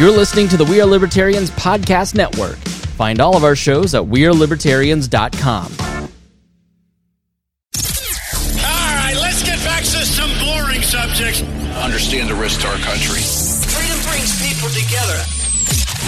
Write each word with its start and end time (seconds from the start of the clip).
You're 0.00 0.10
listening 0.10 0.48
to 0.48 0.56
the 0.56 0.64
We 0.64 0.80
Are 0.80 0.86
Libertarians 0.86 1.50
Podcast 1.50 2.14
Network. 2.14 2.56
Find 2.96 3.20
all 3.20 3.36
of 3.36 3.44
our 3.44 3.54
shows 3.54 3.94
at 3.94 4.00
WeareLibertarians.com. 4.00 5.66
All 5.66 6.08
right, 8.96 9.14
let's 9.20 9.42
get 9.42 9.58
back 9.58 9.82
to 9.82 10.06
some 10.06 10.30
boring 10.40 10.80
subjects. 10.80 11.42
understand 11.76 12.30
the 12.30 12.34
risk 12.34 12.62
to 12.62 12.68
our 12.68 12.78
country. 12.78 13.20
Freedom 13.20 13.98
brings 14.08 14.40
people 14.40 14.70
together. 14.70 15.20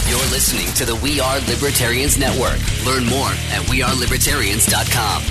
You're 0.08 0.24
listening 0.32 0.72
to 0.76 0.86
the 0.86 0.96
We 1.04 1.20
Are 1.20 1.38
Libertarians 1.40 2.16
Network. 2.16 2.56
Learn 2.86 3.04
more 3.04 3.28
at 3.28 3.60
wearelibertarians.com. 3.68 5.22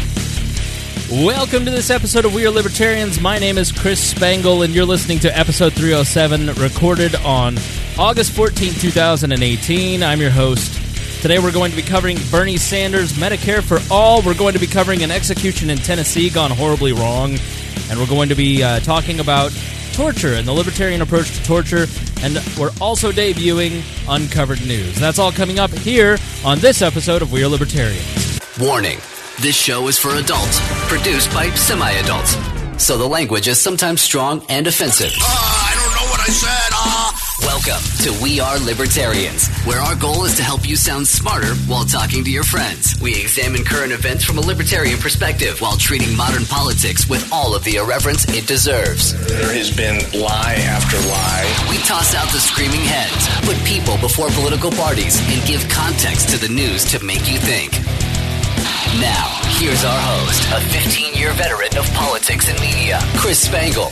Welcome 1.25 1.65
to 1.65 1.71
this 1.71 1.89
episode 1.89 2.25
of 2.25 2.35
We 2.35 2.45
Are 2.45 2.51
Libertarians. 2.51 3.19
My 3.19 3.39
name 3.39 3.57
is 3.57 3.71
Chris 3.71 3.99
Spangle, 3.99 4.61
and 4.61 4.75
you're 4.75 4.85
listening 4.85 5.17
to 5.21 5.35
episode 5.35 5.73
307, 5.73 6.53
recorded 6.61 7.15
on 7.15 7.55
August 7.99 8.31
14, 8.31 8.73
2018. 8.73 10.01
I'm 10.01 10.21
your 10.21 10.31
host. 10.31 10.77
Today 11.21 11.39
we're 11.39 11.51
going 11.51 11.71
to 11.71 11.77
be 11.77 11.83
covering 11.83 12.17
Bernie 12.31 12.57
Sanders, 12.57 13.13
Medicare 13.13 13.61
for 13.61 13.79
All. 13.93 14.21
We're 14.21 14.33
going 14.33 14.53
to 14.53 14.59
be 14.59 14.65
covering 14.65 15.03
an 15.03 15.11
execution 15.11 15.69
in 15.69 15.77
Tennessee 15.77 16.29
gone 16.29 16.51
horribly 16.51 16.93
wrong. 16.93 17.37
And 17.89 17.99
we're 17.99 18.07
going 18.07 18.29
to 18.29 18.35
be 18.35 18.63
uh, 18.63 18.79
talking 18.79 19.19
about 19.19 19.51
torture 19.93 20.33
and 20.33 20.47
the 20.47 20.53
libertarian 20.53 21.01
approach 21.01 21.37
to 21.37 21.43
torture. 21.43 21.85
And 22.23 22.39
we're 22.57 22.71
also 22.79 23.11
debuting 23.11 23.83
Uncovered 24.07 24.65
News. 24.65 24.95
That's 24.99 25.19
all 25.19 25.31
coming 25.31 25.59
up 25.59 25.71
here 25.71 26.17
on 26.45 26.59
this 26.59 26.81
episode 26.81 27.21
of 27.21 27.31
We 27.31 27.43
Are 27.43 27.47
Libertarians. 27.47 28.39
Warning 28.59 28.97
this 29.41 29.55
show 29.55 29.87
is 29.87 29.97
for 29.99 30.15
adults, 30.15 30.59
produced 30.87 31.31
by 31.33 31.49
semi 31.51 31.89
adults. 31.91 32.35
So 32.83 32.97
the 32.97 33.07
language 33.07 33.47
is 33.47 33.59
sometimes 33.59 34.01
strong 34.01 34.43
and 34.49 34.65
offensive. 34.65 35.11
Ah, 35.19 35.71
I 35.71 35.75
don't 35.75 35.95
know 35.95 36.11
what 36.11 36.19
I 36.21 36.31
said. 36.31 36.69
Ah. 36.73 37.00
Welcome 37.41 37.81
to 38.03 38.23
We 38.23 38.39
Are 38.39 38.59
Libertarians, 38.59 39.47
where 39.65 39.79
our 39.79 39.95
goal 39.95 40.25
is 40.25 40.35
to 40.35 40.43
help 40.43 40.67
you 40.67 40.75
sound 40.75 41.07
smarter 41.07 41.55
while 41.65 41.85
talking 41.85 42.23
to 42.23 42.29
your 42.29 42.43
friends. 42.43 42.99
We 43.01 43.19
examine 43.19 43.63
current 43.63 43.91
events 43.91 44.23
from 44.23 44.37
a 44.37 44.41
libertarian 44.41 44.99
perspective 44.99 45.59
while 45.59 45.75
treating 45.75 46.15
modern 46.15 46.45
politics 46.45 47.09
with 47.09 47.27
all 47.33 47.55
of 47.55 47.63
the 47.63 47.77
irreverence 47.77 48.25
it 48.29 48.47
deserves. 48.47 49.13
There 49.27 49.53
has 49.53 49.75
been 49.75 49.97
lie 50.13 50.61
after 50.69 50.97
lie. 51.09 51.67
We 51.69 51.77
toss 51.79 52.13
out 52.13 52.31
the 52.31 52.39
screaming 52.39 52.81
heads, 52.81 53.27
put 53.45 53.57
people 53.65 53.97
before 53.97 54.29
political 54.29 54.71
parties, 54.71 55.19
and 55.33 55.45
give 55.47 55.67
context 55.67 56.29
to 56.29 56.37
the 56.37 56.49
news 56.49 56.85
to 56.91 57.03
make 57.03 57.29
you 57.29 57.39
think. 57.39 57.73
Now, 59.01 59.41
here's 59.57 59.83
our 59.83 59.99
host, 59.99 60.43
a 60.53 60.61
15 60.69 61.15
year 61.15 61.33
veteran 61.33 61.75
of 61.77 61.89
politics 61.93 62.49
and 62.49 62.59
media, 62.61 62.99
Chris 63.17 63.39
Spangle. 63.39 63.91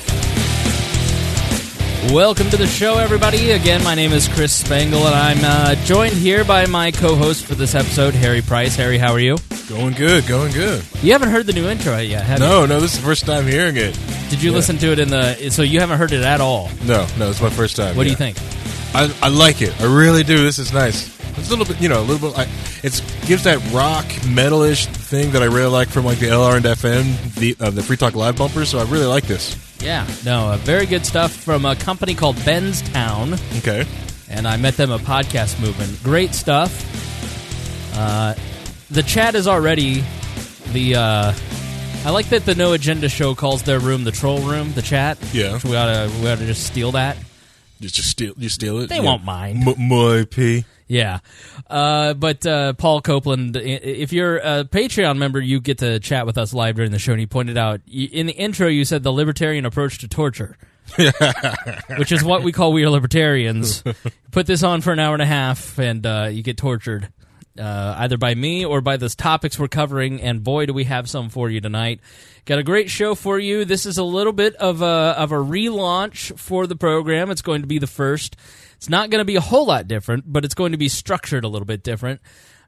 Welcome 2.08 2.50
to 2.52 2.58
the 2.58 2.66
show, 2.66 2.97
everybody. 2.97 3.52
Again, 3.52 3.83
my 3.83 3.94
name 3.94 4.14
is 4.14 4.30
Chris 4.30 4.53
Spangle, 4.53 5.05
and 5.05 5.14
I'm 5.14 5.38
uh, 5.44 5.75
joined 5.83 6.14
here 6.14 6.45
by 6.45 6.66
my 6.66 6.92
co-host 6.92 7.45
for 7.45 7.55
this 7.55 7.75
episode, 7.75 8.16
Harry 8.16 8.42
Price. 8.42 8.73
Harry, 8.78 8.97
how 8.97 9.11
are 9.11 9.19
you? 9.19 9.38
Going 9.67 9.94
good, 9.95 10.25
going 10.25 10.53
good. 10.53 10.81
You 11.03 11.11
haven't 11.11 11.30
heard 11.30 11.45
the 11.45 11.52
new 11.52 11.67
intro 11.67 11.97
yet, 11.97 12.23
have 12.23 12.39
No, 12.39 12.66
no, 12.66 12.80
this 12.80 12.94
is 12.94 13.00
the 13.00 13.05
first 13.05 13.25
time 13.25 13.45
hearing 13.45 13.75
it. 13.75 14.00
Did 14.30 14.42
you 14.42 14.50
yeah. 14.50 14.55
listen 14.55 14.77
to 14.77 14.94
it 14.94 15.00
in 15.00 15.09
the? 15.09 15.50
So 15.50 15.61
you 15.61 15.81
haven't 15.81 15.97
heard 15.97 16.14
it 16.14 16.23
at 16.23 16.39
all. 16.39 16.70
No, 16.86 17.05
no, 17.17 17.30
it's 17.30 17.42
my 17.42 17.50
first 17.50 17.75
time. 17.75 17.97
What 17.97 18.03
do 18.05 18.09
you 18.09 18.16
yeah. 18.17 18.31
think? 18.31 18.95
I, 18.95 19.14
I 19.22 19.27
like 19.27 19.61
it. 19.61 19.80
I 19.81 19.83
really 19.83 20.23
do. 20.23 20.42
This 20.42 20.58
is 20.58 20.72
nice. 20.72 21.14
It's 21.38 21.50
a 21.50 21.52
little 21.52 21.66
bit, 21.66 21.81
you 21.81 21.89
know, 21.89 22.00
a 22.00 22.05
little 22.05 22.30
bit. 22.30 22.38
Like, 22.38 22.50
it 22.81 23.03
gives 23.27 23.44
that 23.44 23.58
rock 23.73 24.05
metalish 24.23 24.86
thing 24.86 25.31
that 25.31 25.44
I 25.44 25.47
really 25.47 25.70
like 25.70 25.89
from 25.89 26.05
like 26.05 26.20
the 26.20 26.27
LRN.FM, 26.27 27.36
the 27.36 27.58
uh, 27.59 27.72
the 27.72 27.83
Free 27.83 27.97
Talk 27.97 28.16
Live 28.16 28.38
bumpers. 28.38 28.70
So 28.70 28.80
I 28.80 28.83
really 28.83 29.05
like 29.05 29.25
this. 29.25 29.69
Yeah, 29.81 30.05
no, 30.25 30.52
uh, 30.52 30.58
very 30.58 30.85
good 30.85 31.05
stuff 31.05 31.31
from 31.31 31.66
a 31.66 31.75
company 31.75 32.13
called 32.13 32.44
Ben's 32.44 32.81
Town, 32.81 33.35
Okay. 33.59 33.86
and 34.30 34.45
I 34.47 34.58
met 34.58 34.75
them 34.75 34.91
at 34.91 34.99
Podcast 35.02 35.59
Movement. 35.61 36.03
Great 36.03 36.33
stuff. 36.36 36.86
Uh, 37.97 38.33
the 38.91 39.03
chat 39.03 39.36
is 39.36 39.47
already 39.47 40.03
the. 40.73 40.95
Uh, 40.95 41.33
I 42.05 42.09
like 42.11 42.30
that 42.30 42.45
the 42.45 42.55
No 42.55 42.73
Agenda 42.73 43.09
show 43.09 43.36
calls 43.36 43.64
their 43.64 43.80
room 43.80 44.04
the 44.04 44.11
troll 44.11 44.39
room. 44.39 44.71
The 44.73 44.81
chat. 44.81 45.17
Yeah. 45.33 45.59
we 45.64 45.76
oughta 45.76 46.09
we 46.21 46.30
oughta 46.30 46.45
just 46.45 46.65
steal 46.65 46.92
that. 46.93 47.17
Just 47.81 47.95
just 47.95 48.09
steal, 48.09 48.33
you 48.37 48.49
steal 48.49 48.80
it. 48.80 48.89
They 48.89 48.99
won't 48.99 49.23
mind. 49.23 49.65
M- 49.67 49.87
my 49.87 50.25
p. 50.30 50.65
Yeah, 50.89 51.20
uh, 51.70 52.16
but 52.16 52.44
uh, 52.48 52.73
Paul 52.73 53.02
Copeland, 53.02 53.55
if 53.55 54.11
you're 54.11 54.38
a 54.38 54.64
Patreon 54.66 55.20
member, 55.20 55.39
you 55.39 55.61
get 55.61 55.77
to 55.77 56.00
chat 56.00 56.26
with 56.26 56.36
us 56.39 56.52
live 56.52 56.77
during 56.77 56.89
the 56.89 56.98
show. 56.98 57.11
And 57.11 57.20
he 57.20 57.27
pointed 57.27 57.60
out 57.60 57.82
in 57.88 58.26
the 58.26 58.33
intro, 58.33 58.67
you 58.67 58.83
said 58.86 59.04
the 59.04 59.14
libertarian 59.14 59.66
approach 59.66 59.99
to 59.99 60.08
torture, 60.08 60.58
which 61.98 62.11
is 62.11 62.23
what 62.23 62.42
we 62.42 62.52
call 62.52 62.73
we 62.73 62.83
are 62.86 62.89
libertarians. 62.89 63.83
Put 64.32 64.48
this 64.48 64.64
on 64.64 64.82
for 64.82 64.92
an 64.92 64.98
hour 64.98 65.14
and 65.14 65.22
a 65.22 65.28
half, 65.28 65.78
and 65.78 66.04
uh, 66.08 66.30
you 66.32 66.42
get 66.42 66.58
tortured. 66.58 67.10
Uh, 67.58 67.95
either 67.99 68.17
by 68.17 68.33
me 68.33 68.66
or 68.66 68.82
by 68.82 68.98
the 68.98 69.10
topics 69.10 69.60
we're 69.60 69.67
covering, 69.67 70.22
and 70.22 70.44
boy, 70.44 70.66
do 70.66 70.73
we 70.73 70.86
have 70.86 71.08
some 71.08 71.30
for 71.30 71.52
you 71.52 71.61
tonight! 71.61 71.99
Got 72.45 72.58
a 72.58 72.64
great 72.64 72.89
show 72.89 73.14
for 73.14 73.38
you. 73.38 73.64
This 73.64 73.86
is 73.86 73.99
a 73.99 74.04
little 74.04 74.33
bit 74.33 74.55
of 74.55 74.82
a 74.82 74.86
of 74.86 75.32
a 75.32 75.36
relaunch 75.36 76.36
for 76.39 76.66
the 76.66 76.76
program. 76.76 77.30
It's 77.30 77.44
going 77.44 77.61
to 77.61 77.67
be 77.67 77.78
the 77.78 77.86
first. 77.86 78.38
It's 78.80 78.88
not 78.88 79.10
going 79.10 79.20
to 79.20 79.26
be 79.26 79.36
a 79.36 79.42
whole 79.42 79.66
lot 79.66 79.90
different, 79.90 80.23
but 80.26 80.45
it's 80.45 80.56
going 80.56 80.72
to 80.72 80.78
be 80.78 80.88
structured 80.88 81.44
a 81.44 81.50
little 81.50 81.66
bit 81.66 81.84
different. 81.84 82.22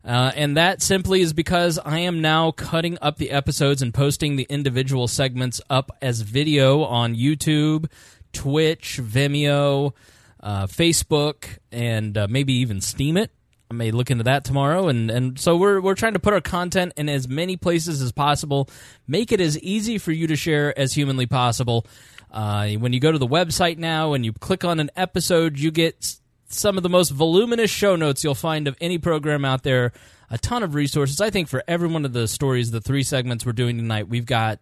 Uh, 0.04 0.30
and 0.36 0.58
that 0.58 0.82
simply 0.82 1.22
is 1.22 1.32
because 1.32 1.80
I 1.80 2.00
am 2.00 2.22
now 2.22 2.52
cutting 2.52 2.98
up 3.02 3.16
the 3.16 3.32
episodes 3.32 3.82
and 3.82 3.94
posting 3.94 4.36
the 4.36 4.46
individual 4.50 5.08
segments 5.08 5.62
up 5.70 5.90
as 6.02 6.20
video 6.20 6.84
on 6.84 7.16
YouTube, 7.16 7.90
Twitch, 8.34 9.00
Vimeo, 9.02 9.94
uh, 10.42 10.68
Facebook, 10.68 11.46
and 11.72 12.18
uh, 12.18 12.28
maybe 12.30 12.56
even 12.56 12.80
Steemit. 12.80 13.30
I 13.70 13.74
may 13.74 13.92
look 13.92 14.12
into 14.12 14.26
that 14.26 14.44
tomorrow, 14.44 14.90
and, 14.90 15.10
and 15.10 15.40
so 15.40 15.56
we're 15.56 15.80
we're 15.80 15.96
trying 15.96 16.12
to 16.12 16.20
put 16.20 16.34
our 16.34 16.42
content 16.42 16.92
in 16.98 17.08
as 17.08 17.30
many 17.30 17.56
places 17.56 18.02
as 18.02 18.12
possible, 18.12 18.70
make 19.08 19.32
it 19.32 19.40
as 19.40 19.58
easy 19.60 19.98
for 19.98 20.12
you 20.12 20.28
to 20.28 20.36
share 20.36 20.78
as 20.78 20.92
humanly 20.92 21.26
possible. 21.26 21.86
Uh, 22.31 22.69
when 22.72 22.94
you 22.94 23.00
go 23.00 23.12
to 23.12 23.18
the 23.18 23.28
website 23.28 23.78
now 23.78 24.14
and 24.14 24.25
you 24.25 24.34
click 24.34 24.64
on 24.64 24.80
an 24.80 24.90
episode, 24.96 25.59
you 25.59 25.69
get 25.69 26.16
some 26.47 26.78
of 26.78 26.84
the 26.84 26.90
most 26.90 27.09
voluminous 27.09 27.72
show 27.72 27.96
notes 27.96 28.24
you'll 28.24 28.36
find 28.36 28.68
of 28.68 28.78
any 28.80 28.97
program 28.97 29.46
out 29.46 29.64
there. 29.64 29.92
A 30.30 30.38
ton 30.38 30.64
of 30.64 30.75
resources. 30.75 31.19
I 31.19 31.30
think 31.30 31.50
for 31.50 31.62
every 31.68 31.90
one 31.90 32.06
of 32.06 32.14
the 32.14 32.28
stories, 32.28 32.72
the 32.72 32.80
three 32.80 33.03
segments 33.03 33.46
we're 33.46 33.52
doing 33.52 33.78
tonight, 33.78 34.08
we've 34.08 34.25
got 34.25 34.59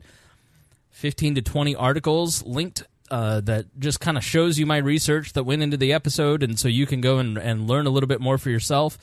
15 0.91 1.35
to 1.35 1.41
20 1.43 1.75
articles 1.75 2.43
linked 2.43 2.83
uh, 3.11 3.41
that 3.41 3.65
just 3.79 3.99
kind 3.99 4.17
of 4.17 4.23
shows 4.23 4.57
you 4.57 4.65
my 4.65 4.77
research 4.77 5.33
that 5.33 5.43
went 5.43 5.61
into 5.61 5.77
the 5.77 5.93
episode, 5.93 6.43
and 6.43 6.59
so 6.59 6.67
you 6.67 6.85
can 6.85 7.01
go 7.01 7.19
and, 7.19 7.37
and 7.37 7.67
learn 7.67 7.85
a 7.85 7.89
little 7.89 8.07
bit 8.07 8.21
more 8.21 8.37
for 8.37 8.49
yourself. 8.49 8.97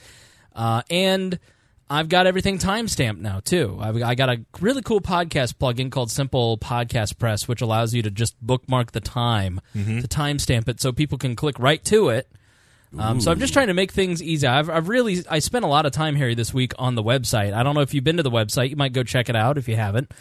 Uh, 0.55 0.83
and 0.91 1.39
I've 1.89 2.09
got 2.09 2.27
everything 2.27 2.59
timestamped 2.59 3.19
now 3.19 3.41
too. 3.41 3.79
I've, 3.81 4.03
I 4.03 4.15
got 4.17 4.29
a 4.29 4.45
really 4.61 4.83
cool 4.83 5.01
podcast 5.01 5.55
plugin 5.55 5.91
called 5.91 6.11
Simple 6.11 6.59
Podcast 6.59 7.19
Press, 7.19 7.47
which 7.47 7.61
allows 7.61 7.95
you 7.95 8.03
to 8.03 8.11
just 8.11 8.35
bookmark 8.41 8.93
the 8.93 9.01
time 9.01 9.61
to 10.03 10.09
timestamp 10.09 10.69
it, 10.69 10.81
so 10.81 10.93
people 10.93 11.17
can 11.19 11.37
click 11.37 11.59
right 11.59 11.85
to 11.85 12.09
it. 12.09 12.29
Um, 12.99 13.21
so 13.21 13.31
I'm 13.31 13.39
just 13.39 13.53
trying 13.53 13.67
to 13.67 13.75
make 13.75 13.93
things 13.93 14.23
easy. 14.23 14.47
I've, 14.47 14.71
I've 14.71 14.89
really 14.89 15.23
I 15.29 15.41
spent 15.41 15.65
a 15.65 15.69
lot 15.69 15.87
of 15.87 15.93
time 15.93 16.17
Harry 16.17 16.35
this 16.35 16.55
week 16.55 16.73
on 16.79 16.95
the 16.95 17.03
website. 17.03 17.53
I 17.53 17.63
don't 17.63 17.75
know 17.75 17.83
if 17.83 17.93
you've 17.95 18.05
been 18.05 18.17
to 18.17 18.23
the 18.23 18.31
website. 18.31 18.71
You 18.71 18.77
might 18.77 18.93
go 18.93 19.03
check 19.03 19.29
it 19.29 19.37
out 19.37 19.59
if 19.59 19.69
you 19.69 19.77
haven't. 19.77 20.13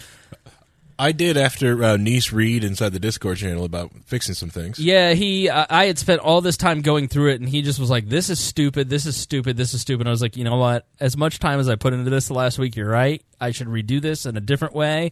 I 0.97 1.11
did 1.11 1.35
after 1.35 1.83
uh, 1.83 1.97
Niece 1.97 2.31
read 2.31 2.63
inside 2.63 2.89
the 2.93 2.99
Discord 2.99 3.37
channel 3.37 3.65
about 3.65 3.91
fixing 4.05 4.35
some 4.35 4.49
things. 4.49 4.79
Yeah, 4.79 5.13
he. 5.13 5.49
Uh, 5.49 5.65
I 5.69 5.85
had 5.85 5.99
spent 5.99 6.21
all 6.21 6.41
this 6.41 6.57
time 6.57 6.81
going 6.81 7.07
through 7.07 7.31
it, 7.31 7.41
and 7.41 7.49
he 7.49 7.61
just 7.61 7.79
was 7.79 7.89
like, 7.89 8.07
"This 8.07 8.29
is 8.29 8.39
stupid. 8.39 8.89
This 8.89 9.05
is 9.05 9.17
stupid. 9.17 9.57
This 9.57 9.73
is 9.73 9.81
stupid." 9.81 10.07
I 10.07 10.09
was 10.09 10.21
like, 10.21 10.37
"You 10.37 10.45
know 10.45 10.55
what? 10.57 10.87
As 10.99 11.17
much 11.17 11.39
time 11.39 11.59
as 11.59 11.67
I 11.67 11.75
put 11.75 11.93
into 11.93 12.09
this 12.09 12.27
the 12.27 12.33
last 12.33 12.57
week, 12.57 12.75
you're 12.75 12.89
right. 12.89 13.21
I 13.41 13.51
should 13.51 13.67
redo 13.67 14.01
this 14.01 14.25
in 14.25 14.37
a 14.37 14.41
different 14.41 14.73
way." 14.73 15.11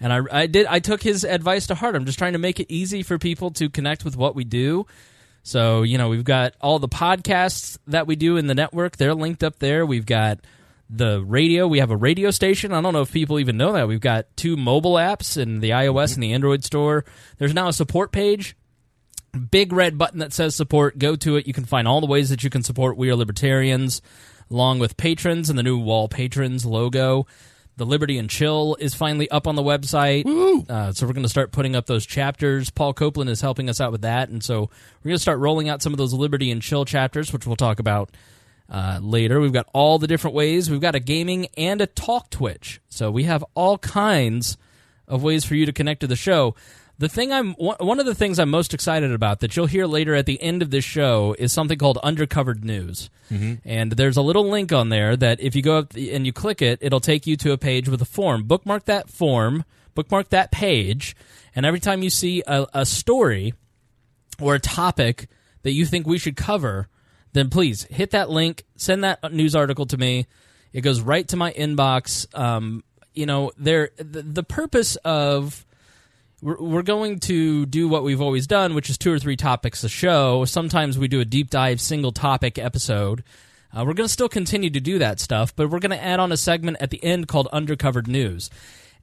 And 0.00 0.12
I, 0.12 0.20
I 0.30 0.46
did. 0.46 0.66
I 0.66 0.80
took 0.80 1.02
his 1.02 1.24
advice 1.24 1.68
to 1.68 1.74
heart. 1.74 1.94
I'm 1.94 2.04
just 2.04 2.18
trying 2.18 2.32
to 2.34 2.38
make 2.38 2.60
it 2.60 2.66
easy 2.70 3.02
for 3.02 3.18
people 3.18 3.52
to 3.52 3.70
connect 3.70 4.04
with 4.04 4.16
what 4.16 4.34
we 4.34 4.44
do. 4.44 4.86
So 5.44 5.82
you 5.82 5.96
know, 5.96 6.08
we've 6.08 6.24
got 6.24 6.54
all 6.60 6.78
the 6.78 6.88
podcasts 6.88 7.78
that 7.86 8.06
we 8.06 8.16
do 8.16 8.36
in 8.36 8.48
the 8.48 8.54
network. 8.54 8.96
They're 8.98 9.14
linked 9.14 9.42
up 9.42 9.58
there. 9.60 9.86
We've 9.86 10.06
got 10.06 10.40
the 10.94 11.24
radio. 11.24 11.66
We 11.66 11.78
have 11.78 11.90
a 11.90 11.96
radio 11.96 12.30
station. 12.30 12.72
I 12.72 12.80
don't 12.80 12.92
know 12.92 13.02
if 13.02 13.12
people 13.12 13.40
even 13.40 13.56
know 13.56 13.72
that. 13.72 13.88
We've 13.88 14.00
got 14.00 14.26
two 14.36 14.56
mobile 14.56 14.94
apps 14.94 15.36
in 15.36 15.60
the 15.60 15.70
iOS 15.70 16.14
and 16.14 16.22
the 16.22 16.32
Android 16.32 16.64
store. 16.64 17.04
There's 17.38 17.54
now 17.54 17.68
a 17.68 17.72
support 17.72 18.12
page 18.12 18.56
big 19.50 19.72
red 19.72 19.96
button 19.98 20.18
that 20.20 20.32
says 20.32 20.54
support. 20.54 20.98
Go 20.98 21.16
to 21.16 21.36
it. 21.36 21.46
You 21.46 21.52
can 21.52 21.64
find 21.64 21.88
all 21.88 22.00
the 22.00 22.06
ways 22.06 22.30
that 22.30 22.44
you 22.44 22.50
can 22.50 22.62
support 22.62 22.96
We 22.96 23.10
Are 23.10 23.16
Libertarians, 23.16 24.02
along 24.50 24.78
with 24.78 24.96
patrons 24.96 25.48
and 25.48 25.58
the 25.58 25.62
new 25.62 25.78
wall 25.78 26.08
patrons 26.08 26.66
logo. 26.66 27.26
The 27.78 27.86
Liberty 27.86 28.18
and 28.18 28.28
Chill 28.28 28.76
is 28.78 28.94
finally 28.94 29.30
up 29.30 29.46
on 29.46 29.54
the 29.54 29.62
website. 29.62 30.26
Uh, 30.68 30.92
so 30.92 31.06
we're 31.06 31.14
going 31.14 31.22
to 31.22 31.28
start 31.28 31.52
putting 31.52 31.74
up 31.74 31.86
those 31.86 32.04
chapters. 32.04 32.68
Paul 32.68 32.92
Copeland 32.92 33.30
is 33.30 33.40
helping 33.40 33.70
us 33.70 33.80
out 33.80 33.92
with 33.92 34.02
that. 34.02 34.28
And 34.28 34.44
so 34.44 34.60
we're 35.02 35.08
going 35.08 35.16
to 35.16 35.22
start 35.22 35.38
rolling 35.38 35.70
out 35.70 35.80
some 35.80 35.94
of 35.94 35.96
those 35.96 36.12
Liberty 36.12 36.50
and 36.50 36.60
Chill 36.60 36.84
chapters, 36.84 37.32
which 37.32 37.46
we'll 37.46 37.56
talk 37.56 37.78
about 37.78 38.10
uh, 38.72 38.98
later. 39.02 39.38
We've 39.38 39.52
got 39.52 39.68
all 39.74 39.98
the 39.98 40.06
different 40.06 40.34
ways. 40.34 40.70
We've 40.70 40.80
got 40.80 40.94
a 40.94 41.00
gaming 41.00 41.46
and 41.58 41.80
a 41.82 41.86
talk 41.86 42.30
Twitch. 42.30 42.80
So 42.88 43.10
we 43.10 43.24
have 43.24 43.44
all 43.54 43.76
kinds 43.76 44.56
of 45.06 45.22
ways 45.22 45.44
for 45.44 45.54
you 45.54 45.66
to 45.66 45.72
connect 45.72 46.00
to 46.00 46.06
the 46.06 46.16
show. 46.16 46.54
The 46.98 47.08
thing 47.08 47.32
I'm 47.32 47.54
one 47.54 48.00
of 48.00 48.06
the 48.06 48.14
things 48.14 48.38
I'm 48.38 48.50
most 48.50 48.72
excited 48.72 49.12
about 49.12 49.40
that 49.40 49.56
you'll 49.56 49.66
hear 49.66 49.86
later 49.86 50.14
at 50.14 50.24
the 50.24 50.40
end 50.40 50.62
of 50.62 50.70
this 50.70 50.84
show 50.84 51.34
is 51.38 51.52
something 51.52 51.76
called 51.76 51.98
Undercovered 52.02 52.62
News, 52.62 53.10
and 53.64 53.92
there's 53.92 54.16
a 54.16 54.22
little 54.22 54.48
link 54.48 54.72
on 54.72 54.88
there 54.88 55.16
that 55.16 55.40
if 55.40 55.56
you 55.56 55.62
go 55.62 55.78
up 55.78 55.94
and 55.96 56.24
you 56.24 56.32
click 56.32 56.62
it, 56.62 56.78
it'll 56.80 57.00
take 57.00 57.26
you 57.26 57.36
to 57.38 57.52
a 57.52 57.58
page 57.58 57.88
with 57.88 58.00
a 58.02 58.04
form. 58.04 58.44
Bookmark 58.44 58.84
that 58.84 59.08
form, 59.10 59.64
bookmark 59.94 60.28
that 60.28 60.52
page, 60.52 61.16
and 61.56 61.66
every 61.66 61.80
time 61.80 62.02
you 62.04 62.10
see 62.10 62.42
a, 62.46 62.66
a 62.72 62.86
story 62.86 63.54
or 64.40 64.54
a 64.54 64.60
topic 64.60 65.28
that 65.62 65.72
you 65.72 65.84
think 65.86 66.06
we 66.06 66.18
should 66.18 66.36
cover, 66.36 66.88
then 67.32 67.50
please 67.50 67.84
hit 67.84 68.10
that 68.10 68.30
link, 68.30 68.64
send 68.76 69.04
that 69.04 69.32
news 69.32 69.54
article 69.54 69.86
to 69.86 69.96
me. 69.96 70.26
It 70.72 70.80
goes 70.82 71.00
right 71.00 71.26
to 71.28 71.36
my 71.36 71.52
inbox. 71.52 72.26
Um, 72.38 72.84
you 73.14 73.26
know, 73.26 73.52
there 73.56 73.90
the, 73.96 74.22
the 74.22 74.42
purpose 74.42 74.96
of 74.96 75.66
we're, 76.40 76.60
we're 76.60 76.82
going 76.82 77.20
to 77.20 77.66
do 77.66 77.88
what 77.88 78.04
we've 78.04 78.20
always 78.20 78.46
done, 78.46 78.74
which 78.74 78.90
is 78.90 78.98
two 78.98 79.12
or 79.12 79.18
three 79.18 79.36
topics 79.36 79.84
a 79.84 79.88
show. 79.88 80.44
Sometimes 80.44 80.98
we 80.98 81.08
do 81.08 81.20
a 81.20 81.24
deep 81.24 81.50
dive 81.50 81.80
single 81.80 82.12
topic 82.12 82.58
episode. 82.58 83.22
Uh, 83.74 83.84
we're 83.86 83.94
going 83.94 84.06
to 84.06 84.12
still 84.12 84.28
continue 84.28 84.68
to 84.68 84.80
do 84.80 84.98
that 84.98 85.18
stuff, 85.18 85.56
but 85.56 85.70
we're 85.70 85.78
going 85.78 85.90
to 85.90 86.02
add 86.02 86.20
on 86.20 86.30
a 86.30 86.36
segment 86.36 86.76
at 86.80 86.90
the 86.90 87.02
end 87.02 87.26
called 87.26 87.48
Undercovered 87.52 88.06
News. 88.06 88.50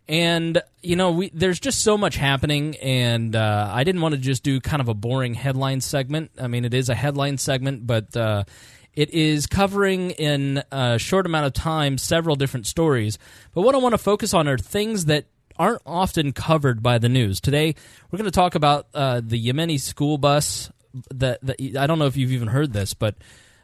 And 0.10 0.60
you 0.82 0.96
know, 0.96 1.12
we 1.12 1.30
there's 1.30 1.60
just 1.60 1.84
so 1.84 1.96
much 1.96 2.16
happening, 2.16 2.76
and 2.78 3.36
uh, 3.36 3.70
I 3.72 3.84
didn't 3.84 4.02
want 4.02 4.16
to 4.16 4.20
just 4.20 4.42
do 4.42 4.60
kind 4.60 4.82
of 4.82 4.88
a 4.88 4.96
boring 4.96 5.36
headline 5.36 5.82
segment. 5.82 6.32
I 6.42 6.48
mean, 6.48 6.66
it 6.66 6.74
is 6.74 6.90
a 6.90 6.96
headline 6.96 7.38
segment, 7.38 7.86
but 7.86 8.18
uh, 8.18 8.46
it 8.96 9.12
is 9.12 9.46
covering 9.46 10.10
in 10.12 10.64
a 10.72 10.98
short 10.98 11.28
amount 11.28 11.46
of 11.46 11.54
time 11.54 12.00
several 12.00 12.36
different 12.36 12.66
stories. 12.66 13.20
But 13.54 13.62
what 13.62 13.76
I 13.76 13.78
want 13.78 13.94
to 13.94 14.00
focus 14.00 14.34
on 14.34 14.48
are 14.48 14.58
things 14.58 15.06
that 15.06 15.26
aren't 15.58 15.84
often 15.86 16.34
covered 16.34 16.82
by 16.82 16.98
the 16.98 17.10
news. 17.10 17.40
Today, 17.40 17.76
we're 18.10 18.18
going 18.18 18.26
to 18.26 18.32
talk 18.32 18.56
about 18.56 18.88
uh, 18.96 19.22
the 19.24 19.40
Yemeni 19.40 19.80
school 19.80 20.18
bus. 20.18 20.72
That, 21.14 21.40
that 21.44 21.62
I 21.78 21.86
don't 21.86 22.00
know 22.00 22.08
if 22.08 22.18
you've 22.18 22.32
even 22.32 22.48
heard 22.48 22.74
this, 22.74 22.96
but 22.96 23.14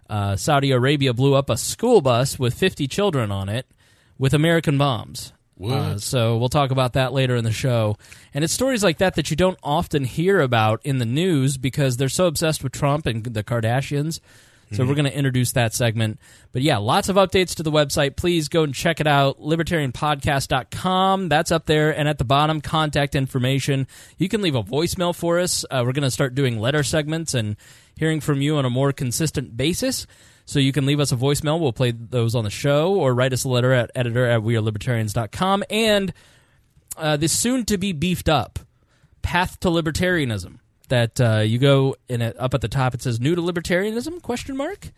uh, 0.07 0.35
Saudi 0.35 0.69
Arabia 0.69 1.11
blew 1.11 1.33
up 1.33 1.49
a 1.49 1.57
school 1.57 2.01
bus 2.01 2.37
with 2.37 2.53
50 2.53 2.87
children 2.87 3.31
on 3.31 3.49
it 3.49 3.65
with 4.19 4.35
American 4.35 4.77
bombs. 4.77 5.33
Uh, 5.63 5.97
so 5.97 6.37
we'll 6.37 6.49
talk 6.49 6.71
about 6.71 6.93
that 6.93 7.13
later 7.13 7.35
in 7.35 7.43
the 7.43 7.51
show. 7.51 7.97
And 8.33 8.43
it's 8.43 8.53
stories 8.53 8.83
like 8.83 8.97
that 8.97 9.15
that 9.15 9.29
you 9.29 9.37
don't 9.37 9.57
often 9.63 10.03
hear 10.03 10.41
about 10.41 10.81
in 10.83 10.97
the 10.97 11.05
news 11.05 11.57
because 11.57 11.97
they're 11.97 12.09
so 12.09 12.27
obsessed 12.27 12.63
with 12.63 12.73
Trump 12.73 13.05
and 13.05 13.23
the 13.23 13.43
Kardashians. 13.43 14.19
So 14.71 14.85
we're 14.85 14.95
going 14.95 15.05
to 15.05 15.15
introduce 15.15 15.51
that 15.53 15.73
segment. 15.73 16.19
But 16.51 16.61
yeah, 16.61 16.77
lots 16.77 17.07
of 17.07 17.15
updates 17.15 17.55
to 17.55 17.63
the 17.63 17.71
website. 17.71 18.15
Please 18.15 18.49
go 18.49 18.63
and 18.63 18.73
check 18.73 18.99
it 18.99 19.07
out. 19.07 19.39
Libertarianpodcast.com. 19.39 21.29
That's 21.29 21.51
up 21.51 21.65
there. 21.65 21.97
And 21.97 22.09
at 22.09 22.17
the 22.17 22.25
bottom, 22.25 22.61
contact 22.61 23.15
information. 23.15 23.87
You 24.17 24.27
can 24.27 24.41
leave 24.41 24.55
a 24.55 24.63
voicemail 24.63 25.15
for 25.15 25.39
us. 25.39 25.65
Uh, 25.69 25.83
we're 25.85 25.93
going 25.93 26.03
to 26.03 26.11
start 26.11 26.35
doing 26.35 26.59
letter 26.59 26.83
segments 26.83 27.33
and 27.33 27.55
hearing 27.95 28.19
from 28.19 28.41
you 28.41 28.57
on 28.57 28.65
a 28.65 28.69
more 28.69 28.91
consistent 28.91 29.55
basis. 29.55 30.07
So 30.45 30.59
you 30.59 30.71
can 30.71 30.85
leave 30.85 30.99
us 30.99 31.11
a 31.11 31.15
voicemail. 31.15 31.59
We'll 31.59 31.73
play 31.73 31.91
those 31.91 32.35
on 32.35 32.43
the 32.43 32.49
show 32.49 32.93
or 32.93 33.13
write 33.13 33.33
us 33.33 33.43
a 33.43 33.49
letter 33.49 33.73
at 33.73 33.91
editor 33.95 34.25
at 34.25 34.41
wearelibertarians.com. 34.41 35.63
And 35.69 36.13
uh, 36.97 37.17
this 37.17 37.33
soon 37.33 37.65
to 37.65 37.77
be 37.77 37.93
beefed 37.93 38.29
up 38.29 38.59
path 39.21 39.59
to 39.59 39.69
libertarianism 39.69 40.59
that 40.89 41.19
uh, 41.19 41.39
you 41.39 41.57
go 41.57 41.95
in 42.07 42.21
it 42.21 42.35
up 42.39 42.53
at 42.53 42.61
the 42.61 42.67
top 42.67 42.93
it 42.93 43.01
says 43.01 43.19
new 43.19 43.33
to 43.33 43.41
libertarianism 43.41 44.21
question 44.21 44.55
mark 44.55 44.91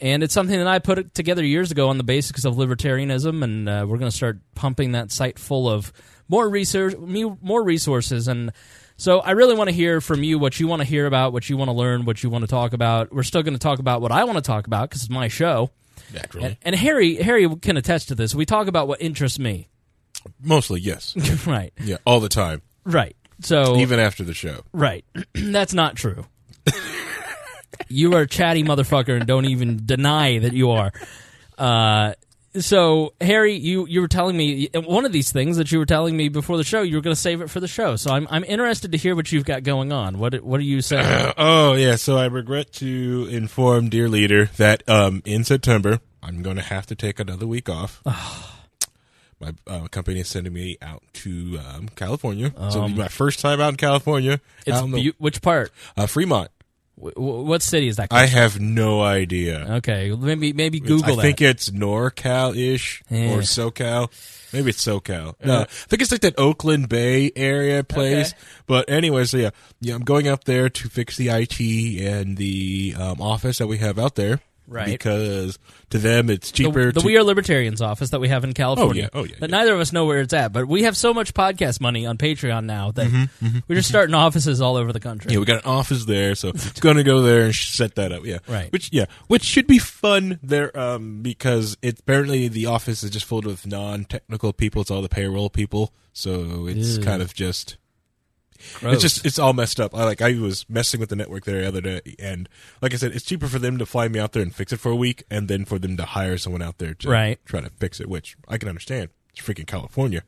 and 0.00 0.22
it's 0.22 0.32
something 0.32 0.56
that 0.56 0.68
i 0.68 0.78
put 0.78 1.12
together 1.12 1.44
years 1.44 1.72
ago 1.72 1.88
on 1.88 1.98
the 1.98 2.04
basics 2.04 2.44
of 2.44 2.54
libertarianism 2.54 3.42
and 3.42 3.68
uh, 3.68 3.84
we're 3.86 3.98
going 3.98 4.10
to 4.10 4.16
start 4.16 4.38
pumping 4.54 4.92
that 4.92 5.10
site 5.10 5.40
full 5.40 5.68
of 5.68 5.92
more 6.28 6.48
research 6.48 6.96
more 6.96 7.64
resources 7.64 8.28
and 8.28 8.52
so 9.04 9.20
i 9.20 9.32
really 9.32 9.54
want 9.54 9.68
to 9.68 9.74
hear 9.74 10.00
from 10.00 10.22
you 10.22 10.38
what 10.38 10.58
you 10.58 10.66
want 10.66 10.80
to 10.80 10.86
hear 10.88 11.06
about 11.06 11.32
what 11.32 11.48
you 11.50 11.56
want 11.56 11.68
to 11.68 11.72
learn 11.72 12.04
what 12.04 12.22
you 12.22 12.30
want 12.30 12.42
to 12.42 12.48
talk 12.48 12.72
about 12.72 13.12
we're 13.12 13.22
still 13.22 13.42
going 13.42 13.54
to 13.54 13.58
talk 13.60 13.78
about 13.78 14.00
what 14.00 14.10
i 14.10 14.24
want 14.24 14.36
to 14.36 14.42
talk 14.42 14.66
about 14.66 14.88
because 14.88 15.02
it's 15.02 15.10
my 15.10 15.28
show 15.28 15.70
Naturally. 16.12 16.46
and, 16.46 16.56
and 16.62 16.74
harry 16.74 17.16
harry 17.16 17.48
can 17.56 17.76
attest 17.76 18.08
to 18.08 18.14
this 18.14 18.34
we 18.34 18.46
talk 18.46 18.66
about 18.66 18.88
what 18.88 19.00
interests 19.02 19.38
me 19.38 19.68
Mostly, 20.42 20.80
yes. 20.80 21.14
right 21.46 21.72
Yeah, 21.82 21.98
all 22.06 22.20
the 22.20 22.30
time. 22.30 22.62
right 22.84 23.14
so 23.40 23.76
Even 23.76 23.98
after 23.98 24.22
the 24.24 24.32
show. 24.32 24.60
Right. 24.72 25.04
That's 25.34 25.74
not 25.74 25.96
true. 25.96 26.24
you 27.88 28.14
are 28.14 28.22
a 28.22 28.26
chatty 28.26 28.62
motherfucker 28.62 29.16
and 29.16 29.26
don't 29.26 29.44
even 29.46 29.82
deny 29.84 30.38
that 30.38 30.52
you 30.54 30.70
are. 30.70 30.92
Uh, 31.58 32.14
so 32.58 33.14
Harry, 33.20 33.54
you 33.54 33.86
you 33.86 34.00
were 34.00 34.08
telling 34.08 34.36
me 34.36 34.68
one 34.74 35.04
of 35.04 35.12
these 35.12 35.32
things 35.32 35.56
that 35.56 35.72
you 35.72 35.78
were 35.78 35.86
telling 35.86 36.16
me 36.16 36.28
before 36.28 36.56
the 36.56 36.64
show. 36.64 36.82
You 36.82 36.96
were 36.96 37.02
going 37.02 37.14
to 37.14 37.20
save 37.20 37.40
it 37.40 37.50
for 37.50 37.60
the 37.60 37.68
show. 37.68 37.96
So 37.96 38.12
I'm 38.12 38.26
I'm 38.30 38.44
interested 38.44 38.92
to 38.92 38.98
hear 38.98 39.14
what 39.16 39.30
you've 39.32 39.44
got 39.44 39.62
going 39.62 39.92
on. 39.92 40.18
What 40.18 40.42
what 40.42 40.60
are 40.60 40.64
you 40.64 40.80
saying? 40.82 41.32
Oh 41.36 41.74
yeah, 41.74 41.96
so 41.96 42.16
I 42.16 42.26
regret 42.26 42.72
to 42.74 43.26
inform 43.30 43.88
dear 43.88 44.08
leader 44.08 44.46
that 44.56 44.88
um 44.88 45.22
in 45.24 45.44
September 45.44 46.00
I'm 46.22 46.42
going 46.42 46.56
to 46.56 46.62
have 46.62 46.86
to 46.86 46.94
take 46.94 47.18
another 47.20 47.46
week 47.46 47.68
off. 47.68 48.00
my 49.40 49.52
uh, 49.66 49.88
company 49.88 50.20
is 50.20 50.28
sending 50.28 50.52
me 50.52 50.78
out 50.80 51.02
to 51.12 51.58
um, 51.58 51.88
California. 51.96 52.52
so 52.56 52.66
it'll 52.78 52.88
be 52.88 52.94
my 52.94 53.08
first 53.08 53.40
time 53.40 53.60
out 53.60 53.70
in 53.70 53.76
California. 53.76 54.40
It's 54.64 54.76
out 54.78 54.84
in 54.86 54.90
the- 54.92 55.10
beau- 55.10 55.16
which 55.18 55.42
part? 55.42 55.70
uh, 55.96 56.06
Fremont. 56.06 56.50
What 56.96 57.60
city 57.62 57.88
is 57.88 57.96
that? 57.96 58.08
I 58.12 58.26
have 58.26 58.60
no 58.60 59.02
idea. 59.02 59.66
okay, 59.78 60.10
maybe 60.16 60.52
maybe 60.52 60.78
It's- 60.78 60.88
Google 60.88 61.18
I 61.18 61.22
think 61.22 61.38
that. 61.38 61.44
it's 61.46 61.70
NorCal 61.70 62.56
ish 62.56 63.02
Yeah. 63.10 63.34
or 63.34 63.38
SoCal. 63.40 64.10
Maybe 64.52 64.70
it's 64.70 64.84
SoCal. 64.84 65.34
No, 65.44 65.62
I 65.62 65.64
think 65.64 66.02
it's 66.02 66.12
like 66.12 66.20
that 66.20 66.38
Oakland 66.38 66.88
Bay 66.88 67.32
area 67.34 67.82
place. 67.82 68.28
Okay. 68.28 68.38
But 68.68 68.88
anyway, 68.88 69.24
so 69.24 69.38
yeah, 69.38 69.50
yeah, 69.80 69.94
I'm 69.96 70.04
going 70.04 70.28
up 70.28 70.44
there 70.44 70.68
to 70.68 70.88
fix 70.88 71.16
the 71.16 71.30
IT 71.30 71.58
and 72.06 72.36
the 72.36 72.94
um, 72.96 73.20
office 73.20 73.58
that 73.58 73.66
we 73.66 73.78
have 73.78 73.98
out 73.98 74.14
there. 74.14 74.40
Right. 74.66 74.86
Because 74.86 75.58
to 75.90 75.98
them 75.98 76.30
it's 76.30 76.50
cheaper. 76.50 76.86
the, 76.86 76.92
the 76.92 77.00
to, 77.00 77.06
We 77.06 77.16
Are 77.18 77.22
Libertarians 77.22 77.82
office 77.82 78.10
that 78.10 78.20
we 78.20 78.28
have 78.28 78.44
in 78.44 78.52
California. 78.54 79.10
Oh, 79.12 79.18
yeah. 79.18 79.20
Oh, 79.22 79.24
yeah, 79.24 79.36
But 79.40 79.50
yeah. 79.50 79.56
neither 79.58 79.74
of 79.74 79.80
us 79.80 79.92
know 79.92 80.06
where 80.06 80.20
it's 80.20 80.32
at. 80.32 80.52
But 80.52 80.66
we 80.66 80.84
have 80.84 80.96
so 80.96 81.12
much 81.12 81.34
podcast 81.34 81.80
money 81.80 82.06
on 82.06 82.16
Patreon 82.18 82.64
now 82.64 82.90
that 82.92 83.06
Mm-hmm, 83.08 83.58
we're 83.68 83.74
just 83.76 83.88
starting 83.88 84.14
offices 84.14 84.60
all 84.60 84.76
over 84.76 84.92
the 84.92 85.00
country. 85.00 85.32
yeah, 85.32 85.38
we 85.38 85.44
got 85.44 85.62
an 85.64 85.70
office 85.70 86.04
there, 86.06 86.34
so 86.34 86.48
it's 86.48 86.80
going 86.80 86.96
to 86.96 87.04
go 87.04 87.20
there 87.22 87.44
and 87.44 87.54
set 87.54 87.94
that 87.96 88.10
up. 88.12 88.24
Yeah, 88.24 88.38
Right. 88.48 88.72
Which 88.72 88.90
yeah, 88.92 89.04
which 89.28 89.42
should 89.44 89.66
be 89.66 89.78
fun 89.78 90.38
there, 90.42 90.76
um, 90.78 91.22
because 91.22 91.76
it 91.82 92.00
apparently 92.00 92.48
the 92.48 92.66
office 92.66 93.02
is 93.02 93.10
just 93.10 93.26
filled 93.26 93.44
with 93.46 93.66
non-technical 93.66 94.52
people. 94.54 94.82
It's 94.82 94.90
all 94.90 95.02
the 95.02 95.08
payroll 95.08 95.50
people, 95.50 95.92
so 96.12 96.66
it's 96.66 96.96
Ew. 96.98 97.02
kind 97.04 97.20
of 97.22 97.34
just 97.34 97.76
Gross. 98.80 98.94
It's 98.94 99.02
just 99.02 99.26
it's 99.26 99.38
all 99.38 99.52
messed 99.52 99.78
up. 99.80 99.94
I 99.94 100.04
like 100.04 100.20
I 100.22 100.34
was 100.38 100.64
messing 100.68 101.00
with 101.00 101.08
the 101.08 101.16
network 101.16 101.44
there 101.44 101.60
the 101.62 101.68
other 101.68 101.80
day, 101.80 102.00
and 102.18 102.48
like 102.80 102.92
I 102.92 102.96
said, 102.96 103.12
it's 103.12 103.24
cheaper 103.24 103.46
for 103.46 103.58
them 103.58 103.78
to 103.78 103.86
fly 103.86 104.08
me 104.08 104.18
out 104.18 104.32
there 104.32 104.42
and 104.42 104.54
fix 104.54 104.72
it 104.72 104.80
for 104.80 104.90
a 104.90 104.96
week, 104.96 105.24
and 105.30 105.48
then 105.48 105.64
for 105.64 105.78
them 105.78 105.96
to 105.96 106.04
hire 106.04 106.38
someone 106.38 106.62
out 106.62 106.78
there 106.78 106.94
to 106.94 107.08
Right. 107.08 107.38
try 107.44 107.60
to 107.60 107.70
fix 107.78 108.00
it, 108.00 108.08
which 108.08 108.36
I 108.48 108.58
can 108.58 108.68
understand. 108.68 109.10
It's 109.36 109.40
freaking 109.46 109.66
California. 109.66 110.22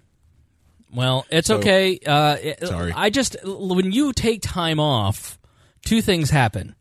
Well, 0.94 1.26
it's 1.30 1.48
So- 1.48 1.58
okay. 1.58 1.98
Uh, 2.06 2.36
it- 2.40 2.66
Sorry. 2.66 2.92
I 2.94 3.10
just 3.10 3.36
when 3.44 3.92
you 3.92 4.12
take 4.12 4.40
time 4.42 4.78
off, 4.80 5.38
two 5.84 6.00
things 6.02 6.30
happen. 6.30 6.74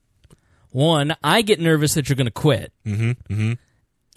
One, 0.71 1.15
I 1.23 1.41
get 1.41 1.59
nervous 1.59 1.93
that 1.93 2.09
you're 2.09 2.15
going 2.17 2.25
to 2.27 2.31
quit. 2.31 2.73
Mm-hmm, 2.85 3.11
mm-hmm. 3.33 3.53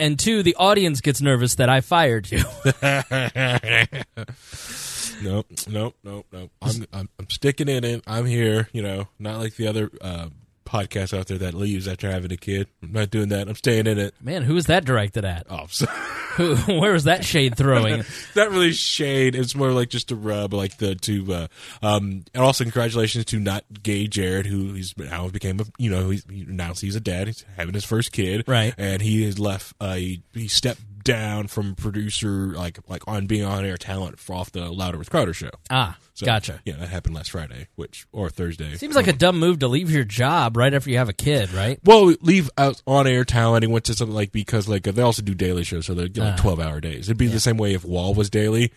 And 0.01 0.17
two, 0.19 0.43
the 0.43 0.55
audience 0.55 1.01
gets 1.01 1.21
nervous 1.21 1.55
that 1.55 1.69
I 1.69 1.81
fired 1.81 2.29
you. 2.31 2.39
Nope, 5.21 5.47
nope, 5.67 5.95
nope, 6.03 6.25
nope. 6.31 6.51
I'm 6.61 6.85
I'm, 6.93 7.09
I'm 7.19 7.29
sticking 7.29 7.67
in 7.67 7.83
it. 7.83 8.03
I'm 8.07 8.25
here. 8.25 8.69
You 8.73 8.81
know, 8.81 9.07
not 9.17 9.39
like 9.39 9.55
the 9.55 9.67
other 9.67 9.89
uh, 10.01 10.29
podcasts 10.69 11.17
out 11.17 11.27
there 11.27 11.39
that 11.39 11.53
leaves 11.53 11.87
after 11.87 12.09
having 12.09 12.31
a 12.31 12.37
kid. 12.37 12.67
I'm 12.83 12.91
not 12.91 13.09
doing 13.09 13.29
that. 13.29 13.47
I'm 13.47 13.55
staying 13.55 13.87
in 13.87 13.97
it. 13.97 14.13
Man, 14.21 14.43
who 14.43 14.55
is 14.55 14.67
that 14.67 14.85
directed 14.85 15.25
at? 15.25 15.47
Oh, 15.49 15.67
Who, 16.35 16.55
where 16.79 16.93
was 16.93 17.03
that 17.03 17.25
shade 17.25 17.57
throwing? 17.57 18.03
not 18.35 18.49
really 18.51 18.71
shade. 18.71 19.35
It's 19.35 19.55
more 19.55 19.71
like 19.71 19.89
just 19.89 20.11
a 20.11 20.15
rub, 20.15 20.53
like 20.53 20.77
the 20.77 20.95
to. 20.95 21.33
Uh, 21.33 21.47
um, 21.81 22.23
and 22.33 22.43
also 22.43 22.63
congratulations 22.63 23.25
to 23.25 23.39
not 23.39 23.65
gay 23.83 24.07
Jared, 24.07 24.45
who 24.45 24.73
he's 24.73 24.97
now 24.97 25.27
became 25.27 25.59
a 25.59 25.65
you 25.77 25.89
know 25.89 26.11
he's, 26.11 26.23
he 26.29 26.43
announced 26.43 26.81
he's 26.81 26.95
a 26.95 27.01
dad. 27.01 27.27
He's 27.27 27.43
having 27.57 27.73
his 27.73 27.83
first 27.83 28.13
kid, 28.13 28.45
Right. 28.47 28.73
And 28.77 29.01
he 29.01 29.25
has 29.25 29.37
left. 29.37 29.73
Uh, 29.81 29.95
he, 29.95 30.23
he 30.33 30.47
stepped 30.47 30.81
down 31.03 31.47
from 31.47 31.75
producer, 31.75 32.47
like 32.47 32.79
like 32.87 33.07
on 33.07 33.25
being 33.27 33.43
on 33.45 33.65
air 33.65 33.77
talent 33.77 34.19
for 34.19 34.33
off 34.33 34.51
the 34.51 34.69
Louder 34.71 34.97
with 34.97 35.09
Crowder 35.09 35.33
show. 35.33 35.49
Ah, 35.69 35.97
So, 36.13 36.25
gotcha. 36.25 36.61
Yeah, 36.65 36.75
that 36.77 36.89
happened 36.89 37.15
last 37.15 37.31
Friday, 37.31 37.67
which 37.75 38.05
or 38.11 38.29
Thursday. 38.29 38.75
Seems 38.75 38.95
like 38.95 39.07
a 39.07 39.13
dumb 39.13 39.39
move 39.39 39.59
to 39.59 39.67
leave 39.67 39.89
your 39.91 40.03
job 40.03 40.57
right 40.57 40.73
after 40.73 40.89
you 40.89 40.97
have 40.97 41.09
a 41.09 41.13
kid, 41.13 41.51
right? 41.53 41.79
well, 41.85 42.13
leave 42.21 42.49
out 42.57 42.81
on 42.85 43.07
air 43.07 43.23
talent. 43.25 43.63
He 43.63 43.67
went 43.71 43.85
to 43.85 43.93
something 43.93 44.15
like 44.15 44.31
because 44.31 44.67
like 44.67 44.83
they 44.83 45.01
also 45.01 45.21
do 45.21 45.33
daily 45.33 45.63
shows, 45.63 45.85
so 45.85 45.93
they're 45.93 46.07
like 46.07 46.33
Ah. 46.33 46.41
twelve 46.41 46.59
hour 46.59 46.79
days. 46.79 47.07
It'd 47.07 47.17
be 47.17 47.27
the 47.27 47.39
same 47.39 47.57
way 47.57 47.73
if 47.73 47.83
Wall 47.85 48.13
was 48.13 48.29
daily, 48.29 48.71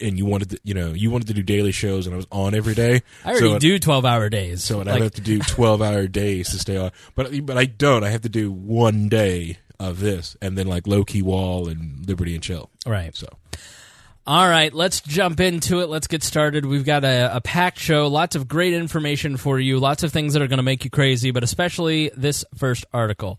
and 0.00 0.18
you 0.18 0.24
wanted 0.26 0.50
to, 0.50 0.58
you 0.64 0.74
know, 0.74 0.92
you 0.92 1.10
wanted 1.10 1.28
to 1.28 1.34
do 1.34 1.42
daily 1.42 1.70
shows, 1.70 2.06
and 2.06 2.14
I 2.14 2.16
was 2.16 2.26
on 2.32 2.54
every 2.54 2.74
day. 2.74 3.02
I 3.24 3.30
already 3.32 3.50
so, 3.50 3.58
do 3.58 3.78
twelve 3.78 4.04
hour 4.04 4.28
days. 4.28 4.64
So 4.64 4.78
Like, 4.78 4.88
I 4.88 4.98
have 4.98 5.12
to 5.12 5.20
do 5.20 5.38
twelve 5.40 5.80
hour 5.82 6.06
days 6.08 6.50
to 6.50 6.58
stay 6.58 6.76
on, 6.76 6.90
but 7.14 7.46
but 7.46 7.56
I 7.58 7.66
don't. 7.66 8.02
I 8.02 8.08
have 8.10 8.22
to 8.22 8.28
do 8.28 8.50
one 8.50 9.08
day 9.08 9.58
of 9.82 10.00
this, 10.00 10.36
and 10.40 10.56
then 10.56 10.66
like 10.66 10.86
low 10.86 11.04
key 11.04 11.22
Wall 11.22 11.68
and 11.68 12.06
Liberty 12.06 12.34
and 12.34 12.42
Chill. 12.42 12.70
right. 12.86 13.14
So 13.14 13.28
All 14.26 14.48
right, 14.48 14.72
let's 14.72 15.00
jump 15.00 15.40
into 15.40 15.80
it. 15.80 15.88
Let's 15.88 16.06
get 16.06 16.22
started. 16.22 16.64
We've 16.64 16.84
got 16.84 17.04
a, 17.04 17.36
a 17.36 17.40
packed 17.40 17.78
show, 17.78 18.06
lots 18.06 18.36
of 18.36 18.46
great 18.46 18.72
information 18.72 19.36
for 19.36 19.58
you, 19.58 19.80
lots 19.80 20.04
of 20.04 20.12
things 20.12 20.34
that 20.34 20.42
are 20.42 20.46
going 20.46 20.58
to 20.58 20.62
make 20.62 20.84
you 20.84 20.90
crazy, 20.90 21.32
but 21.32 21.42
especially 21.42 22.10
this 22.16 22.44
first 22.56 22.84
article. 22.92 23.38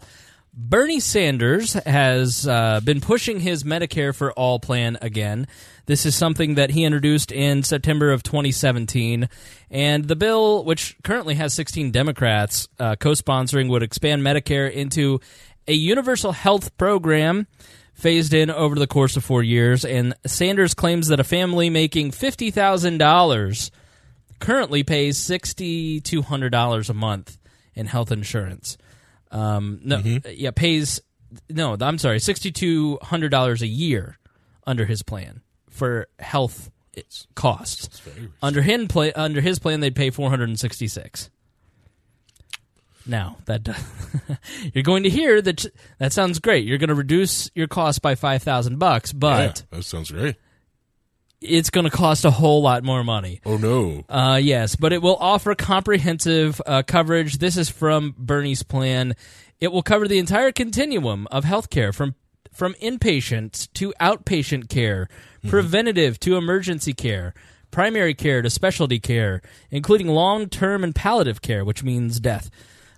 Bernie 0.56 1.00
Sanders 1.00 1.74
has 1.74 2.48
uh, 2.48 2.80
been 2.84 3.02
pushing 3.02 3.40
his 3.40 3.64
Medicare 3.64 4.14
for 4.14 4.32
All 4.34 4.60
plan 4.60 5.00
again. 5.02 5.48
This 5.88 6.06
is 6.06 6.16
something 6.16 6.56
that 6.56 6.70
he 6.70 6.84
introduced 6.84 7.32
in 7.32 7.64
September 7.64 8.12
of 8.12 8.22
2017. 8.22 9.28
And 9.72 10.08
the 10.08 10.16
bill, 10.16 10.64
which 10.64 10.96
currently 11.04 11.34
has 11.36 11.56
16 11.56 11.90
Democrats 11.90 12.68
uh, 12.80 12.96
co 12.98 13.14
sponsoring, 13.14 13.68
would 13.70 13.82
expand 13.82 14.22
Medicare 14.22 14.72
into 14.72 15.22
a 15.68 15.74
universal 15.74 16.32
health 16.32 16.78
program 16.78 17.48
phased 17.94 18.34
in 18.34 18.50
over 18.50 18.76
the 18.76 18.88
course 18.88 19.16
of 19.18 19.24
four 19.24 19.44
years. 19.44 19.86
And 19.86 20.14
Sanders 20.26 20.74
claims 20.74 21.08
that 21.08 21.20
a 21.20 21.24
family 21.24 21.70
making 21.70 22.12
$50,000 22.12 23.72
currently 24.40 24.84
pays 24.84 25.18
$6,200 25.20 26.90
a 26.90 26.94
month 26.94 27.38
in 27.76 27.86
health 27.86 28.12
insurance. 28.12 28.78
Um, 29.32 29.80
no, 29.84 29.98
yeah, 30.30 30.52
pays 30.52 31.02
no. 31.50 31.76
I'm 31.82 31.98
sorry, 31.98 32.20
sixty 32.20 32.52
two 32.52 33.00
hundred 33.02 33.30
dollars 33.30 33.64
a 33.64 33.68
year 33.68 34.20
under 34.68 34.86
his 34.86 35.02
plan 35.02 35.42
for 35.72 36.08
health 36.20 36.70
costs. 37.34 38.00
Under 38.44 38.62
him 38.62 38.88
play 38.88 39.12
under 39.14 39.42
his 39.42 39.58
plan, 39.58 39.80
they'd 39.80 39.96
pay 39.96 40.12
four 40.12 40.30
hundred 40.30 40.50
and 40.50 40.60
sixty 40.60 40.88
six. 40.88 41.32
Now 43.06 43.38
that 43.46 43.68
you're 44.74 44.84
going 44.84 45.04
to 45.04 45.10
hear 45.10 45.42
that 45.42 45.66
that 46.00 46.14
sounds 46.14 46.40
great. 46.40 46.66
You're 46.66 46.78
going 46.78 46.90
to 46.90 46.96
reduce 46.96 47.52
your 47.54 47.68
cost 47.68 48.02
by 48.02 48.16
five 48.16 48.44
thousand 48.44 48.80
bucks, 48.80 49.12
but 49.12 49.66
yeah, 49.72 49.78
that 49.78 49.84
sounds 49.84 50.10
great. 50.12 50.36
it's 51.42 51.70
going 51.70 51.84
to 51.84 51.90
cost 51.90 52.24
a 52.24 52.32
whole 52.32 52.62
lot 52.62 52.84
more 52.84 53.04
money. 53.04 53.42
Oh 53.46 53.58
no. 53.58 54.06
Uh, 54.08 54.40
yes, 54.42 54.76
but 54.78 54.94
it 54.94 55.02
will 55.02 55.18
offer 55.18 55.54
comprehensive 55.56 56.62
uh, 56.66 56.84
coverage. 56.84 57.40
This 57.40 57.58
is 57.58 57.70
from 57.70 58.16
Bernie's 58.18 58.64
plan. 58.64 59.16
It 59.60 59.72
will 59.72 59.84
cover 59.84 60.08
the 60.08 60.20
entire 60.20 60.52
continuum 60.52 61.28
of 61.32 61.44
healthcare 61.44 61.94
from 61.94 62.16
from 62.54 62.74
inpatient 62.76 63.68
to 63.74 63.94
outpatient 64.00 64.70
care, 64.70 65.10
preventative 65.50 66.20
to 66.22 66.38
emergency 66.38 66.94
care, 66.94 67.34
primary 67.72 68.14
care 68.14 68.42
to 68.44 68.50
specialty 68.50 69.00
care, 69.00 69.42
including 69.72 70.08
long 70.08 70.48
term 70.48 70.84
and 70.84 70.96
palliative 70.96 71.42
care, 71.42 71.66
which 71.66 71.84
means 71.84 72.20
death. 72.22 72.50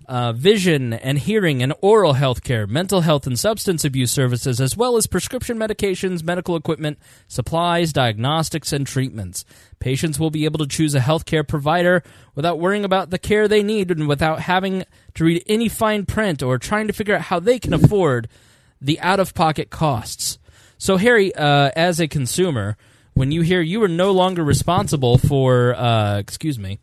Uh, 0.08 0.32
vision 0.32 0.92
and 0.92 1.18
hearing 1.18 1.64
and 1.64 1.74
oral 1.80 2.12
health 2.12 2.44
care, 2.44 2.64
mental 2.64 3.00
health 3.00 3.26
and 3.26 3.36
substance 3.36 3.84
abuse 3.84 4.12
services, 4.12 4.60
as 4.60 4.76
well 4.76 4.96
as 4.96 5.08
prescription 5.08 5.58
medications, 5.58 6.22
medical 6.22 6.54
equipment, 6.54 6.96
supplies, 7.26 7.92
diagnostics, 7.92 8.72
and 8.72 8.86
treatments. 8.86 9.44
Patients 9.80 10.20
will 10.20 10.30
be 10.30 10.44
able 10.44 10.60
to 10.60 10.66
choose 10.68 10.94
a 10.94 11.00
healthcare 11.00 11.46
provider 11.46 12.04
without 12.36 12.60
worrying 12.60 12.84
about 12.84 13.10
the 13.10 13.18
care 13.18 13.48
they 13.48 13.64
need 13.64 13.90
and 13.90 14.06
without 14.06 14.38
having 14.42 14.84
to 15.14 15.24
read 15.24 15.42
any 15.48 15.68
fine 15.68 16.06
print 16.06 16.40
or 16.40 16.56
trying 16.56 16.86
to 16.86 16.92
figure 16.92 17.16
out 17.16 17.22
how 17.22 17.40
they 17.40 17.58
can 17.58 17.74
afford 17.74 18.28
the 18.80 19.00
out 19.00 19.18
of 19.18 19.34
pocket 19.34 19.70
costs. 19.70 20.38
So, 20.78 20.98
Harry, 20.98 21.34
uh, 21.34 21.70
as 21.74 21.98
a 21.98 22.06
consumer, 22.06 22.76
when 23.14 23.32
you 23.32 23.40
hear 23.40 23.60
you 23.62 23.82
are 23.82 23.88
no 23.88 24.12
longer 24.12 24.44
responsible 24.44 25.16
for, 25.16 25.74
uh, 25.74 26.18
excuse 26.18 26.58
me, 26.58 26.78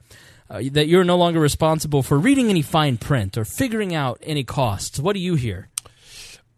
uh, 0.53 0.61
that 0.71 0.87
you're 0.87 1.03
no 1.03 1.17
longer 1.17 1.39
responsible 1.39 2.03
for 2.03 2.19
reading 2.19 2.49
any 2.49 2.61
fine 2.61 2.97
print 2.97 3.37
or 3.37 3.43
figuring 3.43 3.95
out 3.95 4.19
any 4.21 4.43
costs, 4.43 4.99
what 4.99 5.13
do 5.13 5.19
you 5.19 5.33
hear? 5.33 5.69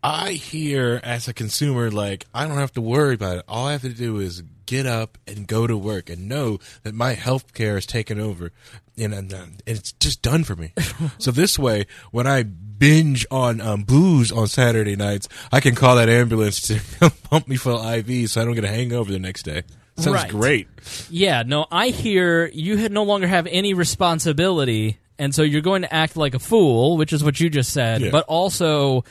I 0.03 0.33
hear 0.33 0.99
as 1.01 1.29
a 1.29 1.33
consumer, 1.33 1.89
like, 1.89 2.27
I 2.33 2.45
don't 2.45 2.57
have 2.57 2.73
to 2.73 2.81
worry 2.81 3.15
about 3.15 3.37
it. 3.37 3.45
All 3.47 3.67
I 3.67 3.71
have 3.71 3.81
to 3.83 3.89
do 3.89 4.19
is 4.19 4.43
get 4.65 4.85
up 4.85 5.17
and 5.25 5.47
go 5.47 5.65
to 5.65 5.77
work 5.77 6.09
and 6.09 6.27
know 6.27 6.59
that 6.83 6.93
my 6.93 7.13
health 7.13 7.53
care 7.53 7.77
is 7.77 7.85
taken 7.85 8.19
over 8.19 8.51
and, 8.97 9.13
and, 9.13 9.31
and 9.31 9.63
it's 9.65 9.93
just 9.93 10.21
done 10.21 10.43
for 10.43 10.55
me. 10.55 10.73
so 11.17 11.31
this 11.31 11.57
way, 11.57 11.85
when 12.11 12.27
I 12.27 12.43
binge 12.43 13.25
on 13.31 13.61
um, 13.61 13.83
booze 13.83 14.31
on 14.31 14.47
Saturday 14.47 14.95
nights, 14.95 15.29
I 15.51 15.61
can 15.61 15.73
call 15.73 15.95
that 15.95 16.09
ambulance 16.09 16.61
to 16.67 16.81
pump 17.23 17.47
me 17.47 17.55
full 17.55 17.81
IV 17.81 18.29
so 18.29 18.41
I 18.41 18.45
don't 18.45 18.55
get 18.55 18.65
a 18.65 18.69
hangover 18.69 19.11
the 19.11 19.19
next 19.19 19.43
day. 19.43 19.63
Sounds 19.97 20.13
Right. 20.15 20.29
great. 20.29 20.67
Yeah, 21.09 21.43
no, 21.45 21.65
I 21.71 21.87
hear 21.89 22.47
you 22.53 22.77
had 22.77 22.91
no 22.91 23.03
longer 23.03 23.27
have 23.27 23.47
any 23.47 23.73
responsibility, 23.73 24.97
and 25.17 25.33
so 25.33 25.41
you're 25.41 25.61
going 25.61 25.83
to 25.83 25.93
act 25.93 26.17
like 26.17 26.33
a 26.33 26.39
fool, 26.39 26.97
which 26.97 27.13
is 27.13 27.23
what 27.23 27.39
you 27.39 27.49
just 27.49 27.71
said, 27.71 28.01
Yeah. 28.01 28.09
but 28.11 28.25
also 28.27 29.03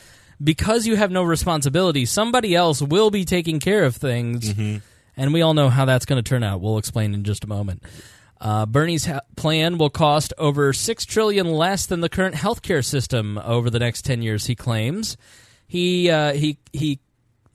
because 0.42 0.86
you 0.86 0.96
have 0.96 1.10
no 1.10 1.22
responsibility, 1.22 2.04
somebody 2.04 2.54
else 2.54 2.82
will 2.82 3.10
be 3.10 3.24
taking 3.24 3.60
care 3.60 3.84
of 3.84 3.96
things, 3.96 4.52
and 5.16 5.32
we 5.32 5.40
all 5.42 5.54
know 5.54 5.68
how 5.70 5.84
that's 5.84 6.04
going 6.04 6.22
to 6.22 6.28
turn 6.28 6.42
out. 6.42 6.60
We'll 6.60 6.76
explain 6.78 7.14
in 7.14 7.24
just 7.24 7.44
a 7.44 7.46
moment. 7.46 7.82
Uh, 8.40 8.66
Bernie's 8.66 9.06
ha- 9.06 9.20
plan 9.36 9.78
will 9.78 9.88
cost 9.90 10.34
over 10.36 10.72
six 10.74 11.06
trillion 11.06 11.46
less 11.50 11.86
than 11.86 12.00
the 12.00 12.08
current 12.10 12.34
healthcare 12.34 12.84
system 12.84 13.38
over 13.38 13.70
the 13.70 13.78
next 13.78 14.02
ten 14.02 14.20
years. 14.20 14.46
He 14.46 14.54
claims. 14.54 15.16
He 15.66 16.10
uh, 16.10 16.34
he 16.34 16.58
he 16.72 16.98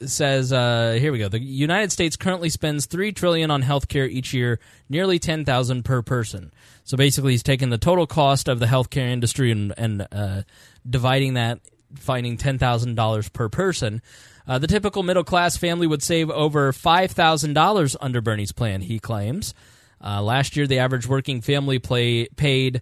says 0.05 0.53
uh, 0.53 0.97
here 0.99 1.11
we 1.11 1.19
go. 1.19 1.29
The 1.29 1.39
United 1.39 1.91
States 1.91 2.15
currently 2.15 2.49
spends 2.49 2.85
three 2.85 3.11
trillion 3.11 3.51
on 3.51 3.63
healthcare 3.63 4.09
each 4.09 4.33
year, 4.33 4.59
nearly 4.89 5.19
ten 5.19 5.45
thousand 5.45 5.83
per 5.83 6.01
person. 6.01 6.51
So 6.83 6.97
basically, 6.97 7.33
he's 7.33 7.43
taking 7.43 7.69
the 7.69 7.77
total 7.77 8.07
cost 8.07 8.47
of 8.47 8.59
the 8.59 8.65
healthcare 8.65 9.09
industry 9.09 9.51
and 9.51 9.73
and 9.77 10.07
uh, 10.11 10.43
dividing 10.89 11.35
that, 11.35 11.59
finding 11.95 12.37
ten 12.37 12.57
thousand 12.57 12.95
dollars 12.95 13.29
per 13.29 13.49
person. 13.49 14.01
Uh, 14.47 14.57
the 14.57 14.67
typical 14.67 15.03
middle 15.03 15.23
class 15.23 15.57
family 15.57 15.85
would 15.85 16.01
save 16.01 16.29
over 16.29 16.73
five 16.73 17.11
thousand 17.11 17.53
dollars 17.53 17.95
under 18.01 18.21
Bernie's 18.21 18.51
plan. 18.51 18.81
He 18.81 18.99
claims. 18.99 19.53
Uh, 20.03 20.21
last 20.21 20.55
year, 20.55 20.65
the 20.65 20.79
average 20.79 21.07
working 21.07 21.41
family 21.41 21.77
play, 21.77 22.27
paid 22.35 22.81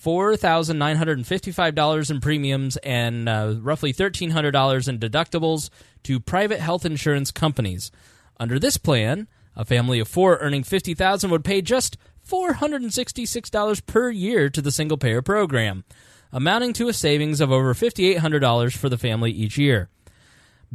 four 0.00 0.36
thousand 0.36 0.78
nine 0.78 0.96
hundred 0.96 1.18
and 1.18 1.26
fifty-five 1.26 1.74
dollars 1.74 2.10
in 2.10 2.20
premiums 2.20 2.76
and 2.78 3.28
uh, 3.28 3.54
roughly 3.60 3.92
thirteen 3.92 4.30
hundred 4.30 4.52
dollars 4.52 4.88
in 4.88 4.98
deductibles 4.98 5.70
to 6.04 6.20
private 6.20 6.60
health 6.60 6.84
insurance 6.84 7.30
companies. 7.30 7.90
Under 8.38 8.58
this 8.58 8.76
plan, 8.76 9.28
a 9.54 9.64
family 9.64 10.00
of 10.00 10.08
four 10.08 10.38
earning 10.38 10.64
fifty 10.64 10.94
thousand 10.94 11.30
would 11.30 11.44
pay 11.44 11.62
just 11.62 11.96
four 12.22 12.54
hundred 12.54 12.82
and 12.82 12.92
sixty-six 12.92 13.50
dollars 13.50 13.80
per 13.80 14.10
year 14.10 14.48
to 14.50 14.62
the 14.62 14.72
single-payer 14.72 15.22
program, 15.22 15.84
amounting 16.32 16.72
to 16.72 16.88
a 16.88 16.92
savings 16.92 17.40
of 17.40 17.52
over 17.52 17.74
fifty-eight 17.74 18.18
hundred 18.18 18.40
dollars 18.40 18.74
for 18.74 18.88
the 18.88 18.98
family 18.98 19.30
each 19.30 19.58
year. 19.58 19.88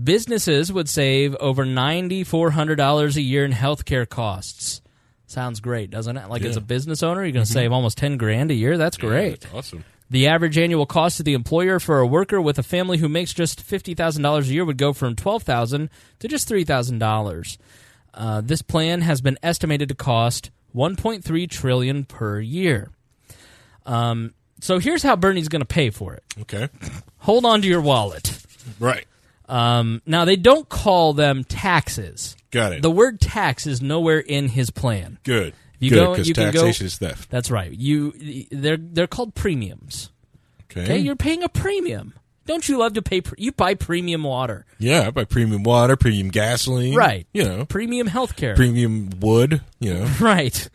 Businesses 0.01 0.71
would 0.71 0.87
save 0.87 1.35
over 1.37 1.65
ninety-four 1.65 2.51
hundred 2.51 2.75
dollars 2.75 3.17
a 3.17 3.21
year 3.21 3.43
in 3.43 3.51
healthcare 3.51 4.07
costs. 4.07 4.81
Sounds 5.25 5.59
great, 5.59 5.89
doesn't 5.89 6.15
it? 6.15 6.29
Like 6.29 6.43
as 6.43 6.55
a 6.55 6.61
business 6.61 7.03
owner, 7.03 7.23
you're 7.23 7.33
going 7.33 7.45
to 7.45 7.51
mm-hmm. 7.51 7.59
save 7.59 7.71
almost 7.73 7.97
ten 7.97 8.17
grand 8.17 8.51
a 8.51 8.53
year. 8.53 8.77
That's 8.77 8.95
great. 8.95 9.41
That's 9.41 9.53
awesome. 9.53 9.83
The 10.09 10.27
average 10.27 10.57
annual 10.57 10.85
cost 10.85 11.17
to 11.17 11.23
the 11.23 11.33
employer 11.33 11.79
for 11.79 11.99
a 11.99 12.07
worker 12.07 12.39
with 12.41 12.57
a 12.57 12.63
family 12.63 12.97
who 12.97 13.09
makes 13.09 13.33
just 13.33 13.61
fifty 13.61 13.93
thousand 13.93 14.23
dollars 14.23 14.49
a 14.49 14.53
year 14.53 14.63
would 14.65 14.77
go 14.77 14.93
from 14.93 15.15
$12,000 15.15 15.89
to 16.19 16.27
just 16.27 16.47
three 16.47 16.63
thousand 16.63 16.99
dollars. 16.99 17.57
Uh, 18.13 18.41
this 18.41 18.61
plan 18.61 19.01
has 19.01 19.21
been 19.21 19.37
estimated 19.43 19.89
to 19.89 19.95
cost 19.95 20.49
one 20.71 20.95
point 20.95 21.23
three 21.23 21.45
trillion 21.45 22.05
per 22.05 22.39
year. 22.39 22.89
Um, 23.85 24.33
so 24.59 24.79
here's 24.79 25.03
how 25.03 25.15
Bernie's 25.15 25.49
going 25.49 25.61
to 25.61 25.65
pay 25.65 25.89
for 25.89 26.13
it. 26.13 26.23
Okay. 26.41 26.69
Hold 27.19 27.45
on 27.45 27.61
to 27.61 27.67
your 27.67 27.81
wallet. 27.81 28.37
Right. 28.79 29.05
Um, 29.47 30.01
now 30.05 30.25
they 30.25 30.35
don't 30.35 30.67
call 30.67 31.13
them 31.13 31.43
taxes. 31.43 32.35
Got 32.51 32.73
it. 32.73 32.81
The 32.81 32.91
word 32.91 33.19
tax 33.21 33.67
is 33.67 33.81
nowhere 33.81 34.19
in 34.19 34.49
his 34.49 34.69
plan. 34.71 35.19
Good. 35.23 35.53
You 35.79 35.89
Good, 35.91 35.95
go- 35.95 36.15
you 36.15 36.33
can 36.33 36.51
go- 36.51 36.61
taxation 36.61 36.85
is 36.87 36.97
theft. 36.97 37.29
That's 37.29 37.51
right. 37.51 37.71
You 37.71 38.47
they're 38.51 38.77
they're 38.77 39.07
called 39.07 39.35
premiums. 39.35 40.09
Okay. 40.71 40.83
Okay, 40.83 40.97
you're 40.97 41.15
paying 41.15 41.43
a 41.43 41.49
premium. 41.49 42.13
Don't 42.45 42.67
you 42.69 42.77
love 42.77 42.93
to 42.93 43.01
pay? 43.01 43.19
Pre- 43.21 43.35
you 43.43 43.51
buy 43.51 43.73
premium 43.73 44.23
water, 44.23 44.65
yeah, 44.79 45.07
I 45.07 45.11
buy 45.11 45.25
premium 45.25 45.63
water, 45.63 45.95
premium 45.97 46.29
gasoline. 46.29 46.95
right? 46.95 47.27
You 47.33 47.43
know, 47.43 47.65
premium 47.65 48.07
healthcare, 48.07 48.55
premium 48.55 49.09
wood. 49.19 49.61
You 49.79 49.95
know. 49.95 50.09
right? 50.21 50.69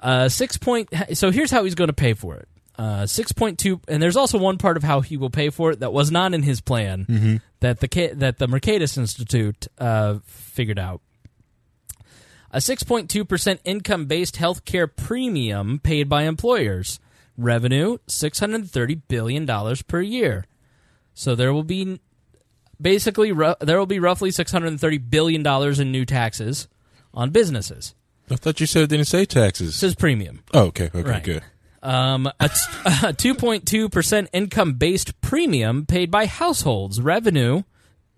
Uh, 0.00 0.28
six 0.28 0.56
point. 0.58 0.88
So 1.14 1.30
here's 1.30 1.50
how 1.50 1.62
he's 1.64 1.74
going 1.76 1.88
to 1.88 1.92
pay 1.94 2.14
for 2.14 2.36
it. 2.36 2.48
Uh, 2.76 3.06
six 3.06 3.30
point 3.32 3.58
two, 3.58 3.80
and 3.86 4.02
there's 4.02 4.16
also 4.16 4.38
one 4.38 4.58
part 4.58 4.76
of 4.76 4.82
how 4.82 5.00
he 5.00 5.16
will 5.16 5.30
pay 5.30 5.50
for 5.50 5.70
it 5.70 5.80
that 5.80 5.92
was 5.92 6.10
not 6.10 6.34
in 6.34 6.42
his 6.42 6.60
plan 6.60 7.04
Mm-hmm. 7.08 7.36
that 7.60 7.78
the 7.80 8.10
that 8.14 8.38
the 8.38 8.48
Mercatus 8.48 8.96
Institute 8.98 9.68
uh, 9.78 10.18
figured 10.26 10.78
out. 10.78 11.02
A 12.52 12.58
6.2% 12.58 13.58
income 13.64 14.06
based 14.06 14.36
healthcare 14.36 14.88
premium 14.94 15.78
paid 15.78 16.08
by 16.08 16.24
employers. 16.24 17.00
Revenue 17.38 17.96
$630 18.08 19.02
billion 19.08 19.76
per 19.88 20.00
year. 20.02 20.46
So 21.14 21.34
there 21.34 21.52
will 21.52 21.64
be 21.64 22.00
basically 22.80 23.32
there 23.60 23.78
will 23.78 23.86
be 23.86 23.98
roughly 23.98 24.30
$630 24.30 25.10
billion 25.10 25.46
in 25.80 25.92
new 25.92 26.04
taxes 26.04 26.68
on 27.14 27.30
businesses. 27.30 27.94
I 28.30 28.36
thought 28.36 28.60
you 28.60 28.66
said 28.66 28.84
it 28.84 28.90
didn't 28.90 29.06
say 29.06 29.24
taxes. 29.24 29.70
It 29.70 29.78
says 29.78 29.94
premium. 29.94 30.42
oh, 30.54 30.66
okay. 30.66 30.90
Okay. 30.94 31.02
Right. 31.02 31.24
Good. 31.24 31.42
Um, 31.82 32.26
a 32.38 32.48
t- 32.48 32.54
a 32.86 33.12
2.2% 33.12 34.28
income 34.32 34.74
based 34.74 35.20
premium 35.20 35.86
paid 35.86 36.10
by 36.10 36.26
households. 36.26 37.00
Revenue 37.00 37.62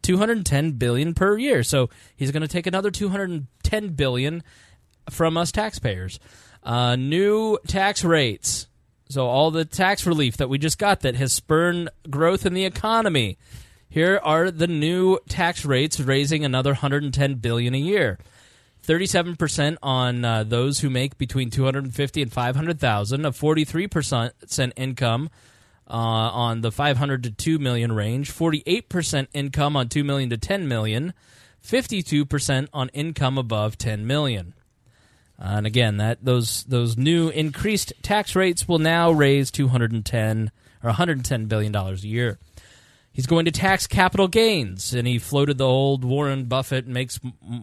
210 0.05 0.73
billion 0.73 1.15
per 1.15 1.37
year. 1.37 1.63
So 1.63 1.91
he's 2.15 2.31
going 2.31 2.43
to 2.43 2.49
take 2.49 2.67
another 2.67 2.91
210 2.91 3.89
billion 3.91 4.43
from 5.11 5.37
us 5.37 5.51
taxpayers. 5.51 6.21
Uh, 6.63 6.97
new 6.97 7.59
tax 7.67 8.05
rates. 8.05 8.69
So 9.09 9.27
all 9.27 9.51
the 9.51 9.65
tax 9.65 10.07
relief 10.07 10.37
that 10.39 10.49
we 10.49 10.59
just 10.59 10.79
got 10.79 11.01
that 11.01 11.17
has 11.17 11.33
spurred 11.33 11.89
growth 12.09 12.47
in 12.47 12.55
the 12.55 12.65
economy. 12.65 13.39
Here 13.89 14.21
are 14.23 14.51
the 14.51 14.67
new 14.67 15.19
tax 15.29 15.65
rates, 15.65 16.01
raising 16.01 16.45
another 16.45 16.71
110 16.71 17.35
billion 17.37 17.75
a 17.75 17.79
year. 17.79 18.19
37% 18.87 19.77
on 19.83 20.25
uh, 20.25 20.45
those 20.45 20.81
who 20.81 20.91
make 20.91 21.17
between 21.17 21.49
250 21.51 22.23
and 22.23 22.33
500,000, 22.33 23.25
a 23.25 23.31
43% 23.31 24.73
income 24.77 25.31
on 25.97 26.61
the 26.61 26.73
500 26.73 27.25
to 27.25 27.31
2 27.31 27.59
million 27.59 27.93
range, 27.93 28.33
48% 28.33 29.29
income 29.33 29.77
on 29.77 29.89
2 29.89 30.05
million 30.05 30.31
to 30.31 30.37
10 30.37 30.67
million, 30.67 31.15
52% 31.65 32.69
on 32.73 32.89
income 32.91 33.39
above 33.39 33.79
10 33.79 34.07
million. 34.07 34.55
Uh, 35.39 35.55
and 35.57 35.67
again, 35.67 35.97
that 35.97 36.25
those 36.25 36.63
those 36.65 36.97
new 36.97 37.29
increased 37.29 37.93
tax 38.03 38.37
rates 38.37 38.69
will 38.69 38.79
now 38.79 39.11
raise 39.11 39.51
210 39.51 40.51
or 40.83 40.87
110 40.89 41.47
billion 41.47 41.73
dollars 41.73 42.05
a 42.05 42.09
year. 42.09 42.39
He's 43.13 43.27
going 43.27 43.45
to 43.45 43.53
tax 43.53 43.87
capital 43.87 44.27
gains, 44.27 44.93
and 44.93 45.07
he 45.07 45.19
floated 45.19 45.59
the 45.59 45.67
old 45.67 46.05
Warren 46.05 46.45
Buffett 46.47 46.87
makes 46.87 47.21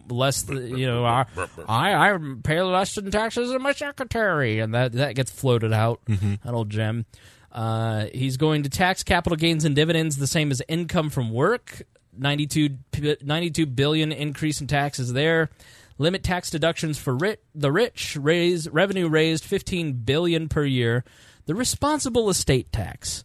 less. 0.08 0.48
You 0.48 0.86
know, 0.86 1.04
I 1.04 1.26
I, 1.68 2.12
I 2.14 2.18
pay 2.42 2.60
less 2.62 2.96
in 2.96 3.10
taxes 3.10 3.50
than 3.50 3.62
my 3.62 3.72
secretary, 3.72 4.58
and 4.60 4.74
that 4.74 4.92
that 4.92 5.14
gets 5.14 5.30
floated 5.30 5.72
out. 5.72 6.00
That 6.44 6.54
old 6.54 6.70
gem. 6.70 7.06
Uh, 7.52 8.06
he's 8.14 8.36
going 8.36 8.62
to 8.62 8.70
tax 8.70 9.02
capital 9.02 9.36
gains 9.36 9.64
and 9.64 9.76
dividends 9.76 10.16
the 10.16 10.26
same 10.26 10.50
as 10.50 10.62
income 10.68 11.10
from 11.10 11.30
work. 11.30 11.82
92, 12.16 12.78
92 13.22 13.66
billion 13.66 14.12
increase 14.12 14.60
in 14.60 14.66
taxes 14.66 15.12
there. 15.12 15.50
Limit 15.98 16.22
tax 16.22 16.50
deductions 16.50 16.98
for 16.98 17.18
the 17.54 17.72
rich. 17.72 18.16
Raise 18.20 18.68
revenue 18.68 19.08
raised 19.08 19.44
15 19.44 19.92
billion 20.04 20.48
per 20.48 20.64
year. 20.64 21.04
The 21.46 21.54
responsible 21.54 22.30
estate 22.30 22.72
tax. 22.72 23.24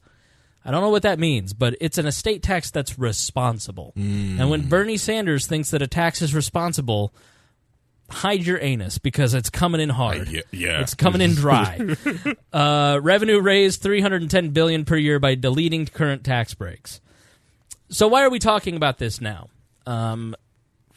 I 0.65 0.71
don't 0.71 0.81
know 0.81 0.89
what 0.89 1.03
that 1.03 1.17
means, 1.19 1.53
but 1.53 1.75
it's 1.79 1.97
an 1.97 2.05
estate 2.05 2.43
tax 2.43 2.71
that's 2.71 2.99
responsible. 2.99 3.93
And 4.39 4.49
when 4.49 4.67
Bernie 4.67 4.97
Sanders 4.97 5.47
thinks 5.47 5.71
that 5.71 5.81
a 5.81 5.87
tax 5.87 6.21
is 6.21 6.35
responsible, 6.35 7.13
hide 8.09 8.45
your 8.45 8.59
anus 8.61 8.97
because 8.97 9.33
it's 9.33 9.49
coming 9.49 9.81
in 9.81 9.89
hard. 9.89 10.29
yeah, 10.29 10.41
yeah. 10.51 10.81
It's 10.81 10.95
coming 10.95 11.21
in 11.21 11.33
dry. 11.35 11.79
uh, 12.53 12.99
revenue 13.01 13.41
raised 13.41 13.81
310 13.81 14.49
billion 14.49 14.85
per 14.85 14.95
year 14.95 15.19
by 15.19 15.35
deleting 15.35 15.85
current 15.85 16.23
tax 16.23 16.53
breaks. 16.53 17.01
So 17.89 18.07
why 18.07 18.23
are 18.23 18.29
we 18.29 18.39
talking 18.39 18.75
about 18.75 18.97
this 18.97 19.21
now? 19.21 19.49
Um, 19.85 20.35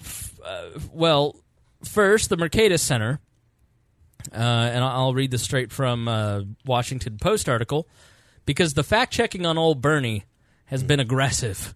f- 0.00 0.38
uh, 0.44 0.70
well, 0.92 1.36
first, 1.84 2.30
the 2.30 2.36
Mercatus 2.36 2.80
Center, 2.80 3.20
uh, 4.32 4.36
and 4.36 4.82
I'll 4.84 4.90
I'll 4.90 5.14
read 5.14 5.30
this 5.30 5.42
straight 5.42 5.72
from 5.72 6.08
uh, 6.08 6.42
Washington 6.66 7.18
Post 7.18 7.48
article, 7.48 7.88
because 8.44 8.74
the 8.74 8.82
fact 8.82 9.12
checking 9.12 9.46
on 9.46 9.56
old 9.56 9.80
Bernie 9.80 10.24
has 10.66 10.82
been 10.82 10.98
aggressive, 11.00 11.74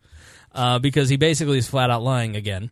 uh, 0.52 0.80
because 0.80 1.08
he 1.08 1.16
basically 1.16 1.58
is 1.58 1.68
flat 1.68 1.90
out 1.90 2.02
lying 2.02 2.34
again. 2.34 2.70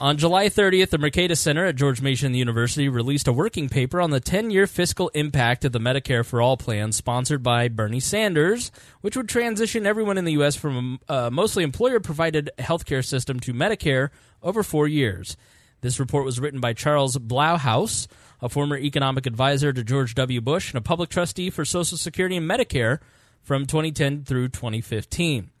On 0.00 0.16
July 0.16 0.48
30th, 0.48 0.88
the 0.88 0.96
Mercatus 0.96 1.36
Center 1.36 1.66
at 1.66 1.76
George 1.76 2.00
Mason 2.00 2.32
University 2.32 2.88
released 2.88 3.28
a 3.28 3.32
working 3.32 3.68
paper 3.68 4.00
on 4.00 4.10
the 4.10 4.20
10 4.20 4.50
year 4.50 4.66
fiscal 4.66 5.10
impact 5.10 5.66
of 5.66 5.72
the 5.72 5.78
Medicare 5.78 6.24
for 6.24 6.40
All 6.40 6.56
plan 6.56 6.92
sponsored 6.92 7.42
by 7.42 7.68
Bernie 7.68 8.00
Sanders, 8.00 8.72
which 9.02 9.18
would 9.18 9.28
transition 9.28 9.86
everyone 9.86 10.16
in 10.16 10.24
the 10.24 10.32
U.S. 10.32 10.56
from 10.56 10.98
a 11.10 11.12
uh, 11.26 11.30
mostly 11.30 11.62
employer 11.62 12.00
provided 12.00 12.50
healthcare 12.58 13.04
system 13.04 13.38
to 13.40 13.52
Medicare 13.52 14.08
over 14.42 14.62
four 14.62 14.88
years. 14.88 15.36
This 15.82 16.00
report 16.00 16.24
was 16.24 16.40
written 16.40 16.60
by 16.60 16.72
Charles 16.72 17.18
Blahous, 17.18 18.06
a 18.40 18.48
former 18.48 18.78
economic 18.78 19.26
advisor 19.26 19.74
to 19.74 19.84
George 19.84 20.14
W. 20.14 20.40
Bush 20.40 20.70
and 20.70 20.78
a 20.78 20.82
public 20.82 21.10
trustee 21.10 21.50
for 21.50 21.66
Social 21.66 21.98
Security 21.98 22.38
and 22.38 22.50
Medicare 22.50 22.98
from 23.42 23.66
2010 23.66 24.24
through 24.24 24.48
2015. 24.48 25.51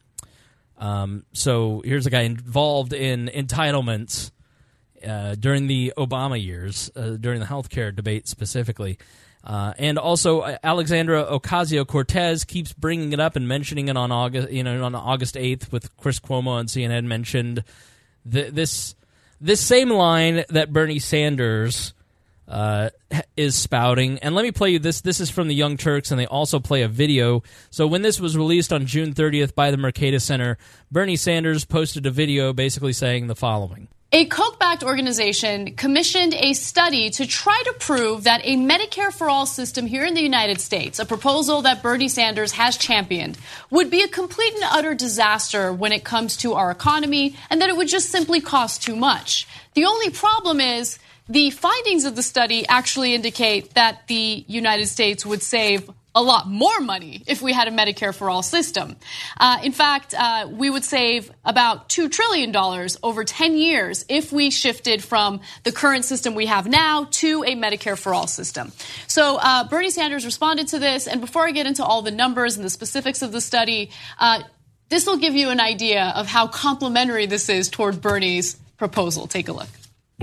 Um, 0.82 1.24
so 1.32 1.80
here's 1.84 2.06
a 2.06 2.10
guy 2.10 2.22
involved 2.22 2.92
in 2.92 3.30
entitlements 3.32 4.32
uh, 5.06 5.36
during 5.36 5.68
the 5.68 5.92
Obama 5.96 6.42
years, 6.44 6.90
uh, 6.96 7.10
during 7.10 7.38
the 7.38 7.46
healthcare 7.46 7.94
debate 7.94 8.26
specifically. 8.26 8.98
Uh, 9.44 9.74
and 9.78 9.96
also, 9.96 10.40
uh, 10.40 10.58
Alexandria 10.64 11.24
Ocasio 11.24 11.86
Cortez 11.86 12.44
keeps 12.44 12.72
bringing 12.72 13.12
it 13.12 13.20
up 13.20 13.36
and 13.36 13.46
mentioning 13.46 13.88
it 13.88 13.96
on 13.96 14.10
August, 14.10 14.50
you 14.50 14.64
know, 14.64 14.82
on 14.84 14.96
August 14.96 15.36
eighth 15.36 15.70
with 15.70 15.96
Chris 15.96 16.18
Cuomo 16.18 16.48
on 16.48 16.66
CNN 16.66 17.04
mentioned 17.04 17.62
th- 18.30 18.52
this 18.52 18.96
this 19.40 19.60
same 19.60 19.90
line 19.90 20.44
that 20.50 20.72
Bernie 20.72 20.98
Sanders 21.00 21.94
uh, 22.48 22.90
is 23.36 23.56
spouting. 23.56 24.18
And 24.18 24.34
let 24.34 24.42
me 24.42 24.52
play 24.52 24.70
you 24.70 24.78
this. 24.78 25.00
This 25.00 25.20
is 25.20 25.30
from 25.30 25.48
the 25.48 25.54
Young 25.54 25.76
Turks, 25.76 26.10
and 26.10 26.20
they 26.20 26.26
also 26.26 26.60
play 26.60 26.82
a 26.82 26.88
video. 26.88 27.42
So 27.70 27.86
when 27.86 28.02
this 28.02 28.20
was 28.20 28.36
released 28.36 28.72
on 28.72 28.86
June 28.86 29.14
30th 29.14 29.54
by 29.54 29.70
the 29.70 29.76
Mercatus 29.76 30.22
Center, 30.22 30.58
Bernie 30.90 31.16
Sanders 31.16 31.64
posted 31.64 32.06
a 32.06 32.10
video 32.10 32.52
basically 32.52 32.92
saying 32.92 33.26
the 33.26 33.36
following. 33.36 33.88
A 34.14 34.26
Koch 34.26 34.58
backed 34.58 34.84
organization 34.84 35.74
commissioned 35.74 36.34
a 36.34 36.52
study 36.52 37.08
to 37.08 37.26
try 37.26 37.62
to 37.64 37.72
prove 37.72 38.24
that 38.24 38.42
a 38.44 38.56
Medicare 38.56 39.10
for 39.10 39.30
All 39.30 39.46
system 39.46 39.86
here 39.86 40.04
in 40.04 40.12
the 40.12 40.20
United 40.20 40.60
States, 40.60 40.98
a 40.98 41.06
proposal 41.06 41.62
that 41.62 41.82
Bernie 41.82 42.08
Sanders 42.08 42.52
has 42.52 42.76
championed, 42.76 43.38
would 43.70 43.88
be 43.88 44.02
a 44.02 44.08
complete 44.08 44.52
and 44.52 44.64
utter 44.64 44.94
disaster 44.94 45.72
when 45.72 45.92
it 45.92 46.04
comes 46.04 46.36
to 46.38 46.52
our 46.52 46.70
economy 46.70 47.36
and 47.48 47.62
that 47.62 47.70
it 47.70 47.76
would 47.78 47.88
just 47.88 48.10
simply 48.10 48.42
cost 48.42 48.82
too 48.82 48.96
much. 48.96 49.48
The 49.72 49.86
only 49.86 50.10
problem 50.10 50.60
is 50.60 50.98
the 51.28 51.50
findings 51.50 52.04
of 52.04 52.16
the 52.16 52.22
study 52.22 52.66
actually 52.66 53.14
indicate 53.14 53.74
that 53.74 54.06
the 54.08 54.44
United 54.48 54.86
States 54.86 55.24
would 55.24 55.42
save 55.42 55.88
a 56.14 56.22
lot 56.22 56.48
more 56.48 56.80
money 56.80 57.22
if 57.26 57.40
we 57.40 57.52
had 57.52 57.68
a 57.68 57.70
Medicare 57.70 58.14
for 58.14 58.28
all 58.28 58.42
system. 58.42 58.96
Uh, 59.38 59.58
in 59.62 59.72
fact, 59.72 60.14
uh, 60.16 60.46
we 60.50 60.68
would 60.68 60.84
save 60.84 61.30
about 61.44 61.88
$2 61.88 62.10
trillion 62.10 62.54
over 63.02 63.24
10 63.24 63.56
years 63.56 64.04
if 64.08 64.30
we 64.30 64.50
shifted 64.50 65.02
from 65.02 65.40
the 65.64 65.72
current 65.72 66.04
system 66.04 66.34
we 66.34 66.46
have 66.46 66.66
now 66.66 67.04
to 67.10 67.44
a 67.44 67.54
Medicare 67.54 67.98
for 67.98 68.12
all 68.12 68.26
system. 68.26 68.72
So 69.06 69.38
uh, 69.40 69.68
Bernie 69.68 69.90
Sanders 69.90 70.24
responded 70.24 70.68
to 70.68 70.78
this, 70.78 71.06
and 71.06 71.20
before 71.20 71.46
I 71.46 71.52
get 71.52 71.66
into 71.66 71.84
all 71.84 72.02
the 72.02 72.10
numbers 72.10 72.56
and 72.56 72.64
the 72.64 72.70
specifics 72.70 73.22
of 73.22 73.32
the 73.32 73.40
study, 73.40 73.90
uh, 74.18 74.42
this 74.90 75.06
will 75.06 75.16
give 75.16 75.34
you 75.34 75.48
an 75.48 75.60
idea 75.60 76.12
of 76.14 76.26
how 76.26 76.46
complementary 76.46 77.24
this 77.24 77.48
is 77.48 77.70
toward 77.70 78.02
Bernie's 78.02 78.56
proposal. 78.76 79.26
Take 79.26 79.48
a 79.48 79.52
look. 79.52 79.68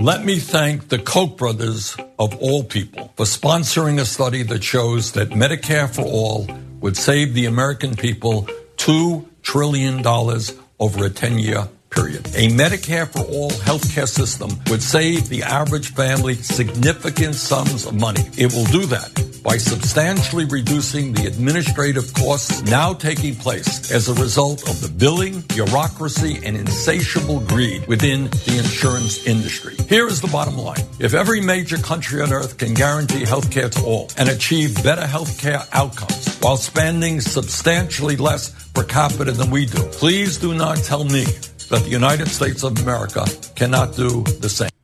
Let 0.00 0.24
me 0.24 0.38
thank 0.38 0.88
the 0.88 0.98
Koch 0.98 1.36
brothers 1.36 1.94
of 2.18 2.34
all 2.38 2.64
people 2.64 3.12
for 3.16 3.26
sponsoring 3.26 4.00
a 4.00 4.06
study 4.06 4.42
that 4.44 4.64
shows 4.64 5.12
that 5.12 5.28
Medicare 5.28 5.94
for 5.94 6.06
all 6.06 6.48
would 6.80 6.96
save 6.96 7.34
the 7.34 7.44
American 7.44 7.94
people 7.94 8.48
$2 8.78 9.26
trillion 9.42 10.02
over 10.06 11.04
a 11.04 11.10
10 11.10 11.38
year 11.38 11.68
period. 11.90 12.26
A 12.28 12.48
Medicare 12.48 13.06
for 13.06 13.20
all 13.30 13.50
healthcare 13.50 14.08
system 14.08 14.48
would 14.70 14.82
save 14.82 15.28
the 15.28 15.42
average 15.42 15.92
family 15.92 16.36
significant 16.36 17.34
sums 17.34 17.84
of 17.84 17.94
money. 17.94 18.22
It 18.38 18.54
will 18.54 18.64
do 18.64 18.86
that 18.86 19.29
by 19.42 19.56
substantially 19.56 20.44
reducing 20.44 21.12
the 21.12 21.26
administrative 21.26 22.12
costs 22.14 22.62
now 22.62 22.92
taking 22.92 23.34
place 23.34 23.90
as 23.90 24.08
a 24.08 24.14
result 24.14 24.68
of 24.68 24.80
the 24.80 24.88
billing, 24.88 25.40
bureaucracy, 25.42 26.40
and 26.44 26.56
insatiable 26.56 27.40
greed 27.40 27.86
within 27.86 28.24
the 28.24 28.56
insurance 28.58 29.26
industry. 29.26 29.76
Here 29.88 30.06
is 30.06 30.20
the 30.20 30.28
bottom 30.28 30.56
line. 30.56 30.84
If 30.98 31.14
every 31.14 31.40
major 31.40 31.78
country 31.78 32.22
on 32.22 32.32
earth 32.32 32.58
can 32.58 32.74
guarantee 32.74 33.24
health 33.24 33.50
care 33.50 33.68
to 33.68 33.84
all 33.84 34.10
and 34.16 34.28
achieve 34.28 34.82
better 34.82 35.06
health 35.06 35.38
care 35.40 35.62
outcomes 35.72 36.38
while 36.38 36.56
spending 36.56 37.20
substantially 37.20 38.16
less 38.16 38.50
per 38.72 38.84
capita 38.84 39.32
than 39.32 39.50
we 39.50 39.66
do, 39.66 39.82
please 39.92 40.38
do 40.38 40.54
not 40.54 40.78
tell 40.78 41.04
me 41.04 41.24
that 41.70 41.82
the 41.84 41.90
United 41.90 42.28
States 42.28 42.62
of 42.64 42.80
America 42.80 43.24
cannot 43.54 43.94
do 43.94 44.22
the 44.40 44.48
same. 44.48 44.79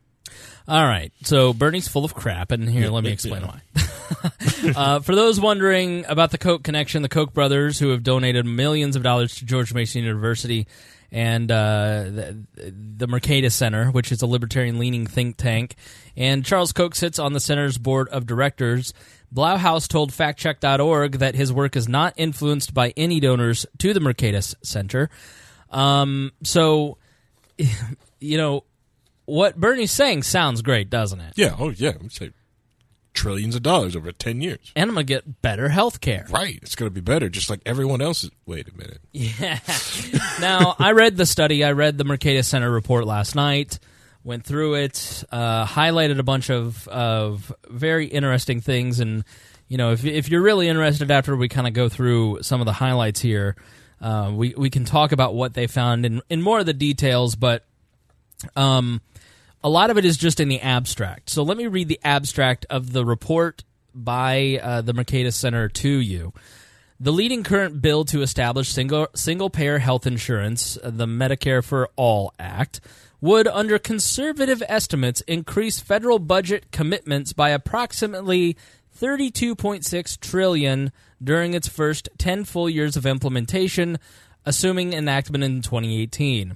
All 0.67 0.83
right, 0.83 1.13
so 1.23 1.53
Bernie's 1.53 1.87
full 1.87 2.03
of 2.03 2.13
crap, 2.13 2.51
and 2.51 2.67
here, 2.67 2.89
let 2.89 3.03
me 3.03 3.11
explain 3.11 3.43
why. 3.43 3.61
uh, 4.75 4.99
for 4.99 5.15
those 5.15 5.39
wondering 5.39 6.03
about 6.09 6.31
the 6.31 6.37
Koch 6.37 6.61
connection, 6.61 7.01
the 7.01 7.09
Koch 7.09 7.33
brothers, 7.33 7.79
who 7.79 7.89
have 7.89 8.03
donated 8.03 8.45
millions 8.45 8.97
of 8.97 9.03
dollars 9.03 9.35
to 9.35 9.45
George 9.45 9.73
Mason 9.73 10.03
University 10.03 10.67
and 11.09 11.49
uh, 11.49 12.03
the, 12.03 12.45
the 12.57 13.07
Mercatus 13.07 13.53
Center, 13.53 13.91
which 13.91 14.11
is 14.11 14.21
a 14.21 14.27
libertarian-leaning 14.27 15.07
think 15.07 15.37
tank, 15.37 15.75
and 16.17 16.43
Charles 16.43 16.73
Koch 16.73 16.95
sits 16.95 17.17
on 17.17 17.31
the 17.31 17.39
center's 17.39 17.77
board 17.77 18.09
of 18.09 18.25
directors. 18.25 18.93
Blahous 19.33 19.87
told 19.87 20.11
FactCheck.org 20.11 21.19
that 21.19 21.35
his 21.35 21.53
work 21.53 21.77
is 21.77 21.87
not 21.87 22.13
influenced 22.17 22.73
by 22.73 22.93
any 22.97 23.21
donors 23.21 23.65
to 23.77 23.93
the 23.93 24.01
Mercatus 24.01 24.53
Center. 24.63 25.09
Um, 25.69 26.33
so, 26.43 26.97
you 28.19 28.37
know, 28.37 28.63
what 29.27 29.57
Bernie's 29.57 29.91
saying 29.91 30.23
sounds 30.23 30.63
great, 30.63 30.89
doesn't 30.89 31.19
it? 31.19 31.33
Yeah. 31.35 31.55
Oh, 31.59 31.69
yeah. 31.69 31.91
I'm 31.99 32.09
saying 32.09 32.33
trillions 33.13 33.55
of 33.55 33.63
dollars 33.63 33.95
over 33.95 34.11
ten 34.11 34.41
years. 34.41 34.71
and 34.75 34.89
I'm 34.89 34.95
gonna 34.95 35.03
get 35.03 35.41
better 35.41 35.69
health 35.69 36.01
care. 36.01 36.27
Right, 36.29 36.59
it's 36.61 36.75
going 36.75 36.89
to 36.89 36.93
be 36.93 37.01
better, 37.01 37.29
just 37.29 37.49
like 37.49 37.61
everyone 37.65 37.99
else's. 37.99 38.29
Wait 38.45 38.67
a 38.67 38.77
minute. 38.77 38.99
Yeah. 39.11 39.59
now, 40.39 40.75
I 40.79 40.91
read 40.91 41.17
the 41.17 41.25
study. 41.25 41.63
I 41.63 41.71
read 41.71 41.97
the 41.97 42.05
Mercatus 42.05 42.45
Center 42.45 42.71
report 42.71 43.05
last 43.05 43.35
night. 43.35 43.79
Went 44.23 44.43
through 44.43 44.75
it, 44.75 45.23
uh, 45.31 45.65
highlighted 45.65 46.19
a 46.19 46.23
bunch 46.23 46.49
of 46.49 46.87
of 46.87 47.51
very 47.69 48.05
interesting 48.05 48.61
things, 48.61 48.99
and 48.99 49.23
you 49.67 49.77
know, 49.77 49.91
if 49.91 50.05
if 50.05 50.29
you're 50.29 50.41
really 50.41 50.67
interested, 50.67 51.11
after 51.11 51.35
we 51.35 51.49
kind 51.49 51.67
of 51.67 51.73
go 51.73 51.89
through 51.89 52.39
some 52.43 52.61
of 52.61 52.65
the 52.65 52.73
highlights 52.73 53.19
here, 53.19 53.55
uh, 53.99 54.31
we 54.33 54.53
we 54.55 54.69
can 54.69 54.85
talk 54.85 55.11
about 55.11 55.33
what 55.33 55.53
they 55.53 55.65
found 55.65 56.05
in 56.05 56.21
in 56.29 56.41
more 56.41 56.59
of 56.59 56.65
the 56.65 56.73
details, 56.73 57.35
but 57.35 57.65
um, 58.55 59.01
a 59.63 59.69
lot 59.69 59.89
of 59.89 59.97
it 59.97 60.05
is 60.05 60.17
just 60.17 60.39
in 60.39 60.49
the 60.49 60.61
abstract. 60.61 61.29
So 61.29 61.43
let 61.43 61.57
me 61.57 61.67
read 61.67 61.87
the 61.87 61.99
abstract 62.03 62.65
of 62.69 62.93
the 62.93 63.05
report 63.05 63.63
by 63.93 64.59
uh, 64.61 64.81
the 64.81 64.93
Mercatus 64.93 65.33
Center 65.33 65.67
to 65.69 65.89
you. 65.89 66.33
The 66.99 67.11
leading 67.11 67.43
current 67.43 67.81
bill 67.81 68.05
to 68.05 68.21
establish 68.21 68.69
single 68.69 69.07
single 69.13 69.49
payer 69.49 69.79
health 69.79 70.07
insurance, 70.07 70.77
uh, 70.83 70.89
the 70.89 71.05
Medicare 71.05 71.63
for 71.63 71.89
All 71.95 72.33
Act, 72.39 72.79
would, 73.21 73.47
under 73.47 73.77
conservative 73.77 74.63
estimates, 74.67 75.21
increase 75.21 75.79
federal 75.79 76.19
budget 76.19 76.71
commitments 76.71 77.33
by 77.33 77.49
approximately 77.49 78.57
32.6 78.99 80.19
trillion 80.19 80.91
during 81.23 81.53
its 81.53 81.67
first 81.67 82.09
10 82.17 82.45
full 82.45 82.69
years 82.69 82.95
of 82.95 83.05
implementation, 83.05 83.99
assuming 84.45 84.93
enactment 84.93 85.43
in 85.43 85.61
2018. 85.61 86.55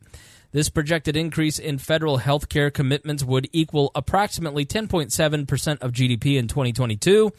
This 0.51 0.69
projected 0.69 1.15
increase 1.15 1.59
in 1.59 1.77
federal 1.77 2.17
health 2.17 2.49
care 2.49 2.69
commitments 2.69 3.23
would 3.23 3.47
equal 3.53 3.91
approximately 3.95 4.65
10.7% 4.65 5.81
of 5.81 5.93
GDP 5.93 6.37
in 6.37 6.49
2022, 6.49 7.31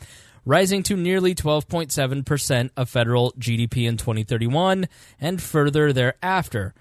rising 0.47 0.83
to 0.85 0.97
nearly 0.97 1.35
12.7% 1.35 2.71
of 2.75 2.89
federal 2.89 3.33
GDP 3.33 3.87
in 3.87 3.99
2031, 3.99 4.89
and 5.21 5.43
further 5.43 5.93
thereafter. 5.93 6.75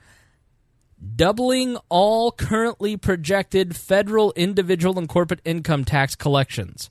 Doubling 1.16 1.78
all 1.90 2.32
currently 2.32 2.96
projected 2.96 3.76
federal 3.76 4.32
individual 4.38 4.98
and 4.98 5.10
corporate 5.10 5.42
income 5.44 5.84
tax 5.84 6.16
collections. 6.16 6.90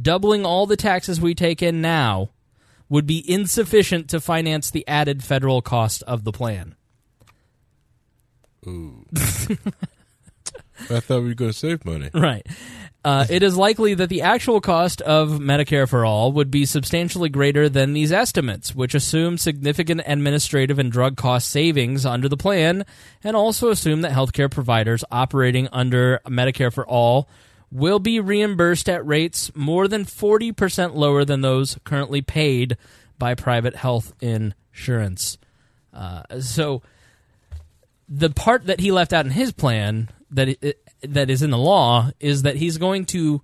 Doubling 0.00 0.44
all 0.44 0.66
the 0.66 0.76
taxes 0.76 1.20
we 1.20 1.34
take 1.34 1.62
in 1.62 1.80
now 1.80 2.30
would 2.88 3.06
be 3.06 3.28
insufficient 3.28 4.08
to 4.10 4.20
finance 4.20 4.70
the 4.70 4.86
added 4.86 5.24
federal 5.24 5.60
cost 5.60 6.04
of 6.04 6.22
the 6.22 6.32
plan. 6.32 6.76
I 10.90 11.00
thought 11.00 11.22
we 11.22 11.28
were 11.28 11.34
going 11.34 11.52
to 11.52 11.56
save 11.56 11.84
money. 11.84 12.10
Right. 12.12 12.46
Uh, 13.04 13.24
it 13.30 13.42
is 13.42 13.56
likely 13.56 13.94
that 13.94 14.08
the 14.08 14.22
actual 14.22 14.60
cost 14.60 15.00
of 15.02 15.30
Medicare 15.30 15.88
for 15.88 16.04
All 16.04 16.32
would 16.32 16.50
be 16.50 16.66
substantially 16.66 17.28
greater 17.28 17.68
than 17.68 17.92
these 17.92 18.10
estimates, 18.10 18.74
which 18.74 18.94
assume 18.94 19.38
significant 19.38 20.02
administrative 20.06 20.78
and 20.78 20.90
drug 20.90 21.16
cost 21.16 21.48
savings 21.48 22.04
under 22.04 22.28
the 22.28 22.36
plan, 22.36 22.84
and 23.22 23.36
also 23.36 23.70
assume 23.70 24.00
that 24.00 24.12
healthcare 24.12 24.50
providers 24.50 25.04
operating 25.10 25.68
under 25.72 26.20
Medicare 26.26 26.72
for 26.72 26.86
All 26.86 27.28
will 27.70 27.98
be 28.00 28.18
reimbursed 28.18 28.88
at 28.88 29.06
rates 29.06 29.54
more 29.54 29.86
than 29.86 30.04
40% 30.04 30.94
lower 30.94 31.24
than 31.24 31.42
those 31.42 31.78
currently 31.84 32.22
paid 32.22 32.76
by 33.18 33.34
private 33.34 33.76
health 33.76 34.12
insurance. 34.20 35.38
Uh, 35.92 36.22
so 36.40 36.82
the 38.08 38.30
part 38.30 38.66
that 38.66 38.80
he 38.80 38.92
left 38.92 39.12
out 39.12 39.24
in 39.24 39.32
his 39.32 39.52
plan 39.52 40.08
that 40.30 40.48
it, 40.48 40.82
that 41.02 41.30
is 41.30 41.42
in 41.42 41.50
the 41.50 41.58
law 41.58 42.10
is 42.20 42.42
that 42.42 42.56
he's 42.56 42.78
going 42.78 43.04
to 43.06 43.42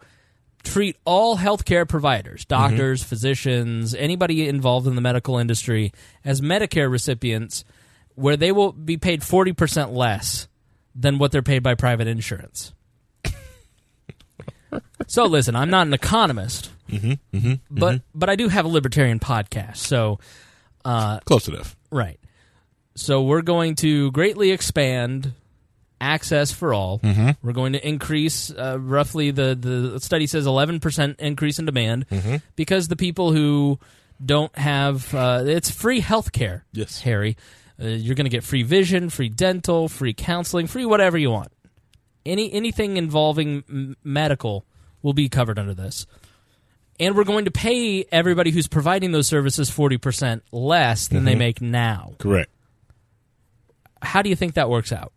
treat 0.62 0.96
all 1.04 1.36
healthcare 1.36 1.88
providers, 1.88 2.44
mm-hmm. 2.44 2.62
doctors, 2.62 3.02
physicians, 3.02 3.94
anybody 3.94 4.48
involved 4.48 4.86
in 4.86 4.94
the 4.94 5.00
medical 5.00 5.38
industry 5.38 5.92
as 6.24 6.40
Medicare 6.40 6.90
recipients 6.90 7.64
where 8.14 8.36
they 8.36 8.52
will 8.52 8.72
be 8.72 8.96
paid 8.96 9.22
40% 9.22 9.92
less 9.92 10.48
than 10.94 11.18
what 11.18 11.32
they're 11.32 11.42
paid 11.42 11.62
by 11.62 11.74
private 11.74 12.06
insurance. 12.06 12.72
so 15.06 15.24
listen, 15.24 15.56
I'm 15.56 15.70
not 15.70 15.86
an 15.86 15.94
economist, 15.94 16.70
mm-hmm, 16.88 17.12
mm-hmm, 17.36 17.54
but 17.70 18.02
but 18.14 18.28
I 18.28 18.36
do 18.36 18.48
have 18.48 18.66
a 18.66 18.68
libertarian 18.68 19.18
podcast. 19.18 19.78
So 19.78 20.18
uh, 20.84 21.20
Close 21.20 21.48
enough. 21.48 21.76
Right. 21.90 22.18
So 22.94 23.22
we're 23.22 23.42
going 23.42 23.74
to 23.76 24.10
greatly 24.12 24.50
expand 24.50 25.32
access 26.00 26.50
for 26.52 26.74
all. 26.74 26.98
Mm-hmm. 26.98 27.30
We're 27.46 27.52
going 27.52 27.72
to 27.74 27.86
increase 27.88 28.50
uh, 28.50 28.76
roughly 28.80 29.30
the 29.30 29.54
the 29.58 30.00
study 30.00 30.26
says 30.26 30.46
11% 30.46 31.20
increase 31.20 31.58
in 31.58 31.64
demand 31.66 32.08
Mm-hmm. 32.08 32.36
because 32.56 32.88
the 32.88 32.96
people 32.96 33.32
who 33.32 33.78
don't 34.24 34.56
have 34.58 35.14
uh, 35.14 35.42
it's 35.46 35.70
free 35.70 36.00
health 36.00 36.32
care. 36.32 36.64
Yes. 36.72 37.00
Harry. 37.02 37.36
Uh, 37.82 37.86
you're 37.86 38.14
going 38.14 38.26
to 38.26 38.30
get 38.30 38.44
free 38.44 38.62
vision, 38.62 39.10
free 39.10 39.28
dental, 39.28 39.88
free 39.88 40.12
counseling, 40.14 40.66
free 40.66 40.84
whatever 40.84 41.16
you 41.18 41.30
want. 41.30 41.50
Any 42.26 42.52
anything 42.52 42.96
involving 42.98 43.64
m- 43.68 43.96
medical 44.04 44.64
will 45.02 45.14
be 45.14 45.28
covered 45.28 45.58
under 45.58 45.74
this. 45.74 46.06
And 47.00 47.16
we're 47.16 47.24
going 47.24 47.46
to 47.46 47.50
pay 47.50 48.04
everybody 48.12 48.50
who's 48.52 48.68
providing 48.68 49.10
those 49.10 49.26
services 49.26 49.70
40% 49.70 50.42
less 50.52 51.08
than 51.08 51.18
Mm-hmm. 51.18 51.24
they 51.26 51.34
make 51.34 51.60
now. 51.60 52.12
Correct. 52.18 52.50
How 54.02 54.22
do 54.22 54.28
you 54.28 54.36
think 54.36 54.54
that 54.54 54.68
works 54.68 54.92
out? 54.92 55.12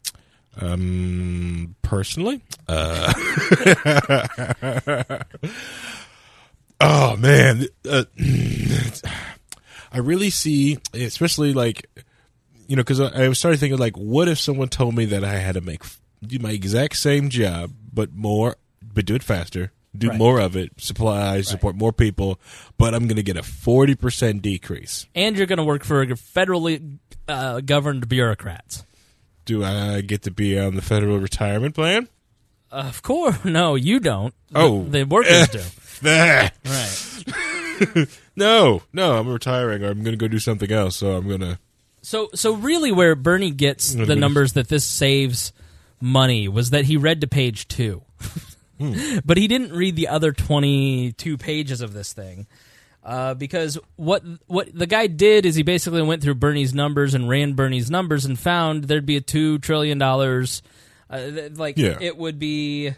Um, 0.60 1.76
personally, 1.82 2.42
uh, 2.70 3.14
oh 6.80 7.18
man, 7.18 7.66
uh, 7.90 8.06
I 9.92 9.98
really 9.98 10.30
see, 10.30 10.78
especially 10.94 11.54
like, 11.54 11.90
you 12.68 12.78
know, 12.78 12.84
because 12.84 13.02
I, 13.02 13.26
I 13.26 13.34
started 13.34 13.60
thinking 13.60 13.80
like, 13.80 13.98
what 13.98 14.30
if 14.30 14.40
someone 14.40 14.70
told 14.70 14.96
me 14.96 15.04
that 15.06 15.26
I 15.26 15.36
had 15.36 15.56
to 15.56 15.62
make 15.62 15.84
do 16.26 16.40
my 16.40 16.52
exact 16.52 16.98
same 16.98 17.30
job 17.30 17.72
but 17.94 18.14
more, 18.14 18.58
but 18.82 19.06
do 19.06 19.16
it 19.16 19.24
faster, 19.24 19.72
do 19.96 20.10
Right. 20.10 20.18
more 20.18 20.40
of 20.40 20.56
it, 20.56 20.72
supplies, 20.78 21.48
support 21.48 21.76
more 21.76 21.92
people, 21.94 22.40
but 22.78 22.94
I'm 22.94 23.08
going 23.08 23.16
to 23.18 23.24
get 23.24 23.38
a 23.38 23.44
forty 23.44 23.96
percent 23.96 24.42
decrease. 24.42 25.08
And 25.16 25.38
you're 25.38 25.48
going 25.48 25.58
to 25.58 25.64
work 25.64 25.84
for 25.84 26.06
federally 26.06 26.98
uh, 27.28 27.62
governed 27.62 28.08
bureaucrats. 28.08 28.84
Do 29.46 29.64
I 29.64 30.02
get 30.02 30.24
to 30.24 30.32
be 30.32 30.58
on 30.60 30.76
the 30.76 30.82
federal 30.82 31.20
retirement 31.20 31.76
plan? 31.76 32.10
Of 32.72 33.02
course, 33.04 33.38
no, 33.46 33.76
you 33.76 34.00
don't. 34.00 34.34
The- 34.52 34.60
Oh. 34.60 34.84
the, 34.84 35.04
workers 35.04 35.48
do. 35.50 35.62
Right. 36.04 36.52
No, 38.38 38.82
no, 38.94 39.18
I'm 39.18 39.28
retiring 39.30 39.84
or 39.84 39.88
I'm 39.90 40.04
going 40.04 40.12
to 40.14 40.18
go 40.18 40.28
do 40.28 40.40
something 40.40 40.70
else. 40.72 40.98
So 40.98 41.16
I'm 41.16 41.28
going 41.28 41.40
to. 41.42 41.58
So, 42.02 42.30
so 42.34 42.54
really, 42.54 42.92
where 42.92 43.16
Bernie 43.16 43.52
gets 43.52 43.94
the 43.94 44.16
numbers 44.16 44.54
that 44.54 44.68
this 44.68 44.84
saves 44.84 45.52
money 46.02 46.48
was 46.48 46.70
that 46.72 46.86
he 46.86 46.98
read 46.98 47.22
to 47.22 47.28
page 47.28 47.68
two, 47.68 48.02
but 49.26 49.38
he 49.38 49.48
didn't 49.48 49.72
read 49.74 49.96
the 49.96 50.08
other 50.08 50.32
twenty-two 50.32 51.38
pages 51.38 51.82
of 51.82 51.94
this 51.94 52.14
thing. 52.14 52.48
Uh, 53.04 53.36
because 53.36 53.78
what 53.98 54.24
what 54.48 54.68
the 54.74 54.88
guy 54.88 55.06
did 55.08 55.46
is 55.46 55.56
he 55.56 55.62
basically 55.64 56.02
went 56.02 56.24
through 56.24 56.34
Bernie's 56.36 56.74
numbers 56.74 57.14
and 57.14 57.30
ran 57.30 57.54
Bernie's 57.54 57.92
numbers 57.92 58.26
and 58.26 58.38
found 58.40 58.86
there'd 58.86 59.06
be 59.06 59.18
a 59.18 59.22
two 59.22 59.60
trillion 59.60 60.00
dollars, 60.00 60.64
uh, 61.10 61.20
th- 61.20 61.52
like 61.54 61.78
Yeah. 61.78 61.98
it 62.02 62.18
would 62.18 62.40
be 62.40 62.94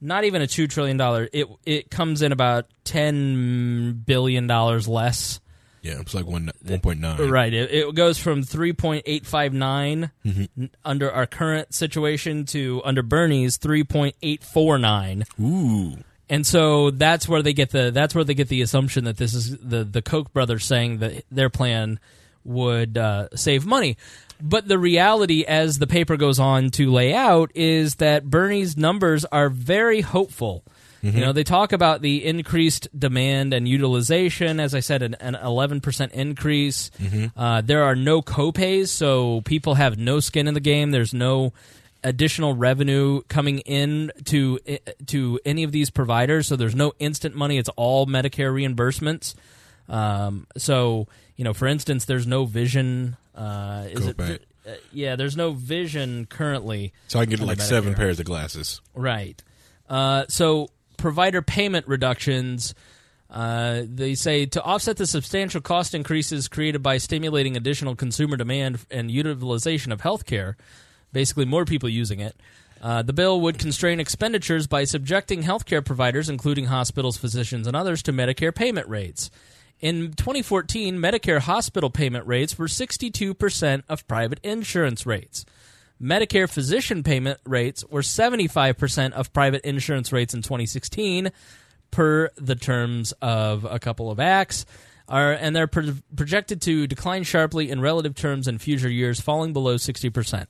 not 0.00 0.24
even 0.24 0.40
a 0.40 0.46
two 0.46 0.66
trillion 0.66 0.96
dollar. 0.96 1.28
It 1.32 1.46
it 1.66 1.90
comes 1.90 2.22
in 2.22 2.32
about 2.32 2.66
ten 2.84 4.02
billion 4.06 4.46
dollars 4.46 4.88
less. 4.88 5.40
Yeah, 5.82 6.00
it's 6.00 6.14
like 6.14 6.26
one 6.26 6.50
one 6.66 6.80
point 6.80 7.00
nine. 7.00 7.30
Right. 7.30 7.52
It, 7.54 7.70
it 7.72 7.94
goes 7.94 8.18
from 8.18 8.42
3.859 8.42 10.10
Mm-hmm. 10.26 10.64
under 10.84 11.10
our 11.10 11.26
current 11.26 11.72
situation 11.74 12.44
to 12.46 12.82
under 12.84 13.02
Bernie's 13.02 13.58
3.849. 13.58 15.24
Ooh. 15.40 15.96
And 16.30 16.46
so 16.46 16.90
that's 16.90 17.26
where 17.28 17.42
they 17.42 17.54
get 17.54 17.70
the 17.70 17.90
that's 17.90 18.14
where 18.14 18.24
they 18.24 18.34
get 18.34 18.48
the 18.48 18.60
assumption 18.60 19.04
that 19.04 19.16
this 19.16 19.32
is 19.32 19.56
the 19.58 19.82
the 19.84 20.02
Koch 20.02 20.30
brothers 20.32 20.64
saying 20.66 20.98
that 20.98 21.24
their 21.30 21.48
plan 21.48 21.98
would 22.44 22.98
uh, 22.98 23.28
save 23.34 23.64
money. 23.64 23.96
But 24.40 24.68
the 24.68 24.78
reality, 24.78 25.44
as 25.44 25.78
the 25.78 25.86
paper 25.86 26.16
goes 26.16 26.38
on 26.38 26.70
to 26.72 26.90
lay 26.92 27.12
out, 27.14 27.50
is 27.54 27.96
that 27.96 28.26
Bernie's 28.30 28.76
numbers 28.76 29.24
are 29.26 29.48
very 29.48 30.00
hopeful. 30.02 30.62
You 31.02 31.20
know, 31.20 31.32
they 31.32 31.44
talk 31.44 31.72
about 31.72 32.02
the 32.02 32.24
increased 32.24 32.88
demand 32.98 33.54
and 33.54 33.68
utilization. 33.68 34.58
As 34.60 34.74
I 34.74 34.80
said, 34.80 35.02
an, 35.02 35.14
an 35.14 35.34
11% 35.34 36.10
increase. 36.12 36.90
Uh, 37.36 37.60
there 37.60 37.84
are 37.84 37.94
no 37.94 38.22
copays, 38.22 38.88
so 38.88 39.40
people 39.42 39.74
have 39.74 39.98
no 39.98 40.20
skin 40.20 40.48
in 40.48 40.54
the 40.54 40.60
game. 40.60 40.90
There's 40.90 41.14
no 41.14 41.52
additional 42.04 42.54
revenue 42.54 43.22
coming 43.28 43.58
in 43.60 44.12
to 44.24 44.58
to 45.06 45.40
any 45.44 45.64
of 45.64 45.72
these 45.72 45.90
providers. 45.90 46.46
So 46.46 46.56
there's 46.56 46.74
no 46.74 46.92
instant 46.98 47.34
money. 47.34 47.58
It's 47.58 47.68
all 47.70 48.06
Medicare 48.06 48.52
reimbursements. 48.52 49.34
Um, 49.88 50.46
so 50.56 51.06
you 51.36 51.44
know, 51.44 51.54
for 51.54 51.66
instance, 51.66 52.04
there's 52.04 52.26
no 52.26 52.44
vision. 52.44 53.16
Uh, 53.34 53.86
is 53.90 54.00
Copay. 54.00 54.30
it? 54.30 54.44
Uh, 54.66 54.72
yeah, 54.92 55.16
there's 55.16 55.36
no 55.36 55.52
vision 55.52 56.26
currently. 56.26 56.92
So 57.06 57.20
I 57.20 57.26
can 57.26 57.36
get 57.36 57.46
like 57.46 57.60
seven 57.60 57.94
pairs 57.94 58.18
of 58.20 58.26
glasses. 58.26 58.80
Right. 58.94 59.42
Uh, 59.88 60.26
so 60.28 60.68
provider 60.98 61.40
payment 61.40 61.88
reductions. 61.88 62.74
Uh, 63.30 63.82
they 63.86 64.14
say 64.14 64.46
to 64.46 64.62
offset 64.62 64.96
the 64.96 65.06
substantial 65.06 65.60
cost 65.60 65.94
increases 65.94 66.48
created 66.48 66.82
by 66.82 66.98
stimulating 66.98 67.56
additional 67.56 67.94
consumer 67.96 68.36
demand 68.36 68.84
and 68.90 69.10
utilization 69.10 69.92
of 69.92 70.02
healthcare, 70.02 70.54
basically 71.12 71.46
more 71.46 71.64
people 71.64 71.88
using 71.88 72.20
it. 72.20 72.36
Uh, 72.80 73.02
the 73.02 73.12
bill 73.12 73.40
would 73.40 73.58
constrain 73.58 73.98
expenditures 73.98 74.66
by 74.66 74.84
subjecting 74.84 75.42
healthcare 75.42 75.84
providers, 75.84 76.28
including 76.28 76.66
hospitals, 76.66 77.16
physicians, 77.16 77.66
and 77.66 77.74
others, 77.74 78.02
to 78.02 78.12
Medicare 78.12 78.54
payment 78.54 78.88
rates. 78.88 79.30
In 79.80 80.12
2014, 80.12 80.96
Medicare 80.98 81.40
hospital 81.40 81.90
payment 81.90 82.26
rates 82.26 82.58
were 82.58 82.66
62% 82.66 83.82
of 83.88 84.06
private 84.08 84.40
insurance 84.42 85.06
rates. 85.06 85.44
Medicare 86.00 86.48
physician 86.48 87.02
payment 87.02 87.40
rates 87.44 87.84
were 87.88 88.02
75% 88.02 89.12
of 89.12 89.32
private 89.32 89.62
insurance 89.64 90.12
rates 90.12 90.34
in 90.34 90.42
2016, 90.42 91.30
per 91.90 92.30
the 92.36 92.54
terms 92.54 93.12
of 93.22 93.64
a 93.64 93.78
couple 93.78 94.10
of 94.10 94.20
acts. 94.20 94.64
Are, 95.08 95.32
and 95.32 95.56
they're 95.56 95.66
pro- 95.66 95.94
projected 96.14 96.60
to 96.62 96.86
decline 96.86 97.22
sharply 97.22 97.70
in 97.70 97.80
relative 97.80 98.14
terms 98.14 98.46
in 98.46 98.58
future 98.58 98.90
years, 98.90 99.20
falling 99.20 99.54
below 99.54 99.76
60%. 99.76 100.46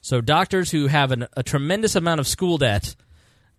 So, 0.00 0.20
doctors 0.20 0.72
who 0.72 0.88
have 0.88 1.12
an, 1.12 1.28
a 1.36 1.44
tremendous 1.44 1.94
amount 1.94 2.18
of 2.18 2.26
school 2.26 2.58
debt 2.58 2.96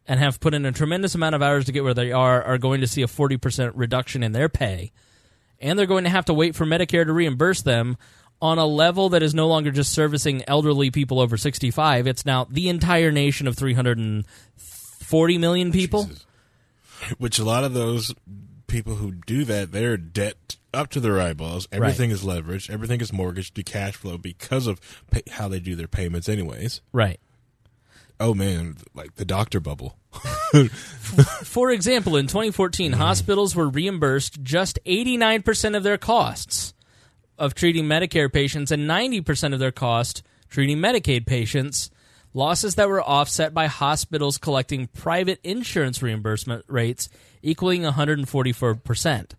and 0.05 0.19
have 0.19 0.41
put 0.41 0.53
in 0.53 0.65
a 0.65 0.73
tremendous 0.73 1.15
amount 1.15 1.35
of 1.35 1.41
hours 1.41 1.65
to 1.65 1.71
get 1.71 1.85
where 1.85 1.93
they 1.93 2.11
are 2.11 2.43
are 2.43 2.57
going 2.57 2.81
to 2.81 2.87
see 2.87 3.01
a 3.01 3.07
40% 3.07 3.71
reduction 3.75 4.21
in 4.21 4.33
their 4.33 4.49
pay. 4.49 4.91
And 5.61 5.79
they're 5.79 5.85
going 5.85 6.03
to 6.03 6.09
have 6.09 6.25
to 6.25 6.33
wait 6.33 6.55
for 6.55 6.65
Medicare 6.65 7.05
to 7.05 7.13
reimburse 7.13 7.61
them 7.61 7.95
on 8.41 8.57
a 8.57 8.65
level 8.65 9.09
that 9.09 9.23
is 9.23 9.33
no 9.33 9.47
longer 9.47 9.71
just 9.71 9.93
servicing 9.93 10.43
elderly 10.47 10.91
people 10.91 11.19
over 11.19 11.37
65. 11.37 12.07
It's 12.07 12.25
now 12.25 12.45
the 12.49 12.69
entire 12.69 13.11
nation 13.11 13.47
of 13.47 13.57
340 13.57 15.37
million 15.37 15.69
oh, 15.69 15.71
people. 15.71 16.03
Jesus. 16.05 16.25
Which 17.17 17.39
a 17.39 17.43
lot 17.43 17.63
of 17.63 17.73
those 17.73 18.13
people 18.67 18.95
who 18.95 19.11
do 19.11 19.45
that, 19.45 19.71
they're 19.71 19.97
debt 19.97 20.57
up 20.73 20.89
to 20.89 20.99
their 20.99 21.19
eyeballs. 21.19 21.67
Everything 21.71 22.11
is 22.11 22.23
leveraged. 22.23 22.69
Everything 22.69 23.01
is 23.01 23.13
mortgaged 23.13 23.55
to 23.55 23.63
cash 23.63 23.95
flow 23.95 24.17
because 24.17 24.67
of 24.67 24.79
pay- 25.11 25.23
how 25.31 25.47
they 25.47 25.59
do 25.59 25.75
their 25.75 25.87
payments, 25.87 26.27
anyways. 26.27 26.81
Right. 26.91 27.19
Oh 28.19 28.33
man, 28.33 28.77
like 28.93 29.15
the 29.15 29.25
doctor 29.25 29.59
bubble. 29.59 29.97
For 31.43 31.71
example, 31.71 32.15
in 32.15 32.27
2014, 32.27 32.91
mm-hmm. 32.91 32.99
hospitals 32.99 33.55
were 33.55 33.67
reimbursed 33.67 34.43
just 34.43 34.79
89% 34.85 35.75
of 35.75 35.83
their 35.83 35.97
costs 35.97 36.73
of 37.37 37.53
treating 37.55 37.85
Medicare 37.85 38.31
patients 38.31 38.71
and 38.71 38.89
90% 38.89 39.53
of 39.53 39.59
their 39.59 39.71
cost 39.71 40.23
treating 40.49 40.77
Medicaid 40.77 41.25
patients, 41.25 41.89
losses 42.33 42.75
that 42.75 42.87
were 42.87 43.01
offset 43.01 43.53
by 43.53 43.65
hospitals 43.65 44.37
collecting 44.37 44.87
private 44.87 45.39
insurance 45.43 46.01
reimbursement 46.01 46.63
rates 46.67 47.09
equaling 47.41 47.81
144% 47.81 49.31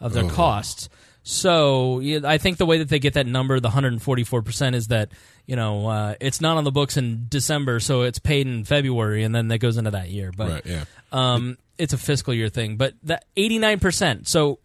of 0.00 0.12
their 0.12 0.28
costs. 0.28 0.88
So 1.22 2.02
I 2.24 2.38
think 2.38 2.58
the 2.58 2.66
way 2.66 2.78
that 2.78 2.88
they 2.88 2.98
get 2.98 3.14
that 3.14 3.26
number, 3.26 3.60
the 3.60 3.70
144%, 3.70 4.74
is 4.74 4.88
that 4.88 5.12
you 5.46 5.56
know 5.56 5.86
uh, 5.86 6.14
it's 6.20 6.40
not 6.40 6.58
on 6.58 6.64
the 6.64 6.72
books 6.72 6.98
in 6.98 7.26
December, 7.30 7.80
so 7.80 8.02
it's 8.02 8.18
paid 8.18 8.46
in 8.46 8.64
February, 8.64 9.22
and 9.22 9.34
then 9.34 9.48
that 9.48 9.58
goes 9.58 9.78
into 9.78 9.90
that 9.92 10.10
year. 10.10 10.32
But 10.36 10.50
Right, 10.50 10.66
yeah. 10.66 10.84
um, 11.12 11.56
it's 11.78 11.94
a 11.94 11.98
fiscal 11.98 12.34
year 12.34 12.50
thing. 12.50 12.76
But 12.76 12.94
that 13.04 13.24
89%. 13.36 14.26
So 14.26 14.58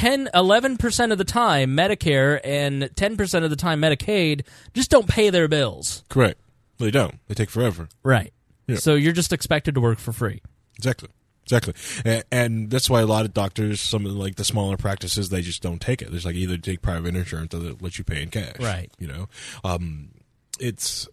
10, 0.00 0.30
11% 0.34 1.12
of 1.12 1.18
the 1.18 1.24
time 1.24 1.76
Medicare 1.76 2.40
and 2.42 2.84
10% 2.84 3.44
of 3.44 3.50
the 3.50 3.56
time 3.56 3.82
Medicaid 3.82 4.46
just 4.72 4.90
don't 4.90 5.06
pay 5.06 5.28
their 5.28 5.46
bills. 5.46 6.04
Correct. 6.08 6.40
They 6.78 6.90
don't. 6.90 7.18
They 7.28 7.34
take 7.34 7.50
forever. 7.50 7.86
Right. 8.02 8.32
Yeah. 8.66 8.76
So 8.76 8.94
you're 8.94 9.12
just 9.12 9.30
expected 9.30 9.74
to 9.74 9.80
work 9.82 9.98
for 9.98 10.12
free. 10.12 10.40
Exactly. 10.78 11.10
Exactly. 11.42 11.74
And, 12.06 12.24
and 12.32 12.70
that's 12.70 12.88
why 12.88 13.02
a 13.02 13.06
lot 13.06 13.26
of 13.26 13.34
doctors, 13.34 13.78
some 13.82 14.06
of 14.06 14.12
like 14.12 14.36
the 14.36 14.44
smaller 14.44 14.78
practices, 14.78 15.28
they 15.28 15.42
just 15.42 15.60
don't 15.60 15.82
take 15.82 16.00
it. 16.00 16.10
There's 16.10 16.24
like 16.24 16.34
either 16.34 16.56
take 16.56 16.80
private 16.80 17.14
insurance 17.14 17.52
or 17.54 17.58
they 17.58 17.76
let 17.78 17.98
you 17.98 18.04
pay 18.04 18.22
in 18.22 18.30
cash. 18.30 18.58
Right. 18.58 18.90
You 18.98 19.06
know, 19.06 19.28
um, 19.64 20.12
it's 20.58 21.08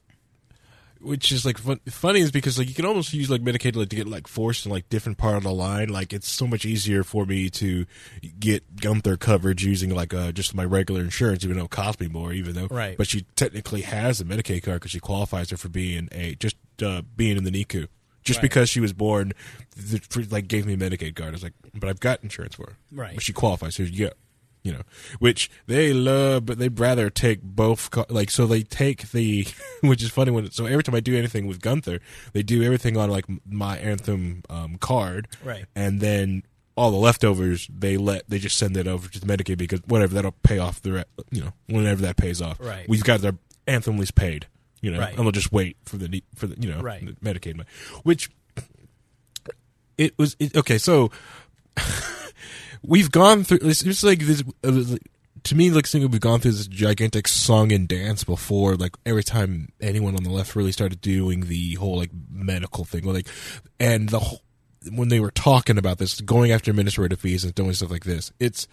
which 1.02 1.32
is 1.32 1.46
like 1.46 1.58
fun, 1.58 1.80
funny 1.88 2.20
is 2.20 2.32
because 2.32 2.58
like 2.58 2.68
you 2.68 2.74
can 2.74 2.86
almost 2.86 3.14
use 3.14 3.30
like 3.30 3.42
Medicaid 3.42 3.76
like, 3.76 3.90
to 3.90 3.96
get 3.96 4.08
like 4.08 4.28
forced 4.28 4.66
in 4.66 4.72
like 4.72 4.90
different 4.90 5.18
part 5.18 5.38
of 5.38 5.44
the 5.44 5.52
line. 5.52 5.90
Like 5.90 6.14
it's 6.14 6.30
so 6.30 6.48
much 6.48 6.66
easier 6.66 7.04
for 7.04 7.26
me 7.26 7.50
to 7.52 7.86
get 8.40 8.80
Gunther 8.82 9.18
coverage 9.18 9.64
using 9.64 9.94
like 9.94 10.14
uh, 10.14 10.32
just 10.32 10.56
my 10.56 10.66
regular 10.66 11.02
insurance, 11.02 11.44
even 11.44 11.58
though 11.58 11.66
it 11.66 11.72
costs 11.72 12.00
me 12.00 12.08
more. 12.08 12.34
Even 12.34 12.54
though, 12.54 12.68
Right. 12.68 12.98
But 12.98 13.08
she 13.08 13.26
technically 13.36 13.82
has 13.82 14.22
a 14.22 14.26
Medicaid 14.26 14.64
card 14.64 14.82
because 14.82 14.92
she 14.92 15.00
qualifies 15.00 15.50
her 15.52 15.58
for 15.58 15.70
being 15.70 16.10
a 16.12 16.36
just 16.36 16.58
uh, 16.82 17.02
being 17.16 17.38
in 17.38 17.44
the 17.44 17.52
NICU. 17.52 17.88
Just 18.24 18.42
because 18.42 18.68
she 18.70 18.82
was 18.82 18.92
born, 18.92 19.32
th- 19.90 20.04
for, 20.10 20.22
like 20.24 20.50
gave 20.50 20.66
me 20.66 20.74
a 20.74 20.78
Medicaid 20.78 21.16
card. 21.16 21.30
I 21.30 21.32
was 21.32 21.44
like, 21.44 21.54
but 21.74 21.90
I've 21.90 22.02
got 22.02 22.24
insurance 22.24 22.56
for 22.56 22.72
her. 22.72 22.78
Right. 22.92 23.14
But 23.14 23.24
she 23.24 23.32
qualifies. 23.32 23.78
Here 23.78 23.86
you 23.86 24.08
go. 24.08 24.12
You 24.68 24.74
know, 24.74 24.82
which 25.20 25.50
they 25.66 25.94
love, 25.94 26.46
but 26.46 26.58
they'd 26.60 26.78
rather 26.78 27.10
take 27.10 27.42
both. 27.42 27.90
Co- 27.90 28.06
like, 28.10 28.30
so 28.30 28.46
they 28.46 28.64
take 28.64 29.12
the, 29.12 29.48
which 29.82 30.04
is 30.04 30.10
funny 30.10 30.32
when. 30.32 30.52
So 30.52 30.66
every 30.66 30.84
time 30.84 30.94
I 30.96 31.00
do 31.00 31.16
anything 31.16 31.48
with 31.48 31.62
Gunther, 31.62 32.00
they 32.34 32.44
do 32.44 32.64
everything 32.64 32.98
on 32.98 33.10
like 33.10 33.24
my 33.50 33.78
Anthem 33.78 34.44
um, 34.50 34.78
card, 34.78 35.30
Right. 35.44 35.66
And 35.76 36.02
then 36.02 36.44
all 36.76 36.92
the 36.92 36.98
leftovers 36.98 37.68
they 37.76 37.96
let 37.98 38.30
they 38.30 38.38
just 38.40 38.58
send 38.58 38.76
it 38.78 38.88
over 38.88 39.08
to 39.10 39.20
the 39.20 39.26
Medicaid 39.26 39.58
because 39.58 39.80
whatever 39.88 40.14
that'll 40.16 40.36
pay 40.44 40.60
off 40.60 40.82
the 40.82 40.92
re- 40.92 41.04
you 41.32 41.42
know 41.42 41.54
whenever 41.68 42.02
that 42.02 42.18
pays 42.18 42.42
off. 42.42 42.60
Right. 42.60 42.88
We've 42.90 43.04
got 43.06 43.22
their 43.22 43.38
Anthem 43.68 43.98
lease 43.98 44.12
paid. 44.12 44.48
You 44.82 44.92
know, 44.92 45.00
Right. 45.00 45.14
and 45.16 45.24
we'll 45.24 45.32
just 45.32 45.52
wait 45.54 45.78
for 45.86 45.96
the 45.98 46.22
for 46.36 46.46
the 46.48 46.56
you 46.62 46.70
know 46.72 46.82
Right. 46.82 47.04
the 47.06 47.14
Medicaid 47.14 47.56
money, 47.56 47.70
which 48.04 48.30
it 49.98 50.14
was 50.20 50.36
it, 50.40 50.56
okay. 50.58 50.78
So 50.78 51.10
we've 52.88 53.12
gone 53.12 53.44
through. 53.44 53.60
It's, 53.62 53.84
it's 53.84 54.04
like 54.04 54.20
this. 54.20 54.42
Uh, 54.64 54.72
like- 54.72 55.02
to 55.44 55.56
me, 55.56 55.70
like 55.72 55.88
something 55.88 56.10
we've 56.12 56.20
gone 56.20 56.40
through 56.40 56.52
this 56.52 56.68
gigantic 56.68 57.28
song 57.28 57.72
and 57.72 57.88
dance 57.88 58.24
before. 58.24 58.76
Like 58.76 58.96
every 59.06 59.24
time 59.24 59.70
anyone 59.80 60.16
on 60.18 60.24
the 60.24 60.30
left 60.32 60.56
really 60.56 60.74
started 60.74 61.00
doing 61.00 61.42
the 61.42 61.76
whole 61.76 61.96
like 61.96 62.10
medical 62.30 62.84
thing, 62.84 63.04
like 63.06 63.28
and 63.80 64.10
the 64.10 64.20
whole, 64.20 64.42
when 64.92 65.08
they 65.08 65.20
were 65.20 65.32
talking 65.32 65.78
about 65.78 66.00
this, 66.00 66.20
going 66.20 66.52
after 66.52 66.72
administrative 66.72 67.22
fees 67.22 67.44
and 67.46 67.56
doing 67.56 67.74
stuff 67.74 67.92
like 67.92 68.04
this, 68.04 68.32
it's. 68.40 68.68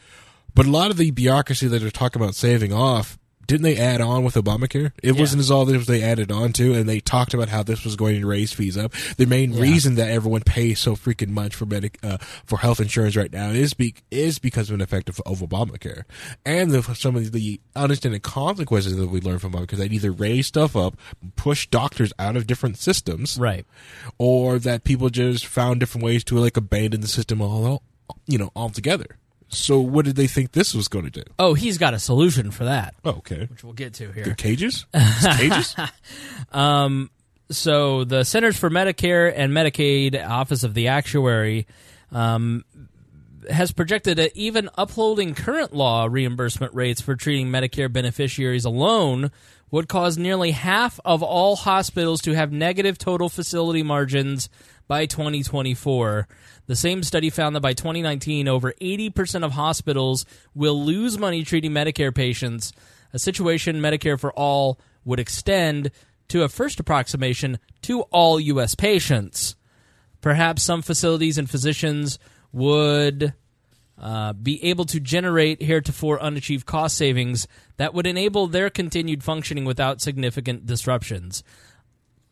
But 0.54 0.66
a 0.66 0.70
lot 0.70 0.90
of 0.92 0.96
the 0.96 1.10
bureaucracy 1.10 1.66
that 1.66 1.80
they're 1.80 1.90
talking 1.90 2.22
about 2.22 2.36
saving 2.36 2.72
off, 2.72 3.18
didn't 3.46 3.62
they 3.62 3.76
add 3.76 4.00
on 4.00 4.24
with 4.24 4.34
Obamacare? 4.34 4.92
It 5.02 5.18
wasn't 5.18 5.40
as 5.40 5.50
all 5.50 5.64
this 5.64 5.86
they 5.86 6.02
added 6.02 6.30
on 6.32 6.52
to, 6.54 6.74
and 6.74 6.88
they 6.88 7.00
talked 7.00 7.34
about 7.34 7.48
how 7.48 7.62
this 7.62 7.84
was 7.84 7.96
going 7.96 8.20
to 8.20 8.26
raise 8.26 8.52
fees 8.52 8.76
up. 8.76 8.92
The 9.16 9.26
main 9.26 9.54
reason 9.58 9.96
that 9.96 10.10
everyone 10.10 10.42
pays 10.42 10.78
so 10.78 10.96
freaking 10.96 11.28
much 11.30 11.54
for 11.54 11.66
medic 11.66 11.98
uh, 12.02 12.18
for 12.44 12.58
health 12.58 12.80
insurance 12.80 13.16
right 13.16 13.32
now 13.32 13.50
is 13.50 13.74
be- 13.74 13.94
is 14.10 14.38
because 14.38 14.70
of 14.70 14.74
an 14.74 14.80
effect 14.80 15.08
of, 15.08 15.20
of 15.26 15.40
Obamacare, 15.40 16.04
and 16.44 16.70
the, 16.70 16.82
some 16.94 17.16
of 17.16 17.32
the 17.32 17.60
unintended 17.76 18.22
consequences 18.22 18.96
that 18.96 19.08
we 19.08 19.20
learned 19.20 19.40
from 19.40 19.52
Obamacare 19.52 19.76
that 19.78 19.92
either 19.92 20.10
raise 20.12 20.46
stuff 20.46 20.74
up, 20.76 20.96
push 21.36 21.66
doctors 21.68 22.12
out 22.18 22.36
of 22.36 22.46
different 22.46 22.78
systems, 22.78 23.38
Right. 23.38 23.66
or 24.18 24.58
that 24.58 24.84
people 24.84 25.10
just 25.10 25.46
found 25.46 25.80
different 25.80 26.04
ways 26.04 26.24
to 26.24 26.38
like 26.38 26.56
abandon 26.56 27.00
the 27.00 27.08
system 27.08 27.40
all 27.40 27.82
you 28.26 28.38
know 28.38 28.50
altogether. 28.56 29.16
So 29.54 29.80
what 29.80 30.04
did 30.04 30.16
they 30.16 30.26
think 30.26 30.52
this 30.52 30.74
was 30.74 30.88
going 30.88 31.04
to 31.04 31.10
do? 31.10 31.22
Oh, 31.38 31.54
he's 31.54 31.78
got 31.78 31.94
a 31.94 31.98
solution 31.98 32.50
for 32.50 32.64
that, 32.64 32.94
Oh, 33.04 33.10
okay. 33.10 33.46
which 33.46 33.64
we'll 33.64 33.72
get 33.72 33.94
to 33.94 34.10
here. 34.12 34.24
The 34.24 34.34
cages? 34.34 34.86
It's 34.94 35.36
cages? 35.36 35.76
so 37.50 38.04
the 38.04 38.24
Centers 38.24 38.56
for 38.58 38.70
Medicare 38.70 39.32
and 39.34 39.52
Medicaid 39.52 40.26
Office 40.26 40.64
of 40.64 40.74
the 40.74 40.88
Actuary 40.88 41.66
um, 42.10 42.64
has 43.50 43.72
projected 43.72 44.18
that 44.18 44.36
even 44.36 44.70
upholding 44.76 45.34
current 45.34 45.74
law 45.74 46.06
reimbursement 46.10 46.74
rates 46.74 47.00
for 47.00 47.14
treating 47.16 47.48
Medicare 47.48 47.92
beneficiaries 47.92 48.64
alone 48.64 49.30
would 49.70 49.88
cause 49.88 50.16
nearly 50.16 50.52
half 50.52 51.00
of 51.04 51.22
all 51.22 51.56
hospitals 51.56 52.22
to 52.22 52.32
have 52.34 52.52
negative 52.52 52.96
total 52.96 53.28
facility 53.28 53.82
margins 53.82 54.48
by 54.86 55.04
2024. 55.06 56.28
The 56.66 56.76
same 56.76 57.02
study 57.02 57.30
found 57.30 57.54
that 57.54 57.60
by 57.60 57.74
2019, 57.74 58.48
over 58.48 58.72
80% 58.80 59.44
of 59.44 59.52
hospitals 59.52 60.24
will 60.54 60.82
lose 60.82 61.18
money 61.18 61.44
treating 61.44 61.72
Medicare 61.72 62.14
patients, 62.14 62.72
a 63.12 63.18
situation 63.18 63.80
Medicare 63.80 64.18
for 64.18 64.32
All 64.32 64.78
would 65.04 65.20
extend 65.20 65.90
to 66.28 66.42
a 66.42 66.48
first 66.48 66.80
approximation 66.80 67.58
to 67.82 68.02
all 68.02 68.40
U.S. 68.40 68.74
patients. 68.74 69.56
Perhaps 70.20 70.62
some 70.62 70.80
facilities 70.80 71.36
and 71.36 71.50
physicians 71.50 72.18
would 72.50 73.34
uh, 73.98 74.32
be 74.32 74.62
able 74.64 74.84
to 74.86 74.98
generate 74.98 75.62
heretofore 75.62 76.20
unachieved 76.20 76.66
cost 76.66 76.96
savings 76.96 77.46
that 77.76 77.94
would 77.94 78.06
enable 78.06 78.46
their 78.46 78.70
continued 78.70 79.22
functioning 79.22 79.64
without 79.64 80.00
significant 80.00 80.66
disruptions. 80.66 81.44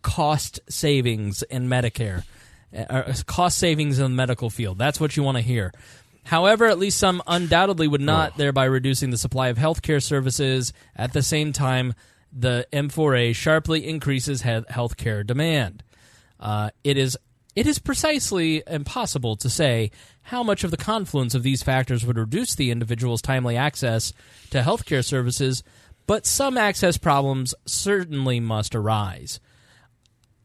Cost 0.00 0.58
savings 0.68 1.42
in 1.44 1.68
Medicare, 1.68 2.24
uh, 2.76 3.12
cost 3.26 3.58
savings 3.58 3.98
in 3.98 4.04
the 4.04 4.08
medical 4.16 4.50
field. 4.50 4.78
That's 4.78 5.00
what 5.00 5.16
you 5.16 5.22
want 5.22 5.36
to 5.36 5.42
hear. 5.42 5.72
However, 6.24 6.66
at 6.66 6.78
least 6.78 6.98
some 6.98 7.22
undoubtedly 7.26 7.88
would 7.88 8.00
not, 8.00 8.36
thereby 8.36 8.64
reducing 8.66 9.10
the 9.10 9.18
supply 9.18 9.48
of 9.48 9.58
healthcare 9.58 10.02
services. 10.02 10.72
At 10.94 11.12
the 11.12 11.22
same 11.22 11.52
time, 11.52 11.94
the 12.32 12.66
M4A 12.72 13.34
sharply 13.34 13.86
increases 13.86 14.42
he- 14.42 14.48
healthcare 14.48 15.26
demand. 15.26 15.82
Uh, 16.38 16.70
it 16.84 16.96
is 16.96 17.18
It 17.54 17.66
is 17.66 17.78
precisely 17.78 18.62
impossible 18.66 19.36
to 19.36 19.50
say 19.50 19.90
how 20.22 20.42
much 20.42 20.64
of 20.64 20.70
the 20.70 20.76
confluence 20.76 21.34
of 21.34 21.42
these 21.42 21.62
factors 21.62 22.06
would 22.06 22.16
reduce 22.16 22.54
the 22.54 22.70
individual's 22.70 23.20
timely 23.20 23.56
access 23.56 24.12
to 24.50 24.62
healthcare 24.62 25.04
services, 25.04 25.62
but 26.06 26.24
some 26.24 26.56
access 26.56 26.96
problems 26.96 27.54
certainly 27.66 28.40
must 28.40 28.74
arise. 28.74 29.38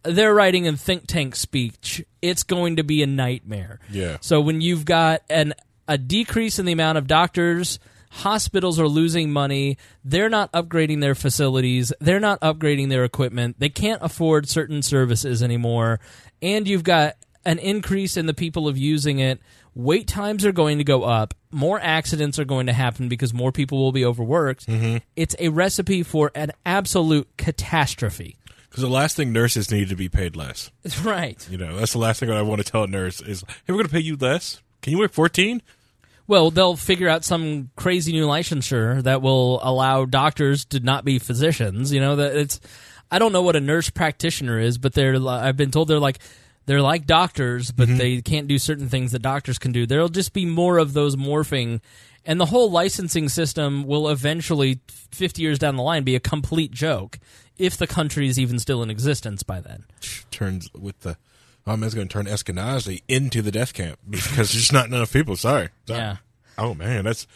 They're 0.07 0.33
writing 0.33 0.65
in 0.65 0.77
think 0.77 1.07
tank 1.07 1.35
speech, 1.35 2.03
it's 2.21 2.43
going 2.43 2.77
to 2.77 2.83
be 2.83 3.03
a 3.03 3.07
nightmare. 3.07 3.79
Yeah. 3.89 4.17
So 4.21 4.41
when 4.41 4.61
you've 4.61 4.85
got 4.85 5.21
an 5.29 5.53
a 5.87 5.97
decrease 5.97 6.59
in 6.59 6.65
the 6.65 6.73
amount 6.73 6.97
of 6.97 7.07
doctors, 7.07 7.79
hospitals 8.09 8.79
are 8.79 8.87
losing 8.87 9.31
money, 9.31 9.77
they're 10.03 10.29
not 10.29 10.51
upgrading 10.51 11.01
their 11.01 11.15
facilities, 11.15 11.93
they're 11.99 12.19
not 12.19 12.41
upgrading 12.41 12.89
their 12.89 13.03
equipment, 13.03 13.55
they 13.59 13.69
can't 13.69 14.01
afford 14.01 14.49
certain 14.49 14.81
services 14.81 15.41
anymore, 15.41 15.99
and 16.41 16.67
you've 16.67 16.83
got 16.83 17.15
an 17.45 17.59
increase 17.59 18.17
in 18.17 18.25
the 18.25 18.33
people 18.33 18.67
of 18.67 18.77
using 18.77 19.19
it. 19.19 19.39
Wait 19.73 20.07
times 20.07 20.43
are 20.43 20.51
going 20.51 20.79
to 20.79 20.83
go 20.83 21.03
up. 21.03 21.33
More 21.51 21.79
accidents 21.79 22.39
are 22.39 22.45
going 22.45 22.65
to 22.65 22.73
happen 22.73 23.07
because 23.07 23.33
more 23.33 23.51
people 23.51 23.77
will 23.77 23.91
be 23.91 24.03
overworked. 24.03 24.67
Mm-hmm. 24.67 24.97
It's 25.15 25.35
a 25.39 25.49
recipe 25.49 26.03
for 26.03 26.31
an 26.35 26.51
absolute 26.65 27.29
catastrophe. 27.37 28.35
Because 28.69 28.83
the 28.83 28.89
last 28.89 29.15
thing 29.15 29.31
nurses 29.31 29.71
need 29.71 29.89
to 29.89 29.95
be 29.95 30.09
paid 30.09 30.35
less. 30.35 30.71
Right. 31.03 31.47
You 31.49 31.57
know, 31.57 31.77
that's 31.77 31.93
the 31.93 31.99
last 31.99 32.19
thing 32.19 32.31
I 32.31 32.41
want 32.41 32.63
to 32.63 32.69
tell 32.69 32.83
a 32.83 32.87
nurse 32.87 33.21
is, 33.21 33.43
hey, 33.47 33.55
we're 33.69 33.75
going 33.75 33.87
to 33.87 33.91
pay 33.91 33.99
you 33.99 34.17
less. 34.17 34.61
Can 34.81 34.91
you 34.91 34.99
work 34.99 35.13
14? 35.13 35.61
Well, 36.27 36.51
they'll 36.51 36.75
figure 36.75 37.07
out 37.07 37.23
some 37.23 37.69
crazy 37.75 38.11
new 38.11 38.27
licensure 38.27 39.01
that 39.03 39.21
will 39.21 39.59
allow 39.63 40.05
doctors 40.05 40.65
to 40.65 40.81
not 40.81 41.05
be 41.05 41.19
physicians. 41.19 41.93
You 41.93 42.01
know 42.01 42.17
that 42.17 42.35
it's. 42.35 42.59
I 43.09 43.19
don't 43.19 43.31
know 43.31 43.41
what 43.41 43.55
a 43.55 43.61
nurse 43.61 43.89
practitioner 43.89 44.59
is, 44.59 44.77
but 44.77 44.93
they're, 44.93 45.15
I've 45.25 45.55
been 45.55 45.71
told 45.71 45.87
they're 45.87 45.99
like 45.99 46.19
they're 46.65 46.81
like 46.81 47.05
doctors, 47.05 47.71
but 47.71 47.87
mm-hmm. 47.87 47.97
they 47.97 48.21
can't 48.21 48.49
do 48.49 48.59
certain 48.59 48.89
things 48.89 49.13
that 49.13 49.21
doctors 49.21 49.57
can 49.57 49.71
do. 49.71 49.85
There'll 49.85 50.09
just 50.09 50.33
be 50.33 50.45
more 50.45 50.77
of 50.77 50.91
those 50.91 51.15
morphing, 51.15 51.79
and 52.25 52.41
the 52.41 52.45
whole 52.45 52.69
licensing 52.69 53.29
system 53.29 53.85
will 53.85 54.09
eventually, 54.09 54.81
fifty 54.87 55.43
years 55.43 55.59
down 55.59 55.77
the 55.77 55.83
line, 55.83 56.03
be 56.03 56.15
a 56.15 56.19
complete 56.19 56.71
joke 56.71 57.19
if 57.57 57.77
the 57.77 57.87
country 57.87 58.27
is 58.27 58.39
even 58.39 58.59
still 58.59 58.81
in 58.83 58.89
existence 58.89 59.43
by 59.43 59.59
then. 59.61 59.85
Turns 60.31 60.69
with 60.73 60.99
the. 61.01 61.17
Oh, 61.65 61.75
man's 61.75 61.93
going 61.93 62.07
to 62.07 62.13
turn 62.13 62.25
Eskenazi 62.27 63.03
into 63.09 63.41
the 63.41 63.51
death 63.51 63.73
camp 63.73 63.99
because 64.09 64.35
there's 64.35 64.51
just 64.51 64.71
not 64.73 64.85
enough 64.87 65.11
people. 65.11 65.35
Sorry. 65.35 65.69
Sorry. 65.85 65.99
Yeah. 65.99 66.17
Oh, 66.57 66.73
man. 66.73 67.03
That's. 67.03 67.27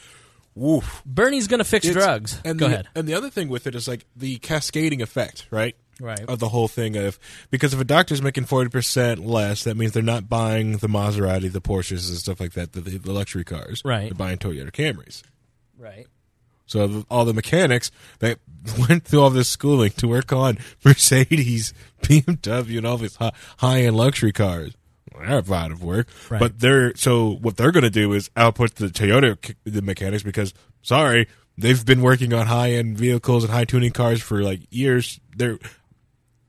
Woof. 0.55 1.01
Bernie's 1.05 1.47
going 1.47 1.59
to 1.59 1.63
fix 1.65 1.85
It's- 1.85 2.01
drugs. 2.03 2.39
And 2.45 2.57
Go 2.59 2.67
the, 2.67 2.73
ahead. 2.73 2.87
And 2.95 3.07
the 3.07 3.13
other 3.13 3.29
thing 3.29 3.49
with 3.49 3.67
it 3.67 3.75
is 3.75 3.87
like 3.87 4.05
the 4.15 4.37
cascading 4.37 5.01
effect, 5.01 5.47
right? 5.51 5.75
Right. 5.99 6.21
Of 6.27 6.39
the 6.39 6.49
whole 6.49 6.67
thing 6.67 6.95
of 6.97 7.19
because 7.51 7.73
if 7.75 7.79
a 7.79 7.83
doctor's 7.83 8.23
making 8.23 8.45
forty 8.45 8.69
percent 8.71 9.23
less, 9.23 9.65
that 9.65 9.77
means 9.77 9.91
they're 9.91 10.01
not 10.01 10.27
buying 10.27 10.77
the 10.77 10.87
Maserati, 10.87 11.51
the 11.51 11.61
Porsches, 11.61 12.09
and 12.09 12.17
stuff 12.17 12.39
like 12.39 12.53
that, 12.53 12.73
the, 12.73 12.81
the 12.81 13.11
luxury 13.11 13.43
cars. 13.43 13.83
Right. 13.85 14.05
They're 14.05 14.15
buying 14.15 14.39
Toyota 14.39 14.71
Camrys. 14.71 15.21
Right. 15.77 16.07
So 16.71 17.05
all 17.09 17.25
the 17.25 17.33
mechanics 17.33 17.91
that 18.19 18.39
went 18.89 19.03
through 19.03 19.21
all 19.21 19.29
this 19.29 19.49
schooling 19.49 19.91
to 19.97 20.07
work 20.07 20.31
on 20.31 20.57
Mercedes, 20.85 21.73
BMW, 22.01 22.77
and 22.77 22.87
all 22.87 22.97
these 22.97 23.17
high 23.57 23.81
end 23.81 23.97
luxury 23.97 24.31
cars. 24.31 24.73
They're 25.13 25.37
out 25.53 25.71
of 25.71 25.83
work, 25.83 26.07
Right. 26.29 26.39
but 26.39 26.59
they're 26.59 26.95
so 26.95 27.31
what 27.41 27.57
they're 27.57 27.73
going 27.73 27.83
to 27.83 27.89
do 27.89 28.13
is 28.13 28.29
output 28.37 28.75
the 28.75 28.87
Toyota 28.87 29.53
the 29.65 29.81
mechanics 29.81 30.23
because 30.23 30.53
sorry 30.81 31.27
they've 31.57 31.85
been 31.85 32.01
working 32.01 32.33
on 32.33 32.47
high 32.47 32.71
end 32.71 32.97
vehicles 32.97 33.43
and 33.43 33.51
high 33.51 33.65
tuning 33.65 33.91
cars 33.91 34.21
for 34.21 34.41
like 34.41 34.61
years. 34.69 35.19
They're 35.35 35.59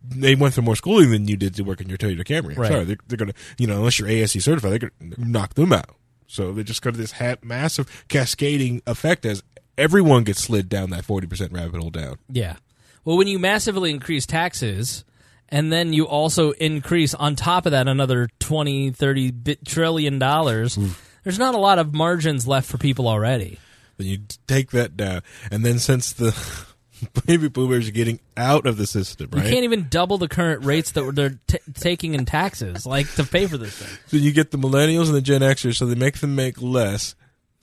they 0.08 0.34
went 0.36 0.54
through 0.54 0.64
more 0.64 0.76
schooling 0.76 1.10
than 1.10 1.26
you 1.28 1.36
did 1.36 1.54
to 1.56 1.64
work 1.64 1.80
in 1.80 1.88
your 1.88 1.98
Toyota 1.98 2.24
Camry. 2.24 2.56
Right. 2.56 2.68
Sorry, 2.70 2.84
they're, 2.84 2.96
they're 3.08 3.18
going 3.18 3.32
to 3.32 3.38
you 3.58 3.66
know 3.66 3.78
unless 3.78 3.98
you're 3.98 4.08
ASC 4.08 4.40
certified, 4.40 4.70
they're 4.72 4.78
going 4.90 5.12
to 5.16 5.28
knock 5.28 5.54
them 5.54 5.72
out. 5.72 5.96
So 6.28 6.52
they 6.52 6.62
just 6.62 6.80
got 6.82 6.94
this 6.94 7.12
ha- 7.12 7.36
massive 7.42 8.04
cascading 8.08 8.80
effect 8.86 9.26
as 9.26 9.42
everyone 9.78 10.24
gets 10.24 10.42
slid 10.42 10.68
down 10.68 10.90
that 10.90 11.04
forty 11.04 11.26
percent 11.26 11.52
rabbit 11.52 11.80
hole 11.80 11.90
down. 11.90 12.18
Yeah. 12.28 12.56
Well, 13.04 13.16
when 13.16 13.26
you 13.26 13.38
massively 13.38 13.90
increase 13.90 14.26
taxes 14.26 15.04
and 15.52 15.70
then 15.70 15.92
you 15.92 16.08
also 16.08 16.52
increase 16.52 17.14
on 17.14 17.36
top 17.36 17.66
of 17.66 17.72
that 17.72 17.86
another 17.86 18.28
20, 18.40 18.90
30 18.92 19.30
bit 19.32 19.64
trillion 19.66 20.18
dollars, 20.18 20.76
hmm. 20.76 20.88
there's 21.22 21.38
not 21.38 21.54
a 21.54 21.58
lot 21.58 21.78
of 21.78 21.92
margins 21.92 22.48
left 22.48 22.68
for 22.68 22.78
people 22.78 23.06
already. 23.06 23.58
Then 23.98 24.06
you 24.06 24.18
take 24.46 24.70
that 24.70 24.96
down, 24.96 25.22
and 25.50 25.64
then 25.64 25.78
since 25.78 26.12
the 26.14 26.34
baby 27.26 27.48
boomers 27.48 27.86
are 27.88 27.92
getting 27.92 28.18
out 28.36 28.66
of 28.66 28.78
the 28.78 28.86
system, 28.86 29.28
right? 29.30 29.44
You 29.44 29.50
can't 29.50 29.64
even 29.64 29.88
double 29.90 30.16
the 30.16 30.28
current 30.28 30.64
rates 30.64 30.92
that 30.92 31.14
they're 31.14 31.38
t- 31.46 31.58
taking 31.74 32.14
in 32.14 32.24
taxes, 32.24 32.86
like 32.86 33.12
to 33.14 33.24
pay 33.24 33.46
for 33.46 33.58
this 33.58 33.76
thing. 33.76 33.98
So 34.06 34.16
you 34.16 34.32
get 34.32 34.52
the 34.52 34.58
millennials 34.58 35.06
and 35.06 35.14
the 35.14 35.20
Gen 35.20 35.42
Xers, 35.42 35.76
so 35.76 35.84
they 35.84 35.94
make 35.94 36.18
them 36.18 36.34
make 36.34 36.62
less, 36.62 37.14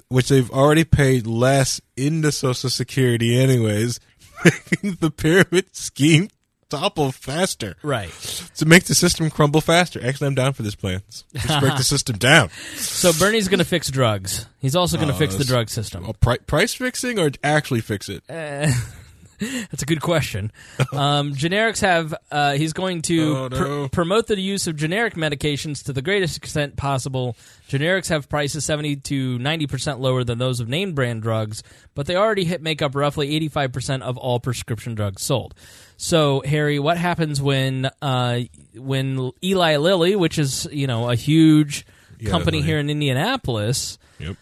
which 0.09 0.29
they've 0.29 0.49
already 0.51 0.83
paid 0.83 1.25
less 1.27 1.79
into 1.95 2.31
Social 2.31 2.69
Security 2.69 3.39
anyways, 3.39 3.99
making 4.45 4.97
the 4.99 5.09
pyramid 5.11 5.75
scheme 5.75 6.29
topple 6.69 7.11
faster. 7.11 7.75
Right. 7.81 8.11
To 8.57 8.65
make 8.65 8.83
the 8.83 8.93
system 8.95 9.29
crumble 9.31 9.61
faster. 9.61 10.05
Actually, 10.05 10.27
I'm 10.27 10.35
down 10.35 10.53
for 10.53 10.61
this 10.63 10.75
plan. 10.75 11.01
Let's 11.33 11.59
break 11.59 11.77
the 11.77 11.83
system 11.83 12.17
down. 12.17 12.49
So 12.75 13.11
Bernie's 13.13 13.47
going 13.47 13.57
to 13.59 13.65
fix 13.65 13.89
drugs. 13.89 14.45
He's 14.59 14.75
also 14.75 14.97
going 14.97 15.09
to 15.09 15.15
Oh, 15.15 15.17
fix 15.17 15.35
the 15.35 15.43
uh, 15.43 15.47
drug 15.47 15.69
system. 15.69 16.11
Pri- 16.21 16.37
price 16.37 16.73
fixing 16.75 17.17
or 17.19 17.31
actually 17.43 17.81
fix 17.81 18.07
it? 18.09 18.23
Uh, 18.29 18.71
That's 19.71 19.83
a 19.83 19.85
good 19.85 20.01
question. 20.01 20.51
Um, 20.93 21.33
generics 21.33 21.81
have. 21.81 22.13
Uh, 22.31 22.53
he's 22.53 22.73
going 22.73 23.01
to 23.03 23.37
Oh, 23.37 23.49
pr- 23.49 23.89
promote 23.95 24.27
the 24.27 24.39
use 24.39 24.67
of 24.67 24.75
generic 24.75 25.15
medications 25.15 25.83
to 25.85 25.93
the 25.93 26.01
greatest 26.01 26.37
extent 26.37 26.75
possible. 26.75 27.35
Generics 27.69 28.09
have 28.09 28.29
prices 28.29 28.65
seventy 28.65 28.95
to 28.95 29.37
ninety 29.39 29.67
percent 29.67 29.99
lower 29.99 30.23
than 30.23 30.37
those 30.37 30.59
of 30.59 30.67
name 30.67 30.93
brand 30.93 31.21
drugs, 31.21 31.63
but 31.95 32.05
they 32.05 32.15
already 32.15 32.43
hit 32.45 32.61
make 32.61 32.81
up 32.81 32.95
roughly 32.95 33.35
eighty 33.35 33.47
five 33.47 33.71
percent 33.71 34.03
of 34.03 34.17
all 34.17 34.39
prescription 34.39 34.95
drugs 34.95 35.21
sold. 35.21 35.53
So, 35.97 36.41
Harry, 36.45 36.79
what 36.79 36.97
happens 36.97 37.41
when 37.41 37.89
uh, 38.01 38.41
when 38.75 39.31
Eli 39.43 39.75
Lilly, 39.77 40.15
which 40.15 40.39
is 40.39 40.67
you 40.71 40.87
know 40.87 41.09
a 41.09 41.15
huge 41.15 41.85
Eli 42.21 42.31
company 42.31 42.61
here 42.61 42.79
in 42.79 42.89
Indianapolis, 42.89 43.97
Yep. 44.19 44.37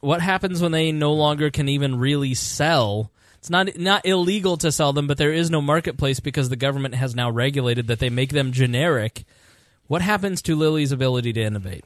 what 0.00 0.20
happens 0.20 0.60
when 0.60 0.72
they 0.72 0.90
no 0.92 1.12
longer 1.12 1.50
can 1.50 1.68
even 1.68 1.96
really 1.98 2.34
sell 2.34 3.11
it's 3.42 3.50
not 3.50 3.76
not 3.76 4.06
illegal 4.06 4.56
to 4.58 4.70
sell 4.70 4.92
them 4.92 5.08
but 5.08 5.18
there 5.18 5.32
is 5.32 5.50
no 5.50 5.60
marketplace 5.60 6.20
because 6.20 6.48
the 6.48 6.54
government 6.54 6.94
has 6.94 7.16
now 7.16 7.28
regulated 7.28 7.88
that 7.88 7.98
they 7.98 8.08
make 8.08 8.30
them 8.30 8.52
generic. 8.52 9.24
What 9.88 10.00
happens 10.00 10.42
to 10.42 10.54
Lilly's 10.54 10.92
ability 10.92 11.32
to 11.32 11.42
innovate? 11.42 11.84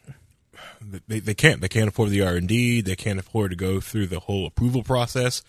They, 1.08 1.20
they 1.20 1.32
can't 1.32 1.62
they 1.62 1.68
can't 1.68 1.88
afford 1.88 2.10
the 2.10 2.20
r&d 2.20 2.82
they 2.82 2.94
can't 2.94 3.18
afford 3.18 3.52
to 3.52 3.56
go 3.56 3.80
through 3.80 4.08
the 4.08 4.20
whole 4.20 4.46
approval 4.46 4.82
process 4.82 5.42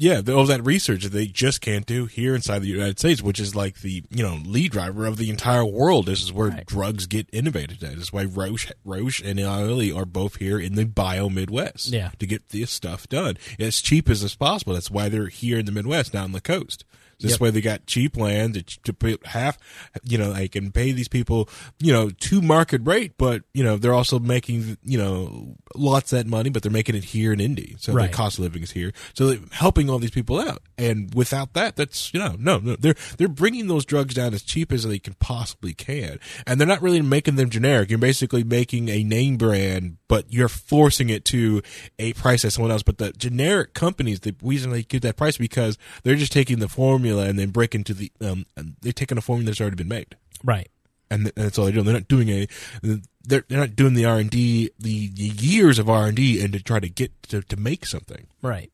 yeah 0.00 0.20
the- 0.22 0.34
all 0.34 0.46
that 0.46 0.64
research 0.64 1.02
that 1.02 1.12
they 1.12 1.26
just 1.26 1.60
can't 1.60 1.84
do 1.84 2.06
here 2.06 2.34
inside 2.34 2.60
the 2.60 2.68
united 2.68 2.98
states 2.98 3.20
which 3.20 3.38
is 3.40 3.54
like 3.54 3.80
the 3.80 4.02
you 4.10 4.22
know 4.22 4.38
lead 4.46 4.70
driver 4.72 5.04
of 5.06 5.16
the 5.18 5.28
entire 5.28 5.64
world 5.64 6.06
this 6.06 6.22
is 6.22 6.32
where 6.32 6.48
Right. 6.50 6.64
drugs 6.66 7.06
get 7.06 7.28
innovated 7.32 7.82
at 7.82 7.94
this 7.96 8.04
is 8.04 8.12
why 8.12 8.24
roche, 8.24 8.70
roche 8.84 9.20
and 9.22 9.38
Eli 9.40 9.90
are 9.92 10.04
both 10.06 10.36
here 10.36 10.58
in 10.58 10.74
the 10.76 10.86
bio 10.86 11.28
midwest 11.28 11.88
Yeah. 11.88 12.10
to 12.18 12.26
get 12.26 12.48
this 12.50 12.70
stuff 12.70 13.08
done 13.08 13.36
as 13.58 13.82
cheap 13.82 14.08
as 14.08 14.22
is 14.22 14.34
possible 14.36 14.72
that's 14.74 14.90
why 14.90 15.08
they're 15.08 15.26
here 15.26 15.58
in 15.58 15.66
the 15.66 15.72
midwest 15.72 16.14
not 16.14 16.24
on 16.24 16.32
the 16.32 16.40
coast 16.40 16.84
this 17.20 17.32
Yep. 17.32 17.40
way 17.40 17.50
they 17.50 17.60
got 17.60 17.86
cheap 17.86 18.16
land 18.16 18.54
to, 18.54 18.62
to 18.84 18.92
put 18.92 19.26
half, 19.26 19.58
you 20.04 20.16
know, 20.18 20.32
they 20.32 20.46
can 20.48 20.70
pay 20.70 20.92
these 20.92 21.08
people, 21.08 21.48
you 21.80 21.92
know, 21.92 22.10
to 22.10 22.40
market 22.40 22.80
rate, 22.84 23.14
but, 23.18 23.42
you 23.52 23.64
know, 23.64 23.76
they're 23.76 23.94
also 23.94 24.18
making, 24.20 24.78
you 24.84 24.96
know, 24.98 25.56
lots 25.74 26.12
of 26.12 26.18
that 26.18 26.26
money, 26.28 26.48
but 26.50 26.62
they're 26.62 26.70
making 26.70 26.94
it 26.94 27.04
here 27.04 27.32
in 27.32 27.40
Indy. 27.40 27.74
So 27.78 27.92
Right. 27.92 28.10
the 28.10 28.16
cost 28.16 28.38
of 28.38 28.44
living 28.44 28.62
is 28.62 28.70
here. 28.70 28.92
So 29.14 29.26
they're 29.26 29.40
helping 29.50 29.90
all 29.90 29.98
these 29.98 30.10
people 30.12 30.38
out. 30.38 30.62
And 30.76 31.12
without 31.14 31.54
that, 31.54 31.74
that's, 31.74 32.12
you 32.14 32.20
know, 32.20 32.36
no, 32.38 32.58
no, 32.58 32.76
they're, 32.76 32.94
they're 33.16 33.26
bringing 33.26 33.66
those 33.66 33.84
drugs 33.84 34.14
down 34.14 34.32
as 34.32 34.42
cheap 34.42 34.70
as 34.72 34.84
they 34.84 35.00
can 35.00 35.14
possibly 35.14 35.74
can. 35.74 36.20
And 36.46 36.60
they're 36.60 36.68
not 36.68 36.82
really 36.82 37.02
making 37.02 37.34
them 37.34 37.50
generic. 37.50 37.90
You're 37.90 37.98
basically 37.98 38.44
making 38.44 38.88
a 38.88 39.02
name 39.02 39.36
brand, 39.38 39.96
but 40.06 40.32
you're 40.32 40.48
forcing 40.48 41.10
it 41.10 41.24
to 41.26 41.62
a 41.98 42.12
price 42.12 42.42
that 42.42 42.52
someone 42.52 42.70
else. 42.70 42.84
But 42.84 42.98
the 42.98 43.10
generic 43.12 43.74
companies, 43.74 44.20
the 44.20 44.36
reason 44.40 44.70
they 44.70 44.84
give 44.84 45.00
that 45.02 45.16
price 45.16 45.36
because 45.36 45.76
they're 46.04 46.14
just 46.14 46.32
taking 46.32 46.60
the 46.60 46.68
formula 46.68 47.07
and 47.16 47.38
then 47.38 47.50
break 47.50 47.74
into 47.74 47.94
the, 47.94 48.12
um, 48.20 48.46
and 48.56 48.76
they're 48.82 48.92
taking 48.92 49.18
a 49.18 49.22
formula 49.22 49.46
that's 49.46 49.60
already 49.60 49.76
been 49.76 49.88
made 49.88 50.16
right 50.44 50.68
and, 51.10 51.24
th- 51.24 51.32
and 51.36 51.46
that's 51.46 51.58
all 51.58 51.64
they're 51.64 51.72
doing. 51.72 51.86
They're 51.86 51.94
not 51.94 52.08
doing 52.08 52.28
a, 52.28 52.46
they're, 52.82 53.44
they're 53.48 53.60
not 53.60 53.74
doing 53.76 53.94
the 53.94 54.04
R 54.04 54.18
and 54.18 54.30
D, 54.30 54.70
the, 54.78 55.08
the 55.08 55.22
years 55.22 55.78
of 55.78 55.88
R 55.88 56.06
and 56.06 56.16
D, 56.16 56.42
and 56.42 56.52
to 56.52 56.62
try 56.62 56.80
to 56.80 56.88
get 56.88 57.22
to, 57.24 57.40
to 57.42 57.56
make 57.56 57.86
something. 57.86 58.26
right 58.42 58.70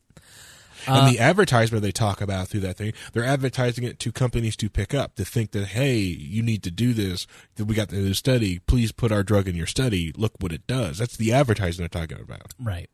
and 0.87 1.15
the 1.15 1.21
advertisement 1.21 1.83
they 1.83 1.93
talk 1.93 2.21
about 2.21 2.49
through 2.49 2.61
that 2.61 2.77
thing, 2.77 2.93
they're 3.13 3.25
advertising 3.25 3.85
it 3.85 3.99
to 4.01 4.13
companies 4.13 4.57
to 4.57 4.69
pick 4.69 4.95
up 4.95 5.15
to 5.17 5.25
think 5.25 5.53
that 5.53 5.69
hey, 5.69 5.97
you 5.97 6.43
need 6.43 6.63
to 6.65 6.71
do 6.71 6.93
this. 6.93 7.27
That 7.57 7.65
we 7.67 7.75
got 7.75 7.89
the 7.89 7.97
new 7.97 8.15
study. 8.15 8.59
Please 8.61 8.93
put 8.93 9.13
our 9.13 9.23
drug 9.23 9.49
in 9.49 9.57
your 9.57 9.67
study. 9.67 10.13
Look 10.17 10.33
what 10.41 10.53
it 10.53 10.67
does. 10.67 10.99
That's 10.99 11.17
the 11.17 11.33
advertising 11.33 11.83
they're 11.83 11.89
talking 11.89 12.21
about. 12.21 12.53
right 12.59 12.91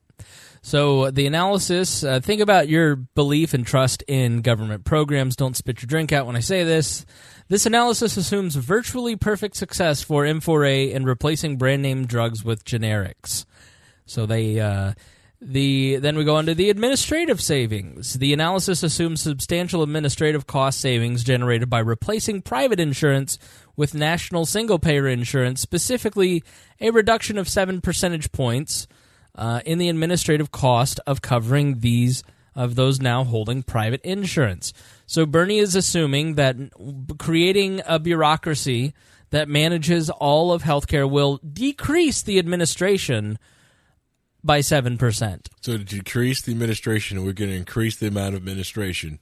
So 0.63 1.11
the 1.11 1.27
analysis, 1.27 2.05
uh, 2.05 2.21
think 2.21 2.41
about 2.41 2.69
your 2.69 2.97
belief 2.97 3.55
and 3.55 3.67
trust 3.67 4.03
in 4.07 4.43
government 4.43 4.85
programs. 4.85 5.37
Don't 5.37 5.57
spit 5.57 5.81
your 5.81 5.87
drink 5.87 6.13
out 6.13 6.27
when 6.27 6.37
I 6.37 6.41
say 6.41 6.65
this. 6.65 7.07
This 7.49 7.67
analysis 7.67 8.17
assumes 8.17 8.57
virtually 8.57 9.17
perfect 9.17 9.57
success 9.57 10.03
for 10.03 10.25
M4A 10.25 10.93
in 10.93 11.05
replacing 11.05 11.57
brand 11.57 11.83
name 11.83 12.07
drugs 12.07 12.45
with 12.45 12.65
generics. 12.65 13.47
So 14.05 14.27
they 14.27 14.61
uh, 14.61 14.93
the 15.41 15.97
then 15.97 16.17
we 16.17 16.25
go 16.25 16.37
on 16.37 16.47
to 16.47 16.55
the 16.55 16.69
administrative 16.69 17.41
savings. 17.41 18.15
The 18.15 18.35
analysis 18.35 18.83
assumes 18.83 19.23
substantial 19.23 19.83
administrative 19.83 20.47
cost 20.47 20.79
savings 20.81 21.25
generated 21.25 21.71
by 21.71 21.79
replacing 21.79 22.43
private 22.43 22.79
insurance 22.79 23.39
with 23.77 23.95
national 23.95 24.45
single 24.45 24.79
payer 24.79 25.09
insurance, 25.09 25.61
specifically 25.63 26.45
a 26.81 26.91
reduction 26.91 27.39
of 27.39 27.49
7 27.49 27.81
percentage 27.81 28.31
points 28.33 28.87
uh, 29.41 29.62
in 29.64 29.78
the 29.78 29.88
administrative 29.88 30.53
cost 30.53 31.01
of 31.07 31.22
covering 31.22 31.80
these 31.80 32.22
of 32.55 32.74
those 32.74 33.01
now 33.01 33.24
holding 33.24 33.62
private 33.62 34.03
insurance. 34.03 34.72
So 35.07 35.24
Bernie 35.24 35.59
is 35.59 35.74
assuming 35.74 36.34
that 36.34 36.57
creating 37.18 37.80
a 37.86 37.99
bureaucracy 37.99 38.93
that 39.30 39.49
manages 39.49 40.11
all 40.11 40.53
of 40.53 40.62
healthcare 40.62 41.11
will 41.11 41.38
decrease 41.38 42.22
the 42.22 42.38
administration 42.38 43.38
by 44.43 44.61
7%. 44.61 45.47
So 45.61 45.78
to 45.78 45.84
decrease 45.84 46.43
the 46.43 46.53
administration, 46.53 47.24
we're 47.24 47.32
going 47.32 47.51
to 47.51 47.57
increase 47.57 47.97
the 47.97 48.09
amount 48.09 48.34
of 48.34 48.43
administration. 48.43 49.20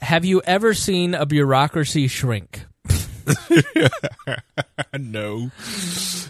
Have 0.00 0.24
you 0.24 0.42
ever 0.44 0.74
seen 0.74 1.14
a 1.14 1.26
bureaucracy 1.26 2.08
shrink? 2.08 2.66
no, 4.98 5.50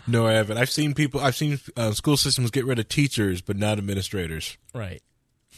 no, 0.06 0.26
I 0.26 0.32
haven't. 0.32 0.58
I've 0.58 0.70
seen 0.70 0.94
people. 0.94 1.20
I've 1.20 1.36
seen 1.36 1.58
uh, 1.76 1.92
school 1.92 2.16
systems 2.16 2.50
get 2.50 2.64
rid 2.64 2.78
of 2.78 2.88
teachers, 2.88 3.40
but 3.40 3.56
not 3.56 3.78
administrators. 3.78 4.56
Right. 4.74 5.02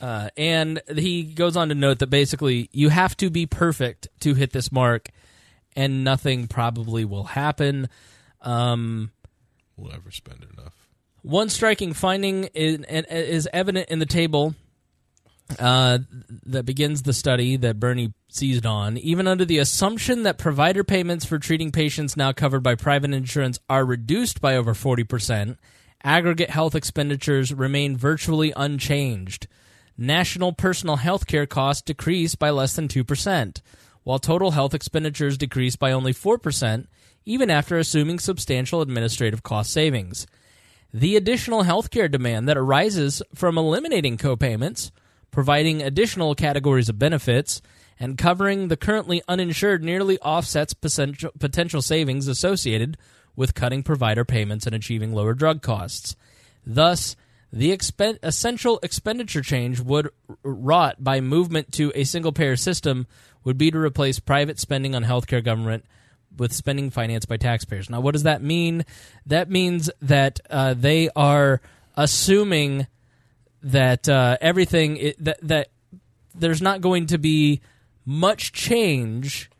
Uh, 0.00 0.28
and 0.36 0.82
he 0.94 1.22
goes 1.22 1.56
on 1.56 1.70
to 1.70 1.74
note 1.74 2.00
that 2.00 2.08
basically 2.08 2.68
you 2.72 2.90
have 2.90 3.16
to 3.16 3.30
be 3.30 3.46
perfect 3.46 4.08
to 4.20 4.34
hit 4.34 4.52
this 4.52 4.70
mark, 4.70 5.08
and 5.74 6.04
nothing 6.04 6.46
probably 6.48 7.04
will 7.04 7.24
happen. 7.24 7.88
Um, 8.42 9.10
We'll 9.76 9.92
never 9.92 10.10
spend 10.10 10.46
enough. 10.56 10.74
One 11.22 11.48
striking 11.48 11.92
finding 11.92 12.44
is, 12.54 12.80
is 12.88 13.48
evident 13.52 13.90
in 13.90 13.98
the 13.98 14.06
table 14.06 14.54
uh, 15.58 15.98
that 16.44 16.64
begins 16.64 17.02
the 17.02 17.12
study 17.12 17.56
that 17.56 17.78
Bernie 17.78 18.12
seized 18.28 18.66
on. 18.66 18.98
Even 18.98 19.26
under 19.26 19.44
the 19.44 19.58
assumption 19.58 20.24
that 20.24 20.38
provider 20.38 20.84
payments 20.84 21.24
for 21.24 21.38
treating 21.38 21.72
patients 21.72 22.16
now 22.16 22.32
covered 22.32 22.62
by 22.62 22.74
private 22.74 23.12
insurance 23.12 23.58
are 23.68 23.84
reduced 23.84 24.40
by 24.40 24.56
over 24.56 24.74
40%, 24.74 25.56
aggregate 26.02 26.50
health 26.50 26.74
expenditures 26.74 27.54
remain 27.54 27.96
virtually 27.96 28.52
unchanged. 28.56 29.46
National 29.96 30.52
personal 30.52 30.96
health 30.96 31.26
care 31.26 31.46
costs 31.46 31.82
decrease 31.82 32.34
by 32.34 32.50
less 32.50 32.76
than 32.76 32.88
2%, 32.88 33.60
while 34.02 34.18
total 34.18 34.50
health 34.50 34.74
expenditures 34.74 35.38
decrease 35.38 35.76
by 35.76 35.92
only 35.92 36.12
4%, 36.12 36.86
even 37.24 37.50
after 37.50 37.78
assuming 37.78 38.18
substantial 38.18 38.80
administrative 38.80 39.42
cost 39.42 39.72
savings. 39.72 40.26
The 40.92 41.16
additional 41.16 41.62
health 41.62 41.90
care 41.90 42.08
demand 42.08 42.48
that 42.48 42.56
arises 42.56 43.22
from 43.34 43.58
eliminating 43.58 44.16
copayments, 44.16 44.90
providing 45.30 45.82
additional 45.82 46.34
categories 46.34 46.88
of 46.88 46.98
benefits, 46.98 47.60
and 47.98 48.18
covering 48.18 48.68
the 48.68 48.76
currently 48.76 49.22
uninsured 49.26 49.82
nearly 49.82 50.18
offsets 50.20 50.74
potential, 50.74 51.82
savings 51.82 52.28
associated 52.28 52.96
with 53.34 53.54
cutting 53.54 53.82
provider 53.82 54.24
payments 54.24 54.66
and 54.66 54.74
achieving 54.74 55.12
lower 55.12 55.34
drug 55.34 55.62
costs. 55.62 56.16
Thus, 56.64 57.16
the 57.52 57.76
expen- 57.76 58.18
essential 58.22 58.78
expenditure 58.82 59.42
change 59.42 59.80
would 59.80 60.10
wrought 60.42 61.02
by 61.02 61.20
movement 61.20 61.72
to 61.72 61.92
a 61.94 62.04
single 62.04 62.32
payer 62.32 62.56
system 62.56 63.06
would 63.44 63.56
be 63.56 63.70
to 63.70 63.78
replace 63.78 64.18
private 64.18 64.58
spending 64.58 64.94
on 64.94 65.04
healthcare 65.04 65.44
government 65.44 65.84
with 66.36 66.52
spending 66.52 66.90
financed 66.90 67.28
by 67.28 67.36
taxpayers. 67.36 67.88
Now, 67.88 68.00
what 68.00 68.12
does 68.12 68.24
that 68.24 68.42
mean? 68.42 68.84
That 69.24 69.48
means 69.48 69.88
that 70.02 70.40
uh, 70.50 70.74
they 70.74 71.08
are 71.16 71.60
assuming 71.96 72.86
that 73.66 74.08
uh, 74.08 74.36
everything 74.40 74.98
i 74.98 75.14
that 75.18 75.38
that 75.42 75.68
there's 76.34 76.62
not 76.62 76.80
going 76.80 77.06
to 77.06 77.18
be 77.18 77.60
much 78.04 78.52
change 78.52 79.50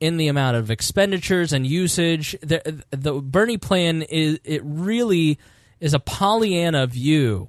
in 0.00 0.16
the 0.16 0.28
amount 0.28 0.56
of 0.56 0.70
expenditures 0.70 1.52
and 1.52 1.66
usage. 1.66 2.36
The, 2.42 2.84
the 2.90 3.14
Bernie 3.14 3.58
plan 3.58 4.02
is 4.02 4.38
it 4.44 4.60
really 4.64 5.38
is 5.80 5.94
a 5.94 6.00
Pollyanna 6.00 6.86
view 6.86 7.48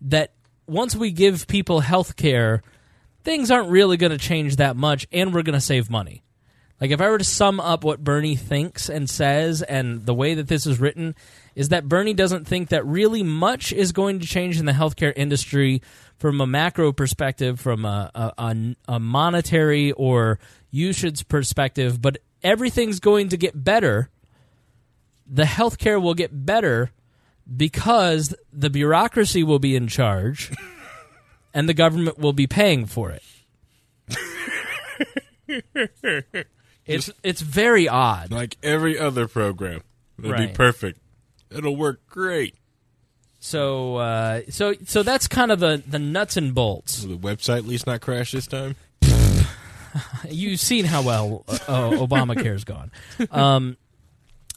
that 0.00 0.32
once 0.66 0.96
we 0.96 1.10
give 1.10 1.46
people 1.46 1.80
health 1.80 2.16
care, 2.16 2.62
things 3.24 3.50
aren't 3.50 3.70
really 3.70 3.96
going 3.96 4.12
to 4.12 4.18
change 4.18 4.56
that 4.56 4.76
much, 4.76 5.06
and 5.12 5.34
we're 5.34 5.42
going 5.42 5.54
to 5.54 5.60
save 5.60 5.90
money. 5.90 6.22
Like 6.80 6.90
if 6.90 7.00
I 7.00 7.08
were 7.08 7.18
to 7.18 7.24
sum 7.24 7.60
up 7.60 7.84
what 7.84 8.04
Bernie 8.04 8.36
thinks 8.36 8.88
and 8.88 9.08
says 9.08 9.62
and 9.62 10.04
the 10.04 10.14
way 10.14 10.34
that 10.34 10.48
this 10.48 10.66
is 10.66 10.80
written 10.80 11.14
is 11.56 11.70
that 11.70 11.88
Bernie 11.88 12.14
doesn't 12.14 12.46
think 12.46 12.68
that 12.68 12.86
really 12.86 13.22
much 13.22 13.72
is 13.72 13.90
going 13.90 14.20
to 14.20 14.26
change 14.26 14.60
in 14.60 14.66
the 14.66 14.72
healthcare 14.72 15.12
industry 15.16 15.80
from 16.18 16.40
a 16.40 16.46
macro 16.46 16.92
perspective, 16.92 17.58
from 17.58 17.84
a, 17.84 18.10
a, 18.14 18.74
a, 18.86 19.00
monetary 19.00 19.90
or 19.92 20.38
usage 20.70 21.26
perspective, 21.28 22.00
but 22.00 22.18
everything's 22.42 23.00
going 23.00 23.30
to 23.30 23.38
get 23.38 23.64
better. 23.64 24.10
The 25.26 25.44
healthcare 25.44 26.00
will 26.00 26.14
get 26.14 26.44
better 26.46 26.92
because 27.56 28.34
the 28.52 28.70
bureaucracy 28.70 29.42
will 29.42 29.58
be 29.58 29.74
in 29.74 29.88
charge 29.88 30.52
and 31.54 31.68
the 31.68 31.74
government 31.74 32.18
will 32.18 32.34
be 32.34 32.46
paying 32.46 32.86
for 32.86 33.10
it. 33.10 33.22
It's 36.86 37.10
it's 37.24 37.40
very 37.40 37.88
odd. 37.88 38.30
Like 38.30 38.56
every 38.62 38.96
other 38.96 39.26
program, 39.26 39.82
it'll 40.20 40.30
Right. 40.30 40.50
be 40.50 40.54
perfect. 40.54 41.00
It'll 41.50 41.76
work 41.76 42.06
great. 42.08 42.54
So 43.38 43.96
uh, 43.96 44.42
so 44.48 44.74
so 44.84 45.02
that's 45.02 45.28
kind 45.28 45.52
of 45.52 45.60
the 45.60 45.82
the 45.86 45.98
nuts 45.98 46.36
and 46.36 46.54
bolts. 46.54 47.04
Will 47.04 47.16
the 47.16 47.28
website 47.28 47.58
at 47.58 47.66
least 47.66 47.86
not 47.86 48.00
crash 48.00 48.32
this 48.32 48.46
time? 48.46 48.76
You've 50.28 50.60
seen 50.60 50.84
how 50.84 51.02
well 51.02 51.44
uh, 51.48 51.58
uh, 51.68 51.90
Obamacare's 51.90 52.64
gone. 52.64 52.90
Um, 53.30 53.76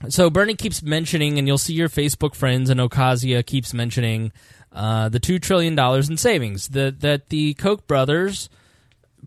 so 0.07 0.29
Bernie 0.29 0.55
keeps 0.55 0.81
mentioning, 0.81 1.37
and 1.37 1.47
you'll 1.47 1.57
see 1.57 1.73
your 1.73 1.89
Facebook 1.89 2.33
friends, 2.33 2.69
and 2.69 2.79
Ocasio 2.79 3.45
keeps 3.45 3.73
mentioning 3.73 4.31
uh, 4.71 5.09
the 5.09 5.19
two 5.19 5.39
trillion 5.39 5.75
dollars 5.75 6.09
in 6.09 6.17
savings. 6.17 6.69
That 6.69 7.01
that 7.01 7.29
the 7.29 7.53
Koch 7.55 7.85
brothers 7.85 8.49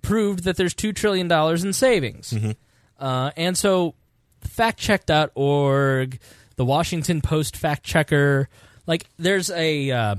proved 0.01 0.45
that 0.45 0.57
there's 0.57 0.75
two 0.75 0.93
trillion 0.93 1.29
dollars 1.29 1.63
in 1.63 1.73
savings, 1.73 2.35
uh, 2.99 3.31
and 3.37 3.57
so 3.57 3.95
factcheck.org, 4.49 6.19
the 6.63 6.67
Washington 6.67 7.21
Post 7.21 7.57
fact 7.57 7.83
checker, 7.83 8.49
like 8.87 9.05
there's 9.19 9.51
a. 9.51 9.91
Uh, 9.91 10.15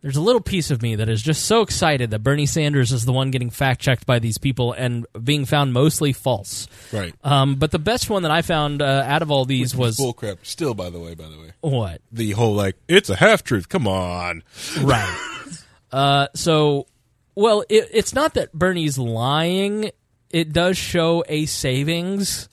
there's 0.00 0.16
a 0.16 0.20
little 0.20 0.40
piece 0.40 0.70
of 0.70 0.80
me 0.80 0.96
that 0.96 1.08
is 1.08 1.20
just 1.22 1.44
so 1.44 1.60
excited 1.60 2.10
that 2.10 2.20
Bernie 2.20 2.46
Sanders 2.46 2.92
is 2.92 3.04
the 3.04 3.12
one 3.12 3.32
getting 3.32 3.50
fact 3.50 3.80
checked 3.80 4.06
by 4.06 4.20
these 4.20 4.38
people 4.38 4.72
and 4.72 5.06
being 5.22 5.44
found 5.44 5.72
mostly 5.72 6.12
false. 6.12 6.68
Right. 6.92 7.12
Um, 7.24 7.56
but 7.56 7.72
the 7.72 7.80
best 7.80 8.08
one 8.08 8.22
that 8.22 8.30
I 8.30 8.42
found 8.42 8.80
uh, 8.80 9.04
out 9.04 9.22
of 9.22 9.32
all 9.32 9.44
these 9.44 9.74
was 9.76 9.96
bullcrap. 9.96 10.38
Still, 10.42 10.74
by 10.74 10.90
the 10.90 11.00
way, 11.00 11.14
by 11.14 11.28
the 11.28 11.38
way, 11.38 11.52
what? 11.60 12.00
the 12.12 12.32
whole 12.32 12.54
like 12.54 12.76
it's 12.88 13.10
a 13.10 13.16
half 13.16 13.42
truth. 13.44 13.68
Come 13.68 13.86
on. 13.88 14.42
Right. 14.80 15.18
uh, 15.92 16.28
so, 16.34 16.86
well, 17.34 17.64
it, 17.68 17.88
it's 17.92 18.14
not 18.14 18.34
that 18.34 18.52
Bernie's 18.52 18.98
lying. 18.98 19.90
It 20.30 20.52
does 20.52 20.76
show 20.78 21.24
a 21.28 21.46
savings 21.46 22.48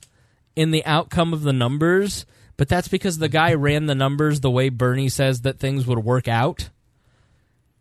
in 0.55 0.71
the 0.71 0.85
outcome 0.85 1.33
of 1.33 1.43
the 1.43 1.53
numbers, 1.53 2.25
but 2.57 2.67
that's 2.69 2.87
because 2.87 3.17
the 3.17 3.29
guy 3.29 3.53
ran 3.53 3.85
the 3.85 3.95
numbers 3.95 4.39
the 4.41 4.51
way 4.51 4.69
Bernie 4.69 5.09
says 5.09 5.41
that 5.41 5.59
things 5.59 5.85
would 5.85 5.99
work 5.99 6.27
out. 6.27 6.69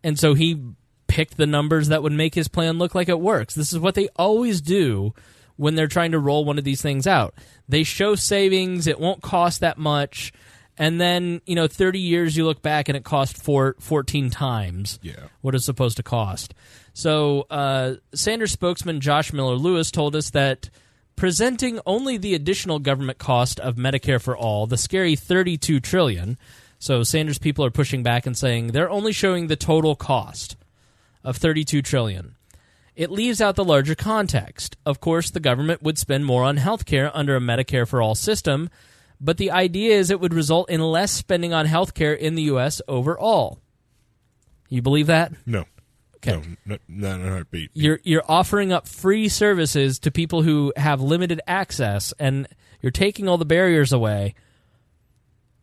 And 0.03 0.19
so 0.19 0.33
he 0.33 0.61
picked 1.07 1.37
the 1.37 1.45
numbers 1.47 1.87
that 1.87 2.03
would 2.03 2.11
make 2.11 2.35
his 2.35 2.47
plan 2.47 2.77
look 2.77 2.93
like 2.95 3.09
it 3.09 3.19
works. 3.19 3.55
This 3.55 3.71
is 3.73 3.79
what 3.79 3.95
they 3.95 4.09
always 4.15 4.61
do 4.61 5.13
when 5.55 5.75
they're 5.75 5.87
trying 5.87 6.11
to 6.11 6.19
roll 6.19 6.43
one 6.45 6.57
of 6.57 6.63
these 6.63 6.81
things 6.81 7.07
out. 7.07 7.33
They 7.69 7.83
show 7.83 8.15
savings, 8.15 8.87
it 8.87 8.99
won't 8.99 9.21
cost 9.21 9.61
that 9.61 9.77
much, 9.77 10.33
and 10.77 10.99
then, 10.99 11.41
you 11.45 11.55
know, 11.55 11.67
30 11.67 11.99
years 11.99 12.35
you 12.35 12.45
look 12.45 12.61
back 12.61 12.89
and 12.89 12.97
it 12.97 13.05
cost 13.05 13.41
four, 13.41 13.75
14 13.79 14.29
times 14.29 14.99
Yeah. 15.01 15.27
what 15.41 15.55
it's 15.55 15.63
supposed 15.65 15.95
to 15.97 16.03
cost. 16.03 16.53
So, 16.93 17.47
uh, 17.49 17.95
Sanders 18.13 18.51
spokesman 18.51 18.99
Josh 18.99 19.31
Miller 19.31 19.55
Lewis 19.55 19.89
told 19.91 20.15
us 20.15 20.31
that 20.31 20.69
presenting 21.15 21.79
only 21.85 22.17
the 22.17 22.35
additional 22.35 22.79
government 22.79 23.17
cost 23.17 23.59
of 23.59 23.75
Medicare 23.75 24.21
for 24.21 24.35
all, 24.35 24.67
the 24.67 24.77
scary 24.77 25.15
32 25.15 25.79
trillion. 25.79 26.37
So 26.79 27.03
Sanders 27.03 27.39
people 27.39 27.65
are 27.65 27.71
pushing 27.71 28.03
back 28.03 28.25
and 28.25 28.37
saying 28.37 28.67
they're 28.67 28.89
only 28.89 29.11
showing 29.11 29.47
the 29.47 29.55
total 29.55 29.95
cost 29.95 30.55
of 31.23 31.37
32 31.37 31.81
trillion. 31.81 32.35
It 32.95 33.11
leaves 33.11 33.41
out 33.41 33.55
the 33.55 33.65
larger 33.65 33.95
context. 33.95 34.77
Of 34.85 34.99
course, 35.01 35.29
the 35.29 35.39
government 35.39 35.83
would 35.83 35.97
spend 35.97 36.25
more 36.25 36.43
on 36.43 36.57
health 36.57 36.85
care 36.85 37.15
under 37.15 37.35
a 37.35 37.41
Medicare 37.41 37.87
for 37.87 38.01
all 38.01 38.15
system, 38.15 38.69
but 39.19 39.37
the 39.37 39.51
idea 39.51 39.97
is 39.97 40.09
it 40.09 40.19
would 40.19 40.33
result 40.33 40.69
in 40.69 40.79
less 40.81 41.11
spending 41.11 41.53
on 41.53 41.65
healthcare 41.65 42.17
in 42.17 42.35
the 42.35 42.43
U.S. 42.43 42.81
overall. 42.87 43.59
You 44.69 44.81
believe 44.81 45.07
that? 45.07 45.33
No. 45.45 45.65
Okay. 46.27 46.41
No, 46.65 46.77
no, 46.77 46.77
not 46.87 47.19
in 47.19 47.27
a 47.27 47.31
heartbeat. 47.31 47.71
You're 47.73 47.99
you're 48.03 48.23
offering 48.27 48.71
up 48.71 48.87
free 48.87 49.29
services 49.29 49.99
to 49.99 50.11
people 50.11 50.41
who 50.41 50.73
have 50.75 51.01
limited 51.01 51.41
access, 51.47 52.13
and 52.19 52.47
you're 52.81 52.91
taking 52.91 53.27
all 53.27 53.37
the 53.37 53.45
barriers 53.45 53.93
away, 53.93 54.35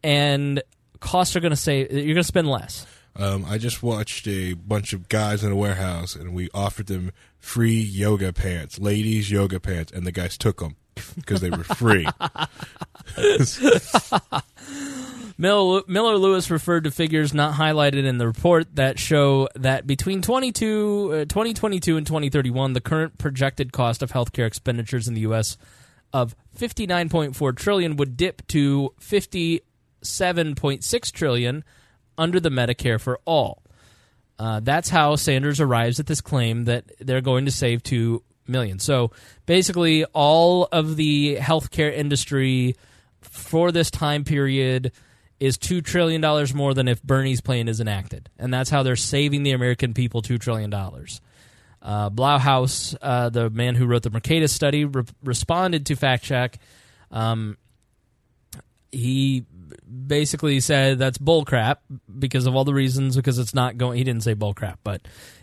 and 0.02 0.62
costs 1.00 1.36
are 1.36 1.40
going 1.40 1.50
to 1.50 1.56
say 1.56 1.80
you're 1.80 1.88
going 1.88 2.16
to 2.16 2.24
spend 2.24 2.48
less. 2.48 2.86
Um, 3.14 3.44
I 3.46 3.58
just 3.58 3.82
watched 3.82 4.26
a 4.26 4.54
bunch 4.54 4.94
of 4.94 5.08
guys 5.08 5.44
in 5.44 5.52
a 5.52 5.56
warehouse, 5.56 6.14
and 6.16 6.32
we 6.32 6.48
offered 6.54 6.86
them 6.86 7.12
free 7.38 7.80
yoga 7.80 8.32
pants, 8.32 8.78
ladies' 8.78 9.30
yoga 9.30 9.60
pants, 9.60 9.92
and 9.92 10.06
the 10.06 10.12
guys 10.12 10.38
took 10.38 10.60
them 10.60 10.76
because 11.16 11.40
they 11.42 11.50
were 11.50 11.64
free. 11.64 12.06
Miller, 15.38 15.82
Lewis 15.88 16.50
referred 16.50 16.84
to 16.84 16.90
figures 16.90 17.34
not 17.34 17.54
highlighted 17.54 18.04
in 18.04 18.18
the 18.18 18.26
report 18.26 18.74
that 18.76 18.98
show 18.98 19.48
that 19.54 19.86
between 19.86 20.22
22, 20.22 21.10
uh, 21.12 21.24
2022 21.24 21.96
and 21.96 22.06
2031, 22.06 22.72
the 22.72 22.80
current 22.80 23.18
projected 23.18 23.72
cost 23.72 24.02
of 24.02 24.12
healthcare 24.12 24.46
expenditures 24.46 25.08
in 25.08 25.14
the 25.14 25.22
U.S. 25.22 25.56
of 26.12 26.36
59.4 26.56 27.56
trillion 27.56 27.96
would 27.96 28.16
dip 28.16 28.46
to 28.48 28.94
57.6 29.00 31.12
trillion 31.12 31.64
under 32.18 32.40
the 32.40 32.50
Medicare 32.50 33.00
for 33.00 33.20
All. 33.24 33.62
Uh, 34.38 34.60
that's 34.60 34.88
how 34.88 35.16
Sanders 35.16 35.60
arrives 35.60 36.00
at 36.00 36.06
this 36.06 36.20
claim 36.20 36.64
that 36.64 36.90
they're 36.98 37.20
going 37.20 37.44
to 37.44 37.50
save 37.50 37.82
two 37.82 38.22
million. 38.46 38.78
So 38.78 39.12
basically, 39.46 40.04
all 40.06 40.68
of 40.72 40.96
the 40.96 41.36
healthcare 41.36 41.92
industry 41.92 42.76
for 43.20 43.70
this 43.70 43.90
time 43.90 44.24
period 44.24 44.92
is 45.42 45.58
two 45.58 45.80
trillion 45.80 46.20
dollars 46.20 46.54
more 46.54 46.72
than 46.72 46.86
if 46.86 47.02
Bernie's 47.02 47.40
plan 47.40 47.66
is 47.66 47.80
enacted, 47.80 48.30
and 48.38 48.54
that's 48.54 48.70
how 48.70 48.84
they're 48.84 48.94
saving 48.94 49.42
the 49.42 49.50
American 49.50 49.92
people 49.92 50.22
two 50.22 50.38
trillion 50.38 50.70
dollars. 50.70 51.20
Uh, 51.82 52.10
Blahous, 52.10 52.96
uh, 53.02 53.28
the 53.28 53.50
man 53.50 53.74
who 53.74 53.86
wrote 53.86 54.04
the 54.04 54.10
Mercatus 54.10 54.50
study, 54.50 54.84
re- 54.84 55.02
responded 55.24 55.86
to 55.86 55.96
fact 55.96 56.22
check. 56.22 56.60
Um, 57.10 57.58
he 58.92 59.44
basically 60.06 60.60
said 60.60 61.00
that's 61.00 61.18
bullcrap 61.18 61.78
because 62.16 62.46
of 62.46 62.54
all 62.54 62.64
the 62.64 62.72
reasons. 62.72 63.16
Because 63.16 63.40
it's 63.40 63.52
not 63.52 63.76
going. 63.76 63.98
He 63.98 64.04
didn't 64.04 64.22
say 64.22 64.36
bullcrap, 64.36 64.76
but 64.84 65.02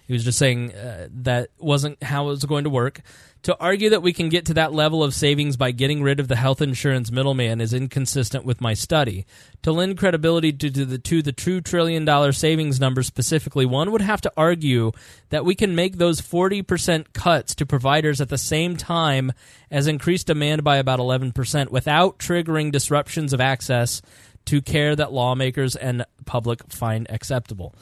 he 0.10 0.14
was 0.14 0.24
just 0.24 0.40
saying 0.40 0.74
uh, 0.74 1.08
that 1.12 1.52
wasn't 1.60 2.02
how 2.02 2.24
it 2.26 2.30
was 2.30 2.44
going 2.44 2.64
to 2.64 2.70
work. 2.72 3.02
To 3.44 3.56
argue 3.60 3.92
that 3.92 4.02
we 4.02 4.12
can 4.12 4.28
get 4.28 4.48
to 4.48 4.56
that 4.56 4.74
level 4.74 5.04
of 5.04 5.14
savings 5.14 5.56
by 5.56 5.70
getting 5.70 6.02
rid 6.02 6.20
of 6.20 6.28
the 6.28 6.36
health 6.36 6.64
insurance 6.64 7.12
middleman 7.12 7.62
is 7.62 7.74
inconsistent 7.76 8.44
with 8.44 8.60
my 8.60 8.74
study. 8.74 9.28
To 9.62 9.72
lend 9.72 10.00
credibility 10.00 10.52
to, 10.52 10.72
to 10.72 10.84
the 10.84 10.98
to 10.98 11.22
the 11.22 11.32
two 11.32 11.62
trillion 11.62 12.06
dollar 12.06 12.32
savings 12.32 12.80
number 12.80 13.04
specifically, 13.04 13.68
one 13.68 13.92
would 13.92 14.02
have 14.02 14.20
to 14.22 14.34
argue 14.36 14.94
that 15.30 15.46
we 15.46 15.54
can 15.54 15.76
make 15.76 15.98
those 16.00 16.20
forty 16.20 16.64
percent 16.64 17.14
cuts 17.14 17.54
to 17.56 17.68
providers 17.68 18.20
at 18.20 18.30
the 18.30 18.38
same 18.38 18.76
time 18.76 19.32
as 19.70 19.86
increased 19.86 20.26
demand 20.26 20.64
by 20.64 20.78
about 20.78 21.00
eleven 21.00 21.32
percent 21.32 21.72
without 21.72 22.18
triggering 22.18 22.72
disruptions 22.72 23.32
of 23.32 23.40
access 23.40 24.02
to 24.46 24.60
care 24.60 24.96
that 24.96 25.14
lawmakers 25.14 25.76
and 25.76 26.04
public 26.26 26.74
find 26.74 27.06
acceptable. 27.12 27.76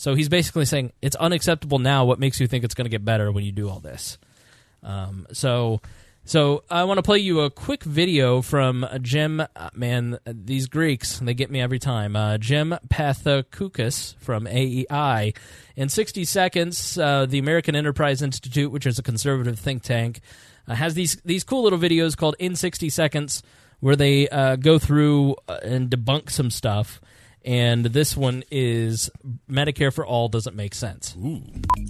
So 0.00 0.14
he's 0.14 0.30
basically 0.30 0.64
saying 0.64 0.94
it's 1.02 1.14
unacceptable 1.16 1.78
now. 1.78 2.06
What 2.06 2.18
makes 2.18 2.40
you 2.40 2.46
think 2.46 2.64
it's 2.64 2.72
going 2.72 2.86
to 2.86 2.90
get 2.90 3.04
better 3.04 3.30
when 3.30 3.44
you 3.44 3.52
do 3.52 3.68
all 3.68 3.80
this? 3.80 4.16
Um, 4.82 5.26
so, 5.34 5.82
so 6.24 6.64
I 6.70 6.84
want 6.84 6.96
to 6.96 7.02
play 7.02 7.18
you 7.18 7.40
a 7.40 7.50
quick 7.50 7.82
video 7.82 8.40
from 8.40 8.86
Jim. 9.02 9.40
Uh, 9.40 9.68
man, 9.74 10.18
these 10.24 10.68
Greeks 10.68 11.18
they 11.18 11.34
get 11.34 11.50
me 11.50 11.60
every 11.60 11.78
time. 11.78 12.16
Uh, 12.16 12.38
Jim 12.38 12.74
Pethokoukis 12.88 14.14
from 14.16 14.46
AEI. 14.46 15.34
In 15.76 15.90
60 15.90 16.24
seconds, 16.24 16.96
uh, 16.96 17.26
the 17.26 17.38
American 17.38 17.76
Enterprise 17.76 18.22
Institute, 18.22 18.72
which 18.72 18.86
is 18.86 18.98
a 18.98 19.02
conservative 19.02 19.58
think 19.58 19.82
tank, 19.82 20.22
uh, 20.66 20.76
has 20.76 20.94
these 20.94 21.16
these 21.26 21.44
cool 21.44 21.62
little 21.62 21.78
videos 21.78 22.16
called 22.16 22.36
"In 22.38 22.56
60 22.56 22.88
Seconds," 22.88 23.42
where 23.80 23.96
they 23.96 24.30
uh, 24.30 24.56
go 24.56 24.78
through 24.78 25.36
uh, 25.46 25.58
and 25.62 25.90
debunk 25.90 26.30
some 26.30 26.50
stuff. 26.50 27.02
And 27.44 27.86
this 27.86 28.16
one 28.16 28.44
is 28.50 29.10
Medicare 29.50 29.92
for 29.92 30.04
all 30.04 30.28
doesn't 30.28 30.54
make 30.54 30.74
sense. 30.74 31.16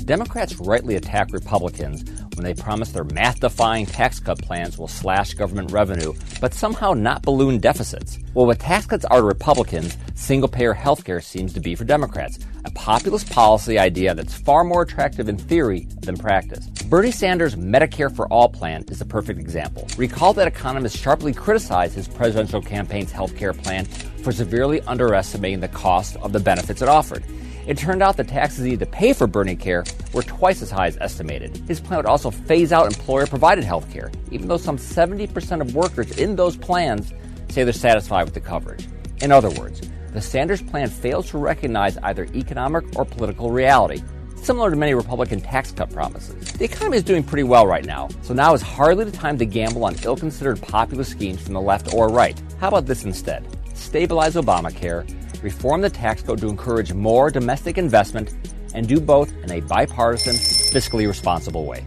Democrats 0.05 0.57
rightly 0.57 0.95
attack 0.95 1.33
Republicans 1.33 2.05
when 2.35 2.45
they 2.45 2.55
promise 2.55 2.93
their 2.93 3.05
math 3.05 3.41
defying 3.41 3.87
tax 3.87 4.21
cut 4.21 4.41
plans 4.41 4.79
will 4.79 4.89
slash 4.89 5.35
government 5.35 5.73
revenue, 5.73 6.15
but 6.41 6.55
somehow 6.55 6.93
not 6.93 7.23
balloon 7.23 7.59
deficits. 7.59 8.19
Well, 8.35 8.47
what 8.47 8.61
tax 8.61 8.87
cuts 8.87 9.05
are 9.05 9.19
to 9.19 9.27
Republicans, 9.27 9.97
single 10.15 10.49
payer 10.49 10.73
health 10.73 11.05
care 11.05 11.21
seems 11.21 11.53
to 11.55 11.61
be 11.61 11.75
for 11.75 11.85
Democrats. 11.85 12.39
A 12.65 12.71
populist 12.73 13.31
policy 13.31 13.79
idea 13.79 14.15
that's 14.15 14.35
far 14.35 14.63
more 14.63 14.83
attractive 14.83 15.29
in 15.29 15.37
theory 15.37 15.89
than 16.01 16.17
practice. 16.17 16.67
Bernie 16.85 17.11
Sanders' 17.11 17.57
Medicare 17.57 18.15
for 18.15 18.27
All 18.29 18.49
plan 18.49 18.85
is 18.89 19.01
a 19.01 19.07
perfect 19.07 19.41
example. 19.41 19.87
Recall 19.97 20.33
that 20.35 20.47
economists 20.47 20.99
sharply 20.99 21.33
criticized 21.33 21.95
his 21.95 22.07
presidential 22.07 22.61
campaign's 22.61 23.13
health 23.13 23.37
care 23.37 23.53
plan 23.53 23.87
for 24.21 24.33
severely 24.33 24.81
underestimating 24.83 25.61
the 25.61 25.69
cost 25.69 26.17
of 26.17 26.33
the 26.33 26.41
benefits 26.41 26.83
it 26.83 26.89
offered. 26.89 27.25
It 27.67 27.79
turned 27.79 28.03
out 28.03 28.17
the 28.17 28.25
taxes 28.25 28.65
needed 28.65 28.81
to 28.81 28.87
pay 28.87 29.13
for 29.13 29.27
Bernie 29.27 29.55
Care 29.55 29.85
were 30.13 30.23
twice 30.23 30.63
as 30.63 30.71
high 30.71 30.87
as 30.87 30.97
estimated. 31.01 31.57
His 31.69 31.81
plan 31.81 31.99
would 31.99 32.07
also 32.07 32.31
phase 32.31 32.73
out 32.73 32.87
employer 32.87 33.27
provided 33.27 33.65
health 33.65 33.91
care, 33.93 34.11
even 34.31 34.49
though 34.49 34.57
some 34.57 34.77
70% 34.77 35.61
of 35.61 35.75
workers 35.75 36.19
in 36.19 36.37
those 36.37 36.57
plans 36.57 37.13
say 37.49 37.65
they're 37.65 37.73
satisfied 37.73 38.25
with 38.25 38.35
the 38.35 38.41
coverage. 38.41 38.89
In 39.21 39.31
other 39.31 39.51
words, 39.51 39.83
the 40.13 40.21
Sanders 40.21 40.63
plan 40.63 40.89
fails 40.89 41.31
to 41.31 41.39
recognize 41.39 41.97
either 41.99 42.25
economic 42.35 42.85
or 42.97 43.05
political 43.05 43.51
reality, 43.51 44.03
similar 44.37 44.71
to 44.71 44.77
many 44.77 44.95
Republican 44.95 45.41
tax 45.41 45.71
cut 45.71 45.93
promises. 45.93 46.53
The 46.55 46.65
economy 46.65 46.97
is 46.97 47.05
doing 47.05 47.23
pretty 47.23 47.45
well 47.45 47.67
right 47.67 47.85
now, 47.85 48.09
so 48.23 48.35
now 48.35 48.55
is 48.55 48.63
hardly 48.63 49.05
the 49.05 49.13
time 49.13 49.39
to 49.39 49.47
gamble 49.47 49.85
on 49.85 49.95
ill 50.03 50.17
considered 50.17 50.61
populist 50.63 51.13
schemes 51.13 51.41
from 51.43 51.55
the 51.55 51.61
left 51.61 51.95
or 51.95 52.09
right. 52.09 52.41
How 52.59 52.69
about 52.69 52.87
this 52.87 53.05
instead? 53.05 53.47
Stabilize 53.81 54.35
Obamacare, 54.35 55.05
reform 55.43 55.81
the 55.81 55.91
tax 55.91 56.23
code 56.23 56.41
to 56.41 56.49
encourage 56.49 56.93
more 56.93 57.31
domestic 57.31 57.79
investment, 57.79 58.33
and 58.75 58.87
do 58.87 59.01
both 59.01 59.33
in 59.43 59.51
a 59.51 59.61
bipartisan, 59.61 60.35
fiscally 60.37 61.09
responsible 61.09 61.65
way. 61.65 61.85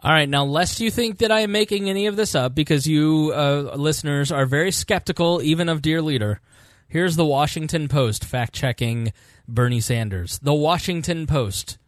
All 0.00 0.10
right, 0.10 0.28
now, 0.28 0.44
lest 0.44 0.80
you 0.80 0.90
think 0.90 1.18
that 1.18 1.30
I 1.30 1.40
am 1.40 1.52
making 1.52 1.88
any 1.88 2.06
of 2.06 2.16
this 2.16 2.34
up 2.34 2.56
because 2.56 2.88
you 2.88 3.32
uh, 3.32 3.76
listeners 3.76 4.32
are 4.32 4.46
very 4.46 4.72
skeptical, 4.72 5.40
even 5.42 5.68
of 5.68 5.80
Dear 5.80 6.02
Leader, 6.02 6.40
here's 6.88 7.14
the 7.14 7.24
Washington 7.24 7.86
Post 7.86 8.24
fact 8.24 8.52
checking 8.52 9.12
Bernie 9.46 9.80
Sanders. 9.80 10.40
The 10.40 10.54
Washington 10.54 11.28
Post. 11.28 11.78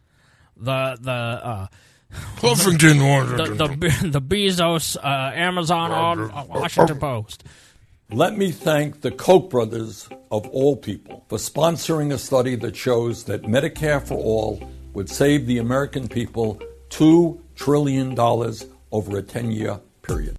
The, 0.55 0.97
the, 1.01 1.11
uh, 1.11 1.67
Huffington, 2.37 3.37
the, 3.57 3.67
the, 3.67 4.07
the 4.07 4.21
Bezos, 4.21 4.95
uh, 4.95 5.31
Amazon, 5.35 5.91
uh, 5.91 6.45
Washington 6.47 6.99
Post. 6.99 7.43
Let 8.11 8.37
me 8.37 8.51
thank 8.51 9.01
the 9.01 9.09
Koch 9.09 9.49
brothers, 9.49 10.07
of 10.29 10.47
all 10.49 10.75
people, 10.75 11.25
for 11.27 11.39
sponsoring 11.39 12.13
a 12.13 12.19
study 12.19 12.55
that 12.57 12.75
shows 12.75 13.23
that 13.23 13.41
Medicare 13.43 14.05
for 14.05 14.13
All 14.13 14.61
would 14.93 15.09
save 15.09 15.47
the 15.47 15.57
American 15.57 16.07
people 16.07 16.61
$2 16.89 17.39
trillion 17.55 18.17
over 18.91 19.17
a 19.17 19.23
10 19.23 19.51
year 19.51 19.79
period. 20.03 20.37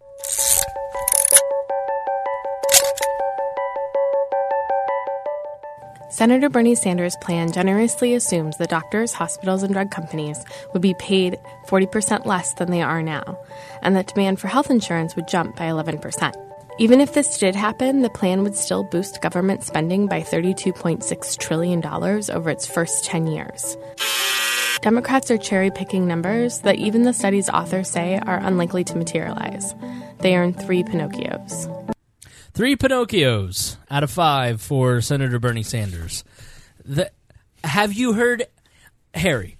Senator 6.09 6.49
Bernie 6.49 6.77
Sanders' 6.77 7.17
plan 7.21 7.51
generously 7.51 8.15
assumes 8.15 8.57
the 8.59 8.67
doctors, 8.67 9.13
hospitals, 9.13 9.65
and 9.65 9.75
drug 9.75 9.91
companies 9.91 10.39
would 10.73 10.83
be 10.83 10.95
paid 10.95 11.37
40% 11.67 12.27
less 12.27 12.55
than 12.55 12.71
they 12.71 12.81
are 12.81 13.03
now, 13.03 13.37
and 13.83 13.97
that 13.97 14.07
demand 14.07 14.39
for 14.39 14.47
health 14.47 14.71
insurance 14.71 15.17
would 15.17 15.27
jump 15.27 15.57
by 15.57 15.65
11%. 15.65 16.46
Even 16.79 17.01
if 17.01 17.15
this 17.15 17.39
did 17.39 17.57
happen, 17.57 18.03
the 18.03 18.11
plan 18.11 18.43
would 18.43 18.55
still 18.55 18.85
boost 18.85 19.23
government 19.23 19.65
spending 19.65 20.09
by 20.09 20.21
$32.6 20.21 21.39
trillion 21.39 21.87
over 22.31 22.51
its 22.51 22.67
first 22.67 23.05
10 23.07 23.29
years. 23.29 23.79
Democrats 24.83 25.31
are 25.31 25.39
cherry 25.39 25.71
picking 25.71 26.07
numbers 26.07 26.61
that 26.61 26.77
even 26.77 27.05
the 27.05 27.15
study's 27.15 27.49
authors 27.49 27.89
say 27.89 28.19
are 28.19 28.37
unlikely 28.37 28.85
to 28.85 28.99
materialize. 28.99 29.75
They 30.19 30.37
earn 30.37 30.53
three 30.53 30.83
Pinocchios. 30.83 31.95
Three 32.53 32.77
Pinocchios 32.77 33.79
out 33.91 34.03
of 34.03 34.11
five 34.11 34.61
for 34.61 35.01
Senator 35.01 35.39
Bernie 35.39 35.63
Sanders. 35.63 36.25
The, 36.85 37.11
have 37.65 37.95
you 37.95 38.13
heard, 38.13 38.45
Harry? 39.15 39.56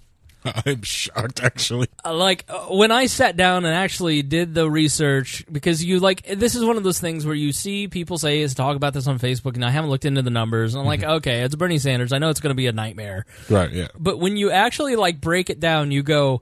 I'm 0.65 0.81
shocked, 0.81 1.43
actually. 1.43 1.87
uh, 2.05 2.13
like 2.13 2.45
uh, 2.49 2.67
when 2.67 2.91
I 2.91 3.05
sat 3.07 3.35
down 3.37 3.65
and 3.65 3.73
actually 3.75 4.21
did 4.21 4.53
the 4.53 4.69
research 4.69 5.45
because 5.51 5.83
you 5.83 5.99
like 5.99 6.23
this 6.23 6.55
is 6.55 6.63
one 6.63 6.77
of 6.77 6.83
those 6.83 6.99
things 6.99 7.25
where 7.25 7.35
you 7.35 7.51
see 7.51 7.87
people 7.87 8.17
say 8.17 8.41
is 8.41 8.53
talk 8.53 8.75
about 8.75 8.93
this 8.93 9.07
on 9.07 9.19
Facebook 9.19 9.55
and 9.55 9.63
I 9.65 9.69
haven't 9.69 9.89
looked 9.89 10.05
into 10.05 10.21
the 10.21 10.29
numbers 10.29 10.73
and 10.73 10.81
I'm 10.81 10.87
like 10.87 11.03
okay 11.03 11.41
it's 11.43 11.55
Bernie 11.55 11.77
Sanders 11.79 12.13
I 12.13 12.17
know 12.17 12.29
it's 12.29 12.39
going 12.39 12.51
to 12.51 12.55
be 12.55 12.67
a 12.67 12.71
nightmare 12.71 13.25
Right, 13.49 13.71
yeah. 13.71 13.87
but 13.97 14.19
when 14.19 14.37
you 14.37 14.51
actually 14.51 14.95
like 14.95 15.19
break 15.21 15.49
it 15.49 15.59
down 15.59 15.91
you 15.91 16.03
go 16.03 16.41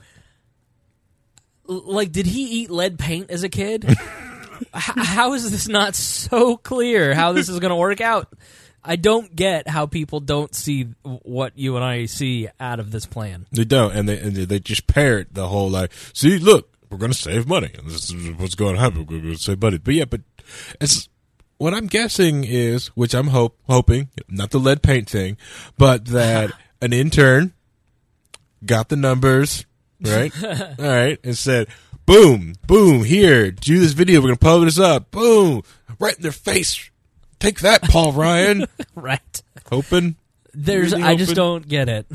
like 1.66 2.12
did 2.12 2.26
he 2.26 2.62
eat 2.62 2.70
lead 2.72 3.00
paint 3.00 3.30
as 3.32 3.44
a 3.44 3.50
kid 3.50 3.86
how 4.74 5.34
is 5.34 5.52
this 5.52 5.68
not 5.68 5.96
so 5.96 6.56
clear? 6.58 7.14
How 7.14 7.34
this 7.34 7.50
is 7.50 7.60
going 7.60 7.72
to 7.72 7.76
work 7.76 8.00
out? 8.00 8.32
I 8.86 8.96
don't 8.96 9.36
get 9.36 9.68
how 9.68 9.86
people 9.86 10.20
don't 10.20 10.54
see 10.54 10.84
what 11.04 11.58
you 11.58 11.76
and 11.76 11.84
I 11.84 12.06
see 12.06 12.48
out 12.60 12.80
of 12.80 12.92
this 12.92 13.06
plan. 13.06 13.48
They 13.52 13.66
don't, 13.66 13.94
and 13.96 14.08
they 14.08 14.20
and 14.20 14.36
they- 14.36 14.60
just 14.60 14.88
parrot 14.88 15.34
the 15.34 15.48
whole 15.48 15.70
like, 15.70 15.92
see, 16.14 16.38
look, 16.38 16.70
we're 16.90 16.98
going 16.98 17.12
to 17.12 17.18
save 17.18 17.48
money, 17.48 17.72
and 17.78 17.88
this 17.88 18.10
is 18.12 18.32
what's 18.38 18.56
going 18.56 18.76
to 18.76 18.82
happen. 18.82 19.00
We're 19.06 19.20
going 19.20 19.34
to 19.34 19.38
save 19.38 19.62
money, 19.62 19.78
but 19.78 19.94
yeah, 19.94 20.06
but 20.06 20.22
it's 20.80 21.10
what 21.58 21.74
I'm 21.74 21.88
guessing 21.88 22.44
is, 22.44 22.88
which 22.88 23.14
I'm 23.14 23.28
hope 23.28 23.58
hoping, 23.68 24.10
not 24.30 24.52
the 24.52 24.60
lead 24.60 24.82
paint 24.82 25.10
thing, 25.10 25.38
but 25.78 26.06
that 26.06 26.52
an 26.82 26.94
intern 26.94 27.54
got 28.66 28.90
the 28.90 28.96
numbers 28.96 29.66
right, 30.02 30.32
all 30.44 30.76
right, 30.80 31.20
and 31.24 31.38
said, 31.38 31.68
boom, 32.06 32.56
boom, 32.68 33.04
here, 33.04 33.52
do 33.52 33.80
this 33.80 33.94
video, 33.94 34.20
we're 34.20 34.28
going 34.28 34.36
to 34.38 34.46
publish 34.46 34.76
this 34.76 34.84
up, 34.84 35.12
boom, 35.12 35.64
right 36.00 36.16
in 36.16 36.22
their 36.22 36.32
face. 36.32 36.90
Take 37.46 37.60
that, 37.60 37.84
Paul 37.84 38.12
Ryan. 38.12 38.66
right. 38.96 39.44
Hoping. 39.70 40.16
There's 40.54 40.94
Really 40.94 41.04
I 41.04 41.16
just 41.16 41.36
don't 41.36 41.68
get 41.68 41.90
it. 41.90 42.08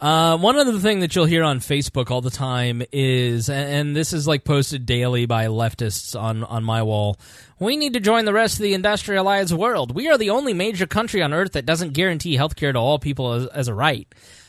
Uh, 0.00 0.36
one 0.36 0.56
other 0.56 0.78
thing 0.78 1.00
that 1.00 1.14
you'll 1.14 1.24
hear 1.24 1.42
on 1.42 1.58
Facebook 1.58 2.10
all 2.10 2.20
the 2.20 2.30
time 2.30 2.82
is, 2.92 3.48
and, 3.48 3.74
and 3.74 3.96
this 3.96 4.12
is 4.12 4.28
like 4.28 4.44
posted 4.44 4.86
daily 4.86 5.26
by 5.26 5.46
leftists 5.46 6.20
on 6.20 6.44
on 6.44 6.62
my 6.62 6.82
wall. 6.82 7.16
We 7.58 7.76
need 7.76 7.94
to 7.94 8.00
join 8.00 8.24
the 8.24 8.32
rest 8.32 8.56
of 8.56 8.62
the 8.62 8.74
industrialized 8.74 9.52
world. 9.52 9.92
We 9.92 10.08
are 10.08 10.18
the 10.18 10.30
only 10.30 10.54
major 10.54 10.86
country 10.86 11.22
on 11.22 11.32
earth 11.32 11.52
that 11.52 11.66
doesn't 11.66 11.92
guarantee 11.92 12.36
health 12.36 12.56
care 12.56 12.72
to 12.72 12.78
all 12.78 12.98
people 12.98 13.32
as, 13.32 13.46
as 13.48 13.68
a 13.68 13.74
right. 13.74 14.06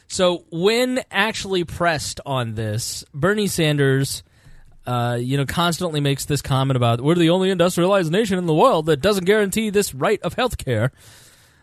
So 0.08 0.46
when 0.52 1.02
actually 1.10 1.64
pressed 1.64 2.20
on 2.26 2.54
this, 2.54 3.04
Bernie 3.14 3.48
Sanders, 3.48 4.22
uh, 4.86 5.18
you 5.20 5.38
know, 5.38 5.46
constantly 5.46 6.00
makes 6.02 6.26
this 6.26 6.42
comment 6.42 6.76
about 6.78 7.02
we're 7.02 7.16
the 7.16 7.30
only 7.30 7.50
industrialized 7.50 8.12
nation 8.12 8.38
in 8.38 8.46
the 8.46 8.54
world 8.54 8.86
that 8.88 8.98
doesn't 8.98 9.26
guarantee 9.26 9.70
this 9.70 9.94
right 9.94 10.22
of 10.22 10.34
health 10.34 10.58
care. 10.58 10.92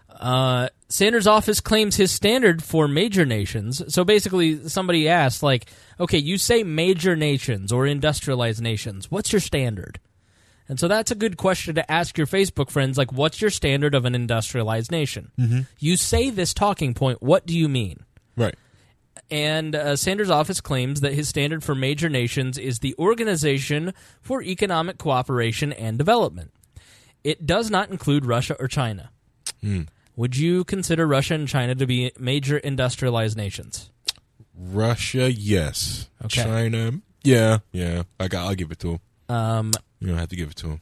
Uh, 0.09 0.69
Sanders' 0.89 1.27
office 1.27 1.61
claims 1.61 1.97
his 1.97 2.11
standard 2.11 2.63
for 2.63 2.89
major 2.89 3.25
nations. 3.25 3.83
So 3.95 4.05
basically, 4.05 4.69
somebody 4.69 5.09
asked, 5.09 5.43
like, 5.43 5.67
okay, 5.99 6.19
you 6.19 6.37
say 6.37 6.63
major 6.63 7.15
nations 7.17 7.73
or 7.73 7.87
industrialized 7.87 8.61
nations. 8.61 9.11
What's 9.11 9.33
your 9.33 9.41
standard? 9.41 10.01
And 10.69 10.79
so 10.79 10.89
that's 10.89 11.11
a 11.11 11.15
good 11.15 11.37
question 11.37 11.75
to 11.77 11.91
ask 11.91 12.17
your 12.19 12.27
Facebook 12.27 12.71
friends, 12.71 12.99
like, 12.99 13.13
what's 13.13 13.41
your 13.41 13.51
standard 13.51 13.95
of 13.95 14.05
an 14.05 14.15
industrialized 14.15 14.91
nation? 14.91 15.31
Mhm. 15.39 15.67
You 15.79 15.97
say 15.97 16.31
this 16.31 16.55
talking 16.55 16.95
point. 16.95 17.23
What 17.23 17.47
do 17.47 17.57
you 17.57 17.69
mean? 17.69 18.01
Right. 18.37 18.55
And 19.31 19.77
uh, 19.77 19.97
Sanders' 19.97 20.31
office 20.31 20.61
claims 20.61 21.03
that 21.03 21.13
his 21.13 21.29
standard 21.29 21.63
for 21.63 21.75
major 21.75 22.09
nations 22.09 22.59
is 22.59 22.81
the 22.81 22.95
Organization 22.99 23.95
for 24.21 24.43
Economic 24.43 24.99
Cooperation 24.99 25.73
and 25.73 25.97
Development. 25.99 26.53
It 27.23 27.47
does 27.47 27.71
not 27.71 27.91
include 27.91 28.25
Russia 28.25 28.57
or 28.59 28.67
China. 28.67 29.11
Hmm. 29.61 29.83
Would 30.17 30.37
you 30.37 30.65
consider 30.65 31.07
Russia 31.07 31.35
and 31.35 31.47
China 31.47 31.75
to 31.75 31.87
be 31.87 32.13
major 32.19 32.59
industrialized 32.59 33.37
nations? 33.37 33.91
Russia, 34.55 35.33
yes. 35.33 36.09
Okay. 36.25 36.43
China, 36.43 36.93
yeah, 37.23 37.59
yeah. 37.73 38.03
I 38.19 38.29
got. 38.29 38.47
I'll 38.47 38.55
give 38.55 38.71
it 38.71 38.79
to 38.81 38.93
him. 38.93 39.01
Um, 39.35 39.73
You 40.01 40.09
don't 40.09 40.19
have 40.19 40.29
to 40.31 40.37
give 40.37 40.51
it 40.51 40.57
to 40.57 40.67
him. 40.69 40.81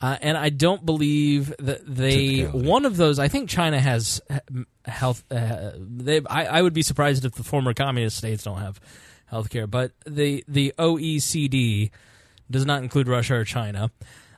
Uh, 0.00 0.16
and 0.20 0.36
I 0.36 0.50
don't 0.50 0.84
believe 0.84 1.54
that 1.58 1.80
they 1.86 2.42
one 2.42 2.84
of 2.84 2.96
those. 2.96 3.18
I 3.18 3.28
think 3.28 3.48
China 3.48 3.80
has 3.80 4.20
health. 4.84 5.24
Uh, 5.30 5.72
they, 5.78 6.20
I, 6.28 6.46
I 6.46 6.62
would 6.62 6.74
be 6.74 6.82
surprised 6.82 7.24
if 7.24 7.32
the 7.32 7.42
former 7.42 7.72
communist 7.72 8.18
states 8.18 8.44
don't 8.44 8.58
have 8.58 8.78
health 9.26 9.48
care. 9.48 9.66
But 9.66 9.92
the 10.06 10.44
the 10.48 10.74
OECD 10.78 11.90
does 12.50 12.66
not 12.66 12.82
include 12.82 13.08
Russia 13.08 13.36
or 13.36 13.44
China. 13.44 13.90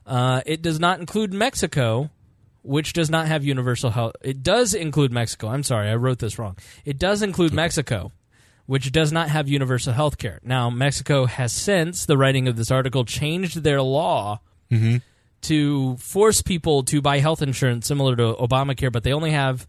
Uh, 0.06 0.42
it 0.46 0.62
does 0.62 0.78
not 0.78 1.00
include 1.00 1.32
Mexico, 1.32 2.10
which 2.62 2.92
does 2.92 3.10
not 3.10 3.26
have 3.26 3.44
universal 3.44 3.90
health. 3.90 4.14
It 4.22 4.44
does 4.44 4.74
include 4.74 5.12
Mexico. 5.12 5.48
I'm 5.48 5.64
sorry, 5.64 5.90
I 5.90 5.96
wrote 5.96 6.20
this 6.20 6.38
wrong. 6.38 6.56
It 6.84 6.98
does 6.98 7.20
include 7.20 7.52
Mexico, 7.52 8.12
which 8.66 8.92
does 8.92 9.12
not 9.12 9.28
have 9.28 9.48
universal 9.48 9.92
health 9.92 10.18
care. 10.18 10.38
Now, 10.44 10.70
Mexico 10.70 11.26
has 11.26 11.52
since 11.52 12.06
the 12.06 12.16
writing 12.16 12.46
of 12.46 12.54
this 12.54 12.70
article 12.70 13.04
changed 13.04 13.64
their 13.64 13.82
law 13.82 14.40
Mm-hmm. 14.70 14.96
To 15.42 15.96
force 15.96 16.42
people 16.42 16.82
to 16.84 17.00
buy 17.00 17.18
health 17.18 17.42
insurance 17.42 17.86
similar 17.86 18.16
to 18.16 18.34
Obamacare, 18.34 18.92
but 18.92 19.04
they 19.04 19.12
only 19.12 19.30
have 19.30 19.66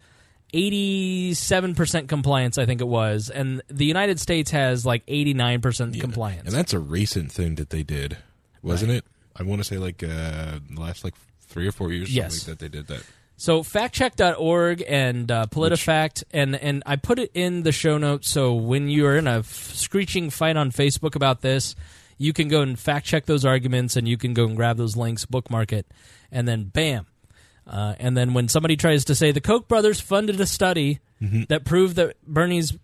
87% 0.52 2.08
compliance, 2.08 2.58
I 2.58 2.66
think 2.66 2.80
it 2.80 2.88
was. 2.88 3.30
And 3.30 3.62
the 3.68 3.84
United 3.84 4.18
States 4.20 4.50
has 4.50 4.84
like 4.84 5.06
89% 5.06 6.00
compliance. 6.00 6.46
And 6.46 6.54
that's 6.54 6.72
a 6.72 6.78
recent 6.80 7.30
thing 7.32 7.54
that 7.56 7.70
they 7.70 7.82
did, 7.82 8.16
wasn't 8.62 8.92
it? 8.92 9.04
I 9.36 9.42
want 9.42 9.60
to 9.60 9.64
say 9.64 9.78
like 9.78 10.02
uh, 10.02 10.58
the 10.68 10.80
last 10.80 11.04
like 11.04 11.14
three 11.40 11.66
or 11.66 11.72
four 11.72 11.92
years. 11.92 12.14
Yes. 12.14 12.44
that 12.44 12.58
they 12.58 12.68
did 12.68 12.88
that. 12.88 13.02
So 13.36 13.62
factcheck.org 13.62 14.84
and 14.86 15.30
uh, 15.30 15.46
PolitiFact, 15.50 16.24
and, 16.30 16.54
and 16.56 16.82
I 16.84 16.96
put 16.96 17.18
it 17.18 17.30
in 17.32 17.62
the 17.62 17.72
show 17.72 17.96
notes 17.96 18.28
so 18.28 18.52
when 18.52 18.90
you're 18.90 19.16
in 19.16 19.26
a 19.26 19.38
f- 19.38 19.46
screeching 19.46 20.28
fight 20.28 20.58
on 20.58 20.70
Facebook 20.70 21.14
about 21.14 21.40
this, 21.40 21.74
you 22.20 22.32
can 22.34 22.48
go 22.48 22.60
and 22.60 22.78
fact 22.78 23.06
check 23.06 23.24
those 23.24 23.44
arguments 23.46 23.96
and 23.96 24.06
you 24.06 24.18
can 24.18 24.34
go 24.34 24.44
and 24.44 24.54
grab 24.54 24.76
those 24.76 24.94
links, 24.94 25.24
bookmark 25.24 25.72
it, 25.72 25.86
and 26.30 26.46
then 26.46 26.64
bam. 26.64 27.06
Uh, 27.66 27.94
and 27.98 28.14
then 28.16 28.34
when 28.34 28.46
somebody 28.46 28.76
tries 28.76 29.06
to 29.06 29.14
say 29.14 29.32
the 29.32 29.40
Koch 29.40 29.66
brothers 29.68 30.00
funded 30.00 30.38
a 30.40 30.46
study 30.46 31.00
Mhm. 31.22 31.48
that 31.48 31.64
proved 31.64 31.96
that 31.96 32.16
Bernie's 32.26 32.76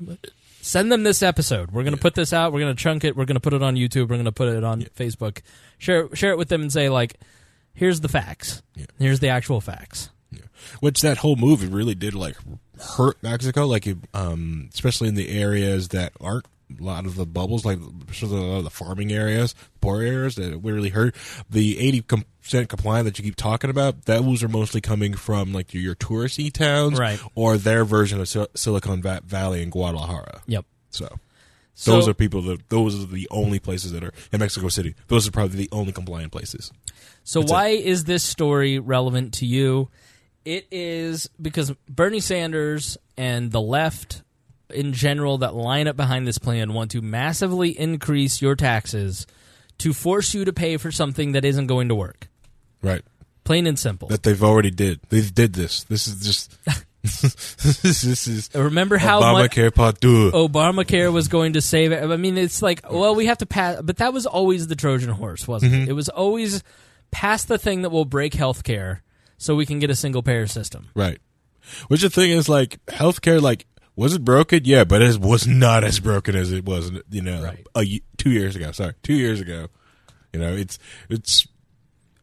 send 0.63 0.91
them 0.91 1.03
this 1.03 1.23
episode. 1.23 1.71
We're 1.71 1.83
going 1.85 1.95
to 1.95 2.01
put 2.01 2.15
this 2.15 2.33
out. 2.33 2.53
We're 2.53 2.61
going 2.61 2.75
to 2.75 2.83
chunk 2.83 3.05
it. 3.05 3.15
We're 3.17 3.25
going 3.27 3.37
to 3.37 3.41
put 3.41 3.53
it 3.53 3.63
on 3.63 3.77
YouTube. 3.77 4.09
We're 4.09 4.17
going 4.17 4.25
to 4.25 4.33
put 4.33 4.49
it 4.49 4.65
on 4.65 4.83
Facebook. 4.97 5.41
Share 5.79 6.15
share 6.15 6.31
it 6.33 6.39
with 6.39 6.49
them 6.49 6.63
and 6.63 6.73
say 6.73 6.89
like, 6.89 7.15
here's 7.75 8.01
the 8.01 8.09
facts. 8.09 8.63
Here's 8.99 9.21
the 9.21 9.29
actual 9.29 9.61
facts. 9.61 10.11
Which 10.81 11.01
that 11.03 11.19
whole 11.19 11.37
movie 11.37 11.67
really 11.69 11.95
did 11.95 12.15
like 12.15 12.37
hurt 12.97 13.23
Mexico, 13.23 13.67
like 13.67 13.87
um, 14.15 14.69
especially 14.73 15.09
in 15.09 15.15
the 15.15 15.29
areas 15.29 15.89
that 15.89 16.13
aren't 16.21 16.47
a 16.79 16.83
lot 16.83 17.07
of 17.07 17.15
the 17.15 17.27
bubbles, 17.27 17.65
like 17.65 17.79
especially 18.11 18.39
a 18.39 18.43
lot 18.43 18.59
of 18.59 18.65
the 18.65 18.71
farming 18.71 19.13
areas, 19.13 19.55
poor 19.81 20.03
areas 20.03 20.35
that 20.37 20.53
it 20.53 20.61
really 20.63 20.91
hurt. 20.91 21.15
The 21.49 21.79
eighty 21.79 22.01
percent 22.01 22.69
compliant 22.69 23.05
that 23.07 23.19
you 23.19 23.25
keep 23.25 23.37
talking 23.37 23.71
about, 23.71 24.05
those 24.07 24.43
are 24.43 24.49
mostly 24.49 24.81
coming 24.81 25.15
from 25.15 25.53
like 25.53 25.73
your, 25.73 25.83
your 25.83 25.95
touristy 25.95 26.53
towns, 26.53 26.99
Right. 26.99 27.21
Or 27.35 27.57
their 27.57 27.85
version 27.85 28.21
of 28.21 28.29
Sil- 28.31 28.51
Silicon 28.55 29.01
Va- 29.03 29.23
Valley 29.25 29.63
in 29.63 29.71
Guadalajara. 29.71 30.43
Yep. 30.47 30.65
So. 30.91 31.09
So- 31.79 31.93
those 31.93 32.09
are 32.09 32.15
people 32.15 32.41
that 32.43 32.69
those 32.71 33.01
are 33.03 33.07
the 33.07 33.29
only 33.31 33.59
places 33.59 33.93
that 33.93 34.03
are 34.03 34.13
in 34.33 34.41
Mexico 34.41 34.69
City. 34.69 34.95
Those 35.09 35.29
are 35.29 35.31
probably 35.31 35.59
the 35.59 35.69
only 35.73 35.93
compliant 35.93 36.33
places. 36.33 36.73
So 37.23 37.41
That's 37.41 37.53
why 37.53 37.69
is 37.69 38.05
this 38.05 38.25
story 38.25 38.79
relevant 38.79 39.35
to 39.35 39.47
you? 39.47 39.89
It 40.45 40.67
is 40.71 41.29
because 41.43 41.73
Bernie 41.89 42.21
Sanders 42.21 42.97
and 43.17 43.51
the 43.51 43.61
left 43.61 44.23
in 44.71 44.93
general 44.93 45.39
that 45.39 45.55
line 45.55 45.87
up 45.89 45.97
behind 45.97 46.27
this 46.27 46.39
plan 46.39 46.73
want 46.73 46.91
to 46.93 47.01
massively 47.01 47.79
increase 47.79 48.43
your 48.43 48.55
taxes 48.57 49.27
to 49.79 49.93
force 49.93 50.35
you 50.35 50.45
to 50.45 50.53
pay 50.53 50.77
for 50.77 50.91
something 50.91 51.33
that 51.33 51.45
isn't 51.45 51.67
going 51.67 51.89
to 51.89 51.95
work. 51.95 52.29
Right. 52.83 53.03
Plain 53.45 53.67
and 53.67 53.79
simple. 53.79 54.09
That 54.09 54.23
they've 54.23 54.43
already 54.43 54.71
did. 54.71 55.01
They've 55.09 55.33
did 55.33 55.53
this. 55.53 55.85
This 55.85 56.09
is 56.09 56.25
just. 56.25 56.57
this, 57.03 57.83
this 58.03 58.27
is. 58.27 58.51
Remember 58.55 58.97
how 58.99 59.21
much 59.21 59.53
Obamacare 59.53 59.73
Part 59.75 60.01
Two. 60.01 60.31
Obamacare 60.33 61.13
was 61.13 61.29
going 61.29 61.53
to 61.53 61.61
save 61.61 61.93
it. 61.93 62.03
I 62.03 62.17
mean, 62.17 62.37
it's 62.37 62.61
like, 62.63 62.81
well, 62.91 63.15
we 63.15 63.27
have 63.27 63.39
to 63.39 63.47
pass, 63.47 63.81
but 63.83 63.99
that 63.99 64.13
was 64.13 64.27
always 64.27 64.67
the 64.67 64.75
Trojan 64.75 65.11
horse, 65.11 65.47
wasn't 65.47 65.73
Mhm. 65.75 65.83
it? 65.85 65.89
It 65.91 65.93
was 65.93 66.09
always 66.09 66.63
pass 67.13 67.45
the 67.45 67.59
thing 67.59 67.83
that 67.83 67.91
will 67.91 68.05
break 68.05 68.33
healthcare 68.33 69.01
so 69.39 69.55
we 69.55 69.65
can 69.67 69.79
get 69.79 69.91
a 69.91 69.95
single 69.95 70.23
payer 70.23 70.47
system. 70.49 70.89
Right. 70.95 71.19
Which 71.89 72.03
the 72.03 72.11
thing 72.11 72.31
is, 72.33 72.49
like 72.49 72.85
healthcare, 72.87 73.41
like 73.41 73.67
was 73.97 74.15
it 74.15 74.25
broken? 74.25 74.61
Yeah, 74.65 74.85
but 74.85 75.03
it 75.03 75.19
was 75.19 75.47
not 75.47 75.83
as 75.83 75.99
broken 76.01 76.37
as 76.37 76.53
it 76.53 76.65
was, 76.65 76.93
you 77.11 77.23
know, 77.23 77.53
a 77.75 78.01
two 78.19 78.31
years 78.31 78.55
ago. 78.55 78.71
Sorry, 78.73 78.95
two 79.03 79.15
years 79.15 79.41
ago. 79.41 79.69
You 80.33 80.41
know, 80.41 80.55
it's 80.55 80.79
it's. 81.09 81.47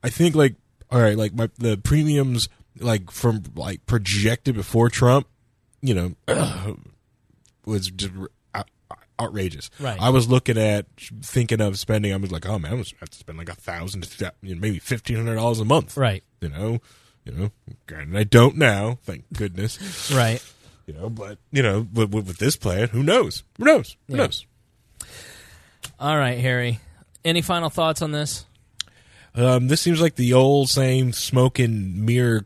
I 0.03 0.09
think 0.09 0.35
like 0.35 0.55
all 0.91 1.01
right, 1.01 1.17
like 1.17 1.33
my 1.33 1.49
the 1.57 1.77
premiums 1.77 2.47
like 2.79 3.11
from 3.11 3.43
like 3.55 3.85
projected 3.85 4.55
before 4.55 4.89
Trump, 4.89 5.27
you 5.81 5.93
know, 5.93 6.15
was 7.65 7.89
just 7.89 8.11
outrageous. 9.19 9.69
Right. 9.79 9.99
I 10.01 10.09
was 10.09 10.27
looking 10.27 10.57
at 10.57 10.85
thinking 11.21 11.61
of 11.61 11.79
spending. 11.79 12.13
I 12.13 12.17
was 12.17 12.31
like, 12.31 12.45
oh 12.45 12.59
man, 12.59 12.73
I 12.73 12.75
was 12.75 12.93
have 12.99 13.09
to 13.09 13.17
spend 13.17 13.37
like 13.37 13.49
a 13.49 13.55
thousand, 13.55 14.07
you 14.41 14.55
know, 14.55 14.61
maybe 14.61 14.79
fifteen 14.79 15.17
hundred 15.17 15.35
dollars 15.35 15.59
a 15.59 15.65
month. 15.65 15.97
Right. 15.97 16.23
You 16.41 16.49
know, 16.49 16.79
you 17.25 17.31
know, 17.31 17.51
granted 17.87 18.15
I 18.17 18.23
don't 18.23 18.57
now, 18.57 18.99
thank 19.03 19.25
goodness. 19.33 20.11
Right. 20.11 20.43
You 20.85 20.93
know, 20.93 21.09
but 21.09 21.37
you 21.51 21.63
know, 21.63 21.87
with, 21.93 22.13
with, 22.13 22.27
with 22.27 22.37
this 22.37 22.55
plan, 22.57 22.89
who 22.89 23.03
knows? 23.03 23.43
Who 23.57 23.65
knows? 23.65 23.95
Who 24.07 24.15
Yeah. 24.15 24.23
knows? 24.23 24.45
All 25.99 26.17
right, 26.17 26.39
Harry. 26.39 26.79
Any 27.23 27.41
final 27.41 27.69
thoughts 27.69 28.01
on 28.01 28.11
this? 28.11 28.45
Um, 29.35 29.67
this 29.67 29.81
seems 29.81 30.01
like 30.01 30.15
the 30.15 30.33
old 30.33 30.69
same 30.69 31.13
smoke 31.13 31.57
and 31.59 32.05
mirror 32.05 32.45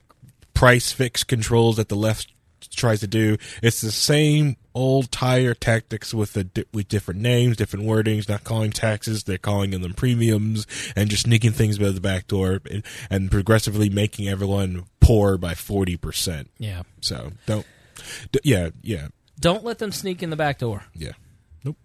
price 0.53 0.91
fix 0.91 1.23
controls 1.23 1.77
that 1.77 1.89
the 1.89 1.95
left 1.95 2.31
tries 2.75 2.99
to 2.99 3.07
do. 3.07 3.37
It's 3.63 3.81
the 3.81 3.91
same 3.91 4.55
old 4.75 5.11
tire 5.11 5.55
tactics 5.55 6.13
with 6.13 6.33
the 6.33 6.43
di- 6.43 6.65
with 6.71 6.87
different 6.87 7.19
names, 7.19 7.57
different 7.57 7.85
wordings, 7.87 8.29
not 8.29 8.43
calling 8.43 8.71
taxes, 8.71 9.23
they're 9.23 9.37
calling 9.39 9.71
them 9.71 9.93
premiums, 9.95 10.67
and 10.95 11.09
just 11.09 11.23
sneaking 11.23 11.51
things 11.53 11.79
by 11.79 11.89
the 11.89 11.99
back 12.01 12.27
door, 12.27 12.61
and, 12.69 12.83
and 13.09 13.31
progressively 13.31 13.89
making 13.89 14.27
everyone 14.29 14.85
poor 14.99 15.37
by 15.37 15.55
forty 15.55 15.97
percent. 15.97 16.51
Yeah. 16.59 16.83
So 17.01 17.31
don't. 17.47 17.65
D- 18.31 18.39
yeah, 18.43 18.69
yeah, 18.81 19.07
Don't 19.39 19.63
let 19.63 19.79
them 19.79 19.91
sneak 19.91 20.21
in 20.23 20.29
the 20.29 20.35
back 20.35 20.59
door. 20.59 20.83
yeah. 20.93 21.11
Nope. 21.63 21.77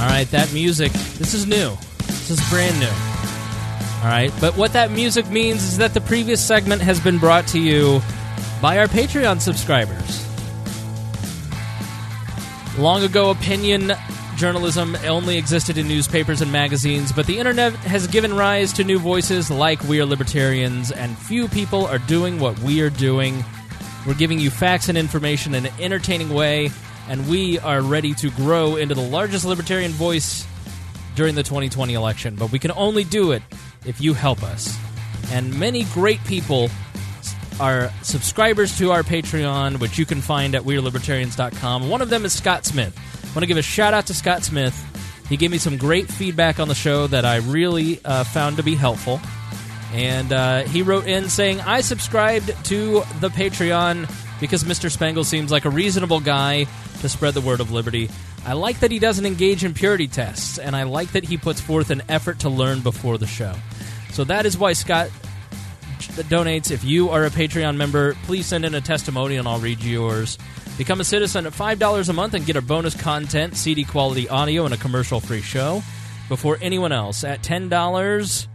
All 0.00 0.08
right, 0.08 0.28
that 0.30 0.50
music. 0.52 0.90
This 0.92 1.34
is 1.34 1.46
new. 1.46 1.76
This 2.06 2.30
is 2.30 2.40
brand 2.50 2.78
new. 2.80 2.86
All 4.02 4.08
right, 4.08 4.32
but 4.40 4.56
what 4.56 4.72
that 4.72 4.90
music 4.90 5.28
means 5.30 5.62
is 5.62 5.76
that 5.78 5.94
the 5.94 6.00
previous 6.00 6.44
segment 6.44 6.82
has 6.82 6.98
been 6.98 7.18
brought 7.18 7.46
to 7.48 7.60
you 7.60 8.00
by 8.60 8.78
our 8.78 8.86
Patreon 8.86 9.40
subscribers. 9.40 10.26
Long 12.78 13.02
ago, 13.04 13.30
opinion 13.30 13.92
journalism 14.36 14.96
only 15.06 15.36
existed 15.36 15.76
in 15.78 15.86
newspapers 15.86 16.40
and 16.40 16.50
magazines, 16.50 17.12
but 17.12 17.26
the 17.26 17.38
internet 17.38 17.74
has 17.74 18.06
given 18.08 18.34
rise 18.34 18.72
to 18.72 18.82
new 18.82 18.98
voices 18.98 19.50
like 19.50 19.80
We 19.84 20.00
Are 20.00 20.06
Libertarians, 20.06 20.90
and 20.90 21.16
few 21.16 21.46
people 21.48 21.86
are 21.86 21.98
doing 21.98 22.40
what 22.40 22.58
we 22.60 22.80
are 22.80 22.90
doing. 22.90 23.44
We're 24.06 24.14
giving 24.14 24.40
you 24.40 24.50
facts 24.50 24.88
and 24.88 24.98
information 24.98 25.54
in 25.54 25.66
an 25.66 25.72
entertaining 25.78 26.30
way, 26.30 26.70
and 27.08 27.28
we 27.28 27.58
are 27.60 27.80
ready 27.80 28.14
to 28.14 28.30
grow 28.30 28.76
into 28.76 28.94
the 28.94 29.02
largest 29.02 29.44
libertarian 29.44 29.92
voice 29.92 30.46
during 31.14 31.34
the 31.34 31.42
2020 31.42 31.94
election. 31.94 32.34
But 32.34 32.50
we 32.50 32.58
can 32.58 32.72
only 32.72 33.04
do 33.04 33.32
it 33.32 33.42
if 33.86 34.00
you 34.00 34.14
help 34.14 34.42
us. 34.42 34.76
And 35.30 35.58
many 35.58 35.84
great 35.84 36.22
people 36.24 36.68
are 37.60 37.92
subscribers 38.02 38.76
to 38.78 38.90
our 38.90 39.02
Patreon, 39.02 39.78
which 39.78 39.98
you 39.98 40.06
can 40.06 40.20
find 40.20 40.54
at 40.54 40.62
WeareLibertarians.com. 40.62 41.88
One 41.88 42.02
of 42.02 42.10
them 42.10 42.24
is 42.24 42.32
Scott 42.32 42.64
Smith. 42.64 42.98
I 43.22 43.26
want 43.28 43.40
to 43.40 43.46
give 43.46 43.56
a 43.56 43.62
shout 43.62 43.94
out 43.94 44.06
to 44.06 44.14
Scott 44.14 44.42
Smith. 44.42 44.76
He 45.28 45.36
gave 45.36 45.50
me 45.50 45.58
some 45.58 45.76
great 45.76 46.08
feedback 46.08 46.58
on 46.58 46.68
the 46.68 46.74
show 46.74 47.06
that 47.06 47.24
I 47.24 47.36
really 47.36 48.00
uh, 48.04 48.24
found 48.24 48.56
to 48.56 48.62
be 48.62 48.74
helpful. 48.74 49.20
And 49.92 50.32
uh, 50.32 50.62
he 50.62 50.82
wrote 50.82 51.06
in 51.06 51.28
saying, 51.28 51.60
I 51.60 51.82
subscribed 51.82 52.48
to 52.66 53.02
the 53.20 53.28
Patreon 53.28 54.10
because 54.40 54.64
Mr. 54.64 54.90
Spangle 54.90 55.22
seems 55.22 55.52
like 55.52 55.66
a 55.66 55.70
reasonable 55.70 56.20
guy 56.20 56.66
to 57.00 57.08
spread 57.08 57.34
the 57.34 57.40
word 57.40 57.60
of 57.60 57.70
liberty. 57.70 58.08
I 58.44 58.54
like 58.54 58.80
that 58.80 58.90
he 58.90 58.98
doesn't 58.98 59.26
engage 59.26 59.64
in 59.64 59.74
purity 59.74 60.08
tests, 60.08 60.58
and 60.58 60.74
I 60.74 60.84
like 60.84 61.12
that 61.12 61.24
he 61.24 61.36
puts 61.36 61.60
forth 61.60 61.90
an 61.90 62.02
effort 62.08 62.40
to 62.40 62.48
learn 62.48 62.80
before 62.80 63.18
the 63.18 63.26
show. 63.26 63.54
So 64.12 64.24
that 64.24 64.46
is 64.46 64.58
why 64.58 64.72
Scott 64.72 65.10
donates. 66.00 66.70
If 66.70 66.84
you 66.84 67.10
are 67.10 67.24
a 67.24 67.30
Patreon 67.30 67.76
member, 67.76 68.14
please 68.24 68.46
send 68.46 68.64
in 68.64 68.74
a 68.74 68.80
testimonial 68.80 69.40
and 69.40 69.48
I'll 69.48 69.60
read 69.60 69.82
yours. 69.82 70.38
Become 70.78 71.00
a 71.00 71.04
citizen 71.04 71.46
at 71.46 71.52
$5 71.52 72.08
a 72.08 72.12
month 72.12 72.34
and 72.34 72.44
get 72.46 72.56
our 72.56 72.62
bonus 72.62 73.00
content, 73.00 73.56
CD 73.56 73.84
quality 73.84 74.28
audio, 74.28 74.64
and 74.64 74.74
a 74.74 74.78
commercial 74.78 75.20
free 75.20 75.42
show 75.42 75.82
before 76.28 76.58
anyone 76.60 76.92
else. 76.92 77.24
At 77.24 77.42
$10, 77.42 78.48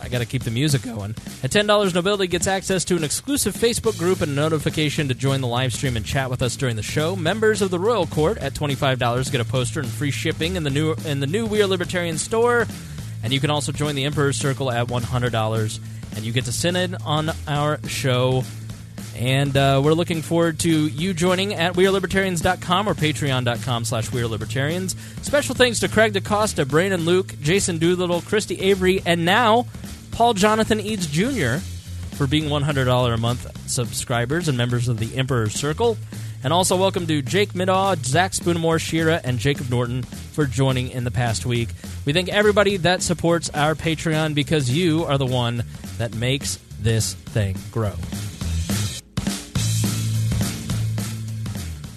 I 0.00 0.08
got 0.08 0.18
to 0.18 0.26
keep 0.26 0.42
the 0.42 0.50
music 0.50 0.82
going. 0.82 1.12
At 1.42 1.50
$10, 1.50 1.94
Nobility 1.94 2.26
gets 2.26 2.46
access 2.46 2.84
to 2.86 2.96
an 2.96 3.04
exclusive 3.04 3.54
Facebook 3.54 3.98
group 3.98 4.20
and 4.20 4.32
a 4.32 4.34
notification 4.34 5.08
to 5.08 5.14
join 5.14 5.40
the 5.40 5.46
live 5.46 5.72
stream 5.72 5.96
and 5.96 6.04
chat 6.04 6.30
with 6.30 6.42
us 6.42 6.56
during 6.56 6.76
the 6.76 6.82
show. 6.82 7.16
Members 7.16 7.62
of 7.62 7.70
the 7.70 7.78
Royal 7.78 8.06
Court 8.06 8.38
at 8.38 8.54
$25 8.54 9.32
get 9.32 9.40
a 9.40 9.44
poster 9.44 9.80
and 9.80 9.88
free 9.88 10.10
shipping 10.10 10.56
in 10.56 10.62
the 10.62 10.70
new 10.70 10.94
in 11.06 11.20
the 11.20 11.26
new 11.26 11.46
We 11.46 11.62
Are 11.62 11.66
Libertarian 11.66 12.18
store. 12.18 12.66
And 13.22 13.32
you 13.32 13.40
can 13.40 13.50
also 13.50 13.72
join 13.72 13.94
the 13.94 14.04
Emperor's 14.04 14.36
Circle 14.36 14.70
at 14.70 14.88
$100 14.88 15.80
and 16.16 16.24
you 16.24 16.32
get 16.32 16.44
to 16.44 16.52
sit 16.52 16.76
in 16.76 16.94
on 16.96 17.30
our 17.48 17.80
show. 17.88 18.44
And 19.14 19.56
uh, 19.56 19.80
we're 19.84 19.92
looking 19.92 20.22
forward 20.22 20.58
to 20.60 20.70
you 20.70 21.14
joining 21.14 21.54
at 21.54 21.74
WeareLibertarians.com 21.74 22.88
or 22.88 22.94
Patreon.com 22.94 23.84
slash 23.84 24.08
WeareLibertarians. 24.10 24.96
Special 25.24 25.54
thanks 25.54 25.80
to 25.80 25.88
Craig 25.88 26.12
DaCosta, 26.12 26.66
Brandon 26.66 27.04
Luke, 27.04 27.34
Jason 27.40 27.78
Doolittle, 27.78 28.22
Christy 28.22 28.60
Avery, 28.60 29.02
and 29.06 29.24
now 29.24 29.66
Paul 30.10 30.34
Jonathan 30.34 30.80
Eads 30.80 31.06
Jr. 31.06 31.58
for 32.16 32.26
being 32.26 32.44
$100 32.44 33.14
a 33.14 33.16
month 33.16 33.70
subscribers 33.70 34.48
and 34.48 34.58
members 34.58 34.88
of 34.88 34.98
the 34.98 35.16
Emperor's 35.16 35.54
Circle. 35.54 35.96
And 36.42 36.52
also 36.52 36.76
welcome 36.76 37.06
to 37.06 37.22
Jake 37.22 37.52
Midaw, 37.54 37.96
Zach 38.04 38.32
Spoonamore, 38.32 38.78
Shira, 38.78 39.20
and 39.24 39.38
Jacob 39.38 39.70
Norton 39.70 40.02
for 40.02 40.44
joining 40.44 40.90
in 40.90 41.04
the 41.04 41.10
past 41.10 41.46
week. 41.46 41.70
We 42.04 42.12
thank 42.12 42.28
everybody 42.28 42.76
that 42.78 43.00
supports 43.00 43.48
our 43.50 43.74
Patreon 43.74 44.34
because 44.34 44.70
you 44.70 45.04
are 45.04 45.16
the 45.16 45.24
one 45.24 45.64
that 45.96 46.14
makes 46.14 46.58
this 46.80 47.14
thing 47.14 47.56
grow. 47.72 47.94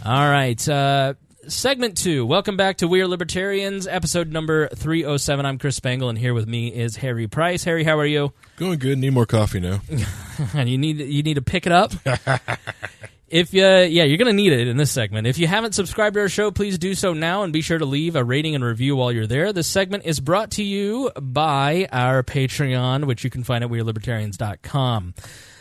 All 0.07 0.29
right. 0.29 0.69
Uh, 0.69 1.15
segment 1.49 1.97
two. 1.97 2.25
Welcome 2.25 2.55
back 2.55 2.77
to 2.77 2.87
We 2.87 3.01
Are 3.01 3.07
Libertarians, 3.09 3.87
episode 3.87 4.31
number 4.31 4.69
307. 4.69 5.45
I'm 5.45 5.57
Chris 5.57 5.75
Spangle, 5.75 6.07
and 6.07 6.17
here 6.17 6.33
with 6.33 6.47
me 6.47 6.69
is 6.69 6.95
Harry 6.95 7.27
Price. 7.27 7.65
Harry, 7.65 7.83
how 7.83 7.99
are 7.99 8.05
you? 8.05 8.31
Going 8.55 8.79
good. 8.79 8.99
Need 8.99 9.09
more 9.09 9.25
coffee 9.25 9.59
now. 9.59 9.81
and 10.53 10.69
you 10.69 10.77
need 10.77 10.99
you 10.99 11.23
need 11.23 11.33
to 11.33 11.41
pick 11.41 11.65
it 11.65 11.73
up. 11.73 11.91
if 13.27 13.53
you, 13.53 13.65
yeah, 13.65 14.05
you're 14.05 14.17
going 14.17 14.27
to 14.27 14.33
need 14.33 14.53
it 14.53 14.69
in 14.69 14.77
this 14.77 14.91
segment. 14.91 15.27
If 15.27 15.37
you 15.39 15.47
haven't 15.47 15.75
subscribed 15.75 16.13
to 16.13 16.21
our 16.21 16.29
show, 16.29 16.51
please 16.51 16.77
do 16.77 16.95
so 16.95 17.11
now, 17.11 17.43
and 17.43 17.51
be 17.51 17.59
sure 17.59 17.77
to 17.77 17.85
leave 17.85 18.15
a 18.15 18.23
rating 18.23 18.55
and 18.55 18.63
review 18.63 18.95
while 18.95 19.11
you're 19.11 19.27
there. 19.27 19.51
This 19.51 19.67
segment 19.67 20.05
is 20.05 20.21
brought 20.21 20.51
to 20.51 20.63
you 20.63 21.11
by 21.19 21.85
our 21.91 22.23
Patreon, 22.23 23.07
which 23.07 23.25
you 23.25 23.29
can 23.29 23.43
find 23.43 23.61
at 23.61 23.69
WeareLibertarians.com. 23.69 25.15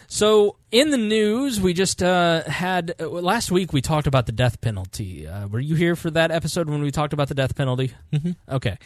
So, 0.08 0.56
in 0.70 0.90
the 0.90 0.98
news, 0.98 1.60
we 1.60 1.72
just 1.72 2.02
uh, 2.02 2.44
had 2.44 2.94
uh, 3.00 3.08
last 3.08 3.50
week. 3.50 3.72
We 3.72 3.80
talked 3.80 4.06
about 4.06 4.26
the 4.26 4.32
death 4.32 4.60
penalty. 4.60 5.26
Uh, 5.26 5.48
were 5.48 5.60
you 5.60 5.74
here 5.74 5.96
for 5.96 6.10
that 6.12 6.30
episode 6.30 6.68
when 6.68 6.82
we 6.82 6.90
talked 6.90 7.12
about 7.12 7.28
the 7.28 7.34
death 7.34 7.56
penalty? 7.56 7.92
Mm-hmm. 8.12 8.32
Okay, 8.48 8.78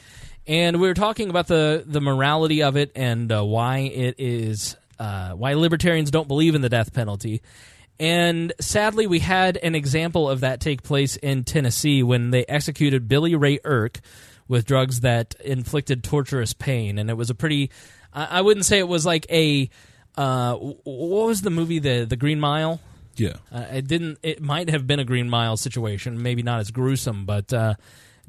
and 0.46 0.80
we 0.80 0.88
were 0.88 0.94
talking 0.94 1.28
about 1.28 1.46
the 1.46 1.84
the 1.86 2.00
morality 2.00 2.62
of 2.62 2.76
it 2.76 2.92
and 2.96 3.30
uh, 3.30 3.44
why 3.44 3.78
it 3.78 4.14
is 4.18 4.76
uh, 4.98 5.32
why 5.32 5.54
libertarians 5.54 6.10
don't 6.10 6.28
believe 6.28 6.54
in 6.54 6.62
the 6.62 6.68
death 6.68 6.92
penalty. 6.92 7.42
And 7.98 8.54
sadly, 8.60 9.06
we 9.06 9.18
had 9.18 9.58
an 9.58 9.74
example 9.74 10.28
of 10.28 10.40
that 10.40 10.60
take 10.60 10.82
place 10.82 11.16
in 11.16 11.44
Tennessee 11.44 12.02
when 12.02 12.30
they 12.30 12.46
executed 12.46 13.08
Billy 13.08 13.34
Ray 13.34 13.58
Irick 13.58 14.00
with 14.48 14.64
drugs 14.64 15.00
that 15.00 15.34
inflicted 15.44 16.02
torturous 16.02 16.54
pain, 16.54 16.98
and 16.98 17.10
it 17.10 17.14
was 17.14 17.28
a 17.28 17.34
pretty. 17.34 17.70
I 18.12 18.38
I 18.38 18.40
wouldn't 18.40 18.64
say 18.64 18.78
it 18.78 18.88
was 18.88 19.04
like 19.04 19.26
a 19.30 19.68
uh, 20.16 20.54
what 20.56 21.26
was 21.26 21.42
the 21.42 21.50
movie 21.50 21.78
the 21.78 22.04
the 22.04 22.16
Green 22.16 22.40
Mile? 22.40 22.80
Yeah. 23.16 23.34
Uh, 23.52 23.66
it 23.72 23.86
didn't. 23.86 24.18
It 24.22 24.40
might 24.40 24.70
have 24.70 24.86
been 24.86 24.98
a 24.98 25.04
Green 25.04 25.28
Mile 25.28 25.56
situation. 25.56 26.22
Maybe 26.22 26.42
not 26.42 26.61
as 26.61 26.70
gruesome, 26.70 27.24
but 27.26 27.52
uh, 27.52 27.74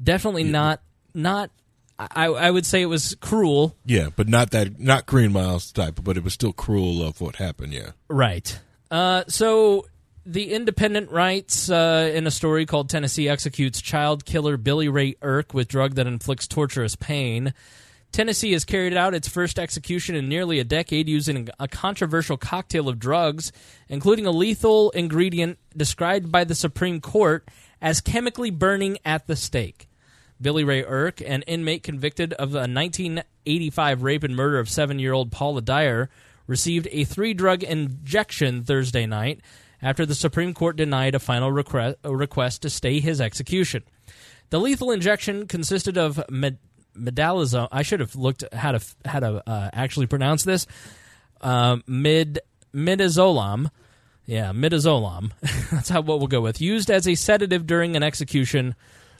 definitely 0.02 0.44
not 0.44 0.80
not. 1.14 1.50
I, 1.98 2.26
I 2.26 2.50
would 2.50 2.66
say 2.66 2.82
it 2.82 2.86
was 2.86 3.14
cruel. 3.20 3.76
Yeah, 3.84 4.08
but 4.14 4.28
not 4.28 4.50
that 4.50 4.80
not 4.80 5.06
Green 5.06 5.32
Miles 5.32 5.70
type, 5.70 6.00
but 6.02 6.16
it 6.16 6.24
was 6.24 6.32
still 6.32 6.52
cruel 6.52 7.06
of 7.06 7.20
what 7.20 7.36
happened. 7.36 7.72
Yeah. 7.72 7.90
Right. 8.08 8.58
Uh, 8.90 9.24
so 9.28 9.86
the 10.24 10.52
Independent 10.52 11.10
writes 11.10 11.70
uh, 11.70 12.10
in 12.14 12.26
a 12.26 12.30
story 12.30 12.66
called 12.66 12.88
Tennessee 12.90 13.28
executes 13.28 13.80
child 13.80 14.24
killer 14.24 14.56
Billy 14.56 14.88
Ray 14.88 15.14
Irick 15.22 15.54
with 15.54 15.68
drug 15.68 15.94
that 15.94 16.06
inflicts 16.06 16.46
torturous 16.46 16.96
pain. 16.96 17.54
Tennessee 18.12 18.52
has 18.52 18.66
carried 18.66 18.94
out 18.94 19.14
its 19.14 19.26
first 19.26 19.58
execution 19.58 20.14
in 20.14 20.28
nearly 20.28 20.58
a 20.58 20.64
decade 20.64 21.08
using 21.08 21.48
a 21.58 21.66
controversial 21.66 22.36
cocktail 22.36 22.88
of 22.90 22.98
drugs, 22.98 23.52
including 23.88 24.26
a 24.26 24.30
lethal 24.30 24.90
ingredient 24.90 25.58
described 25.74 26.30
by 26.30 26.44
the 26.44 26.54
Supreme 26.54 27.00
Court 27.00 27.48
as 27.80 28.02
chemically 28.02 28.50
burning 28.50 28.98
at 29.02 29.26
the 29.26 29.34
stake. 29.34 29.88
Billy 30.42 30.62
Ray 30.62 30.82
Irick, 30.82 31.22
an 31.26 31.40
inmate 31.42 31.82
convicted 31.82 32.34
of 32.34 32.50
the 32.50 32.58
1985 32.58 34.02
rape 34.02 34.24
and 34.24 34.36
murder 34.36 34.58
of 34.58 34.68
seven 34.68 34.98
year 34.98 35.14
old 35.14 35.32
Paula 35.32 35.62
Dyer, 35.62 36.10
received 36.46 36.88
a 36.90 37.04
three 37.04 37.32
drug 37.32 37.62
injection 37.62 38.62
Thursday 38.62 39.06
night 39.06 39.40
after 39.80 40.04
the 40.04 40.14
Supreme 40.14 40.52
Court 40.52 40.76
denied 40.76 41.14
a 41.14 41.18
final 41.18 41.50
request 41.50 42.62
to 42.62 42.70
stay 42.70 43.00
his 43.00 43.20
execution. 43.22 43.84
The 44.50 44.60
lethal 44.60 44.90
injection 44.90 45.46
consisted 45.46 45.96
of 45.96 46.22
med- 46.28 46.58
medalizone. 46.96 47.68
I 47.72 47.82
should 47.82 48.00
have 48.00 48.16
looked 48.16 48.44
how 48.52 48.72
to 48.72 48.80
how 49.04 49.20
to 49.20 49.42
uh, 49.48 49.70
actually 49.72 50.06
pronounce 50.06 50.44
this. 50.44 50.66
Uh, 51.40 51.78
mid 51.86 52.40
midazolam. 52.74 53.70
Yeah, 54.26 54.52
midazolam. 54.52 55.32
That's 55.70 55.88
how 55.88 56.00
what 56.00 56.18
we'll 56.18 56.28
go 56.28 56.40
with. 56.40 56.60
Used 56.60 56.90
as 56.90 57.08
a 57.08 57.14
sedative 57.14 57.66
during 57.66 57.96
an 57.96 58.02
execution, 58.02 58.74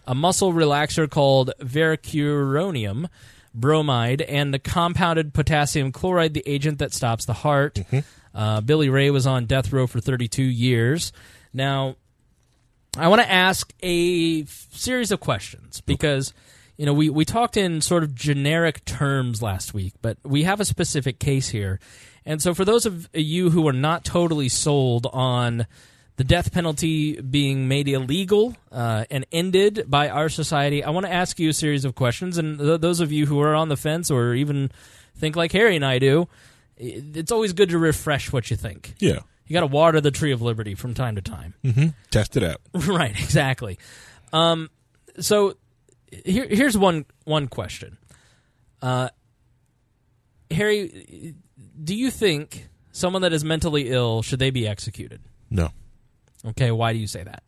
a 0.07 0.15
muscle 0.15 0.53
relaxer 0.53 1.11
called 1.11 1.53
vecuronium 1.61 3.09
bromide, 3.55 4.23
and 4.23 4.55
the 4.55 4.59
compounded 4.59 5.35
potassium 5.35 5.93
chloride, 5.93 6.35
the 6.35 6.43
agent 6.47 6.79
that 6.79 6.93
stops 6.93 7.25
the 7.25 7.33
heart. 7.35 7.81
Uh, 8.35 8.61
Billy 8.63 8.89
Ray 8.89 9.11
was 9.11 9.27
on 9.27 9.45
death 9.47 9.73
row 9.73 9.87
for 9.87 10.01
32 10.01 10.43
years. 10.43 11.13
Now, 11.53 11.97
I 12.97 13.09
want 13.09 13.21
to 13.21 13.31
ask 13.31 13.73
a 13.83 14.43
f- 14.43 14.69
series 14.73 15.11
of 15.11 15.21
questions 15.21 15.81
because 15.83 16.33
you 16.77 16.87
know 16.87 16.93
we, 16.93 17.09
we 17.11 17.25
talked 17.25 17.57
in 17.57 17.81
sort 17.81 18.03
of 18.03 18.15
generic 18.15 18.85
terms 18.85 19.43
last 19.43 19.75
week, 19.75 19.95
but 20.03 20.19
we 20.25 20.45
have 20.45 20.61
a 20.61 20.65
specific 20.65 21.19
case 21.19 21.49
here. 21.49 21.81
And 22.25 22.41
so 22.41 22.55
for 22.55 22.65
those 22.65 22.87
of 22.87 23.09
you 23.13 23.51
who 23.51 23.67
are 23.67 23.73
not 23.73 24.05
totally 24.05 24.49
sold 24.49 25.07
on 25.13 25.67
the 26.17 26.25
death 26.25 26.53
penalty 26.53 27.21
being 27.21 27.69
made 27.69 27.89
illegal 27.89 28.55
uh, 28.71 29.05
and 29.11 29.27
ended 29.33 29.85
by 29.89 30.09
our 30.09 30.29
society. 30.29 30.85
I 30.85 30.91
want 30.91 31.07
to 31.07 31.13
ask 31.13 31.39
you 31.41 31.49
a 31.49 31.53
series 31.55 31.85
of 31.85 31.95
questions, 31.95 32.39
and 32.39 32.59
th- 32.59 32.81
those 32.81 33.01
of 33.01 33.11
you 33.11 33.27
who 33.27 33.41
are 33.41 33.55
on 33.55 33.69
the 33.69 33.77
fence 33.77 34.11
or 34.11 34.35
even 34.35 34.71
think 35.17 35.37
like 35.37 35.53
Harry 35.53 35.75
and 35.75 35.85
I 35.85 35.99
do, 35.99 36.29
it's 36.77 37.33
always 37.33 37.53
good 37.53 37.71
to 37.71 37.79
refresh 37.79 38.33
what 38.33 38.51
you 38.51 38.57
think. 38.57 38.95
Yeah. 38.99 39.21
You 39.47 39.55
got 39.55 39.61
to 39.61 39.67
water 39.67 40.01
the 40.01 40.11
tree 40.11 40.33
of 40.33 40.43
liberty 40.43 40.75
from 40.75 40.95
time 40.95 41.17
to 41.17 41.23
time. 41.23 41.55
hmm 41.63 41.89
Test 42.11 42.37
it 42.37 42.43
out. 42.43 42.61
right, 42.75 43.19
exactly. 43.19 43.79
Um, 44.33 44.71
so 45.19 45.57
here, 46.25 46.47
here's 46.49 46.77
one 46.77 47.05
one 47.25 47.49
question. 47.49 47.99
Uh, 48.81 49.09
Harry, 50.51 51.35
do 51.83 51.95
you 51.95 52.11
think 52.11 52.69
someone 52.93 53.23
that 53.23 53.33
is 53.33 53.45
mentally 53.45 53.91
ill 53.91 54.23
should 54.23 54.39
they 54.39 54.51
be 54.51 54.67
executed? 54.67 55.21
No. 55.51 55.71
Okay, 56.45 56.71
why 56.71 56.93
do 56.93 56.99
you 56.99 57.07
say 57.07 57.23
that? 57.23 57.43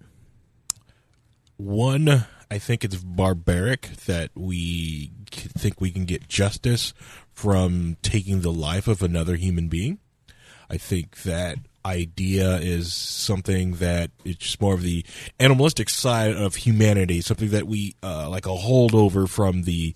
One, 1.57 2.27
I 2.51 2.59
think 2.59 2.85
it's 2.85 2.97
barbaric 2.97 3.89
that 4.07 4.31
we 4.35 5.11
think 5.31 5.81
we 5.81 5.91
can 5.91 6.05
get 6.05 6.29
justice 6.29 6.95
from 7.33 7.97
taking 8.03 8.41
the 8.41 8.53
life 8.53 8.89
of 8.89 9.03
another 9.03 9.37
human 9.37 9.69
being. 9.69 9.99
I 10.71 10.77
think 10.77 11.23
that 11.23 11.59
idea 11.85 12.57
is 12.57 12.93
something 12.93 13.75
that 13.75 14.11
it's 14.25 14.61
more 14.61 14.75
of 14.75 14.83
the 14.83 15.05
animalistic 15.39 15.91
side 15.91 16.35
of 16.35 16.55
humanity, 16.55 17.21
something 17.21 17.51
that 17.51 17.67
we 17.67 17.95
uh, 18.03 18.29
like 18.29 18.47
a 18.47 18.51
holdover 18.51 19.29
from 19.29 19.63
the 19.63 19.95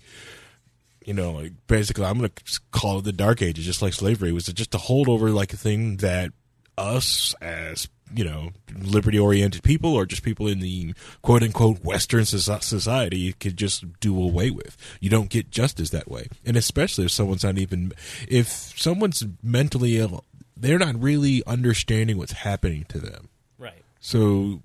you 1.05 1.13
know, 1.15 1.31
like 1.31 1.53
basically, 1.65 2.05
I'm 2.05 2.19
going 2.19 2.29
to 2.29 2.59
call 2.71 2.99
it 2.99 3.03
the 3.03 3.11
Dark 3.11 3.41
Ages, 3.41 3.65
just 3.65 3.81
like 3.81 3.93
slavery 3.93 4.31
was 4.31 4.45
just 4.45 4.75
a 4.75 4.77
holdover, 4.77 5.33
like 5.33 5.53
a 5.53 5.57
thing 5.57 5.97
that 5.97 6.33
us 6.77 7.35
as 7.41 7.89
you 8.15 8.23
know 8.23 8.49
liberty 8.81 9.19
oriented 9.19 9.61
people 9.61 9.93
or 9.93 10.05
just 10.05 10.23
people 10.23 10.47
in 10.47 10.59
the 10.59 10.93
quote 11.21 11.43
unquote 11.43 11.83
Western 11.83 12.25
society 12.25 13.33
could 13.33 13.57
just 13.57 13.99
do 13.99 14.15
away 14.21 14.49
with. 14.49 14.77
You 14.99 15.09
don't 15.09 15.29
get 15.29 15.51
justice 15.51 15.89
that 15.91 16.09
way, 16.09 16.27
and 16.45 16.55
especially 16.55 17.05
if 17.05 17.11
someone's 17.11 17.43
not 17.43 17.57
even 17.57 17.91
if 18.27 18.47
someone's 18.47 19.23
mentally 19.43 19.97
ill, 19.97 20.25
they're 20.59 20.79
not 20.79 21.01
really 21.01 21.43
understanding 21.45 22.17
what's 22.17 22.33
happening 22.33 22.85
to 22.89 22.99
them. 22.99 23.29
Right. 23.57 23.83
So 23.99 24.61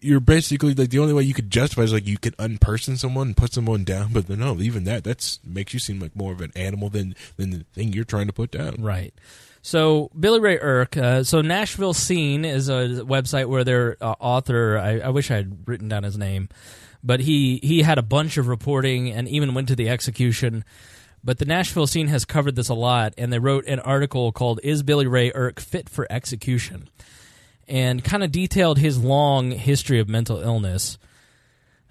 you're 0.00 0.20
basically 0.20 0.74
like 0.74 0.90
the 0.90 0.98
only 0.98 1.12
way 1.12 1.22
you 1.22 1.34
could 1.34 1.50
justify 1.50 1.82
is 1.82 1.92
like 1.92 2.06
you 2.06 2.18
could 2.18 2.36
unperson 2.36 2.98
someone 2.98 3.28
and 3.28 3.36
put 3.36 3.52
someone 3.52 3.84
down, 3.84 4.12
but 4.12 4.28
no, 4.28 4.60
even 4.60 4.84
that 4.84 5.04
that's 5.04 5.40
makes 5.44 5.72
you 5.72 5.80
seem 5.80 5.98
like 5.98 6.14
more 6.14 6.32
of 6.32 6.40
an 6.40 6.52
animal 6.54 6.88
than 6.88 7.14
than 7.36 7.50
the 7.50 7.64
thing 7.72 7.92
you're 7.92 8.04
trying 8.04 8.26
to 8.26 8.32
put 8.32 8.50
down. 8.50 8.76
Right. 8.78 9.12
So 9.62 10.10
Billy 10.18 10.38
Ray 10.38 10.58
Irick. 10.58 10.96
Uh, 10.96 11.24
so 11.24 11.40
Nashville 11.40 11.94
Scene 11.94 12.44
is 12.44 12.68
a 12.68 13.02
website 13.04 13.46
where 13.46 13.64
their 13.64 13.96
uh, 14.00 14.14
author. 14.20 14.78
I, 14.78 15.00
I 15.00 15.08
wish 15.08 15.30
I 15.30 15.36
had 15.36 15.66
written 15.66 15.88
down 15.88 16.04
his 16.04 16.16
name, 16.16 16.48
but 17.02 17.20
he 17.20 17.58
he 17.62 17.82
had 17.82 17.98
a 17.98 18.02
bunch 18.02 18.36
of 18.36 18.46
reporting 18.46 19.10
and 19.10 19.26
even 19.28 19.54
went 19.54 19.66
to 19.68 19.76
the 19.76 19.88
execution. 19.88 20.64
But 21.26 21.38
the 21.38 21.44
Nashville 21.44 21.88
Scene 21.88 22.06
has 22.06 22.24
covered 22.24 22.54
this 22.54 22.68
a 22.68 22.74
lot, 22.74 23.12
and 23.18 23.32
they 23.32 23.40
wrote 23.40 23.66
an 23.66 23.80
article 23.80 24.30
called 24.30 24.60
"Is 24.62 24.84
Billy 24.84 25.08
Ray 25.08 25.32
Irick 25.32 25.58
Fit 25.58 25.88
for 25.88 26.06
Execution?" 26.08 26.88
and 27.66 28.04
kind 28.04 28.22
of 28.22 28.30
detailed 28.30 28.78
his 28.78 29.02
long 29.02 29.50
history 29.50 29.98
of 29.98 30.08
mental 30.08 30.40
illness. 30.40 30.98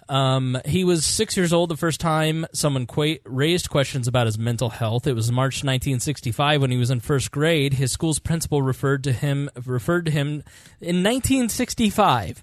Um, 0.07 0.57
he 0.63 0.85
was 0.85 1.03
six 1.03 1.35
years 1.35 1.51
old 1.51 1.69
the 1.69 1.75
first 1.75 1.99
time 1.99 2.45
someone 2.53 2.85
qua- 2.85 3.15
raised 3.25 3.69
questions 3.69 4.07
about 4.07 4.27
his 4.27 4.39
mental 4.39 4.69
health. 4.69 5.05
It 5.05 5.15
was 5.15 5.29
March 5.33 5.55
1965 5.65 6.61
when 6.61 6.71
he 6.71 6.77
was 6.77 6.89
in 6.89 7.01
first 7.01 7.29
grade. 7.29 7.73
His 7.73 7.91
school's 7.91 8.19
principal 8.19 8.61
referred 8.61 9.03
to 9.03 9.11
him 9.11 9.49
referred 9.65 10.05
to 10.05 10.11
him 10.11 10.43
in 10.79 11.03
1965. 11.03 12.41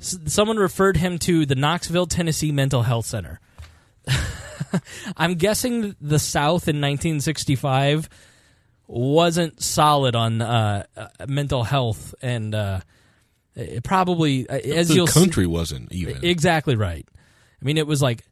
S- 0.00 0.18
someone 0.26 0.56
referred 0.56 0.96
him 0.96 1.16
to 1.20 1.46
the 1.46 1.54
Knoxville, 1.54 2.06
Tennessee 2.06 2.50
Mental 2.50 2.82
Health 2.82 3.06
Center. 3.06 3.38
I'm 5.16 5.34
guessing 5.34 5.94
the 6.00 6.18
South 6.18 6.68
in 6.68 6.76
1965 6.80 8.08
wasn't 8.86 9.62
solid 9.62 10.14
on 10.14 10.42
uh, 10.42 10.84
uh, 10.96 11.08
mental 11.26 11.64
health 11.64 12.14
and 12.20 12.54
uh, 12.54 12.80
it 13.56 13.82
probably 13.84 14.48
uh, 14.48 14.54
as 14.56 14.88
the 14.88 14.94
you'll 14.94 15.06
see- 15.06 15.20
country 15.20 15.46
wasn't 15.46 15.90
even. 15.92 16.24
Exactly 16.24 16.76
right. 16.76 17.06
I 17.10 17.64
mean, 17.64 17.78
it 17.78 17.86
was 17.86 18.02
like 18.02 18.24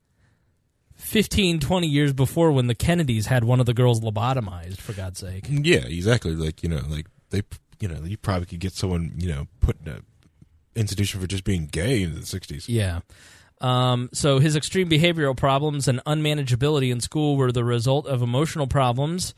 15, 0.97 1.61
20 1.61 1.87
years 1.87 2.13
before 2.13 2.53
when 2.53 2.67
the 2.67 2.75
Kennedys 2.75 3.27
had 3.27 3.45
one 3.45 3.61
of 3.61 3.67
the 3.67 3.75
girls 3.75 4.01
lobotomized, 4.01 4.79
for 4.79 4.93
God's 4.93 5.21
sake. 5.21 5.47
yeah, 5.49 5.79
exactly. 5.87 6.35
Like 6.35 6.63
you 6.63 6.69
know, 6.69 6.81
like 6.89 7.07
they, 7.31 7.43
you 7.81 7.89
know, 7.89 8.03
you 8.05 8.17
probably 8.17 8.47
could 8.47 8.61
get 8.61 8.73
someone, 8.73 9.13
you 9.17 9.29
know, 9.29 9.49
put 9.61 9.77
in 9.85 9.93
a 9.93 10.01
institution 10.79 11.21
for 11.21 11.27
just 11.27 11.45
being 11.45 11.67
gay 11.67 12.03
in 12.03 12.15
the 12.15 12.21
'60s. 12.21 12.65
Yeah. 12.69 13.01
Um, 13.63 14.11
so 14.13 14.41
his 14.41 14.57
extreme 14.57 14.91
behavioral 14.91 15.37
problems 15.37 15.87
and 15.87 16.03
unmanageability 16.05 16.91
in 16.91 17.01
school 17.01 17.37
were 17.37 17.53
the 17.53 17.65
result 17.65 18.09
of 18.09 18.21
emotional 18.21 18.67
problems, 18.67 19.35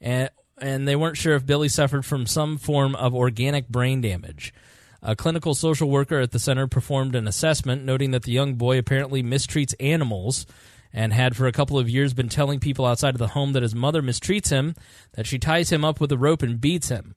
and, 0.00 0.30
and 0.60 0.86
they 0.86 0.96
weren't 0.96 1.16
sure 1.16 1.36
if 1.36 1.46
Billy 1.46 1.68
suffered 1.68 2.04
from 2.04 2.26
some 2.26 2.58
form 2.58 2.96
of 2.96 3.14
organic 3.14 3.68
brain 3.68 4.00
damage. 4.00 4.52
A 5.00 5.14
clinical 5.14 5.54
social 5.54 5.88
worker 5.88 6.18
at 6.18 6.32
the 6.32 6.40
center 6.40 6.66
performed 6.66 7.14
an 7.14 7.28
assessment, 7.28 7.84
noting 7.84 8.10
that 8.10 8.24
the 8.24 8.32
young 8.32 8.56
boy 8.56 8.78
apparently 8.78 9.22
mistreats 9.22 9.74
animals 9.78 10.44
and 10.92 11.12
had 11.12 11.36
for 11.36 11.46
a 11.46 11.52
couple 11.52 11.78
of 11.78 11.88
years 11.88 12.14
been 12.14 12.28
telling 12.28 12.58
people 12.58 12.84
outside 12.84 13.14
of 13.14 13.18
the 13.18 13.28
home 13.28 13.52
that 13.52 13.62
his 13.62 13.76
mother 13.76 14.02
mistreats 14.02 14.50
him, 14.50 14.74
that 15.12 15.26
she 15.26 15.38
ties 15.38 15.70
him 15.70 15.84
up 15.84 16.00
with 16.00 16.10
a 16.10 16.18
rope 16.18 16.42
and 16.42 16.60
beats 16.60 16.88
him. 16.88 17.14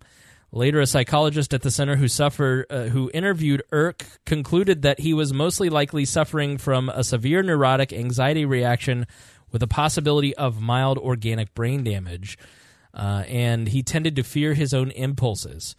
Later, 0.54 0.82
a 0.82 0.86
psychologist 0.86 1.54
at 1.54 1.62
the 1.62 1.72
center 1.72 1.96
who 1.96 2.10
suffered, 2.10 2.66
uh, 2.70 2.84
who 2.86 3.10
interviewed 3.14 3.64
Irick, 3.72 4.04
concluded 4.26 4.82
that 4.82 5.00
he 5.00 5.14
was 5.14 5.34
mostly 5.34 5.70
likely 5.70 6.04
suffering 6.04 6.58
from 6.58 6.90
a 6.90 7.06
severe 7.06 7.42
neurotic 7.42 7.94
anxiety 7.94 8.44
reaction 8.44 9.08
with 9.52 9.64
a 9.64 9.68
possibility 9.68 10.36
of 10.36 10.62
mild 10.62 10.98
organic 10.98 11.54
brain 11.54 11.86
damage, 11.86 12.38
uh, 12.94 13.24
and 13.28 13.70
he 13.70 13.82
tended 13.82 14.18
to 14.18 14.24
fear 14.24 14.54
his 14.54 14.74
own 14.74 14.92
impulses. 14.92 15.76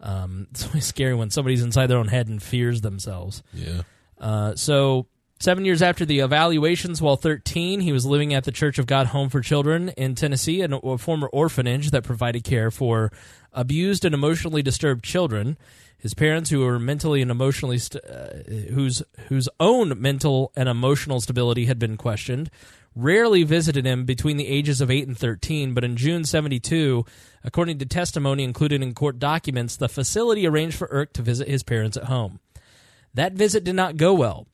Um, 0.00 0.46
it's 0.50 0.66
always 0.66 0.86
scary 0.86 1.14
when 1.14 1.30
somebody's 1.30 1.62
inside 1.62 1.88
their 1.88 1.98
own 1.98 2.08
head 2.08 2.28
and 2.28 2.42
fears 2.42 2.80
themselves. 2.80 3.42
Yeah. 3.52 3.82
Uh, 4.18 4.54
so, 4.54 5.08
seven 5.38 5.64
years 5.64 5.82
after 5.82 6.04
the 6.04 6.20
evaluations, 6.20 7.02
while 7.02 7.16
13, 7.16 7.80
he 7.80 7.92
was 7.92 8.06
living 8.06 8.34
at 8.34 8.44
the 8.44 8.52
Church 8.52 8.78
of 8.78 8.86
God 8.86 9.08
Home 9.08 9.28
for 9.28 9.40
Children 9.40 9.90
in 9.90 10.14
Tennessee, 10.14 10.62
a 10.62 10.98
former 10.98 11.28
orphanage 11.28 11.90
that 11.90 12.04
provided 12.04 12.44
care 12.44 12.70
for 12.70 13.12
abused 13.52 14.04
and 14.04 14.14
emotionally 14.14 14.62
disturbed 14.62 15.04
children. 15.04 15.56
His 15.98 16.14
parents, 16.14 16.50
who 16.50 16.60
were 16.60 16.78
mentally 16.78 17.22
and 17.22 17.30
emotionally, 17.30 17.78
st- 17.78 18.04
uh, 18.04 18.28
whose 18.72 19.02
whose 19.28 19.48
own 19.58 20.00
mental 20.00 20.52
and 20.54 20.68
emotional 20.68 21.20
stability 21.20 21.64
had 21.64 21.78
been 21.78 21.96
questioned, 21.96 22.50
rarely 22.94 23.42
visited 23.44 23.86
him 23.86 24.04
between 24.04 24.36
the 24.36 24.46
ages 24.46 24.80
of 24.80 24.90
8 24.90 25.08
and 25.08 25.16
13. 25.16 25.74
But 25.74 25.84
in 25.84 25.96
June 25.96 26.24
72, 26.24 27.04
according 27.44 27.78
to 27.78 27.86
testimony 27.86 28.44
included 28.44 28.82
in 28.82 28.94
court 28.94 29.18
documents, 29.18 29.76
the 29.76 29.88
facility 29.88 30.46
arranged 30.46 30.76
for 30.76 30.88
Irick 30.88 31.12
to 31.14 31.22
visit 31.22 31.48
his 31.48 31.62
parents 31.62 31.96
at 31.96 32.04
home. 32.04 32.40
That 33.14 33.32
visit 33.32 33.64
did 33.64 33.74
not 33.74 33.96
go 33.96 34.12
well. 34.14 34.46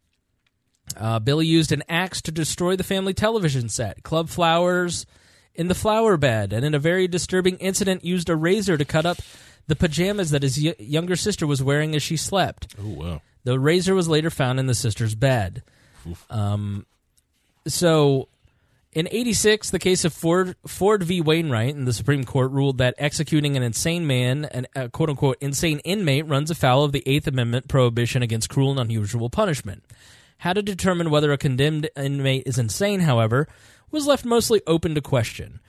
Uh, 0.97 1.19
Billy 1.19 1.47
used 1.47 1.73
an 1.73 1.83
axe 1.89 2.21
to 2.23 2.31
destroy 2.31 2.77
the 2.77 2.85
family 2.85 3.15
television 3.15 3.69
set, 3.69 4.03
club 4.03 4.29
flowers 4.29 5.07
in 5.55 5.69
the 5.69 5.75
flower 5.75 6.17
bed, 6.17 6.53
and 6.53 6.65
in 6.65 6.75
a 6.75 6.79
very 6.79 7.09
disturbing 7.09 7.57
incident, 7.59 8.05
used 8.05 8.29
a 8.29 8.37
razor 8.37 8.77
to 8.77 8.85
cut 8.85 9.07
up 9.07 9.19
the 9.67 9.77
pajamas 9.77 10.31
that 10.31 10.43
his 10.43 10.63
y- 10.63 10.75
younger 10.79 11.17
sister 11.17 11.47
was 11.47 11.63
wearing 11.63 11.95
as 11.95 12.03
she 12.03 12.17
slept. 12.17 12.75
Oh 12.79 12.89
wow. 12.89 13.23
The 13.45 13.59
razor 13.59 13.95
was 13.95 14.09
later 14.09 14.31
found 14.31 14.61
in 14.61 14.67
the 14.67 14.75
sister's 14.75 15.15
bed. 15.15 15.63
Um, 16.31 16.87
so, 17.67 18.29
in 18.93 19.09
'86, 19.11 19.71
the 19.71 19.79
case 19.79 20.05
of 20.05 20.13
Ford 20.13 20.57
Ford 20.67 21.03
v. 21.03 21.21
Wainwright 21.21 21.75
in 21.75 21.85
the 21.85 21.93
Supreme 21.93 22.25
Court 22.25 22.51
ruled 22.51 22.79
that 22.79 22.95
executing 22.99 23.57
an 23.57 23.63
insane 23.63 24.07
man, 24.07 24.45
an 24.47 24.67
uh, 24.77 24.89
quote 24.89 25.11
unquote 25.11 25.39
insane 25.41 25.79
inmate, 25.81 26.27
runs 26.27 26.51
afoul 26.51 26.85
of 26.85 26.93
the 26.93 27.03
Eighth 27.07 27.27
Amendment 27.27 27.69
prohibition 27.69 28.23
against 28.23 28.49
cruel 28.49 28.71
and 28.73 28.81
unusual 28.81 29.31
punishment. 29.31 29.85
How 30.43 30.53
to 30.53 30.61
determine 30.61 31.11
whether 31.11 31.31
a 31.31 31.39
condemned 31.39 31.89
inmate 31.97 32.43
is 32.47 32.59
insane, 32.59 32.99
however, 32.99 33.47
was 33.93 34.09
left 34.09 34.25
mostly 34.25 34.61
open 34.67 34.97
to 34.97 35.01
question. 35.01 35.61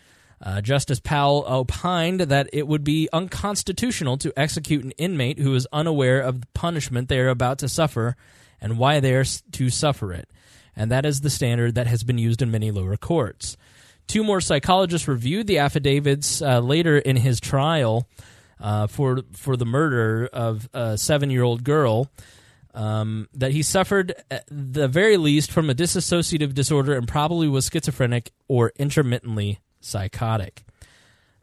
Uh, 0.41 0.61
Justice 0.61 0.99
Powell 0.99 1.45
opined 1.47 2.21
that 2.21 2.49
it 2.51 2.67
would 2.67 2.84
be 2.84 3.07
unconstitutional 3.13 4.17
to 4.17 4.34
execute 4.36 4.84
an 4.84 4.89
inmate 4.97 5.38
who 5.38 5.53
is 5.53 5.67
unaware 5.71 6.21
of 6.21 6.41
the 6.41 6.47
punishment 6.55 7.07
they 7.07 7.19
are 7.19 7.30
about 7.30 7.59
to 7.59 7.69
suffer 7.69 8.15
and 8.59 8.80
why 8.80 8.99
they 8.99 9.13
are 9.13 9.26
to 9.51 9.69
suffer 9.69 10.11
it. 10.11 10.28
And 10.76 10.89
that 10.89 11.05
is 11.05 11.21
the 11.21 11.30
standard 11.30 11.76
that 11.76 11.86
has 11.86 12.03
been 12.03 12.17
used 12.17 12.41
in 12.41 12.49
many 12.49 12.71
lower 12.71 12.97
courts. 12.97 13.57
Two 14.07 14.24
more 14.24 14.41
psychologists 14.41 15.07
reviewed 15.07 15.45
the 15.45 15.59
affidavits 15.59 16.41
uh, 16.41 16.61
later 16.61 16.97
in 16.97 17.17
his 17.17 17.39
trial 17.39 18.07
uh, 18.59 18.88
for 18.88 19.21
for 19.34 19.55
the 19.55 19.67
murder 19.67 20.28
of 20.34 20.67
a 20.74 20.97
seven 20.97 21.30
year 21.30 21.43
old 21.43 21.63
girl. 21.63 22.09
Um, 22.76 23.28
that 23.34 23.51
he 23.51 23.61
suffered 23.61 24.15
at 24.32 24.45
the 24.49 24.88
very 24.88 25.17
least 25.17 25.51
from 25.51 25.69
a 25.69 25.76
dissociative 25.76 26.55
disorder 26.55 26.95
and 26.95 27.07
probably 27.07 27.47
was 27.47 27.69
schizophrenic 27.71 28.32
or 28.47 28.74
intermittently 28.78 29.59
psychotic. 29.80 30.63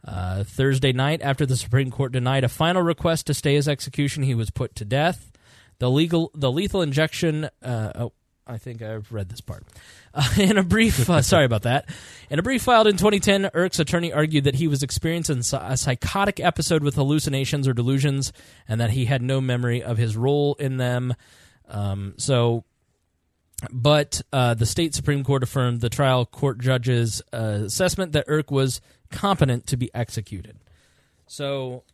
Uh, 0.04 0.42
Thursday 0.44 0.92
night, 0.92 1.20
after 1.22 1.46
the 1.46 1.56
Supreme 1.56 1.90
Court 1.90 2.10
denied 2.10 2.42
a 2.42 2.48
final 2.48 2.82
request 2.82 3.26
to 3.26 3.34
stay 3.34 3.54
his 3.54 3.68
execution, 3.68 4.22
he 4.22 4.34
was 4.34 4.50
put 4.50 4.74
to 4.76 4.84
death. 4.84 5.30
The 5.78 5.90
legal, 5.90 6.30
the 6.34 6.50
lethal 6.50 6.82
injection. 6.82 7.48
Uh, 7.62 7.92
oh, 7.94 8.12
I 8.46 8.58
think 8.58 8.82
I've 8.82 9.12
read 9.12 9.28
this 9.28 9.40
part. 9.40 9.64
Uh, 10.12 10.28
in 10.38 10.58
a 10.58 10.62
brief, 10.62 11.08
uh, 11.08 11.22
sorry 11.22 11.44
about 11.44 11.62
that. 11.62 11.88
In 12.28 12.38
a 12.38 12.42
brief 12.42 12.62
filed 12.62 12.86
in 12.86 12.96
2010, 12.96 13.50
Irick's 13.54 13.78
attorney 13.78 14.12
argued 14.12 14.44
that 14.44 14.56
he 14.56 14.68
was 14.68 14.82
experiencing 14.82 15.38
a 15.38 15.76
psychotic 15.76 16.40
episode 16.40 16.82
with 16.82 16.94
hallucinations 16.94 17.66
or 17.66 17.72
delusions, 17.72 18.32
and 18.68 18.80
that 18.80 18.90
he 18.90 19.06
had 19.06 19.22
no 19.22 19.40
memory 19.40 19.82
of 19.82 19.98
his 19.98 20.16
role 20.16 20.54
in 20.54 20.76
them. 20.76 21.14
Um, 21.68 22.14
so, 22.18 22.64
but 23.70 24.22
uh, 24.32 24.54
the 24.54 24.66
state 24.66 24.94
supreme 24.94 25.24
court 25.24 25.42
affirmed 25.42 25.80
the 25.80 25.90
trial 25.90 26.24
court 26.24 26.60
judge's 26.60 27.20
uh, 27.32 27.62
assessment 27.64 28.12
that 28.12 28.26
Irick 28.28 28.50
was 28.50 28.80
competent 29.10 29.66
to 29.68 29.76
be 29.76 29.90
executed. 29.94 30.58
So, 31.26 31.84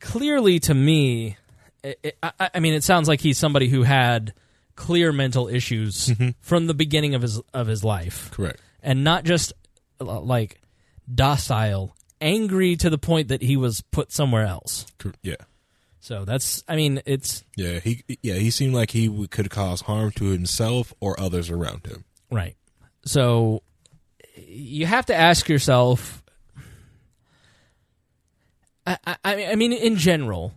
clearly, 0.00 0.60
to 0.60 0.74
me, 0.74 1.36
it, 1.82 1.98
it, 2.02 2.18
I, 2.22 2.50
I 2.54 2.60
mean, 2.60 2.74
it 2.74 2.84
sounds 2.84 3.08
like 3.08 3.20
he's 3.20 3.38
somebody 3.38 3.68
who 3.68 3.82
had 3.82 4.34
clear 4.76 5.12
mental 5.12 5.48
issues 5.48 6.12
from 6.40 6.66
the 6.66 6.74
beginning 6.74 7.14
of 7.14 7.22
his 7.22 7.40
of 7.52 7.66
his 7.66 7.82
life. 7.82 8.30
Correct. 8.30 8.60
And 8.82 9.02
not 9.02 9.24
just 9.24 9.52
uh, 10.00 10.20
like 10.20 10.60
docile, 11.12 11.96
angry 12.20 12.76
to 12.76 12.90
the 12.90 12.98
point 12.98 13.28
that 13.28 13.42
he 13.42 13.56
was 13.56 13.80
put 13.90 14.12
somewhere 14.12 14.44
else. 14.46 14.86
Yeah. 15.22 15.36
So 16.00 16.24
that's 16.24 16.62
I 16.68 16.76
mean, 16.76 17.02
it's 17.04 17.42
Yeah, 17.56 17.80
he 17.80 18.04
yeah 18.22 18.34
he 18.34 18.50
seemed 18.50 18.74
like 18.74 18.92
he 18.92 19.26
could 19.28 19.50
cause 19.50 19.80
harm 19.82 20.12
to 20.12 20.26
himself 20.26 20.94
or 21.00 21.18
others 21.18 21.50
around 21.50 21.86
him. 21.86 22.04
right. 22.30 22.54
So 23.04 23.62
you 24.36 24.84
have 24.86 25.06
to 25.06 25.14
ask 25.14 25.48
yourself 25.48 26.22
I, 28.86 28.98
I, 29.04 29.16
I 29.46 29.54
mean, 29.56 29.72
in 29.72 29.96
general, 29.96 30.52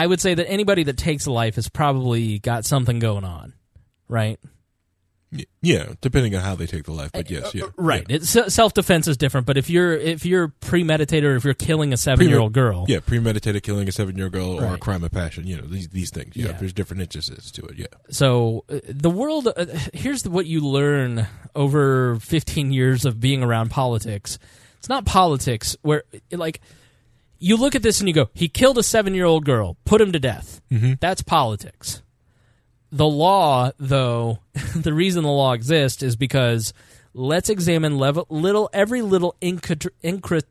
I 0.00 0.06
would 0.06 0.18
say 0.20 0.32
that 0.34 0.48
anybody 0.48 0.84
that 0.84 0.96
takes 0.96 1.26
a 1.26 1.30
life 1.30 1.56
has 1.56 1.68
probably 1.68 2.38
got 2.38 2.64
something 2.64 2.98
going 3.00 3.24
on, 3.24 3.52
right? 4.08 4.40
Yeah, 5.60 5.92
depending 6.00 6.34
on 6.34 6.40
how 6.40 6.54
they 6.56 6.66
take 6.66 6.84
the 6.84 6.92
life, 6.92 7.10
but 7.12 7.30
yes, 7.30 7.54
yeah, 7.54 7.66
Right. 7.76 8.06
It's 8.08 8.30
self 8.52 8.72
defense 8.72 9.06
is 9.06 9.18
different, 9.18 9.46
but 9.46 9.58
if 9.58 9.68
you're 9.68 9.92
if 9.92 10.24
you're 10.24 10.48
premeditated 10.48 11.30
or 11.30 11.36
if 11.36 11.44
you're 11.44 11.52
killing 11.54 11.92
a 11.92 11.98
seven 11.98 12.28
year 12.28 12.38
old 12.40 12.54
girl, 12.54 12.86
Yeah, 12.88 13.00
premeditated 13.00 13.62
killing 13.62 13.86
a 13.88 13.92
seven 13.92 14.16
year 14.16 14.24
old 14.26 14.32
girl 14.32 14.58
or 14.58 14.74
a 14.74 14.78
crime 14.78 15.04
of 15.04 15.12
passion. 15.12 15.46
You 15.46 15.58
know 15.58 15.66
these 15.66 15.88
these 15.88 16.10
things. 16.10 16.34
Yeah, 16.34 16.46
Yeah. 16.46 16.52
there's 16.54 16.72
different 16.72 17.02
instances 17.02 17.50
to 17.52 17.66
it. 17.66 17.76
Yeah, 17.76 17.86
So 18.08 18.64
uh, 18.70 18.80
the 18.88 19.10
world. 19.10 19.48
Uh, 19.54 19.66
here's 19.92 20.26
what 20.26 20.46
you 20.46 20.66
learn 20.66 21.26
over 21.54 22.16
15 22.16 22.72
years 22.72 23.04
of 23.04 23.20
being 23.20 23.42
around 23.44 23.68
politics. 23.70 24.38
It's 24.78 24.88
not 24.88 25.04
politics 25.04 25.76
where 25.82 26.04
like 26.32 26.60
you 27.40 27.56
look 27.56 27.74
at 27.74 27.82
this 27.82 28.00
and 28.00 28.08
you 28.08 28.14
go, 28.14 28.28
he 28.34 28.48
killed 28.48 28.78
a 28.78 28.82
seven 28.82 29.14
year 29.14 29.24
old 29.24 29.44
girl, 29.44 29.76
put 29.84 30.00
him 30.00 30.12
to 30.12 30.20
death. 30.20 30.60
Mm-hmm. 30.70 30.94
That's 31.00 31.22
politics. 31.22 32.02
The 32.92 33.06
law, 33.06 33.70
though, 33.78 34.40
the 34.76 34.92
reason 34.92 35.24
the 35.24 35.30
law 35.30 35.52
exists 35.52 36.02
is 36.02 36.16
because 36.16 36.72
let's 37.14 37.48
examine 37.48 37.98
level, 37.98 38.26
little 38.28 38.68
every 38.72 39.02
little 39.02 39.34
incre, 39.40 39.88
incre, 40.04 40.42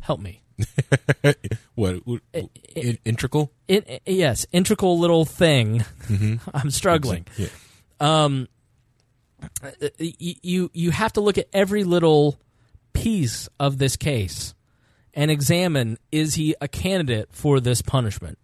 help 0.00 0.20
me. 0.20 0.42
what, 1.74 2.04
what 2.06 2.20
in, 2.32 2.98
integral? 3.04 3.52
It, 3.68 4.02
yes, 4.06 4.46
integral 4.50 4.98
little 4.98 5.24
thing. 5.24 5.84
I'm 6.54 6.70
struggling. 6.70 7.26
Yeah, 7.36 7.48
um, 8.00 8.48
uh, 9.62 9.70
you 9.98 10.68
you 10.72 10.90
have 10.90 11.12
to 11.12 11.20
look 11.20 11.38
at 11.38 11.46
every 11.52 11.84
little 11.84 12.40
piece 12.92 13.48
of 13.60 13.78
this 13.78 13.94
case 13.94 14.54
and 15.18 15.30
examine 15.30 15.98
is 16.12 16.34
he 16.34 16.54
a 16.60 16.68
candidate 16.68 17.28
for 17.32 17.58
this 17.60 17.82
punishment 17.82 18.38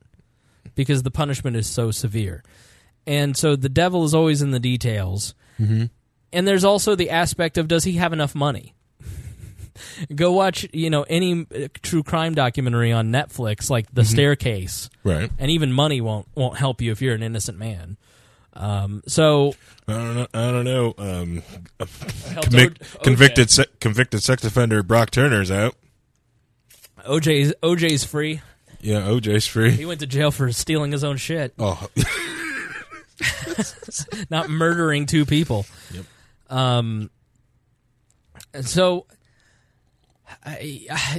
because 0.74 1.02
the 1.04 1.10
punishment 1.10 1.56
is 1.56 1.66
so 1.66 1.90
severe 1.92 2.42
and 3.06 3.36
so 3.36 3.54
the 3.54 3.68
devil 3.68 4.02
is 4.04 4.12
always 4.14 4.42
in 4.42 4.50
the 4.50 4.58
details 4.60 5.34
Mhm. 5.60 5.90
and 6.32 6.48
there's 6.48 6.64
also 6.64 6.94
the 6.96 7.10
aspect 7.10 7.58
of 7.58 7.68
does 7.68 7.84
he 7.84 7.92
have 7.92 8.12
enough 8.12 8.34
money 8.34 8.74
go 10.14 10.32
watch 10.32 10.66
you 10.72 10.90
know 10.90 11.02
any 11.08 11.46
uh, 11.54 11.68
true 11.82 12.02
crime 12.02 12.34
documentary 12.34 12.92
on 12.92 13.10
netflix 13.10 13.68
like 13.70 13.86
the 13.92 14.04
staircase 14.04 14.88
Right. 15.04 15.30
and 15.38 15.50
even 15.50 15.72
money 15.72 16.00
won't 16.00 16.26
won't 16.34 16.56
help 16.58 16.80
you 16.80 16.90
if 16.92 17.00
you're 17.02 17.14
an 17.14 17.22
innocent 17.22 17.58
man 17.58 17.96
um, 18.56 19.02
so 19.08 19.54
I 19.88 19.92
don't 19.94 20.14
know. 20.14 20.26
I 20.32 20.50
don't 20.52 20.64
know. 20.64 20.94
Um, 20.96 21.42
convic- 21.80 22.76
O- 22.96 23.02
convicted 23.02 23.50
se- 23.50 23.66
convicted 23.80 24.22
sex 24.22 24.44
offender 24.44 24.84
Brock 24.84 25.10
Turner's 25.10 25.50
out. 25.50 25.74
OJ's 27.06 27.54
OJ's 27.62 28.04
free. 28.04 28.40
Yeah, 28.80 29.02
OJ's 29.02 29.46
free. 29.46 29.70
He 29.70 29.86
went 29.86 30.00
to 30.00 30.06
jail 30.06 30.30
for 30.30 30.52
stealing 30.52 30.92
his 30.92 31.04
own 31.04 31.16
shit, 31.16 31.54
Oh, 31.58 31.86
not 34.30 34.50
murdering 34.50 35.06
two 35.06 35.24
people. 35.24 35.66
Yep. 35.92 36.04
Um. 36.50 37.10
And 38.52 38.66
so, 38.66 39.06
I, 40.44 40.86
I, 40.90 41.18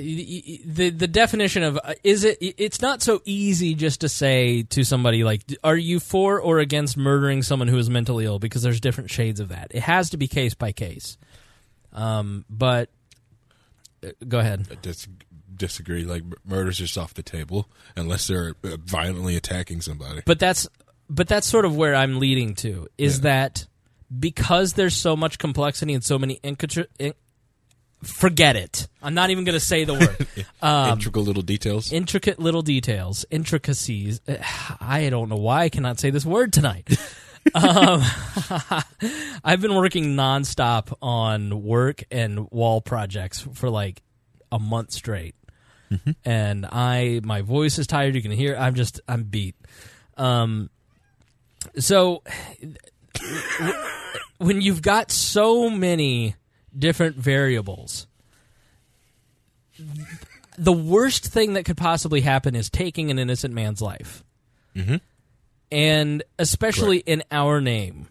the 0.66 0.90
the 0.90 1.08
definition 1.08 1.64
of 1.64 1.80
uh, 1.84 1.94
is 2.04 2.24
it? 2.24 2.38
It's 2.42 2.82
not 2.82 3.02
so 3.02 3.22
easy 3.26 3.74
just 3.74 4.02
to 4.02 4.10
say 4.10 4.64
to 4.64 4.84
somebody 4.84 5.24
like, 5.24 5.42
"Are 5.64 5.76
you 5.78 6.00
for 6.00 6.40
or 6.40 6.60
against 6.60 6.98
murdering 6.98 7.42
someone 7.44 7.68
who 7.68 7.78
is 7.78 7.90
mentally 7.90 8.26
ill?" 8.26 8.40
Because 8.40 8.62
there's 8.62 8.80
different 8.80 9.10
shades 9.10 9.40
of 9.40 9.50
that. 9.50 9.72
It 9.72 9.82
has 9.84 10.12
to 10.12 10.18
be 10.18 10.28
case 10.28 10.54
by 10.54 10.72
case. 10.72 11.18
Um. 11.94 12.46
But 12.50 12.90
uh, 14.06 14.10
go 14.28 14.40
ahead. 14.40 14.68
Dis- 14.82 15.08
disagree. 15.58 16.04
Like 16.04 16.24
murder's 16.46 16.78
just 16.78 16.98
off 16.98 17.14
the 17.14 17.24
table 17.24 17.70
unless 17.96 18.28
they're 18.28 18.56
uh, 18.64 18.78
violently 18.84 19.36
attacking 19.36 19.82
somebody. 19.82 20.22
But 20.26 20.40
that's 20.40 20.68
but 21.10 21.28
that's 21.28 21.48
sort 21.48 21.66
of 21.66 21.76
where 21.76 21.96
I'm 21.96 22.20
leading 22.20 22.56
to 22.56 22.88
is 22.98 23.22
that 23.22 23.68
because 24.18 24.74
there's 24.74 24.96
so 24.96 25.16
much 25.16 25.38
complexity 25.38 25.94
and 25.94 26.04
so 26.04 26.18
many 26.20 26.40
incotri- 26.44 26.88
in- 27.00 27.14
forget 28.04 28.56
it. 28.56 28.88
I'm 29.02 29.14
not 29.14 29.30
even 29.32 29.44
going 29.46 29.54
to 29.54 29.60
say 29.60 29.84
the 29.84 29.94
word. 30.38 30.46
Um, 30.62 30.94
Integral 31.00 31.24
little 31.26 31.42
details. 31.44 31.92
intricate 31.92 32.40
little 32.40 32.62
details, 32.62 33.26
intricacies. 33.32 34.22
Uh, 34.28 34.36
I 34.80 35.10
don't 35.10 35.30
know 35.30 35.36
why 35.38 35.64
I 35.64 35.70
cannot 35.70 36.00
say 36.00 36.10
this 36.12 36.26
word 36.26 36.54
tonight. 36.54 36.88
um, 37.56 38.02
I've 39.44 39.62
been 39.62 39.76
working 39.76 40.16
nonstop 40.16 40.94
on 41.02 41.64
work 41.64 42.04
and 42.12 42.50
wall 42.52 42.82
projects 42.82 43.42
for 43.54 43.70
like 43.70 44.02
a 44.52 44.60
month 44.60 44.92
straight, 44.92 45.36
and 46.26 46.66
I 46.66 47.22
my 47.24 47.42
voice 47.42 47.78
is 47.78 47.88
tired. 47.88 48.16
You 48.16 48.22
can 48.22 48.32
hear 48.32 48.56
I'm 48.56 48.76
just 48.76 49.02
I'm 49.08 49.24
beat. 49.24 49.56
Um, 50.18 50.70
so 51.78 52.24
when 54.38 54.62
you've 54.62 54.82
got 54.82 55.12
so 55.12 55.70
many 55.70 56.36
different 56.78 57.16
variables 57.16 58.08
the 60.58 60.74
worst 60.74 61.26
thing 61.26 61.54
that 61.54 61.66
could 61.66 61.78
possibly 61.78 62.22
happen 62.22 62.56
is 62.56 62.70
taking 62.70 63.12
an 63.12 63.20
innocent 63.20 63.54
man's 63.54 63.82
life. 63.82 64.24
Mhm. 64.76 65.02
And 65.72 66.24
especially 66.40 67.00
in 67.00 67.24
our 67.32 67.60
name. 67.60 68.08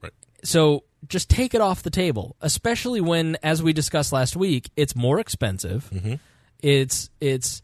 Right. 0.00 0.12
So 0.42 0.84
just 1.06 1.28
take 1.28 1.54
it 1.54 1.60
off 1.60 1.82
the 1.82 1.90
table, 1.90 2.36
especially 2.40 3.00
when 3.00 3.36
as 3.42 3.62
we 3.62 3.72
discussed 3.72 4.12
last 4.12 4.36
week, 4.36 4.70
it's 4.76 4.96
more 4.96 5.20
expensive. 5.20 5.90
It's 6.62 7.10
it's 7.20 7.62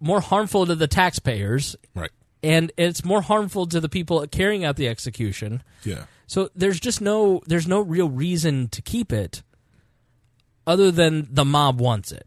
more 0.00 0.20
harmful 0.20 0.66
to 0.66 0.74
the 0.74 0.86
taxpayers 0.86 1.74
Right. 1.94 2.10
and 2.42 2.70
it's 2.76 3.04
more 3.04 3.22
harmful 3.22 3.66
to 3.66 3.80
the 3.80 3.88
people 3.88 4.26
carrying 4.26 4.64
out 4.64 4.76
the 4.76 4.88
execution. 4.88 5.62
Yeah. 5.84 6.04
So 6.26 6.50
there's 6.54 6.78
just 6.80 7.00
no 7.00 7.40
there's 7.46 7.66
no 7.66 7.80
real 7.80 8.08
reason 8.10 8.68
to 8.68 8.82
keep 8.82 9.12
it 9.12 9.42
other 10.66 10.90
than 10.90 11.26
the 11.30 11.44
mob 11.44 11.80
wants 11.80 12.12
it. 12.12 12.26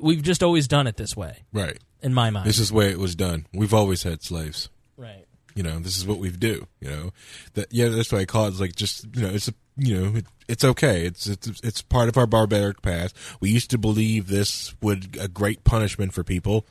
We've 0.00 0.22
just 0.22 0.42
always 0.42 0.68
done 0.68 0.86
it 0.86 0.96
this 0.96 1.16
way 1.16 1.42
Right. 1.52 1.78
in 2.00 2.14
my 2.14 2.30
mind. 2.30 2.46
This 2.46 2.58
is 2.60 2.68
the 2.68 2.74
way 2.76 2.90
it 2.90 2.98
was 2.98 3.16
done. 3.16 3.46
We've 3.52 3.74
always 3.74 4.04
had 4.04 4.22
slaves. 4.22 4.68
right. 4.96 5.26
You 5.54 5.62
know, 5.62 5.78
this 5.80 5.98
is 5.98 6.06
what 6.06 6.18
we 6.18 6.30
do. 6.30 6.66
You 6.80 6.88
know, 6.90 7.10
that 7.54 7.66
yeah, 7.72 7.88
that's 7.88 8.10
why 8.10 8.20
I 8.20 8.24
call 8.24 8.46
it 8.46 8.58
like 8.58 8.74
just 8.74 9.04
you 9.14 9.22
know, 9.22 9.28
it's 9.28 9.48
a 9.48 9.54
you 9.76 10.00
know, 10.00 10.16
it, 10.16 10.24
it's 10.52 10.64
okay. 10.64 11.06
It's 11.06 11.26
it's 11.26 11.60
it's 11.64 11.80
part 11.80 12.10
of 12.10 12.18
our 12.18 12.26
barbaric 12.26 12.82
past. 12.82 13.16
We 13.40 13.48
used 13.48 13.70
to 13.70 13.78
believe 13.78 14.28
this 14.28 14.74
would 14.82 15.16
a 15.18 15.26
great 15.26 15.64
punishment 15.64 16.12
for 16.12 16.22
people, 16.22 16.66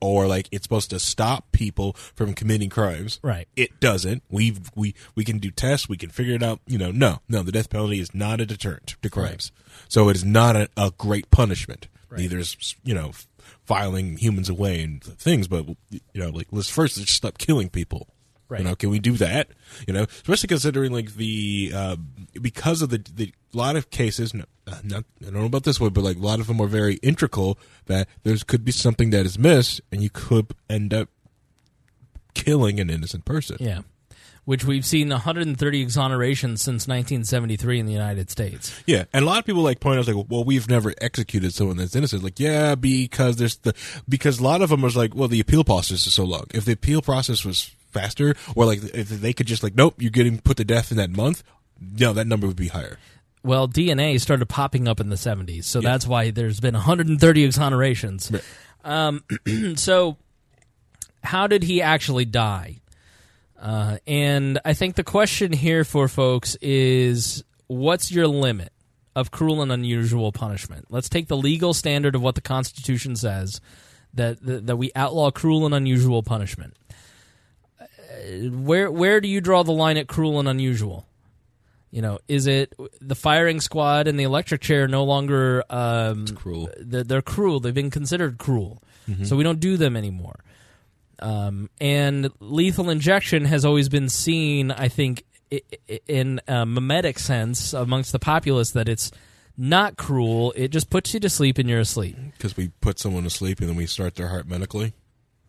or 0.00 0.26
like 0.26 0.48
it's 0.50 0.64
supposed 0.64 0.88
to 0.88 0.98
stop 0.98 1.52
people 1.52 1.92
from 2.14 2.32
committing 2.32 2.70
crimes. 2.70 3.20
Right. 3.22 3.46
It 3.56 3.78
doesn't. 3.78 4.22
We 4.30 4.56
we 4.74 4.94
we 5.14 5.22
can 5.22 5.38
do 5.38 5.50
tests. 5.50 5.86
We 5.86 5.98
can 5.98 6.08
figure 6.08 6.34
it 6.34 6.42
out. 6.42 6.60
You 6.66 6.78
know, 6.78 6.90
no, 6.90 7.20
no. 7.28 7.42
The 7.42 7.52
death 7.52 7.68
penalty 7.68 8.00
is 8.00 8.14
not 8.14 8.40
a 8.40 8.46
deterrent 8.46 8.96
to 9.02 9.10
crimes. 9.10 9.52
So 9.86 10.08
it 10.08 10.16
is 10.16 10.24
not 10.24 10.56
a, 10.56 10.70
a 10.74 10.90
great 10.96 11.30
punishment. 11.30 11.88
Neither 12.16 12.38
is 12.38 12.74
you 12.84 12.94
know 12.94 13.12
filing 13.64 14.16
humans 14.16 14.48
away 14.48 14.82
and 14.82 15.04
things. 15.04 15.46
But 15.46 15.66
you 15.90 16.00
know, 16.14 16.30
like 16.30 16.48
let's 16.52 16.70
first 16.70 16.96
just 16.96 17.12
stop 17.12 17.36
killing 17.36 17.68
people. 17.68 18.08
Right. 18.48 18.60
You 18.60 18.66
know, 18.66 18.76
can 18.76 18.90
we 18.90 18.98
do 18.98 19.12
that? 19.14 19.48
You 19.86 19.94
know, 19.94 20.02
especially 20.02 20.48
considering 20.48 20.92
like 20.92 21.14
the 21.14 21.72
uh, 21.74 21.96
because 22.40 22.82
of 22.82 22.90
the 22.90 23.02
the 23.14 23.32
lot 23.52 23.76
of 23.76 23.90
cases. 23.90 24.34
No, 24.34 24.44
uh, 24.66 24.78
not 24.82 25.04
I 25.22 25.24
don't 25.26 25.34
know 25.34 25.46
about 25.46 25.64
this 25.64 25.80
one, 25.80 25.92
but 25.92 26.04
like 26.04 26.16
a 26.16 26.20
lot 26.20 26.40
of 26.40 26.46
them 26.46 26.60
are 26.60 26.66
very 26.66 26.96
integral. 26.96 27.58
That 27.86 28.08
there's 28.22 28.44
could 28.44 28.64
be 28.64 28.72
something 28.72 29.10
that 29.10 29.24
is 29.24 29.38
missed, 29.38 29.80
and 29.90 30.02
you 30.02 30.10
could 30.10 30.54
end 30.68 30.92
up 30.92 31.08
killing 32.34 32.80
an 32.80 32.90
innocent 32.90 33.24
person. 33.24 33.56
Yeah. 33.60 33.80
Which 34.44 34.62
we've 34.62 34.84
seen 34.84 35.08
130 35.08 35.86
exonerations 35.86 36.58
since 36.58 36.86
1973 36.86 37.80
in 37.80 37.86
the 37.86 37.94
United 37.94 38.30
States. 38.30 38.78
Yeah, 38.86 39.04
and 39.14 39.24
a 39.24 39.26
lot 39.26 39.38
of 39.38 39.46
people 39.46 39.62
like 39.62 39.80
point 39.80 39.98
out 39.98 40.06
like, 40.06 40.26
well, 40.28 40.44
we've 40.44 40.68
never 40.68 40.92
executed 41.00 41.54
someone 41.54 41.78
that's 41.78 41.96
innocent. 41.96 42.22
Like, 42.22 42.38
yeah, 42.38 42.74
because 42.74 43.36
there's 43.36 43.56
the 43.56 43.74
because 44.06 44.40
a 44.40 44.44
lot 44.44 44.60
of 44.60 44.68
them 44.68 44.82
was 44.82 44.98
like, 44.98 45.14
well, 45.14 45.28
the 45.28 45.40
appeal 45.40 45.64
process 45.64 46.06
is 46.06 46.12
so 46.12 46.24
long. 46.24 46.44
If 46.52 46.66
the 46.66 46.72
appeal 46.72 47.00
process 47.00 47.42
was 47.42 47.74
faster, 47.94 48.34
or 48.54 48.66
like 48.66 48.82
if 48.94 49.08
they 49.08 49.32
could 49.32 49.46
just 49.46 49.62
like, 49.62 49.74
nope, 49.74 49.94
you're 49.98 50.10
getting 50.10 50.38
put 50.38 50.58
to 50.58 50.64
death 50.64 50.90
in 50.90 50.98
that 50.98 51.10
month, 51.10 51.42
no, 51.80 52.12
that 52.12 52.26
number 52.26 52.46
would 52.46 52.56
be 52.56 52.68
higher. 52.68 52.98
Well, 53.42 53.68
DNA 53.68 54.18
started 54.20 54.46
popping 54.48 54.88
up 54.88 55.00
in 55.00 55.10
the 55.10 55.16
70s, 55.16 55.64
so 55.64 55.80
that's 55.80 56.06
why 56.06 56.30
there's 56.30 56.60
been 56.60 56.74
130 56.74 57.46
exonerations. 57.46 58.42
Um, 58.82 59.22
so, 59.76 60.16
how 61.22 61.46
did 61.46 61.62
he 61.62 61.82
actually 61.82 62.24
die? 62.24 62.80
Uh, 63.60 63.98
and 64.06 64.60
I 64.64 64.74
think 64.74 64.96
the 64.96 65.04
question 65.04 65.52
here 65.52 65.84
for 65.84 66.08
folks 66.08 66.56
is 66.60 67.44
what's 67.66 68.10
your 68.10 68.26
limit 68.26 68.72
of 69.16 69.30
cruel 69.30 69.62
and 69.62 69.72
unusual 69.72 70.32
punishment? 70.32 70.86
Let's 70.90 71.08
take 71.08 71.28
the 71.28 71.36
legal 71.36 71.72
standard 71.72 72.14
of 72.14 72.22
what 72.22 72.34
the 72.34 72.40
Constitution 72.40 73.16
says 73.16 73.60
that, 74.14 74.42
that, 74.44 74.66
that 74.66 74.76
we 74.76 74.90
outlaw 74.94 75.30
cruel 75.30 75.64
and 75.64 75.74
unusual 75.74 76.22
punishment. 76.22 76.76
Where 78.50 78.90
where 78.90 79.20
do 79.20 79.28
you 79.28 79.40
draw 79.40 79.62
the 79.62 79.72
line 79.72 79.96
at 79.96 80.08
cruel 80.08 80.38
and 80.38 80.48
unusual? 80.48 81.06
You 81.90 82.02
know, 82.02 82.18
is 82.26 82.48
it 82.48 82.74
the 83.00 83.14
firing 83.14 83.60
squad 83.60 84.08
and 84.08 84.18
the 84.18 84.24
electric 84.24 84.60
chair 84.60 84.88
no 84.88 85.04
longer 85.04 85.62
um, 85.70 86.26
cruel? 86.26 86.68
They're, 86.80 87.04
they're 87.04 87.22
cruel. 87.22 87.60
They've 87.60 87.72
been 87.72 87.90
considered 87.90 88.38
cruel, 88.38 88.82
so 89.22 89.36
we 89.36 89.44
don't 89.44 89.60
do 89.60 89.76
them 89.76 89.96
anymore. 89.96 90.40
Um, 91.20 91.70
and 91.80 92.30
lethal 92.40 92.90
injection 92.90 93.44
has 93.44 93.64
always 93.64 93.88
been 93.88 94.08
seen, 94.08 94.72
I 94.72 94.88
think, 94.88 95.22
in 96.08 96.40
a 96.48 96.66
mimetic 96.66 97.18
sense 97.18 97.72
amongst 97.72 98.10
the 98.12 98.18
populace 98.18 98.72
that 98.72 98.88
it's 98.88 99.12
not 99.56 99.96
cruel. 99.96 100.52
It 100.56 100.68
just 100.68 100.90
puts 100.90 101.14
you 101.14 101.20
to 101.20 101.30
sleep 101.30 101.58
and 101.58 101.68
you're 101.68 101.80
asleep. 101.80 102.16
Because 102.36 102.56
we 102.56 102.68
put 102.80 102.98
someone 102.98 103.22
to 103.24 103.30
sleep 103.30 103.60
and 103.60 103.68
then 103.68 103.76
we 103.76 103.86
start 103.86 104.16
their 104.16 104.28
heart 104.28 104.48
medically. 104.48 104.94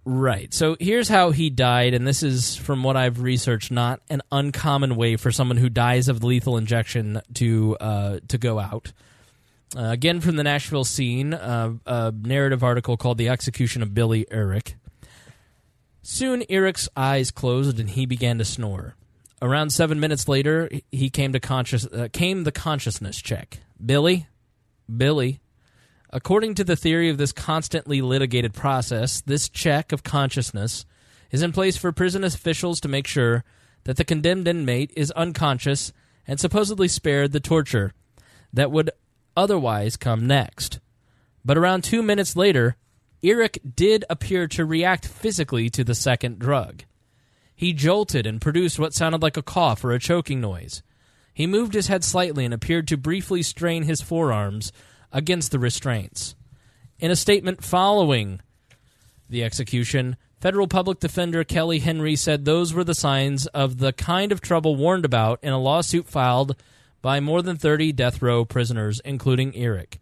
Right. 0.07 0.53
So 0.53 0.77
here's 0.79 1.09
how 1.09 1.31
he 1.31 1.49
died, 1.49 1.95
and 1.95 2.05
this 2.05 2.21
is 2.21 2.55
from 2.55 2.83
what 2.83 2.95
I've 2.95 3.21
researched, 3.21 3.71
not 3.71 4.01
an 4.07 4.21
uncommon 4.31 4.95
way 4.95 5.15
for 5.15 5.31
someone 5.31 5.57
who 5.57 5.67
dies 5.67 6.07
of 6.07 6.23
lethal 6.23 6.57
injection 6.57 7.21
to 7.33 7.75
uh, 7.77 8.19
to 8.27 8.37
go 8.37 8.59
out. 8.59 8.93
Uh, 9.75 9.89
again, 9.89 10.21
from 10.21 10.35
the 10.35 10.43
Nashville 10.43 10.83
scene, 10.83 11.33
uh, 11.33 11.73
a 11.87 12.13
narrative 12.15 12.63
article 12.63 12.97
called 12.97 13.17
"The 13.17 13.29
Execution 13.29 13.81
of 13.81 13.95
Billy 13.95 14.27
Irick." 14.31 14.75
Soon, 16.03 16.41
Irick's 16.41 16.87
eyes 16.95 17.31
closed 17.31 17.79
and 17.79 17.89
he 17.89 18.05
began 18.05 18.37
to 18.37 18.45
snore. 18.45 18.95
Around 19.41 19.71
seven 19.71 19.99
minutes 19.99 20.27
later, 20.27 20.69
he 20.91 21.09
came 21.09 21.33
to 21.33 21.39
conscious 21.39 21.87
uh, 21.87 22.09
came 22.13 22.43
the 22.43 22.51
consciousness 22.51 23.19
check. 23.19 23.57
Billy, 23.83 24.27
Billy, 24.95 25.39
According 26.11 26.55
to 26.55 26.63
the 26.63 26.75
theory 26.75 27.09
of 27.09 27.17
this 27.17 27.31
constantly 27.31 28.01
litigated 28.01 28.53
process, 28.53 29.21
this 29.21 29.49
check 29.49 29.91
of 29.91 30.03
consciousness 30.03 30.85
is 31.31 31.41
in 31.41 31.51
place 31.51 31.77
for 31.77 31.91
prison 31.91 32.23
officials 32.23 32.79
to 32.81 32.87
make 32.87 33.07
sure 33.07 33.43
that 33.83 33.97
the 33.97 34.03
condemned 34.03 34.47
inmate 34.47 34.91
is 34.95 35.11
unconscious 35.11 35.91
and 36.27 36.39
supposedly 36.39 36.87
spared 36.87 37.31
the 37.31 37.39
torture 37.39 37.93
that 38.53 38.71
would 38.71 38.91
otherwise 39.35 39.97
come 39.97 40.25
next. 40.25 40.79
But 41.43 41.57
around 41.57 41.83
two 41.83 42.01
minutes 42.01 42.35
later, 42.35 42.77
Irick 43.23 43.59
did 43.75 44.05
appear 44.09 44.47
to 44.49 44.65
react 44.65 45.07
physically 45.07 45.69
to 45.71 45.83
the 45.83 45.95
second 45.95 46.39
drug. 46.39 46.83
He 47.55 47.73
jolted 47.73 48.27
and 48.27 48.41
produced 48.41 48.79
what 48.79 48.93
sounded 48.93 49.21
like 49.21 49.37
a 49.37 49.41
cough 49.41 49.83
or 49.83 49.91
a 49.91 49.99
choking 49.99 50.41
noise. 50.41 50.83
He 51.33 51.47
moved 51.47 51.73
his 51.73 51.87
head 51.87 52.03
slightly 52.03 52.45
and 52.45 52.53
appeared 52.53 52.87
to 52.87 52.97
briefly 52.97 53.43
strain 53.43 53.83
his 53.83 54.01
forearms 54.01 54.71
against 55.11 55.51
the 55.51 55.59
restraints. 55.59 56.35
In 56.99 57.11
a 57.11 57.15
statement 57.15 57.63
following 57.63 58.41
the 59.29 59.43
execution, 59.43 60.15
federal 60.39 60.67
public 60.67 60.99
defender 60.99 61.43
Kelly 61.43 61.79
Henry 61.79 62.15
said 62.15 62.45
those 62.45 62.73
were 62.73 62.83
the 62.83 62.93
signs 62.93 63.47
of 63.47 63.79
the 63.79 63.93
kind 63.93 64.31
of 64.31 64.41
trouble 64.41 64.75
warned 64.75 65.05
about 65.05 65.39
in 65.41 65.51
a 65.51 65.59
lawsuit 65.59 66.07
filed 66.07 66.55
by 67.01 67.19
more 67.19 67.41
than 67.41 67.57
30 67.57 67.91
death 67.91 68.21
row 68.21 68.45
prisoners, 68.45 69.01
including 69.05 69.51
Irick. 69.53 69.99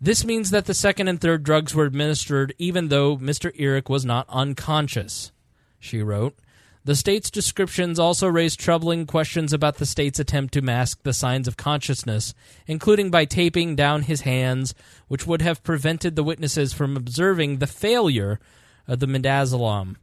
This 0.00 0.24
means 0.24 0.50
that 0.50 0.66
the 0.66 0.74
second 0.74 1.08
and 1.08 1.20
third 1.20 1.42
drugs 1.42 1.74
were 1.74 1.84
administered 1.84 2.54
even 2.58 2.88
though 2.88 3.16
Mr. 3.16 3.50
Irick 3.58 3.88
was 3.88 4.04
not 4.04 4.26
unconscious, 4.28 5.32
she 5.78 6.02
wrote. 6.02 6.36
The 6.86 6.94
state's 6.94 7.32
descriptions 7.32 7.98
also 7.98 8.28
raised 8.28 8.60
troubling 8.60 9.06
questions 9.06 9.52
about 9.52 9.78
the 9.78 9.86
state's 9.86 10.20
attempt 10.20 10.54
to 10.54 10.62
mask 10.62 11.02
the 11.02 11.12
signs 11.12 11.48
of 11.48 11.56
consciousness, 11.56 12.32
including 12.68 13.10
by 13.10 13.24
taping 13.24 13.74
down 13.74 14.02
his 14.02 14.20
hands, 14.20 14.72
which 15.08 15.26
would 15.26 15.42
have 15.42 15.64
prevented 15.64 16.14
the 16.14 16.22
witnesses 16.22 16.72
from 16.72 16.96
observing 16.96 17.58
the 17.58 17.66
failure 17.66 18.38
of 18.86 19.00
the 19.00 19.08
midazolam. 19.08 19.96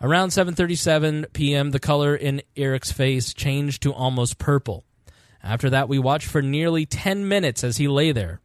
Around 0.00 0.30
7:37 0.30 1.30
p.m., 1.34 1.72
the 1.72 1.78
color 1.78 2.16
in 2.16 2.40
Irick's 2.56 2.90
face 2.90 3.34
changed 3.34 3.82
to 3.82 3.92
almost 3.92 4.38
purple. 4.38 4.86
After 5.42 5.68
that, 5.68 5.90
we 5.90 5.98
watched 5.98 6.28
for 6.28 6.40
nearly 6.40 6.86
10 6.86 7.28
minutes 7.28 7.62
as 7.62 7.76
he 7.76 7.86
lay 7.86 8.12
there. 8.12 8.40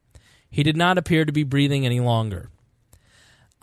He 0.49 0.63
did 0.63 0.75
not 0.75 0.97
appear 0.97 1.23
to 1.23 1.31
be 1.31 1.43
breathing 1.43 1.85
any 1.85 2.01
longer. 2.01 2.49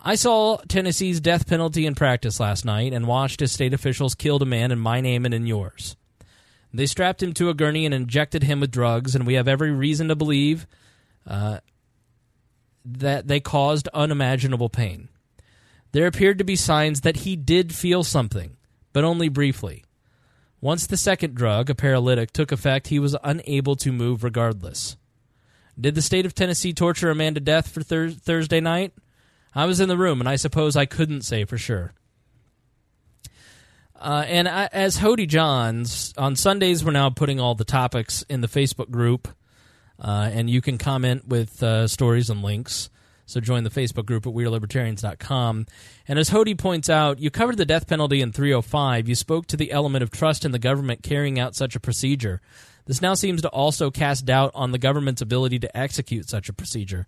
I 0.03 0.15
saw 0.15 0.57
Tennessee's 0.67 1.19
death 1.19 1.47
penalty 1.47 1.85
in 1.85 1.93
practice 1.93 2.39
last 2.39 2.65
night 2.65 2.91
and 2.91 3.05
watched 3.05 3.41
as 3.41 3.51
state 3.51 3.73
officials 3.73 4.15
killed 4.15 4.41
a 4.41 4.45
man 4.45 4.71
in 4.71 4.79
my 4.79 4.99
name 4.99 5.25
and 5.25 5.33
in 5.33 5.45
yours. 5.45 5.95
They 6.73 6.87
strapped 6.87 7.21
him 7.21 7.33
to 7.33 7.49
a 7.49 7.53
gurney 7.53 7.85
and 7.85 7.93
injected 7.93 8.43
him 8.43 8.61
with 8.61 8.71
drugs, 8.71 9.13
and 9.13 9.27
we 9.27 9.35
have 9.35 9.47
every 9.47 9.71
reason 9.71 10.07
to 10.07 10.15
believe 10.15 10.65
uh, 11.27 11.59
that 12.83 13.27
they 13.27 13.39
caused 13.39 13.89
unimaginable 13.89 14.69
pain. 14.69 15.09
There 15.91 16.07
appeared 16.07 16.37
to 16.37 16.43
be 16.43 16.55
signs 16.55 17.01
that 17.01 17.17
he 17.17 17.35
did 17.35 17.75
feel 17.75 18.03
something, 18.03 18.57
but 18.93 19.03
only 19.03 19.29
briefly. 19.29 19.83
Once 20.61 20.87
the 20.87 20.97
second 20.97 21.35
drug, 21.35 21.69
a 21.69 21.75
paralytic, 21.75 22.31
took 22.31 22.51
effect, 22.51 22.87
he 22.87 22.99
was 22.99 23.17
unable 23.23 23.75
to 23.75 23.91
move 23.91 24.23
regardless. 24.23 24.95
Did 25.79 25.95
the 25.95 26.01
state 26.01 26.25
of 26.25 26.33
Tennessee 26.33 26.73
torture 26.73 27.09
a 27.09 27.15
man 27.15 27.33
to 27.33 27.39
death 27.39 27.67
for 27.67 27.83
thur- 27.83 28.09
Thursday 28.09 28.61
night? 28.61 28.93
I 29.53 29.65
was 29.65 29.79
in 29.79 29.89
the 29.89 29.97
room, 29.97 30.19
and 30.19 30.29
I 30.29 30.35
suppose 30.35 30.75
I 30.75 30.85
couldn't 30.85 31.21
say 31.21 31.45
for 31.45 31.57
sure. 31.57 31.93
Uh, 33.99 34.25
and 34.27 34.47
I, 34.47 34.67
as 34.71 34.97
Hody 34.97 35.27
Johns, 35.27 36.13
on 36.17 36.35
Sundays, 36.35 36.83
we're 36.83 36.91
now 36.91 37.09
putting 37.11 37.39
all 37.39 37.53
the 37.53 37.65
topics 37.65 38.23
in 38.23 38.41
the 38.41 38.47
Facebook 38.47 38.89
group, 38.89 39.27
uh, 39.99 40.29
and 40.33 40.49
you 40.49 40.61
can 40.61 40.77
comment 40.77 41.27
with 41.27 41.61
uh, 41.61 41.87
stories 41.87 42.29
and 42.29 42.41
links. 42.41 42.89
So 43.27 43.39
join 43.39 43.63
the 43.63 43.69
Facebook 43.69 44.05
group 44.05 44.25
at 44.25 44.33
WeAreLibertarians.com. 44.33 45.65
And 46.07 46.19
as 46.19 46.31
Hody 46.31 46.57
points 46.57 46.89
out, 46.89 47.19
you 47.19 47.29
covered 47.29 47.57
the 47.57 47.65
death 47.65 47.87
penalty 47.87 48.21
in 48.21 48.33
305. 48.33 49.07
You 49.07 49.15
spoke 49.15 49.47
to 49.47 49.57
the 49.57 49.71
element 49.71 50.03
of 50.03 50.11
trust 50.11 50.43
in 50.43 50.51
the 50.51 50.59
government 50.59 51.03
carrying 51.03 51.39
out 51.39 51.55
such 51.55 51.75
a 51.75 51.79
procedure. 51.79 52.41
This 52.87 53.01
now 53.01 53.13
seems 53.13 53.41
to 53.43 53.49
also 53.49 53.89
cast 53.89 54.25
doubt 54.25 54.51
on 54.53 54.71
the 54.71 54.77
government's 54.77 55.21
ability 55.21 55.59
to 55.59 55.77
execute 55.77 56.27
such 56.27 56.49
a 56.49 56.53
procedure. 56.53 57.05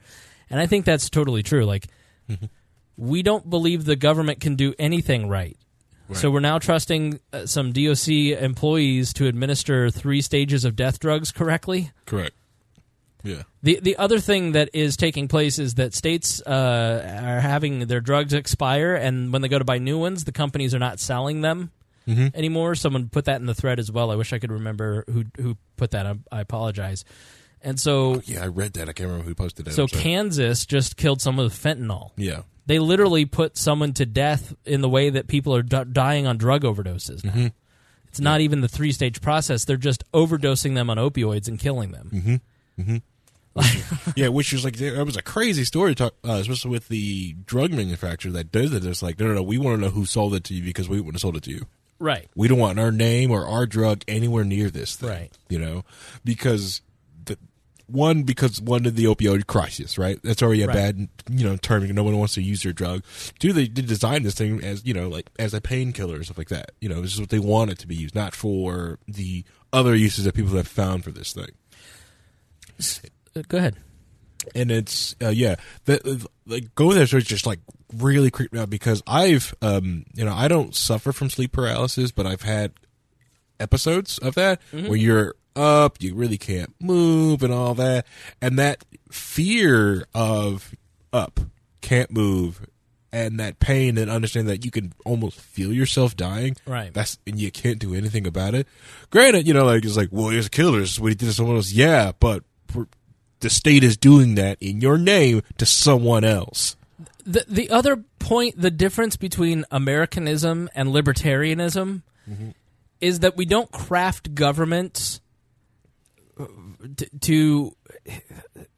And 0.50 0.62
I 0.62 0.68
think 0.68 0.86
that's 0.86 1.10
totally 1.10 1.44
true. 1.44 1.66
Like, 1.66 1.88
we 2.98 3.24
don't 3.24 3.50
believe 3.50 3.86
the 3.86 3.96
government 3.96 4.40
can 4.40 4.56
do 4.56 4.74
anything 4.80 5.28
right. 5.30 5.58
So 6.14 6.30
we're 6.30 6.42
now 6.42 6.60
trusting 6.60 7.20
uh, 7.32 7.48
some 7.48 7.72
DOC 7.72 8.08
employees 8.40 9.14
to 9.14 9.26
administer 9.26 9.90
three 9.90 10.22
stages 10.22 10.64
of 10.64 10.76
death 10.76 11.00
drugs 11.00 11.32
correctly. 11.32 11.90
Correct. 12.06 12.36
Yeah. 13.24 13.44
The 13.64 13.80
the 13.82 13.96
other 13.98 14.20
thing 14.20 14.52
that 14.52 14.70
is 14.74 14.96
taking 14.96 15.28
place 15.28 15.58
is 15.58 15.76
that 15.76 15.96
states 15.96 16.40
uh, 16.46 17.20
are 17.24 17.40
having 17.40 17.88
their 17.88 18.02
drugs 18.02 18.34
expire, 18.34 18.94
and 18.94 19.34
when 19.34 19.42
they 19.42 19.48
go 19.48 19.58
to 19.58 19.66
buy 19.66 19.80
new 19.80 19.98
ones, 19.98 20.26
the 20.26 20.32
companies 20.34 20.76
are 20.76 20.80
not 20.80 21.00
selling 21.00 21.42
them 21.42 21.72
Mhm. 22.08 22.36
anymore. 22.36 22.76
Someone 22.76 23.08
put 23.10 23.26
that 23.26 23.40
in 23.40 23.48
the 23.48 23.56
thread 23.56 23.80
as 23.80 23.90
well. 23.92 24.12
I 24.12 24.16
wish 24.16 24.34
I 24.34 24.40
could 24.40 24.52
remember 24.52 25.06
who 25.10 25.24
who 25.38 25.58
put 25.78 25.92
that. 25.92 26.06
I, 26.06 26.16
I 26.32 26.42
apologize. 26.42 27.06
And 27.64 27.80
so 27.80 28.22
Yeah, 28.26 28.44
I 28.44 28.48
read 28.48 28.74
that. 28.74 28.90
I 28.90 28.94
can't 28.94 29.08
remember 29.10 29.28
who 29.28 29.36
posted 29.36 29.66
that. 29.66 29.74
so 29.74 29.88
Kansas 29.88 30.66
just 30.66 30.98
killed 30.98 31.22
someone 31.22 31.46
with 31.46 31.54
fentanyl. 31.62 32.12
Yeah. 32.18 32.42
They 32.66 32.80
literally 32.80 33.26
put 33.26 33.58
someone 33.58 33.94
to 33.94 34.06
death 34.06 34.54
in 34.66 34.82
the 34.82 34.90
way 34.90 35.10
that 35.10 35.28
people 35.28 35.56
are 35.56 35.64
d- 35.64 35.84
dying 35.92 36.28
on 36.28 36.38
drug 36.38 36.64
overdoses. 36.64 37.24
now. 37.24 37.32
Mhm. 37.32 37.52
It's 38.10 38.20
not 38.20 38.42
even 38.42 38.62
the 38.62 38.68
three 38.68 38.92
stage 38.92 39.22
process. 39.22 39.66
They're 39.66 39.76
just 39.78 40.04
overdosing 40.14 40.76
them 40.76 40.90
on 40.90 40.98
opioids 40.98 41.48
and 41.48 41.58
killing 41.60 41.92
them. 41.92 42.12
Mm-hmm. 42.14 42.82
Mm-hmm. 42.82 42.98
yeah, 44.16 44.28
which 44.30 44.52
was 44.52 44.64
like 44.64 44.80
it 44.80 45.04
was 45.04 45.16
a 45.18 45.22
crazy 45.22 45.64
story, 45.64 45.94
talk, 45.96 46.16
uh, 46.28 46.34
especially 46.34 46.72
with 46.72 46.88
the 46.88 47.34
drug 47.46 47.72
manufacturer 47.72 48.32
that 48.32 48.52
does 48.52 48.74
it. 48.74 48.86
It's 48.86 49.04
like, 49.04 49.20
no, 49.20 49.28
no, 49.28 49.36
no, 49.36 49.44
we 49.44 49.58
want 49.58 49.78
to 49.78 49.82
know 49.86 49.92
who 49.92 50.06
sold 50.06 50.34
it 50.34 50.44
to 50.46 50.54
you 50.54 50.64
because 50.64 50.90
we 50.90 50.98
wouldn't 50.98 51.16
have 51.16 51.22
sold 51.22 51.38
it 51.38 51.44
to 51.44 51.52
you. 51.52 51.66
Right. 52.00 52.28
We 52.36 52.48
don't 52.48 52.58
want 52.58 52.80
our 52.80 52.92
name 52.92 53.32
or 53.32 53.46
our 53.48 53.66
drug 53.66 54.04
anywhere 54.08 54.44
near 54.44 54.70
this 54.70 54.96
thing. 54.96 55.10
Right. 55.10 55.32
You 55.50 55.60
know, 55.60 55.86
because 56.26 56.82
one 57.94 58.24
because 58.24 58.60
one 58.62 58.86
of 58.86 58.96
the 58.96 59.06
opioid 59.06 59.48
crisis, 59.48 59.98
right? 59.98 60.20
That's 60.24 60.44
already 60.44 60.64
a 60.64 60.68
Right. 60.68 60.74
bad 60.76 61.08
you 61.30 61.46
know 61.46 61.56
term. 61.56 61.88
No 61.94 62.04
one 62.04 62.18
wants 62.18 62.34
to 62.34 62.42
use 62.42 62.64
your 62.64 62.74
drug. 62.74 63.04
Two, 63.40 63.54
they 63.54 63.68
did 63.68 63.86
design 63.88 64.24
this 64.24 64.34
thing 64.36 64.64
as 64.64 64.86
you 64.86 64.94
know 64.94 65.08
like 65.08 65.30
as 65.40 65.54
a 65.54 65.62
painkiller 65.62 66.20
or 66.20 66.24
stuff 66.24 66.38
like 66.38 66.50
that. 66.50 66.72
You 66.82 66.90
know, 66.90 67.02
this 67.02 67.14
is 67.14 67.20
what 67.20 67.30
they 67.30 67.40
want 67.40 67.72
it 67.72 67.80
to 67.80 67.88
be 67.88 67.96
used, 67.96 68.16
not 68.16 68.34
for 68.36 69.00
the 69.08 69.46
other 69.72 69.96
uses 69.96 70.26
that 70.26 70.34
people 70.36 70.56
have 70.58 70.68
found 70.68 71.04
for 71.04 71.12
this 71.12 71.32
thing. 71.34 71.50
Uh, 73.36 73.42
Go 73.48 73.58
ahead. 73.58 73.78
and 74.56 74.72
it's 74.72 75.16
uh, 75.24 75.30
yeah 75.30 75.56
the, 75.86 76.28
like 76.46 76.76
go 76.76 76.92
there 76.94 77.08
so 77.08 77.18
it's 77.18 77.28
just 77.28 77.46
like 77.46 77.60
really 77.96 78.30
creeped 78.30 78.54
me 78.54 78.60
out 78.60 78.70
because 78.70 79.02
i've 79.08 79.54
um 79.62 80.06
you 80.14 80.26
know 80.26 80.34
i 80.34 80.48
don't 80.48 80.76
suffer 80.76 81.12
from 81.14 81.30
sleep 81.30 81.52
paralysis 81.54 82.12
but 82.12 82.26
i've 82.28 82.42
had 82.42 82.74
episodes 83.60 84.18
of 84.18 84.36
that 84.36 84.60
where 84.72 84.96
you're 84.98 85.36
up 85.56 86.02
you 86.02 86.16
really 86.16 86.38
can't 86.38 86.74
move 86.80 87.44
and 87.44 87.54
all 87.54 87.74
that 87.74 88.06
and 88.42 88.58
that 88.58 88.84
fear 89.12 90.06
of 90.14 90.74
up 91.12 91.40
can't 91.82 92.12
move 92.12 92.66
and 93.12 93.40
that 93.40 93.60
pain 93.60 93.98
and 93.98 94.10
understand 94.10 94.48
that 94.48 94.66
you 94.66 94.72
can 94.72 94.94
almost 95.06 95.40
feel 95.40 95.72
yourself 95.72 96.16
dying 96.16 96.56
Right. 96.66 96.94
that's 96.94 97.20
and 97.28 97.40
you 97.40 97.52
can't 97.52 97.80
do 97.80 97.94
anything 97.94 98.26
about 98.26 98.56
it 98.56 98.68
granted 99.12 99.48
you 99.48 99.54
know 99.54 99.66
like 99.66 99.86
it's 99.86 99.98
like 99.98 100.10
well 100.12 100.30
he's 100.30 100.48
a 100.48 100.50
killer 100.50 100.80
this 100.80 100.94
is 100.94 101.00
what 101.00 101.10
he 101.10 101.16
did 101.16 101.26
to 101.28 101.34
someone 101.34 101.56
else 101.56 101.72
yeah 101.72 102.12
but 102.20 102.44
the 103.44 103.50
state 103.50 103.84
is 103.84 103.98
doing 103.98 104.36
that 104.36 104.58
in 104.60 104.82
your 104.82 104.98
name 104.98 105.44
to 105.58 105.66
someone 105.66 106.24
else. 106.24 106.76
The 107.26 107.46
the 107.48 107.70
other 107.70 108.04
point, 108.18 108.60
the 108.60 108.72
difference 108.72 109.18
between 109.18 109.66
Americanism 109.70 110.70
and 110.74 110.90
libertarianism, 110.90 112.02
mm-hmm. 112.28 112.50
is 113.00 113.20
that 113.20 113.38
we 113.38 113.46
don't 113.46 113.70
craft 113.72 114.34
governments 114.34 115.22
to, 116.98 117.10
to 117.22 117.76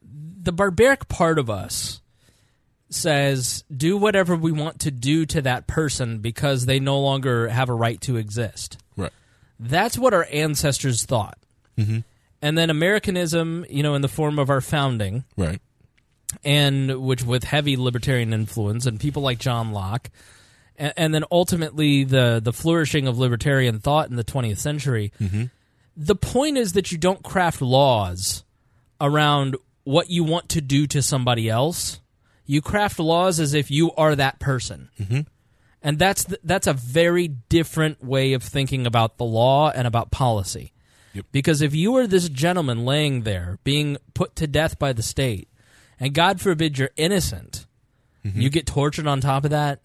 the 0.01 0.51
barbaric 0.51 1.07
part 1.07 1.39
of 1.39 1.49
us 1.49 2.01
says 2.89 3.63
do 3.75 3.97
whatever 3.97 4.35
we 4.35 4.51
want 4.51 4.79
to 4.81 4.91
do 4.91 5.25
to 5.25 5.41
that 5.41 5.67
person 5.67 6.19
because 6.19 6.65
they 6.65 6.79
no 6.79 6.99
longer 6.99 7.47
have 7.49 7.69
a 7.69 7.73
right 7.73 7.99
to 8.01 8.15
exist. 8.17 8.77
Right. 8.95 9.11
That's 9.59 9.97
what 9.97 10.13
our 10.13 10.27
ancestors 10.31 11.03
thought. 11.05 11.37
Mhm. 11.77 12.03
And 12.41 12.57
then 12.57 12.69
Americanism, 12.69 13.65
you 13.69 13.81
know, 13.83 13.95
in 13.95 14.01
the 14.01 14.07
form 14.07 14.37
of 14.37 14.49
our 14.49 14.61
founding, 14.61 15.23
Right. 15.35 15.59
and 16.43 17.01
which 17.01 17.23
with 17.23 17.43
heavy 17.43 17.75
libertarian 17.75 18.33
influence 18.33 18.85
and 18.85 18.99
people 18.99 19.23
like 19.23 19.39
John 19.39 19.71
Locke, 19.71 20.09
and, 20.77 20.93
and 20.95 21.13
then 21.15 21.23
ultimately 21.31 22.03
the 22.03 22.39
the 22.43 22.53
flourishing 22.53 23.07
of 23.07 23.17
libertarian 23.17 23.79
thought 23.79 24.09
in 24.09 24.15
the 24.15 24.23
20th 24.23 24.59
century. 24.59 25.11
The 25.97 26.15
point 26.15 26.57
is 26.57 26.73
that 26.73 26.91
you 26.91 26.97
don't 26.97 27.23
craft 27.23 27.61
laws 27.61 28.43
around 28.99 29.55
what 29.83 30.09
you 30.09 30.23
want 30.23 30.49
to 30.49 30.61
do 30.61 30.87
to 30.87 31.01
somebody 31.01 31.49
else. 31.49 32.01
You 32.45 32.61
craft 32.61 32.99
laws 32.99 33.39
as 33.39 33.53
if 33.53 33.71
you 33.71 33.91
are 33.93 34.15
that 34.15 34.39
person. 34.39 34.89
Mm-hmm. 34.99 35.21
And 35.81 35.99
that's 35.99 36.25
th- 36.25 36.41
that's 36.43 36.67
a 36.67 36.73
very 36.73 37.27
different 37.27 38.03
way 38.03 38.33
of 38.33 38.43
thinking 38.43 38.87
about 38.87 39.17
the 39.17 39.25
law 39.25 39.69
and 39.69 39.87
about 39.87 40.11
policy. 40.11 40.73
Because 41.31 41.61
if 41.61 41.73
you 41.73 41.93
were 41.93 42.07
this 42.07 42.27
gentleman 42.27 42.83
laying 42.85 43.21
there 43.21 43.59
being 43.63 43.97
put 44.13 44.35
to 44.37 44.47
death 44.47 44.77
by 44.77 44.91
the 44.93 45.03
state, 45.03 45.47
and 45.99 46.13
God 46.13 46.41
forbid 46.41 46.77
you're 46.77 46.89
innocent, 46.97 47.67
mm-hmm. 48.25 48.41
you 48.41 48.49
get 48.49 48.65
tortured 48.65 49.07
on 49.07 49.21
top 49.21 49.45
of 49.45 49.51
that. 49.51 49.79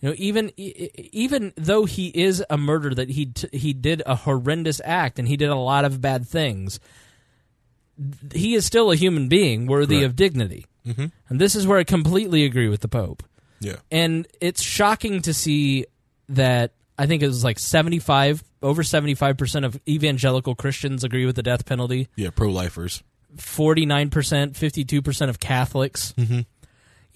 You 0.00 0.10
know, 0.10 0.14
even 0.18 0.52
even 0.56 1.52
though 1.56 1.84
he 1.86 2.08
is 2.08 2.44
a 2.50 2.58
murderer, 2.58 2.94
that 2.94 3.08
he 3.10 3.26
t- 3.26 3.48
he 3.52 3.72
did 3.72 4.02
a 4.04 4.14
horrendous 4.14 4.80
act 4.84 5.18
and 5.18 5.26
he 5.26 5.36
did 5.36 5.48
a 5.48 5.54
lot 5.56 5.84
of 5.86 6.00
bad 6.02 6.28
things, 6.28 6.78
he 8.32 8.54
is 8.54 8.66
still 8.66 8.90
a 8.90 8.96
human 8.96 9.28
being 9.28 9.66
worthy 9.66 10.02
of 10.02 10.14
dignity. 10.16 10.66
Mhm. 10.86 11.10
And 11.28 11.40
this 11.40 11.56
is 11.56 11.66
where 11.66 11.78
I 11.78 11.84
completely 11.84 12.44
agree 12.44 12.68
with 12.68 12.80
the 12.80 12.88
Pope. 12.88 13.22
Yeah. 13.60 13.76
And 13.90 14.26
it's 14.40 14.62
shocking 14.62 15.22
to 15.22 15.32
see 15.32 15.86
that 16.28 16.72
I 16.98 17.06
think 17.06 17.22
it 17.22 17.26
was 17.26 17.42
like 17.42 17.58
75 17.58 18.44
over 18.62 18.82
75% 18.82 19.64
of 19.64 19.80
evangelical 19.88 20.54
Christians 20.54 21.04
agree 21.04 21.24
with 21.24 21.36
the 21.36 21.42
death 21.42 21.64
penalty. 21.64 22.08
Yeah. 22.16 22.30
Pro 22.30 22.50
lifers. 22.50 23.02
49%, 23.36 24.54
52% 24.56 25.28
of 25.30 25.38
Catholics. 25.40 26.14
Mhm. 26.18 26.46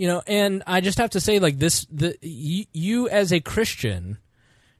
You 0.01 0.07
know, 0.07 0.23
and 0.27 0.63
I 0.67 0.81
just 0.81 0.97
have 0.97 1.11
to 1.11 1.21
say 1.21 1.39
like 1.41 1.59
this 1.59 1.85
the 1.91 2.17
you, 2.23 2.65
you 2.73 3.09
as 3.11 3.35
a 3.35 3.41
Christian 3.41 4.17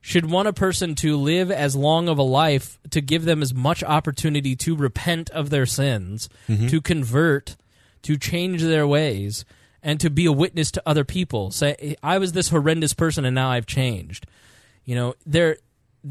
should 0.01 0.25
want 0.31 0.49
a 0.49 0.53
person 0.55 0.95
to 0.95 1.15
live 1.19 1.51
as 1.51 1.77
long 1.77 2.09
of 2.09 2.17
a 2.17 2.23
life 2.23 2.79
to 2.89 3.03
give 3.03 3.27
them 3.27 3.43
as 3.43 3.53
much 3.53 3.85
opportunity 3.85 4.57
to 4.57 4.75
repent 4.75 5.29
of 5.29 5.51
their 5.51 5.67
sins, 5.67 6.31
Mhm. 6.49 6.71
to 6.71 6.81
convert, 6.81 7.59
to 8.05 8.17
change 8.17 8.63
their 8.63 8.87
ways, 8.87 9.45
and 9.83 10.01
to 10.01 10.09
be 10.09 10.25
a 10.25 10.33
witness 10.33 10.71
to 10.71 10.83
other 10.87 11.05
people. 11.05 11.51
Say, 11.51 11.97
I 12.03 12.17
was 12.17 12.33
this 12.33 12.49
horrendous 12.49 12.95
person 12.95 13.27
and 13.27 13.35
now 13.35 13.51
I've 13.51 13.67
changed. 13.67 14.27
You 14.87 14.95
know, 14.95 15.15
there, 15.27 15.59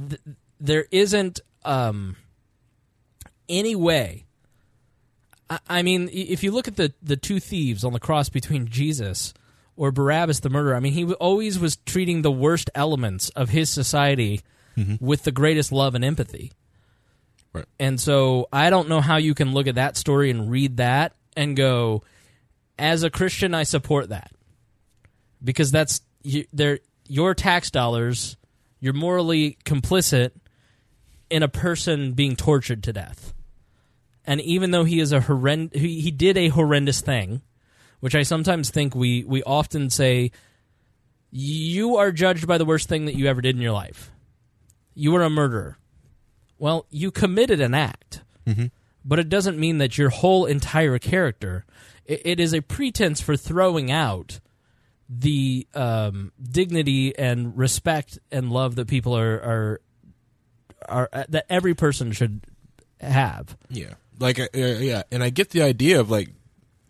th- 0.07 0.21
there 0.59 0.85
isn't 0.91 1.39
um, 1.65 2.15
any 3.47 3.75
way. 3.75 4.25
I, 5.49 5.59
I 5.67 5.81
mean, 5.81 6.09
if 6.11 6.43
you 6.43 6.51
look 6.51 6.67
at 6.67 6.75
the 6.75 6.93
the 7.01 7.17
two 7.17 7.39
thieves 7.39 7.83
on 7.83 7.93
the 7.93 7.99
cross 7.99 8.29
between 8.29 8.67
Jesus 8.67 9.33
or 9.75 9.91
Barabbas 9.91 10.41
the 10.41 10.49
murderer, 10.49 10.75
I 10.75 10.79
mean, 10.79 10.93
he 10.93 11.05
always 11.13 11.59
was 11.59 11.77
treating 11.77 12.21
the 12.21 12.31
worst 12.31 12.69
elements 12.75 13.29
of 13.29 13.49
his 13.49 13.69
society 13.69 14.41
mm-hmm. 14.77 15.03
with 15.03 15.23
the 15.23 15.31
greatest 15.31 15.71
love 15.71 15.95
and 15.95 16.03
empathy. 16.03 16.51
Right. 17.53 17.65
And 17.79 17.99
so 17.99 18.47
I 18.51 18.69
don't 18.69 18.89
know 18.89 19.01
how 19.01 19.17
you 19.17 19.33
can 19.33 19.53
look 19.53 19.67
at 19.67 19.75
that 19.75 19.97
story 19.97 20.29
and 20.29 20.51
read 20.51 20.77
that 20.77 21.13
and 21.35 21.55
go, 21.55 22.03
as 22.77 23.03
a 23.03 23.09
Christian, 23.09 23.53
I 23.53 23.63
support 23.63 24.09
that 24.09 24.31
because 25.43 25.71
that's 25.71 26.01
you, 26.23 26.45
they're 26.53 26.79
your 27.07 27.33
tax 27.33 27.71
dollars. 27.71 28.37
You're 28.79 28.93
morally 28.93 29.57
complicit 29.65 30.31
in 31.29 31.43
a 31.43 31.49
person 31.49 32.13
being 32.13 32.35
tortured 32.35 32.83
to 32.83 32.93
death. 32.93 33.33
And 34.29 34.39
even 34.41 34.69
though 34.69 34.83
he 34.83 34.99
is 34.99 35.11
a 35.11 35.21
horrend, 35.21 35.75
he, 35.75 36.01
he 36.01 36.11
did 36.11 36.37
a 36.37 36.49
horrendous 36.49 37.01
thing, 37.01 37.41
which 37.99 38.13
I 38.13 38.21
sometimes 38.21 38.69
think 38.69 38.93
we 38.93 39.23
we 39.23 39.41
often 39.41 39.89
say, 39.89 40.31
you 41.31 41.97
are 41.97 42.11
judged 42.11 42.45
by 42.47 42.59
the 42.59 42.65
worst 42.65 42.87
thing 42.87 43.05
that 43.05 43.15
you 43.15 43.25
ever 43.25 43.41
did 43.41 43.55
in 43.55 43.61
your 43.61 43.71
life. 43.71 44.11
You 44.93 45.13
were 45.13 45.23
a 45.23 45.29
murderer. 45.31 45.79
Well, 46.59 46.85
you 46.91 47.09
committed 47.09 47.59
an 47.59 47.73
act, 47.73 48.21
Mhm. 48.45 48.69
but 49.03 49.17
it 49.17 49.29
doesn't 49.29 49.57
mean 49.57 49.79
that 49.79 49.97
your 49.97 50.09
whole 50.09 50.45
entire 50.45 50.99
character. 50.99 51.65
It, 52.05 52.21
it 52.25 52.39
is 52.39 52.53
a 52.53 52.61
pretense 52.61 53.21
for 53.21 53.35
throwing 53.35 53.89
out 53.91 54.39
the 55.09 55.65
um, 55.73 56.31
dignity 56.39 57.17
and 57.17 57.57
respect 57.57 58.19
and 58.31 58.51
love 58.51 58.75
that 58.75 58.87
people 58.87 59.17
are 59.17 59.41
are 59.41 59.81
are 60.87 61.09
uh, 61.13 61.23
that 61.29 61.45
every 61.49 61.73
person 61.73 62.11
should 62.11 62.41
have. 62.99 63.57
Yeah. 63.69 63.95
Like, 64.19 64.39
uh, 64.39 64.47
yeah. 64.53 65.03
And 65.11 65.23
I 65.23 65.29
get 65.29 65.49
the 65.51 65.61
idea 65.61 65.99
of 65.99 66.09
like 66.11 66.29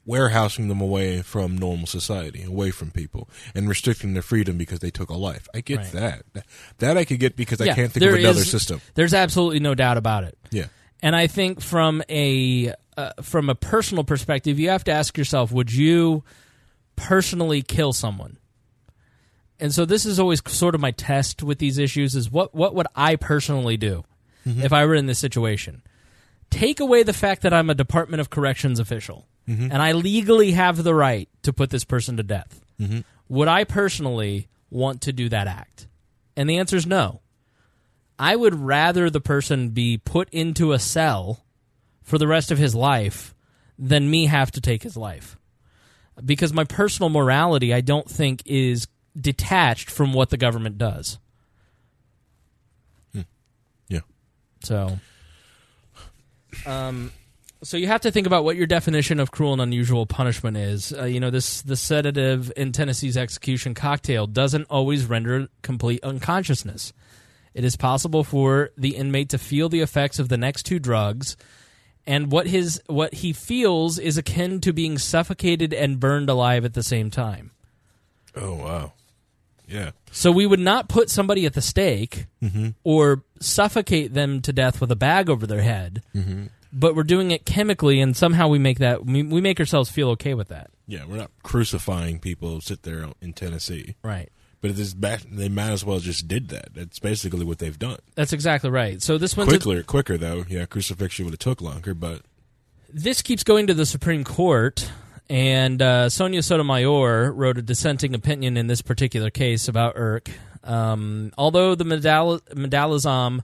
warehousing 0.06 0.68
them 0.70 0.82
away 0.82 1.22
from 1.22 1.56
normal 1.58 1.86
society, 1.86 2.44
away 2.44 2.72
from 2.72 2.90
people, 2.90 3.30
and 3.54 3.70
restricting 3.70 4.14
their 4.14 4.24
freedom 4.24 4.58
because 4.58 4.80
they 4.80 4.90
took 4.90 5.10
a 5.10 5.16
life. 5.16 5.48
I 5.54 5.62
get 5.62 5.78
Right. 5.80 5.92
that. 5.94 6.24
That 6.80 6.98
I 6.98 7.06
could 7.06 7.20
get 7.20 7.36
because 7.36 7.62
I 7.62 7.74
can't 7.74 7.92
think 7.92 8.06
of 8.06 8.16
another 8.16 8.42
is- 8.42 8.50
system. 8.50 8.82
There's 8.96 9.14
absolutely 9.14 9.60
no 9.60 9.76
doubt 9.76 9.98
about 9.98 10.24
it. 10.24 10.38
Yeah. 10.52 10.66
And 11.02 11.16
I 11.16 11.28
think 11.28 11.62
from 11.62 12.02
a 12.10 12.74
uh, 12.98 13.12
from 13.22 13.50
a 13.50 13.56
personal 13.56 14.04
perspective, 14.04 14.60
you 14.60 14.70
have 14.70 14.84
to 14.86 14.92
ask 14.92 15.18
yourself: 15.18 15.52
Would 15.52 15.72
you 15.72 16.24
personally 16.96 17.62
kill 17.62 17.94
someone? 17.94 18.38
And 19.60 19.74
so 19.74 19.86
this 19.86 20.06
is 20.06 20.20
always 20.20 20.42
sort 20.52 20.74
of 20.76 20.82
my 20.82 20.92
test 20.92 21.44
with 21.44 21.60
these 21.60 21.78
issues: 21.78 22.16
is 22.16 22.32
what 22.32 22.54
what 22.56 22.76
would 22.76 22.88
I 22.96 23.16
personally 23.16 23.78
do 23.78 24.04
if 24.46 24.74
I 24.74 24.86
were 24.86 24.96
in 24.96 25.06
this 25.06 25.20
situation? 25.20 25.84
Take 26.50 26.80
away 26.80 27.04
the 27.04 27.14
fact 27.14 27.42
that 27.44 27.54
I'm 27.54 27.70
a 27.70 27.76
Department 27.76 28.22
of 28.22 28.30
Corrections 28.30 28.80
official 28.80 29.28
Mhm. 29.48 29.70
and 29.72 29.82
I 29.82 29.92
legally 29.94 30.52
have 30.54 30.84
the 30.84 30.94
right 30.96 31.30
to 31.44 31.54
put 31.54 31.70
this 31.70 31.84
person 31.84 32.18
to 32.18 32.24
death. 32.24 32.62
Mhm. 32.80 33.04
Would 33.28 33.48
I 33.48 33.64
personally 33.64 34.48
want 34.70 35.02
to 35.02 35.14
do 35.14 35.30
that 35.30 35.48
act? 35.48 35.88
And 36.36 36.50
the 36.50 36.58
answer 36.58 36.76
is 36.78 36.86
no. 36.86 37.22
I 38.18 38.36
would 38.36 38.56
rather 38.56 39.10
the 39.10 39.22
person 39.22 39.70
be 39.70 39.98
put 39.98 40.30
into 40.32 40.72
a 40.74 40.80
cell 40.80 41.46
for 42.04 42.18
the 42.18 42.28
rest 42.28 42.52
of 42.52 42.58
his 42.58 42.76
life 42.76 43.34
than 43.78 44.10
me 44.10 44.26
have 44.26 44.52
to 44.52 44.62
take 44.62 44.84
his 44.84 44.98
life. 44.98 45.38
Because 46.24 46.52
my 46.52 46.66
personal 46.66 47.10
morality, 47.10 47.74
I 47.74 47.82
don't 47.82 48.10
think, 48.10 48.42
is 48.46 48.88
detached 49.20 49.90
from 49.90 50.12
what 50.14 50.30
the 50.32 50.38
government 50.38 50.78
does. 50.78 51.18
Yeah. 53.88 54.02
So, 54.64 55.00
um, 56.66 57.12
So 57.62 57.78
you 57.78 57.88
have 57.88 58.02
to 58.02 58.12
think 58.12 58.26
about 58.26 58.44
what 58.44 58.56
your 58.56 58.68
definition 58.68 59.20
of 59.20 59.32
cruel 59.32 59.54
and 59.54 59.62
unusual 59.62 60.06
punishment 60.06 60.56
is. 60.58 60.94
Uh, 60.94 61.04
you 61.04 61.20
know, 61.20 61.30
this 61.30 61.62
the 61.62 61.76
sedative 61.76 62.52
in 62.56 62.72
Tennessee's 62.72 63.18
execution 63.18 63.74
cocktail 63.74 64.28
doesn't 64.28 64.68
always 64.70 65.06
render 65.06 65.50
complete 65.62 66.04
unconsciousness. 66.04 66.94
It 67.54 67.64
is 67.64 67.76
possible 67.76 68.24
for 68.24 68.70
the 68.78 68.96
inmate 68.96 69.30
to 69.30 69.38
feel 69.38 69.70
the 69.70 69.82
effects 69.82 70.20
of 70.20 70.30
the 70.30 70.38
next 70.38 70.64
two 70.64 70.80
drugs, 70.80 71.36
and 72.08 72.32
what 72.32 72.48
his 72.48 72.82
what 72.88 73.14
he 73.16 73.34
feels 73.34 74.00
is 74.00 74.18
akin 74.18 74.62
to 74.62 74.72
being 74.72 74.98
suffocated 74.98 75.74
and 75.74 76.00
burned 76.00 76.30
alive 76.30 76.64
at 76.64 76.76
the 76.76 76.84
same 76.84 77.10
time. 77.10 77.52
Oh 78.36 78.54
wow. 78.54 78.94
Yeah. 79.70 79.92
So 80.12 80.32
we 80.32 80.46
would 80.48 80.60
not 80.60 80.90
put 80.90 81.10
somebody 81.10 81.46
at 81.46 81.54
the 81.54 81.62
stake 81.62 82.26
Mhm. 82.44 82.74
or 82.84 83.24
suffocate 83.40 84.14
them 84.14 84.42
to 84.42 84.52
death 84.52 84.82
with 84.82 84.92
a 84.92 84.96
bag 84.96 85.30
over 85.30 85.46
their 85.46 85.62
head, 85.62 86.02
Mhm. 86.16 86.50
but 86.74 86.96
we're 86.96 87.04
doing 87.04 87.32
it 87.32 87.46
chemically, 87.46 88.00
and 88.02 88.18
somehow 88.18 88.48
we 88.48 88.58
make 88.60 88.80
that 88.80 89.06
we, 89.06 89.22
we 89.24 89.42
make 89.42 89.60
ourselves 89.60 89.90
feel 89.90 90.10
okay 90.10 90.34
with 90.34 90.48
that. 90.48 90.72
Yeah, 90.88 91.06
we're 91.06 91.18
not 91.18 91.32
crucifying 91.44 92.20
people 92.20 92.50
who 92.56 92.62
sit 92.62 92.82
there 92.84 93.06
in 93.22 93.34
Tennessee. 93.34 93.96
Right. 94.04 94.30
But 94.62 94.72
it 94.72 94.80
is 94.80 94.94
ba- 94.94 95.20
they 95.32 95.48
might 95.48 95.70
as 95.72 95.86
well 95.86 96.00
just 96.00 96.28
did 96.28 96.50
that. 96.50 96.74
That's 96.74 97.00
basically 97.00 97.46
what 97.46 97.60
they've 97.60 97.78
done. 97.80 98.00
That's 98.16 98.34
exactly 98.34 98.70
right. 98.70 99.02
So 99.02 99.18
this 99.18 99.34
to, 99.36 99.46
Quicker, 99.46 99.84
quicker 99.84 100.18
though. 100.18 100.46
Yeah, 100.50 100.66
crucifixion 100.66 101.26
would 101.26 101.32
have 101.34 101.40
took 101.40 101.62
longer, 101.62 101.94
but 101.94 102.24
this 102.92 103.22
keeps 103.22 103.44
going 103.44 103.68
to 103.68 103.74
the 103.74 103.86
Supreme 103.86 104.24
Court, 104.24 104.92
and 105.30 105.82
uh, 105.82 106.10
Sonia 106.10 106.42
Sotomayor 106.42 107.32
wrote 107.32 107.58
a 107.58 107.62
dissenting 107.62 108.16
opinion 108.16 108.58
in 108.58 108.68
this 108.68 108.82
particular 108.82 109.30
case 109.30 109.68
about 109.68 109.96
Irick. 109.96 110.32
Um, 110.64 111.32
although 111.38 111.76
the 111.76 111.86
medal- 111.86 112.40
medalizam 112.54 113.42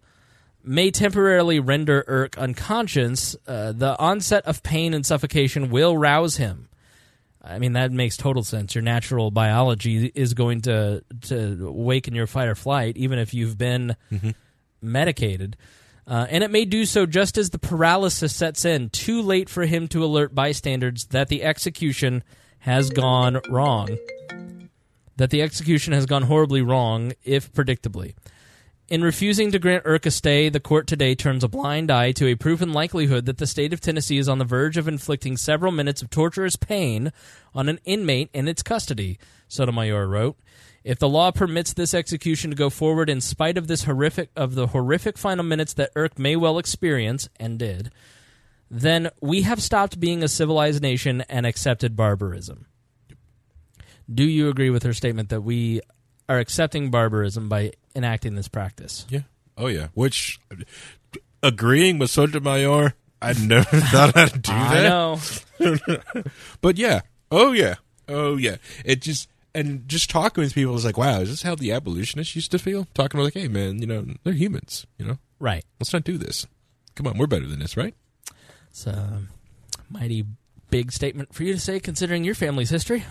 may 0.63 0.89
temporarily 0.91 1.59
render 1.59 2.03
Irick 2.07 2.37
unconscious, 2.37 3.35
uh, 3.47 3.71
the 3.71 3.97
onset 3.99 4.45
of 4.45 4.63
pain 4.63 4.93
and 4.93 5.05
suffocation 5.05 5.69
will 5.69 5.97
rouse 5.97 6.37
him. 6.37 6.69
I 7.47 7.59
mean 7.59 7.73
that 7.73 7.91
makes 7.91 8.17
total 8.17 8.43
sense. 8.43 8.73
Your 8.73 8.81
natural 8.81 9.29
biology 9.29 10.11
is 10.15 10.33
going 10.33 10.61
to 10.61 11.03
to 11.27 11.67
awaken 11.67 12.15
your 12.15 12.25
fight 12.25 12.47
or 12.47 12.55
flight, 12.55 12.97
even 12.97 13.19
if 13.19 13.35
you've 13.35 13.55
been 13.55 13.95
medicated. 14.81 15.55
Uh, 16.07 16.27
and 16.29 16.43
it 16.43 16.51
may 16.51 16.65
do 16.65 16.85
so 16.85 17.05
just 17.05 17.37
as 17.37 17.49
the 17.49 17.59
paralysis 17.59 18.35
sets 18.35 18.63
in, 18.63 18.89
too 18.89 19.21
late 19.21 19.49
for 19.49 19.65
him 19.65 19.87
to 19.87 20.03
alert 20.03 20.35
bystanders 20.35 21.05
that 21.05 21.29
the 21.29 21.43
execution 21.43 22.23
has 22.59 22.89
gone 22.91 23.39
wrong. 23.49 23.97
That 25.17 25.31
the 25.31 25.41
execution 25.41 25.93
has 25.93 26.05
gone 26.05 26.23
horribly 26.23 26.61
wrong, 26.61 27.13
if 27.23 27.51
predictably. 27.53 28.13
In 28.87 29.01
refusing 29.01 29.51
to 29.51 29.57
grant 29.57 29.83
Irick 29.83 30.05
a 30.05 30.11
stay, 30.11 30.47
the 30.47 30.59
court 30.59 30.85
today 30.85 31.15
turns 31.15 31.43
a 31.43 31.47
blind 31.47 31.89
eye 31.89 32.11
to 32.11 32.27
a 32.27 32.35
proven 32.35 32.71
likelihood 32.71 33.25
that 33.25 33.39
the 33.39 33.47
state 33.47 33.73
of 33.73 33.81
Tennessee 33.81 34.19
is 34.19 34.29
on 34.29 34.37
the 34.37 34.45
verge 34.45 34.77
of 34.77 34.87
inflicting 34.87 35.37
several 35.37 35.71
minutes 35.71 36.03
of 36.03 36.11
torturous 36.11 36.55
pain 36.55 37.11
on 37.55 37.67
an 37.67 37.79
inmate 37.83 38.29
in 38.31 38.47
its 38.47 38.61
custody, 38.61 39.17
Sotomayor 39.47 40.07
wrote. 40.07 40.37
If 40.85 40.99
the 40.99 41.09
law 41.09 41.31
permits 41.31 41.73
this 41.73 41.95
execution 41.95 42.51
to 42.51 42.55
go 42.55 42.69
forward 42.69 43.09
in 43.09 43.19
spite 43.19 43.57
of 43.57 43.65
this 43.67 43.85
horrific 43.85 44.29
of 44.35 44.53
the 44.53 44.67
horrific 44.67 45.17
final 45.17 45.43
minutes 45.43 45.73
that 45.73 45.91
Irick 45.95 46.19
may 46.19 46.35
well 46.35 46.59
experience 46.59 47.27
and 47.39 47.57
did, 47.57 47.91
then 48.69 49.09
we 49.19 49.41
have 49.41 49.63
stopped 49.63 49.99
being 49.99 50.21
a 50.21 50.27
civilized 50.27 50.83
nation 50.83 51.21
and 51.27 51.47
accepted 51.47 51.95
barbarism. 51.95 52.67
Do 54.13 54.23
you 54.23 54.47
agree 54.47 54.69
with 54.69 54.83
her 54.83 54.93
statement 54.93 55.29
that 55.29 55.41
we 55.41 55.81
are 56.29 56.37
accepting 56.37 56.91
barbarism 56.91 57.49
by 57.49 57.71
enacting 57.95 58.35
this 58.35 58.47
practice? 58.47 59.07
yeah. 59.09 59.21
Oh 59.57 59.67
yeah. 59.67 59.87
Which 59.95 60.39
agreeing 61.41 61.97
with 61.97 62.11
Sotomayor, 62.11 62.93
I 63.23 63.33
never 63.33 63.63
thought 63.79 64.15
I'd 64.15 64.41
do 64.43 64.51
I 64.51 64.81
that. 64.81 64.89
know. 64.89 65.19
but 66.61 66.77
yeah. 66.77 67.01
Oh 67.31 67.53
yeah. 67.53 67.75
Oh 68.07 68.37
yeah. 68.37 68.57
It 68.83 69.01
just 69.01 69.29
and 69.55 69.87
just 69.87 70.09
talking 70.09 70.43
with 70.43 70.53
people 70.53 70.75
is 70.75 70.85
like, 70.85 70.97
wow, 70.97 71.21
is 71.21 71.29
this 71.29 71.41
how 71.41 71.55
the 71.55 71.71
abolitionists 71.71 72.35
used 72.35 72.51
to 72.51 72.59
feel? 72.59 72.87
Talking 72.93 73.19
about 73.19 73.25
like, 73.25 73.33
hey 73.33 73.47
man, 73.47 73.79
you 73.79 73.87
know, 73.87 74.05
they're 74.23 74.33
humans, 74.33 74.85
you 74.97 75.05
know? 75.05 75.17
Right. 75.39 75.63
Let's 75.79 75.93
not 75.93 76.03
do 76.03 76.17
this. 76.17 76.45
Come 76.95 77.07
on, 77.07 77.17
we're 77.17 77.27
better 77.27 77.47
than 77.47 77.59
this, 77.59 77.75
right? 77.75 77.95
It's 78.69 78.85
a 78.85 79.23
mighty 79.89 80.25
big 80.69 80.91
statement 80.91 81.33
for 81.33 81.43
you 81.43 81.53
to 81.53 81.59
say, 81.59 81.79
considering 81.79 82.23
your 82.23 82.35
family's 82.35 82.69
history. 82.69 83.05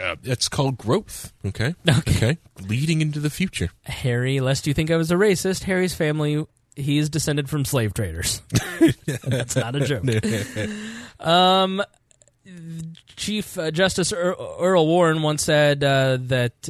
Uh, 0.00 0.16
it's 0.22 0.48
called 0.48 0.78
growth. 0.78 1.32
Okay. 1.44 1.74
Okay. 1.88 2.38
Leading 2.62 3.00
into 3.00 3.20
the 3.20 3.30
future. 3.30 3.70
Harry, 3.84 4.40
lest 4.40 4.66
you 4.66 4.74
think 4.74 4.90
I 4.90 4.96
was 4.96 5.10
a 5.10 5.14
racist, 5.14 5.64
Harry's 5.64 5.94
family, 5.94 6.44
he 6.74 6.98
is 6.98 7.08
descended 7.10 7.48
from 7.48 7.64
slave 7.64 7.94
traders. 7.94 8.42
That's 9.24 9.56
not 9.56 9.76
a 9.76 9.80
joke. 9.80 10.04
Um, 11.20 11.82
Chief 13.16 13.58
uh, 13.58 13.70
Justice 13.70 14.12
Earl, 14.12 14.56
Earl 14.60 14.86
Warren 14.86 15.22
once 15.22 15.42
said 15.42 15.82
uh, 15.84 16.18
that 16.22 16.68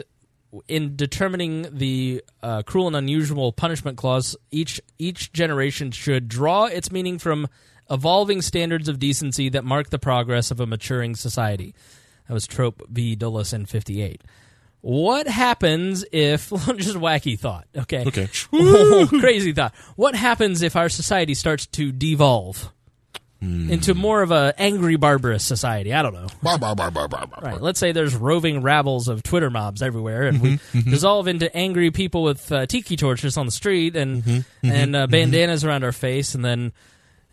in 0.67 0.97
determining 0.97 1.67
the 1.71 2.23
uh, 2.43 2.63
cruel 2.63 2.87
and 2.87 2.97
unusual 2.97 3.53
punishment 3.53 3.97
clause, 3.99 4.37
each 4.51 4.81
each 4.99 5.33
generation 5.33 5.91
should 5.91 6.29
draw 6.29 6.65
its 6.65 6.91
meaning 6.91 7.19
from 7.19 7.49
evolving 7.91 8.43
standards 8.43 8.89
of 8.89 8.99
decency 8.99 9.49
that 9.51 9.65
mark 9.65 9.91
the 9.91 9.99
progress 9.99 10.51
of 10.51 10.61
a 10.61 10.67
maturing 10.67 11.15
society. 11.17 11.75
That 12.27 12.35
was 12.35 12.47
Trop 12.47 12.83
v. 12.89 13.15
Dulles 13.15 13.53
in 13.53 13.67
'58. 13.67 14.23
What 14.81 15.27
happens 15.27 16.05
if 16.13 16.51
just 16.77 16.97
wacky 16.97 17.39
thought? 17.39 17.67
Okay, 17.77 18.05
Okay. 18.07 18.29
crazy 19.21 19.53
thought. 19.53 19.75
What 19.97 20.15
happens 20.15 20.63
if 20.63 20.77
our 20.77 20.89
society 20.89 21.35
starts 21.35 21.67
to 21.67 21.91
devolve 21.93 22.73
into 23.41 23.95
more 23.95 24.23
of 24.23 24.31
a 24.31 24.53
angry, 24.59 24.97
barbarous 24.97 25.45
society? 25.45 25.93
I 25.95 26.03
don't 26.03 26.15
know. 26.15 26.27
Bar, 26.43 26.59
bar, 26.59 26.75
bar, 26.75 26.91
bar, 26.91 27.09
bar, 27.09 27.27
bar. 27.27 27.41
Right. 27.43 27.61
Let's 27.61 27.79
say 27.79 27.93
there's 27.93 28.15
roving 28.15 28.63
rabbles 28.63 29.09
of 29.09 29.23
Twitter 29.23 29.51
mobs 29.51 29.83
everywhere, 29.83 30.25
and 30.25 30.41
we 30.41 30.59
dissolve 30.73 31.29
into 31.29 31.55
angry 31.57 31.91
people 31.91 32.23
with 32.23 32.51
uh, 32.51 32.67
tiki 32.67 32.97
torches 32.97 33.37
on 33.37 33.47
the 33.47 33.53
street 33.53 33.97
and 33.97 34.45
and 34.63 34.97
uh, 34.97 35.07
bandanas 35.07 35.65
around 35.65 35.85
our 35.85 35.93
face, 35.93 36.35
and 36.35 36.45
then 36.45 36.73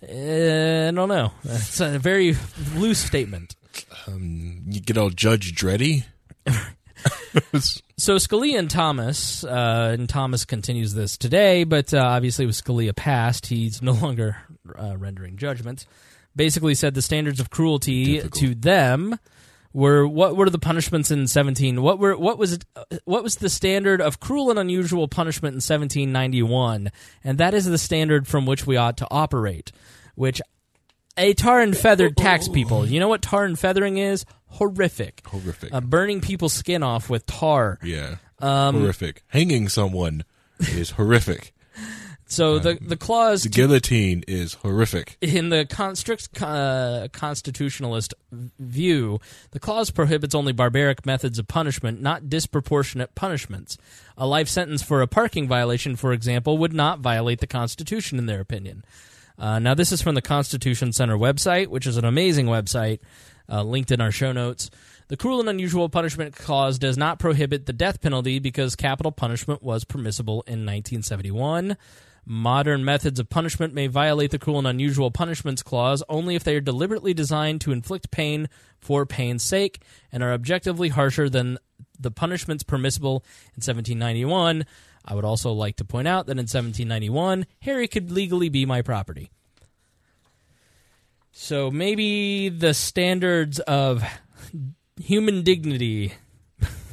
uh, 0.04 0.90
I 0.90 0.92
don't 0.92 1.10
know. 1.10 1.32
It's 1.44 1.80
a 1.80 1.98
very 2.00 2.36
loose 2.76 3.00
statement. 3.00 3.56
You 4.08 4.82
get 4.82 4.98
all 4.98 5.10
Judge 5.10 5.54
Dreddy. 5.56 6.06
So 7.98 8.16
Scalia 8.16 8.60
and 8.60 8.70
Thomas, 8.70 9.44
uh, 9.44 9.92
and 9.94 10.10
Thomas 10.10 10.44
continues 10.44 10.94
this 10.94 11.18
today, 11.18 11.64
but 11.64 11.94
uh, 11.94 12.00
obviously 12.00 12.46
with 12.46 12.62
Scalia 12.62 12.96
passed, 12.96 13.46
he's 13.46 13.82
no 13.82 13.94
longer 13.94 14.38
uh, 14.78 14.98
rendering 14.98 15.38
judgments. 15.38 15.86
Basically, 16.36 16.76
said 16.76 16.94
the 16.94 17.02
standards 17.02 17.40
of 17.40 17.50
cruelty 17.50 18.20
to 18.20 18.56
them 18.56 19.18
were 19.72 20.08
what 20.08 20.36
were 20.36 20.50
the 20.50 20.60
punishments 20.60 21.12
in 21.12 21.28
seventeen? 21.28 21.82
What 21.82 22.00
were 22.00 22.18
what 22.18 22.38
was 22.38 22.60
what 23.06 23.24
was 23.24 23.36
the 23.38 23.50
standard 23.50 24.02
of 24.02 24.20
cruel 24.20 24.50
and 24.50 24.60
unusual 24.60 25.08
punishment 25.08 25.56
in 25.56 25.62
seventeen 25.62 26.12
ninety 26.12 26.42
one? 26.42 26.92
And 27.24 27.38
that 27.38 27.54
is 27.54 27.66
the 27.66 27.78
standard 27.78 28.28
from 28.28 28.46
which 28.46 28.68
we 28.68 28.78
ought 28.78 28.98
to 28.98 29.08
operate. 29.10 29.72
Which 30.16 30.42
a 31.18 31.34
tar 31.34 31.62
and 31.62 31.76
feathered 31.76 32.18
tax 32.18 32.50
people. 32.50 32.86
You 32.86 33.00
know 33.00 33.08
what 33.08 33.22
tar 33.22 33.46
and 33.46 33.58
feathering 33.58 33.98
is? 33.98 34.26
Horrific. 34.48 35.26
Horrific. 35.26 35.74
Uh, 35.74 35.82
burning 35.82 36.22
people's 36.22 36.54
skin 36.54 36.84
off 36.84 37.10
with 37.10 37.26
tar. 37.26 37.80
Yeah. 37.84 38.16
Um, 38.40 38.76
horrific. 38.76 39.24
Hanging 39.28 39.70
someone 39.70 40.24
is 40.60 40.92
horrific. 40.92 41.54
So 42.28 42.58
the 42.58 42.78
the 42.82 42.98
clause 42.98 43.44
The 43.44 43.50
to- 43.50 43.56
guillotine 43.62 44.24
is 44.28 44.56
horrific. 44.56 45.18
in 45.22 45.50
the 45.50 45.68
strict 45.94 46.42
uh, 46.42 47.08
constitutionalist 47.14 48.14
view, 48.60 49.20
the 49.52 49.60
clause 49.60 49.92
prohibits 49.92 50.34
only 50.34 50.52
barbaric 50.52 51.06
methods 51.06 51.38
of 51.38 51.48
punishment, 51.48 52.02
not 52.02 52.28
disproportionate 52.30 53.14
punishments. 53.16 53.78
A 54.18 54.26
life 54.26 54.48
sentence 54.50 54.82
for 54.82 55.02
a 55.02 55.08
parking 55.08 55.48
violation, 55.48 55.96
for 55.96 56.14
example, 56.14 56.58
would 56.58 56.74
not 56.74 57.00
violate 57.00 57.42
the 57.42 57.48
Constitution, 57.48 58.18
in 58.18 58.26
their 58.26 58.40
opinion. 58.42 58.84
Uh, 59.38 59.60
now, 59.60 59.74
this 59.76 59.92
is 59.92 60.02
from 60.02 60.16
the 60.16 60.22
Constitution 60.22 60.94
Center 60.94 61.18
website, 61.18 61.68
which 61.68 61.86
is 61.86 61.98
an 61.98 62.06
amazing 62.06 62.48
website, 62.48 63.00
uh, 63.50 63.62
linked 63.62 63.92
in 63.92 64.02
our 64.02 64.12
show 64.12 64.32
notes. 64.32 64.72
The 65.10 65.18
cruel 65.18 65.40
and 65.42 65.50
unusual 65.50 65.90
punishment 65.90 66.34
clause 66.36 66.80
does 66.80 66.98
not 66.98 67.20
prohibit 67.20 67.68
the 67.68 67.74
death 67.74 68.02
penalty 68.02 68.40
because 68.40 68.76
capital 68.76 69.12
punishment 69.12 69.62
was 69.62 69.84
permissible 69.84 70.42
in 70.48 70.66
1971. 70.66 71.78
Modern 72.26 72.84
methods 72.84 73.20
of 73.20 73.30
punishment 73.30 73.74
may 73.74 73.88
violate 73.88 74.32
the 74.32 74.40
cruel 74.40 74.58
and 74.58 74.68
unusual 74.68 75.12
punishments 75.12 75.62
clause 75.62 76.02
only 76.10 76.36
if 76.36 76.44
they 76.44 76.56
are 76.56 76.62
deliberately 76.62 77.14
designed 77.14 77.62
to 77.62 77.72
inflict 77.72 78.10
pain 78.10 78.50
for 78.80 79.06
pain's 79.06 79.44
sake 79.44 79.82
and 80.12 80.24
are 80.24 80.34
objectively 80.34 80.90
harsher 80.90 81.30
than 81.30 81.60
the 82.00 82.12
punishments 82.12 82.64
permissible 82.64 83.24
in 83.56 83.62
1791. 83.62 84.66
I 85.06 85.14
would 85.14 85.26
also 85.26 85.52
like 85.52 85.76
to 85.78 85.86
point 85.86 86.08
out 86.08 86.26
that 86.26 86.34
in 86.34 86.48
1791, 86.48 87.46
Harry 87.62 87.88
could 87.88 88.12
legally 88.12 88.50
be 88.50 88.66
my 88.66 88.82
property. 88.82 89.30
So 91.32 91.70
maybe 91.70 92.50
the 92.50 92.74
standards 92.74 93.60
of 93.60 94.04
human 95.00 95.44
dignity 95.44 96.14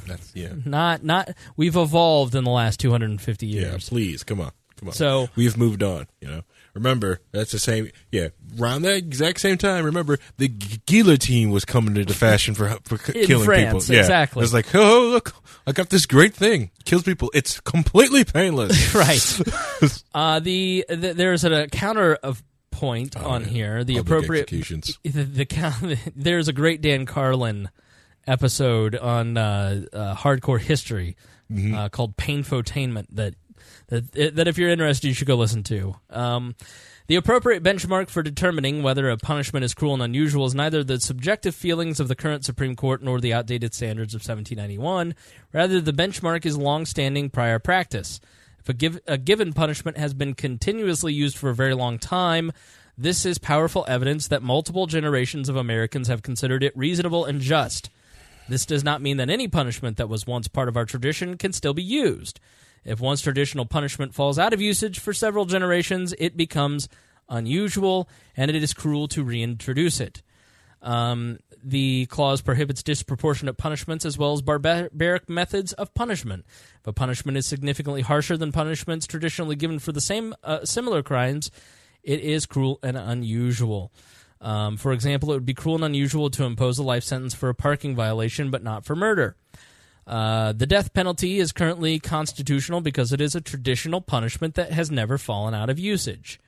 That's 0.05 0.35
yeah. 0.35 0.53
not 0.65 1.03
not 1.03 1.29
we've 1.55 1.75
evolved 1.75 2.35
in 2.35 2.43
the 2.43 2.51
last 2.51 2.79
250 2.79 3.47
years. 3.47 3.85
Yeah, 3.85 3.89
please, 3.89 4.23
come 4.23 4.41
on. 4.41 4.51
Come 4.83 4.89
on. 4.89 4.93
So- 4.93 5.29
we've 5.35 5.57
moved 5.57 5.83
on. 5.83 6.07
You 6.21 6.27
know, 6.29 6.41
remember 6.73 7.19
that's 7.31 7.51
the 7.51 7.59
same. 7.59 7.89
Yeah, 8.11 8.29
around 8.59 8.83
that 8.83 8.97
exact 8.97 9.39
same 9.39 9.57
time. 9.57 9.85
Remember 9.85 10.17
the 10.37 10.47
guillotine 10.47 11.51
was 11.51 11.65
coming 11.65 11.97
into 11.97 12.13
fashion 12.13 12.53
for 12.55 12.69
for 12.83 12.97
c- 12.97 13.21
In 13.21 13.27
killing 13.27 13.45
France, 13.45 13.85
people. 13.87 13.95
Yeah. 13.95 14.01
exactly. 14.01 14.43
It's 14.43 14.53
like, 14.53 14.73
oh 14.75 15.09
look, 15.11 15.33
I 15.67 15.71
got 15.71 15.89
this 15.89 16.05
great 16.05 16.33
thing, 16.33 16.71
kills 16.85 17.03
people. 17.03 17.31
It's 17.33 17.59
completely 17.59 18.23
painless. 18.23 18.93
right. 18.95 19.39
Uh, 20.15 20.39
the, 20.39 20.85
the 20.89 21.13
there's 21.13 21.43
a 21.43 21.67
counter 21.67 22.15
of 22.15 22.41
point 22.71 23.17
on 23.17 23.43
here. 23.43 23.83
The 23.83 23.95
Public 23.95 24.07
appropriate 24.07 24.41
executions. 24.43 24.97
The, 25.03 25.23
the 25.23 25.45
count, 25.45 25.97
there's 26.15 26.47
a 26.47 26.53
great 26.53 26.81
Dan 26.81 27.05
Carlin 27.05 27.69
episode 28.25 28.95
on 28.95 29.37
uh, 29.37 29.83
uh, 29.93 30.15
hardcore 30.15 30.59
history 30.59 31.15
Mm-hmm. 31.51 31.75
uh, 31.75 31.89
called 31.89 32.15
Painfotainment 32.17 33.07
that 33.11 33.35
that 33.87 34.35
that 34.35 34.47
if 34.47 34.57
you're 34.57 34.69
interested 34.69 35.07
you 35.07 35.13
should 35.13 35.27
go 35.27 35.35
listen 35.35 35.63
to. 35.63 35.95
Um, 36.09 36.55
the 37.07 37.15
appropriate 37.15 37.63
benchmark 37.63 38.09
for 38.09 38.23
determining 38.23 38.81
whether 38.81 39.09
a 39.09 39.17
punishment 39.17 39.65
is 39.65 39.73
cruel 39.73 39.93
and 39.93 40.01
unusual 40.01 40.45
is 40.45 40.55
neither 40.55 40.83
the 40.83 41.01
subjective 41.01 41.53
feelings 41.53 41.99
of 41.99 42.07
the 42.07 42.15
current 42.15 42.45
Supreme 42.45 42.77
Court 42.77 43.03
nor 43.03 43.19
the 43.19 43.33
outdated 43.33 43.73
standards 43.73 44.13
of 44.13 44.19
1791. 44.19 45.13
Rather, 45.51 45.81
the 45.81 45.91
benchmark 45.91 46.45
is 46.45 46.57
long-standing 46.57 47.29
prior 47.29 47.59
practice. 47.59 48.21
If 48.57 48.69
a, 48.69 48.73
give, 48.73 49.01
a 49.05 49.17
given 49.17 49.51
punishment 49.51 49.97
has 49.97 50.13
been 50.13 50.33
continuously 50.33 51.13
used 51.13 51.37
for 51.37 51.49
a 51.49 51.55
very 51.55 51.73
long 51.73 51.99
time, 51.99 52.53
this 52.97 53.25
is 53.25 53.37
powerful 53.37 53.83
evidence 53.89 54.29
that 54.29 54.41
multiple 54.41 54.87
generations 54.87 55.49
of 55.49 55.57
Americans 55.57 56.07
have 56.07 56.23
considered 56.23 56.63
it 56.63 56.77
reasonable 56.77 57.25
and 57.25 57.41
just. 57.41 57.89
This 58.47 58.65
does 58.65 58.83
not 58.83 59.01
mean 59.01 59.17
that 59.17 59.29
any 59.29 59.49
punishment 59.49 59.97
that 59.97 60.09
was 60.09 60.25
once 60.25 60.47
part 60.47 60.69
of 60.69 60.77
our 60.77 60.85
tradition 60.85 61.37
can 61.37 61.51
still 61.51 61.73
be 61.73 61.83
used. 61.83 62.39
If 62.85 62.99
once 62.99 63.21
traditional 63.21 63.65
punishment 63.65 64.13
falls 64.13 64.37
out 64.37 64.53
of 64.53 64.61
usage 64.61 64.99
for 64.99 65.13
several 65.13 65.45
generations, 65.45 66.13
it 66.17 66.35
becomes 66.35 66.89
unusual 67.29 68.09
and 68.35 68.51
it 68.51 68.61
is 68.61 68.73
cruel 68.73 69.07
to 69.09 69.23
reintroduce 69.23 69.99
it. 69.99 70.21
Um, 70.81 71.39
the 71.63 72.07
clause 72.07 72.41
prohibits 72.41 72.83
disproportionate 72.83 73.57
punishments 73.57 74.05
as 74.05 74.17
well 74.17 74.33
as 74.33 74.41
barbaric 74.41 75.29
methods 75.29 75.71
of 75.73 75.93
punishment. 75.93 76.45
If 76.81 76.87
a 76.87 76.93
punishment 76.93 77.37
is 77.37 77.45
significantly 77.45 78.01
harsher 78.01 78.35
than 78.35 78.51
punishments 78.51 79.07
traditionally 79.07 79.55
given 79.55 79.79
for 79.79 79.93
the 79.93 80.01
same 80.01 80.35
uh, 80.43 80.65
similar 80.65 81.01
crimes, 81.01 81.49
it 82.03 82.19
is 82.19 82.45
cruel 82.45 82.79
and 82.83 82.97
unusual. 82.97 83.93
Um, 84.41 84.75
for 84.75 84.91
example, 84.91 85.31
it 85.31 85.35
would 85.35 85.45
be 85.45 85.53
cruel 85.53 85.75
and 85.75 85.85
unusual 85.85 86.29
to 86.31 86.43
impose 86.43 86.77
a 86.77 86.83
life 86.83 87.05
sentence 87.05 87.33
for 87.33 87.47
a 87.47 87.55
parking 87.55 87.95
violation, 87.95 88.51
but 88.51 88.61
not 88.61 88.83
for 88.83 88.93
murder. 88.93 89.37
Uh, 90.05 90.51
the 90.51 90.65
death 90.65 90.93
penalty 90.93 91.39
is 91.39 91.51
currently 91.51 91.99
constitutional 91.99 92.81
because 92.81 93.13
it 93.13 93.21
is 93.21 93.35
a 93.35 93.41
traditional 93.41 94.01
punishment 94.01 94.55
that 94.55 94.71
has 94.71 94.91
never 94.91 95.17
fallen 95.17 95.53
out 95.53 95.69
of 95.69 95.79
usage. 95.79 96.39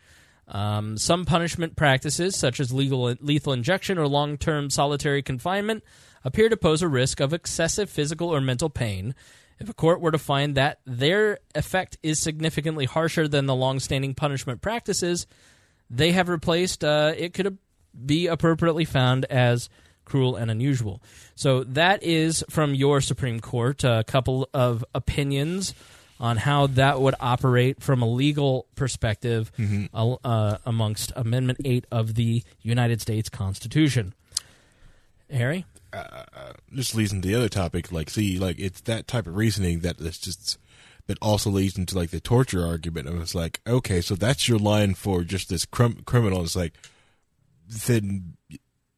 Um, 0.47 0.97
some 0.97 1.25
punishment 1.25 1.75
practices, 1.75 2.35
such 2.35 2.59
as 2.59 2.73
legal, 2.73 3.15
lethal 3.19 3.53
injection 3.53 3.97
or 3.97 4.07
long 4.07 4.37
term 4.37 4.69
solitary 4.69 5.23
confinement, 5.23 5.83
appear 6.23 6.49
to 6.49 6.57
pose 6.57 6.81
a 6.81 6.87
risk 6.87 7.19
of 7.19 7.33
excessive 7.33 7.89
physical 7.89 8.29
or 8.29 8.41
mental 8.41 8.69
pain. 8.69 9.15
If 9.57 9.69
a 9.69 9.73
court 9.73 10.01
were 10.01 10.11
to 10.11 10.17
find 10.17 10.55
that 10.55 10.81
their 10.85 11.39
effect 11.55 11.97
is 12.03 12.19
significantly 12.19 12.85
harsher 12.85 13.27
than 13.27 13.45
the 13.45 13.55
long 13.55 13.79
standing 13.79 14.13
punishment 14.13 14.61
practices 14.61 15.27
they 15.89 16.11
have 16.11 16.29
replaced, 16.29 16.83
uh, 16.83 17.13
it 17.15 17.33
could 17.33 17.57
be 18.05 18.27
appropriately 18.27 18.85
found 18.85 19.25
as 19.25 19.69
cruel 20.05 20.35
and 20.35 20.49
unusual. 20.49 21.01
So 21.35 21.63
that 21.65 22.03
is 22.03 22.43
from 22.49 22.73
your 22.73 23.01
Supreme 23.01 23.39
Court. 23.39 23.83
A 23.83 24.03
couple 24.07 24.47
of 24.53 24.85
opinions 24.93 25.73
on 26.19 26.37
how 26.37 26.67
that 26.67 27.01
would 27.01 27.15
operate 27.19 27.81
from 27.81 28.01
a 28.01 28.09
legal 28.09 28.67
perspective 28.75 29.51
uh, 29.93 30.15
uh, 30.23 30.57
amongst 30.65 31.11
Amendment 31.15 31.59
8 31.65 31.85
of 31.91 32.15
the 32.15 32.43
United 32.61 33.01
States 33.01 33.29
Constitution. 33.29 34.13
Harry? 35.29 35.65
This 36.71 36.95
leads 36.95 37.11
into 37.11 37.27
the 37.27 37.35
other 37.35 37.49
topic. 37.49 37.91
Like, 37.91 38.09
see, 38.09 38.37
like 38.37 38.59
it's 38.59 38.81
that 38.81 39.07
type 39.07 39.27
of 39.27 39.35
reasoning 39.35 39.79
that 39.79 39.97
that's 39.97 40.19
just 40.19 40.57
that 41.07 41.17
also 41.21 41.49
leads 41.49 41.77
into 41.77 41.95
like 41.95 42.09
the 42.09 42.19
torture 42.19 42.65
argument. 42.65 43.07
And 43.07 43.21
it's 43.21 43.35
like, 43.35 43.61
okay, 43.67 44.01
so 44.01 44.15
that's 44.15 44.47
your 44.47 44.57
line 44.57 44.93
for 44.93 45.23
just 45.23 45.49
this 45.49 45.65
crim- 45.65 46.03
criminal. 46.05 46.43
It's 46.43 46.55
like, 46.55 46.73
then 47.67 48.37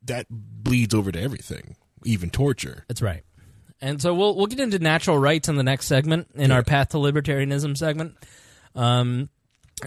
that 0.07 0.27
bleeds 0.29 0.93
over 0.93 1.11
to 1.11 1.21
everything, 1.21 1.75
even 2.03 2.29
torture. 2.29 2.85
That's 2.87 3.01
right. 3.01 3.23
And 3.79 4.01
so 4.01 4.13
we'll 4.13 4.35
we'll 4.35 4.47
get 4.47 4.59
into 4.59 4.79
natural 4.79 5.17
rights 5.17 5.49
in 5.49 5.55
the 5.55 5.63
next 5.63 5.85
segment 5.85 6.29
in 6.35 6.51
our 6.51 6.63
path 6.63 6.89
to 6.89 6.97
libertarianism 6.97 7.77
segment. 7.77 8.15
Um, 8.73 9.29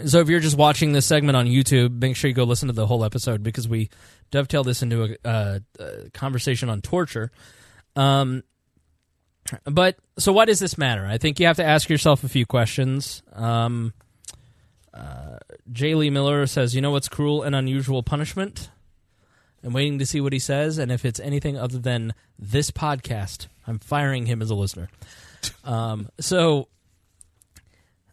so 0.07 0.21
if 0.21 0.29
you're 0.29 0.41
just 0.41 0.57
watching 0.57 0.93
this 0.93 1.07
segment 1.07 1.37
on 1.37 1.47
YouTube, 1.47 2.01
make 2.01 2.15
sure 2.15 2.29
you 2.29 2.35
go 2.35 2.45
listen 2.45 2.69
to 2.69 2.73
the 2.73 2.87
whole 2.87 3.05
episode 3.05 3.43
because 3.43 3.67
we 3.67 3.91
dovetail 4.31 4.63
this 4.63 4.83
into 4.83 5.03
a, 5.03 5.29
a, 5.29 5.61
a 5.81 6.11
conversation 6.11 6.69
on 6.69 6.81
torture. 6.81 7.33
Um, 7.97 8.45
but 9.65 9.97
so 10.17 10.33
why 10.33 10.45
does 10.45 10.61
this 10.61 10.79
matter? 10.79 11.05
I 11.05 11.19
think 11.19 11.41
you 11.41 11.47
have 11.47 11.57
to 11.57 11.65
ask 11.65 11.89
yourself 11.89 12.23
a 12.23 12.29
few 12.29 12.47
questions. 12.47 13.23
Um, 13.33 13.93
uh, 14.95 15.39
J. 15.73 15.95
Lee 15.97 16.11
Miller 16.11 16.47
says, 16.47 16.75
"You 16.75 16.81
know 16.81 16.91
what's 16.93 17.09
cruel 17.09 17.43
and 17.43 17.57
unusual 17.57 18.03
punishment?" 18.03 18.71
I'm 19.63 19.73
waiting 19.73 19.99
to 19.99 20.07
see 20.07 20.21
what 20.21 20.33
he 20.33 20.39
says, 20.39 20.79
and 20.79 20.91
if 20.91 21.05
it's 21.05 21.21
anything 21.21 21.57
other 21.59 21.79
than 21.79 22.15
this 22.39 22.71
podcast, 22.71 23.47
I'm 23.67 23.79
firing 23.79 24.27
him 24.27 24.41
as 24.43 24.51
a 24.51 24.55
listener. 24.55 24.89
Um, 25.65 26.11
so, 26.21 26.69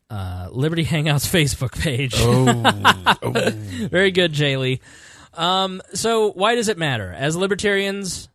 uh, 0.10 0.48
Liberty 0.52 0.86
Hangouts 0.86 1.28
Facebook 1.30 1.78
page. 1.78 2.14
Oh, 2.16 3.88
Very 3.90 4.12
good, 4.12 4.32
Jaylee. 4.34 4.80
Um, 5.34 5.82
so, 5.94 6.32
why 6.32 6.56
does 6.56 6.70
it 6.70 6.78
matter? 6.78 7.12
As 7.12 7.36
libertarians, 7.36 8.30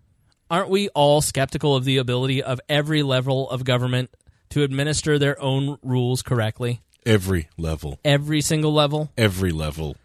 aren't 0.50 0.68
we 0.68 0.88
all 0.90 1.22
skeptical 1.22 1.74
of 1.74 1.84
the 1.86 1.96
ability 1.96 2.42
of 2.42 2.60
every 2.68 3.02
level 3.02 3.48
of 3.48 3.64
government 3.64 4.10
to 4.50 4.62
administer 4.62 5.18
their 5.18 5.40
own 5.40 5.78
rules 5.82 6.22
correctly? 6.22 6.82
every 7.06 7.48
level, 7.56 7.98
Every 8.04 8.40
single 8.42 8.72
level? 8.74 9.10
every 9.16 9.50
level. 9.52 9.96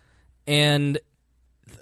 and 0.47 0.97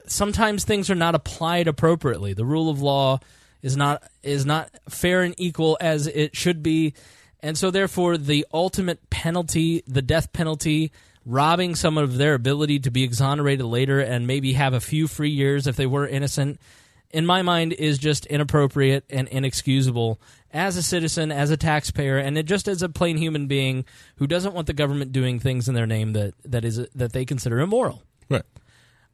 sometimes 0.08 0.64
things 0.64 0.90
are 0.90 0.96
not 0.96 1.16
applied 1.16 1.68
appropriately. 1.68 2.34
The 2.34 2.46
rule 2.46 2.70
of 2.70 2.82
law 2.82 3.20
is 3.62 3.76
not 3.76 4.04
is 4.24 4.46
not 4.46 4.70
fair 4.90 5.24
and 5.24 5.34
equal 5.38 5.78
as 5.82 6.08
it 6.08 6.36
should 6.36 6.62
be, 6.62 6.94
and 7.42 7.58
so 7.58 7.72
therefore 7.72 8.18
the 8.18 8.46
ultimate 8.54 9.10
penalty, 9.10 9.84
the 9.88 10.02
death 10.02 10.34
penalty, 10.34 10.92
robbing 11.26 11.76
someone 11.76 12.04
of 12.04 12.18
their 12.18 12.36
ability 12.36 12.80
to 12.80 12.92
be 12.92 13.04
exonerated 13.04 13.66
later 13.66 14.00
and 14.00 14.28
maybe 14.28 14.54
have 14.54 14.74
a 14.74 14.80
few 14.80 15.08
free 15.08 15.30
years 15.30 15.66
if 15.66 15.76
they 15.76 15.88
were 15.88 16.08
innocent, 16.08 16.60
in 17.10 17.26
my 17.26 17.42
mind, 17.42 17.74
is 17.74 17.98
just 17.98 18.26
inappropriate 18.28 19.06
and 19.10 19.28
inexcusable 19.30 20.20
as 20.52 20.78
a 20.78 20.84
citizen, 20.84 21.32
as 21.32 21.50
a 21.50 21.58
taxpayer, 21.58 22.18
and 22.18 22.38
it 22.38 22.46
just 22.46 22.68
as 22.68 22.82
a 22.82 22.90
plain 22.90 23.18
human 23.18 23.48
being 23.48 23.86
who 24.18 24.28
doesn't 24.28 24.54
want 24.54 24.68
the 24.68 24.74
government 24.74 25.12
doing 25.12 25.40
things 25.40 25.68
in 25.68 25.76
their 25.76 25.88
name 25.88 26.14
that 26.14 26.34
that 26.46 26.64
is 26.64 26.88
that 26.94 27.14
they 27.14 27.26
consider 27.26 27.60
immoral. 27.60 28.04
Right. 28.30 28.44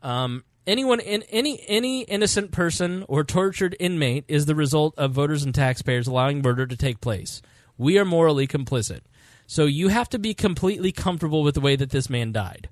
Um, 0.04 0.44
anyone 0.68 1.00
in 1.00 1.24
any 1.24 1.64
any 1.68 2.02
innocent 2.04 2.52
person 2.52 3.04
or 3.08 3.24
tortured 3.24 3.76
inmate 3.80 4.26
is 4.28 4.46
the 4.46 4.56
result 4.56 4.94
of 4.98 5.12
voters 5.12 5.44
and 5.44 5.54
taxpayers 5.54 6.08
allowing 6.08 6.42
murder 6.42 6.66
to 6.68 6.78
take 6.78 7.02
place. 7.02 7.42
We 7.78 7.98
are 7.98 8.06
morally 8.06 8.48
complicit. 8.48 9.02
So 9.48 9.66
you 9.66 9.90
have 9.90 10.10
to 10.10 10.20
be 10.20 10.34
completely 10.34 10.92
comfortable 10.92 11.44
with 11.44 11.56
the 11.56 11.62
way 11.62 11.76
that 11.76 11.90
this 11.90 12.10
man 12.10 12.32
died. 12.32 12.70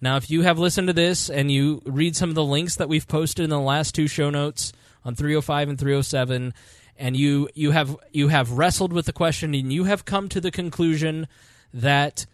Now, 0.00 0.16
if 0.16 0.30
you 0.30 0.42
have 0.42 0.58
listened 0.58 0.88
to 0.88 0.92
this 0.92 1.28
and 1.28 1.50
you 1.50 1.82
read 1.84 2.16
some 2.16 2.28
of 2.28 2.34
the 2.34 2.44
links 2.44 2.76
that 2.76 2.88
we've 2.88 3.06
posted 3.06 3.44
in 3.44 3.50
the 3.50 3.60
last 3.60 3.94
two 3.94 4.06
show 4.06 4.30
notes 4.30 4.72
on 5.04 5.14
305 5.14 5.68
and 5.68 5.78
307 5.78 6.54
and 6.96 7.16
you 7.16 7.48
you 7.54 7.70
have 7.70 7.96
you 8.12 8.28
have 8.28 8.52
wrestled 8.52 8.92
with 8.92 9.06
the 9.06 9.12
question 9.12 9.54
and 9.54 9.72
you 9.72 9.84
have 9.84 10.04
come 10.04 10.28
to 10.28 10.40
the 10.40 10.50
conclusion 10.50 11.28
that 11.72 12.26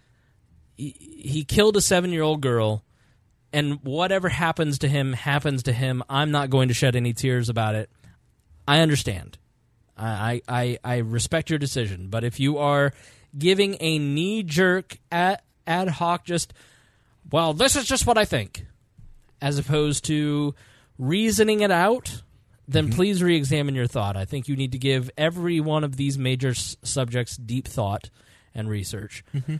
he, 0.77 0.91
he 1.23 1.45
killed 1.45 1.77
a 1.77 1.81
7-year-old 1.81 2.41
girl 2.41 2.85
and 3.55 3.79
whatever 3.83 4.29
happens 4.29 4.81
to 4.81 4.89
him 4.89 5.13
happens 5.13 5.63
to 5.63 5.73
him. 5.73 6.03
I'm 6.11 6.31
not 6.31 6.51
going 6.51 6.69
to 6.69 6.75
shed 6.75 6.97
any 6.97 7.13
tears 7.13 7.49
about 7.49 7.75
it. 7.75 7.89
I 8.67 8.81
understand. 8.81 9.39
I 9.97 10.43
I, 10.49 10.79
I 10.83 10.97
respect 10.99 11.51
your 11.51 11.59
decision, 11.59 12.09
but 12.09 12.25
if 12.25 12.41
you 12.41 12.59
are 12.59 12.93
giving 13.39 13.77
a 13.81 13.99
knee 13.99 14.43
jerk 14.43 14.99
ad, 15.11 15.41
ad 15.67 15.89
hoc, 15.89 16.25
just 16.25 16.53
well, 17.31 17.55
this 17.55 17.77
is 17.77 17.87
just 17.87 18.07
what 18.07 18.19
I 18.19 18.25
think, 18.25 18.67
as 19.41 19.59
opposed 19.59 20.05
to 20.07 20.55
reasoning 20.99 21.61
it 21.61 21.71
out, 21.71 22.23
then 22.67 22.87
mm-hmm. 22.87 22.97
please 22.97 23.23
re-examine 23.23 23.75
your 23.75 23.87
thought. 23.87 24.17
I 24.17 24.25
think 24.25 24.49
you 24.49 24.57
need 24.57 24.73
to 24.73 24.79
give 24.79 25.11
every 25.17 25.61
one 25.61 25.85
of 25.85 25.97
these 25.97 26.19
major 26.19 26.51
s- 26.51 26.77
subjects 26.83 27.37
deep 27.37 27.69
thought 27.69 28.11
and 28.55 28.69
research. 28.69 29.25
Mm-hmm. 29.35 29.57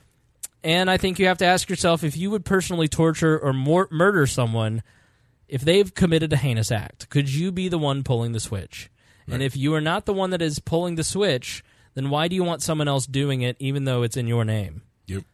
And 0.65 0.91
I 0.91 0.97
think 0.97 1.19
you 1.19 1.27
have 1.27 1.39
to 1.39 1.45
ask 1.45 1.69
yourself 1.69 2.03
if 2.03 2.17
you 2.17 2.31
would 2.31 2.45
personally 2.45 2.89
torture 2.89 3.39
or 3.39 3.53
mor- 3.53 3.89
murder 3.91 4.27
someone 4.27 4.83
if 5.47 5.61
they've 5.61 5.95
committed 5.95 6.33
a 6.33 6.39
heinous 6.39 6.73
act. 6.73 7.11
Could 7.11 7.33
you 7.33 7.53
be 7.53 7.69
the 7.69 7.79
one 7.79 8.03
pulling 8.03 8.33
the 8.33 8.41
switch? 8.41 8.91
And 9.27 9.43
if 9.43 9.57
you 9.57 9.75
are 9.75 9.81
not 9.81 10.07
the 10.07 10.13
one 10.13 10.31
that 10.31 10.43
is 10.43 10.59
pulling 10.59 10.97
the 10.97 11.05
switch, 11.05 11.63
then 11.95 12.11
why 12.11 12.29
do 12.29 12.35
you 12.35 12.45
want 12.45 12.63
someone 12.63 12.89
else 12.89 13.07
doing 13.07 13.43
it 13.43 13.57
even 13.59 13.85
though 13.85 14.03
it's 14.03 14.17
in 14.17 14.27
your 14.27 14.45
name? 14.45 14.83
Yep. 15.07 15.25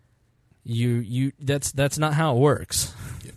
You 0.65 0.89
you 0.89 1.33
that's 1.41 1.73
that's 1.73 1.99
not 1.99 2.15
how 2.15 2.37
it 2.37 2.39
works. 2.39 2.93
Yeah. 3.25 3.33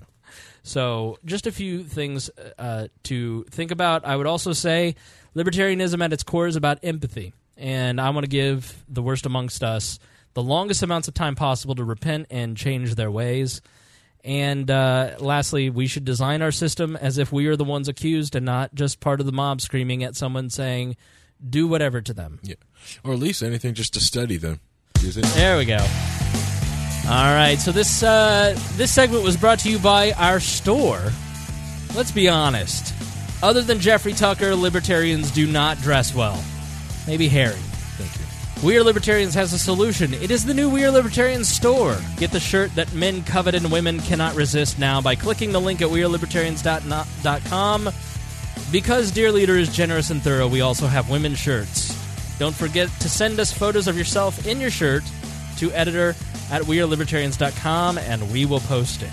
So, 0.66 1.20
just 1.26 1.46
a 1.46 1.52
few 1.52 1.84
things 1.84 2.30
uh, 2.58 2.88
to 3.04 3.44
think 3.50 3.72
about. 3.72 4.06
I 4.06 4.16
would 4.16 4.28
also 4.28 4.54
say 4.54 4.96
libertarianism 5.36 6.02
at 6.02 6.14
its 6.14 6.24
core 6.24 6.48
is 6.48 6.56
about 6.56 6.80
empathy. 6.84 7.34
And 7.58 8.00
I 8.00 8.12
want 8.12 8.24
to 8.24 8.30
give 8.30 8.82
the 8.88 9.02
worst 9.02 9.26
amongst 9.26 9.62
us 9.62 10.00
the 10.34 10.44
longest 10.44 10.84
amounts 10.84 11.08
of 11.08 11.14
time 11.14 11.36
possible 11.36 11.76
to 11.76 11.84
repent 11.84 12.28
and 12.30 12.58
change 12.58 12.96
their 12.96 13.12
ways. 13.12 13.62
And 14.24 14.72
uh, 14.72 15.16
lastly, 15.20 15.70
we 15.70 15.88
should 15.88 16.06
design 16.06 16.42
our 16.42 16.52
system 16.52 16.96
as 16.96 17.18
if 17.18 17.32
we 17.32 17.48
are 17.48 17.56
the 17.56 17.66
ones 17.66 17.88
accused 17.88 18.36
and 18.36 18.46
not 18.46 18.74
just 18.74 19.00
part 19.00 19.20
of 19.20 19.26
the 19.26 19.34
mob 19.34 19.60
screaming 19.60 20.04
at 20.04 20.16
someone 20.16 20.50
saying, 20.50 20.96
do 21.48 21.68
whatever 21.68 22.02
to 22.02 22.14
them. 22.14 22.40
Yeah. 22.42 22.56
Or 23.04 23.14
at 23.14 23.20
least 23.20 23.44
anything 23.44 23.74
just 23.74 23.94
to 23.96 24.00
study 24.00 24.38
them. 24.38 24.62
There 24.96 25.58
we 25.58 25.66
go. 25.66 25.86
All 27.06 27.34
right, 27.36 27.58
so 27.60 27.74
this 27.74 28.02
uh, 28.02 28.58
this 28.76 28.90
segment 28.90 29.26
was 29.26 29.36
brought 29.36 29.60
to 29.60 29.70
you 29.70 29.78
by 29.78 30.14
our 30.14 30.40
store. 30.40 31.12
Let's 31.94 32.14
be 32.14 32.30
honest. 32.30 32.94
Other 33.44 33.62
than 33.62 33.80
Jeffrey 33.82 34.14
Tucker, 34.14 34.56
libertarians 34.56 35.30
do 35.32 35.46
not 35.46 35.78
dress 35.80 36.16
well. 36.16 36.42
Maybe 37.06 37.28
Harry. 37.28 37.60
We 38.64 38.78
Are 38.78 38.84
Libertarians 38.84 39.34
has 39.34 39.52
a 39.52 39.60
solution. 39.60 40.14
It 40.14 40.32
is 40.32 40.46
the 40.46 40.54
new 40.54 40.70
We 40.70 40.86
Are 40.86 40.92
Libertarians 40.92 41.50
store. 41.50 41.98
Get 42.16 42.32
the 42.32 42.40
shirt 42.40 42.74
that 42.76 42.94
men 42.94 43.22
covet 43.26 43.56
and 43.56 43.70
women 43.70 44.00
cannot 44.00 44.36
resist 44.36 44.80
now 44.80 45.02
by 45.02 45.16
clicking 45.16 45.52
the 45.52 45.60
link 45.60 45.82
at 45.82 45.90
wearelibertarians.com. 45.90 47.90
Because 48.72 49.12
Dear 49.12 49.34
Leader 49.34 49.58
is 49.58 49.76
generous 49.76 50.12
and 50.12 50.22
thorough, 50.22 50.48
we 50.48 50.62
also 50.62 50.88
have 50.88 51.10
women's 51.10 51.40
shirts. 51.40 51.94
Don't 52.40 52.56
forget 52.56 52.88
to 53.02 53.10
send 53.10 53.38
us 53.42 53.52
photos 53.52 53.90
of 53.90 53.98
yourself 53.98 54.48
in 54.48 54.62
your 54.62 54.72
shirt 54.72 55.04
to 55.58 55.70
editor 55.74 56.16
at 56.50 56.62
wearelibertarians.com 56.62 57.98
and 57.98 58.32
we 58.32 58.46
will 58.46 58.62
post 58.62 59.04
it. 59.04 59.10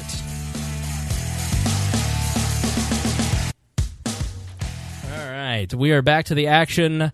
All 5.12 5.28
right, 5.28 5.74
we 5.74 5.90
are 5.90 6.02
back 6.02 6.26
to 6.26 6.36
the 6.36 6.46
action. 6.46 7.10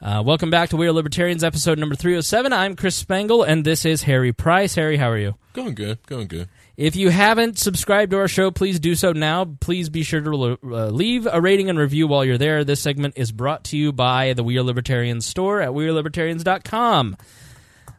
Uh, 0.00 0.22
welcome 0.24 0.48
back 0.48 0.68
to 0.68 0.76
We 0.76 0.86
Are 0.86 0.92
Libertarians, 0.92 1.42
episode 1.42 1.76
number 1.76 1.96
307. 1.96 2.52
I'm 2.52 2.76
Chris 2.76 2.94
Spangle, 2.94 3.42
and 3.42 3.64
this 3.64 3.84
is 3.84 4.02
Harry 4.02 4.32
Price. 4.32 4.76
Harry, 4.76 4.96
how 4.96 5.10
are 5.10 5.18
you? 5.18 5.34
Going 5.54 5.74
good. 5.74 5.98
Going 6.06 6.28
good. 6.28 6.48
If 6.76 6.94
you 6.94 7.08
haven't 7.08 7.58
subscribed 7.58 8.12
to 8.12 8.18
our 8.18 8.28
show, 8.28 8.52
please 8.52 8.78
do 8.78 8.94
so 8.94 9.10
now. 9.10 9.56
Please 9.58 9.88
be 9.88 10.04
sure 10.04 10.20
to 10.20 10.58
uh, 10.62 10.86
leave 10.90 11.26
a 11.26 11.40
rating 11.40 11.68
and 11.68 11.76
review 11.80 12.06
while 12.06 12.24
you're 12.24 12.38
there. 12.38 12.62
This 12.62 12.80
segment 12.80 13.14
is 13.16 13.32
brought 13.32 13.64
to 13.64 13.76
you 13.76 13.92
by 13.92 14.34
the 14.34 14.44
We 14.44 14.56
Are 14.56 14.62
Libertarians 14.62 15.26
store 15.26 15.60
at 15.60 15.70
WeareLibertarians.com. 15.70 17.16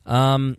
Um, 0.06 0.58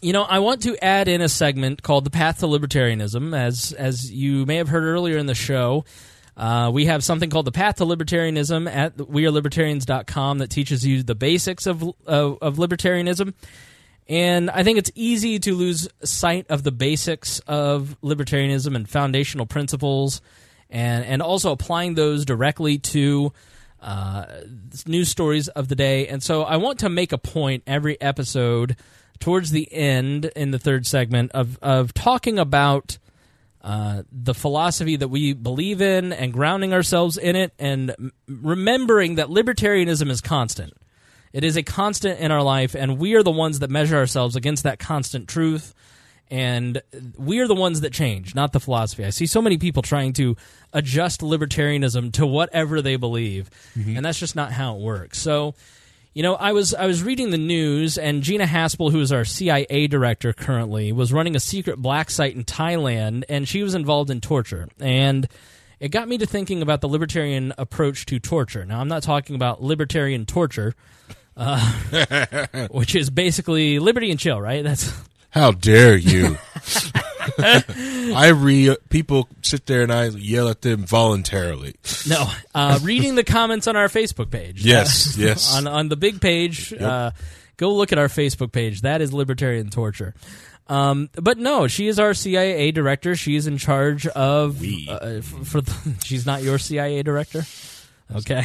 you 0.00 0.14
know, 0.14 0.22
I 0.22 0.38
want 0.38 0.62
to 0.62 0.82
add 0.82 1.08
in 1.08 1.20
a 1.20 1.28
segment 1.28 1.82
called 1.82 2.04
"The 2.04 2.10
Path 2.10 2.40
to 2.40 2.46
Libertarianism." 2.46 3.36
As 3.36 3.72
as 3.72 4.10
you 4.10 4.46
may 4.46 4.56
have 4.56 4.68
heard 4.68 4.84
earlier 4.84 5.18
in 5.18 5.26
the 5.26 5.34
show, 5.34 5.84
uh, 6.36 6.70
we 6.72 6.86
have 6.86 7.04
something 7.04 7.30
called 7.30 7.46
"The 7.46 7.52
Path 7.52 7.76
to 7.76 7.84
Libertarianism" 7.84 8.68
at 8.72 8.96
WeareLibertarians.com 8.96 10.38
that 10.38 10.50
teaches 10.50 10.86
you 10.86 11.02
the 11.02 11.14
basics 11.14 11.66
of 11.66 11.82
of, 12.06 12.38
of 12.40 12.56
libertarianism. 12.56 13.34
And 14.06 14.50
I 14.50 14.64
think 14.64 14.78
it's 14.78 14.90
easy 14.94 15.38
to 15.38 15.54
lose 15.54 15.88
sight 16.02 16.46
of 16.50 16.62
the 16.62 16.72
basics 16.72 17.38
of 17.46 17.96
libertarianism 18.02 18.76
and 18.76 18.88
foundational 18.88 19.46
principles, 19.46 20.20
and 20.68 21.04
and 21.04 21.22
also 21.22 21.52
applying 21.52 21.94
those 21.94 22.24
directly 22.24 22.78
to 22.78 23.32
uh, 23.80 24.24
news 24.86 25.08
stories 25.08 25.48
of 25.48 25.68
the 25.68 25.76
day. 25.76 26.08
And 26.08 26.22
so 26.22 26.42
I 26.42 26.56
want 26.56 26.80
to 26.80 26.88
make 26.88 27.12
a 27.12 27.18
point 27.18 27.62
every 27.66 28.00
episode 28.00 28.76
towards 29.20 29.52
the 29.52 29.72
end 29.72 30.24
in 30.36 30.50
the 30.50 30.58
third 30.58 30.86
segment 30.86 31.30
of 31.32 31.58
of 31.62 31.94
talking 31.94 32.38
about 32.38 32.98
uh, 33.64 34.02
the 34.12 34.34
philosophy 34.34 34.94
that 34.94 35.08
we 35.08 35.32
believe 35.32 35.80
in 35.80 36.12
and 36.12 36.34
grounding 36.34 36.74
ourselves 36.74 37.16
in 37.16 37.34
it, 37.34 37.54
and 37.58 38.12
remembering 38.28 39.14
that 39.14 39.28
libertarianism 39.28 40.10
is 40.10 40.20
constant. 40.20 40.74
It 41.32 41.44
is 41.44 41.56
a 41.56 41.62
constant 41.62 42.20
in 42.20 42.30
our 42.30 42.42
life, 42.42 42.74
and 42.74 42.98
we 42.98 43.14
are 43.14 43.22
the 43.22 43.30
ones 43.30 43.60
that 43.60 43.70
measure 43.70 43.96
ourselves 43.96 44.36
against 44.36 44.64
that 44.64 44.78
constant 44.78 45.28
truth. 45.28 45.74
And 46.30 46.82
we 47.16 47.38
are 47.40 47.48
the 47.48 47.54
ones 47.54 47.80
that 47.80 47.92
change, 47.92 48.34
not 48.34 48.52
the 48.52 48.60
philosophy. 48.60 49.04
I 49.04 49.10
see 49.10 49.26
so 49.26 49.40
many 49.40 49.56
people 49.56 49.82
trying 49.82 50.12
to 50.14 50.36
adjust 50.72 51.22
libertarianism 51.22 52.12
to 52.14 52.26
whatever 52.26 52.82
they 52.82 52.96
believe, 52.96 53.48
and 53.96 54.04
that's 54.04 54.18
just 54.18 54.36
not 54.36 54.52
how 54.52 54.76
it 54.76 54.80
works. 54.80 55.18
So, 55.18 55.54
you 56.14 56.22
know, 56.22 56.36
I 56.36 56.52
was 56.52 56.72
I 56.72 56.86
was 56.86 57.02
reading 57.02 57.30
the 57.30 57.38
news, 57.38 57.98
and 57.98 58.22
Gina 58.22 58.46
Haspel, 58.46 58.92
who 58.92 59.00
is 59.00 59.10
our 59.10 59.24
CIA 59.24 59.88
director 59.88 60.32
currently, 60.32 60.92
was 60.92 61.12
running 61.12 61.34
a 61.34 61.40
secret 61.40 61.76
black 61.76 62.08
site 62.08 62.36
in 62.36 62.44
Thailand, 62.44 63.24
and 63.28 63.48
she 63.48 63.64
was 63.64 63.74
involved 63.74 64.10
in 64.10 64.20
torture. 64.20 64.68
And 64.78 65.28
it 65.80 65.88
got 65.88 66.06
me 66.06 66.16
to 66.18 66.26
thinking 66.26 66.62
about 66.62 66.80
the 66.80 66.88
libertarian 66.88 67.52
approach 67.58 68.06
to 68.06 68.20
torture. 68.20 68.64
Now, 68.64 68.80
I'm 68.80 68.88
not 68.88 69.02
talking 69.02 69.34
about 69.34 69.60
libertarian 69.60 70.24
torture, 70.24 70.74
uh, 71.36 72.66
which 72.70 72.94
is 72.94 73.10
basically 73.10 73.80
liberty 73.80 74.12
and 74.12 74.20
chill, 74.20 74.40
right? 74.40 74.62
That's 74.62 74.92
How 75.30 75.50
dare 75.50 75.96
you? 75.96 76.38
I 77.38 78.28
re 78.34 78.76
people 78.88 79.28
sit 79.42 79.66
there 79.66 79.82
and 79.82 79.92
I 79.92 80.06
yell 80.08 80.48
at 80.48 80.62
them 80.62 80.84
voluntarily. 80.84 81.74
no 82.08 82.26
uh, 82.54 82.78
reading 82.82 83.14
the 83.14 83.24
comments 83.24 83.66
on 83.66 83.76
our 83.76 83.88
Facebook 83.88 84.30
page. 84.30 84.64
Yes, 84.64 85.16
Uh, 85.18 85.22
yes. 85.22 85.56
on 85.56 85.66
on 85.66 85.88
the 85.88 85.96
big 85.96 86.20
page. 86.20 86.72
Uh, 86.72 87.10
go 87.56 87.74
look 87.74 87.92
at 87.92 87.98
our 87.98 88.08
Facebook 88.08 88.52
page. 88.52 88.82
That 88.82 89.00
is 89.00 89.12
libertarian 89.12 89.70
torture. 89.70 90.14
Um, 90.66 91.10
but 91.14 91.36
no, 91.36 91.66
she 91.68 91.88
is 91.88 91.98
our 91.98 92.14
CIA 92.14 92.70
director. 92.72 93.16
She 93.16 93.36
is 93.36 93.46
in 93.46 93.58
charge 93.58 94.06
of. 94.06 94.62
Uh, 94.88 95.20
for 95.20 95.60
the, 95.60 95.94
she's 96.04 96.24
not 96.24 96.42
your 96.42 96.58
CIA 96.58 97.02
director. 97.02 97.44
Okay. 98.14 98.44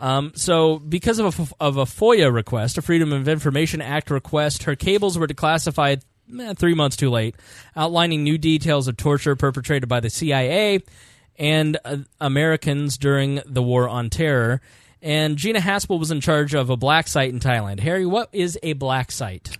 Um, 0.00 0.32
so, 0.36 0.78
because 0.78 1.18
of 1.18 1.40
a, 1.40 1.54
of 1.64 1.76
a 1.76 1.84
FOIA 1.84 2.32
request, 2.32 2.78
a 2.78 2.82
Freedom 2.82 3.12
of 3.12 3.26
Information 3.26 3.80
Act 3.82 4.10
request, 4.12 4.62
her 4.64 4.76
cables 4.76 5.18
were 5.18 5.26
declassified 5.26 6.02
eh, 6.40 6.54
three 6.54 6.74
months 6.74 6.96
too 6.96 7.10
late, 7.10 7.34
outlining 7.76 8.22
new 8.22 8.38
details 8.38 8.88
of 8.88 8.96
torture 8.96 9.36
perpetrated 9.36 9.88
by 9.88 10.00
the 10.00 10.10
CIA 10.10 10.80
and 11.38 11.78
uh, 11.84 11.98
Americans 12.20 12.98
during 12.98 13.40
the 13.46 13.62
War 13.62 13.88
on 13.88 14.10
Terror. 14.10 14.60
And 15.00 15.36
Gina 15.36 15.60
Haspel 15.60 15.98
was 15.98 16.10
in 16.10 16.20
charge 16.20 16.54
of 16.54 16.70
a 16.70 16.76
black 16.76 17.06
site 17.06 17.30
in 17.32 17.38
Thailand. 17.38 17.78
Harry, 17.80 18.04
what 18.04 18.28
is 18.32 18.58
a 18.62 18.72
black 18.72 19.12
site 19.12 19.56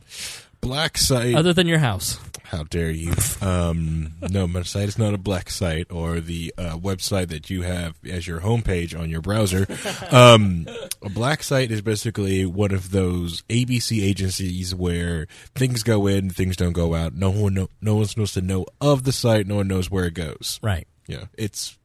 Black 0.61 0.99
site. 0.99 1.35
other 1.36 1.53
than 1.53 1.69
your 1.69 1.78
house? 1.78 2.19
How 2.49 2.62
dare 2.62 2.91
you? 2.91 3.12
Um, 3.43 4.15
no, 4.23 4.47
my 4.47 4.62
site 4.62 4.89
is 4.89 4.97
not 4.97 5.12
a 5.12 5.19
black 5.19 5.51
site 5.51 5.93
or 5.93 6.19
the 6.19 6.55
uh, 6.57 6.79
website 6.79 7.29
that 7.29 7.51
you 7.51 7.61
have 7.61 7.97
as 8.11 8.27
your 8.27 8.41
homepage 8.41 8.99
on 8.99 9.11
your 9.11 9.20
browser. 9.20 9.66
Um, 10.11 10.66
a 11.03 11.11
black 11.11 11.43
site 11.43 11.70
is 11.70 11.83
basically 11.83 12.47
one 12.47 12.73
of 12.73 12.91
those 12.91 13.43
ABC 13.51 14.03
agencies 14.03 14.75
where 14.75 15.27
things 15.55 15.83
go 15.83 16.07
in, 16.07 16.31
things 16.31 16.57
don't 16.57 16.73
go 16.73 16.95
out. 16.95 17.12
No 17.12 17.29
one, 17.29 17.53
know, 17.53 17.69
no 17.83 17.97
one's 17.97 18.11
supposed 18.11 18.35
to 18.35 18.41
know 18.41 18.65
of 18.81 19.05
the 19.05 19.12
site. 19.12 19.47
No 19.47 19.57
one 19.57 19.69
knows 19.69 19.91
where 19.91 20.07
it 20.07 20.15
goes. 20.15 20.59
Right. 20.62 20.89
Yeah, 21.07 21.25
it's 21.37 21.77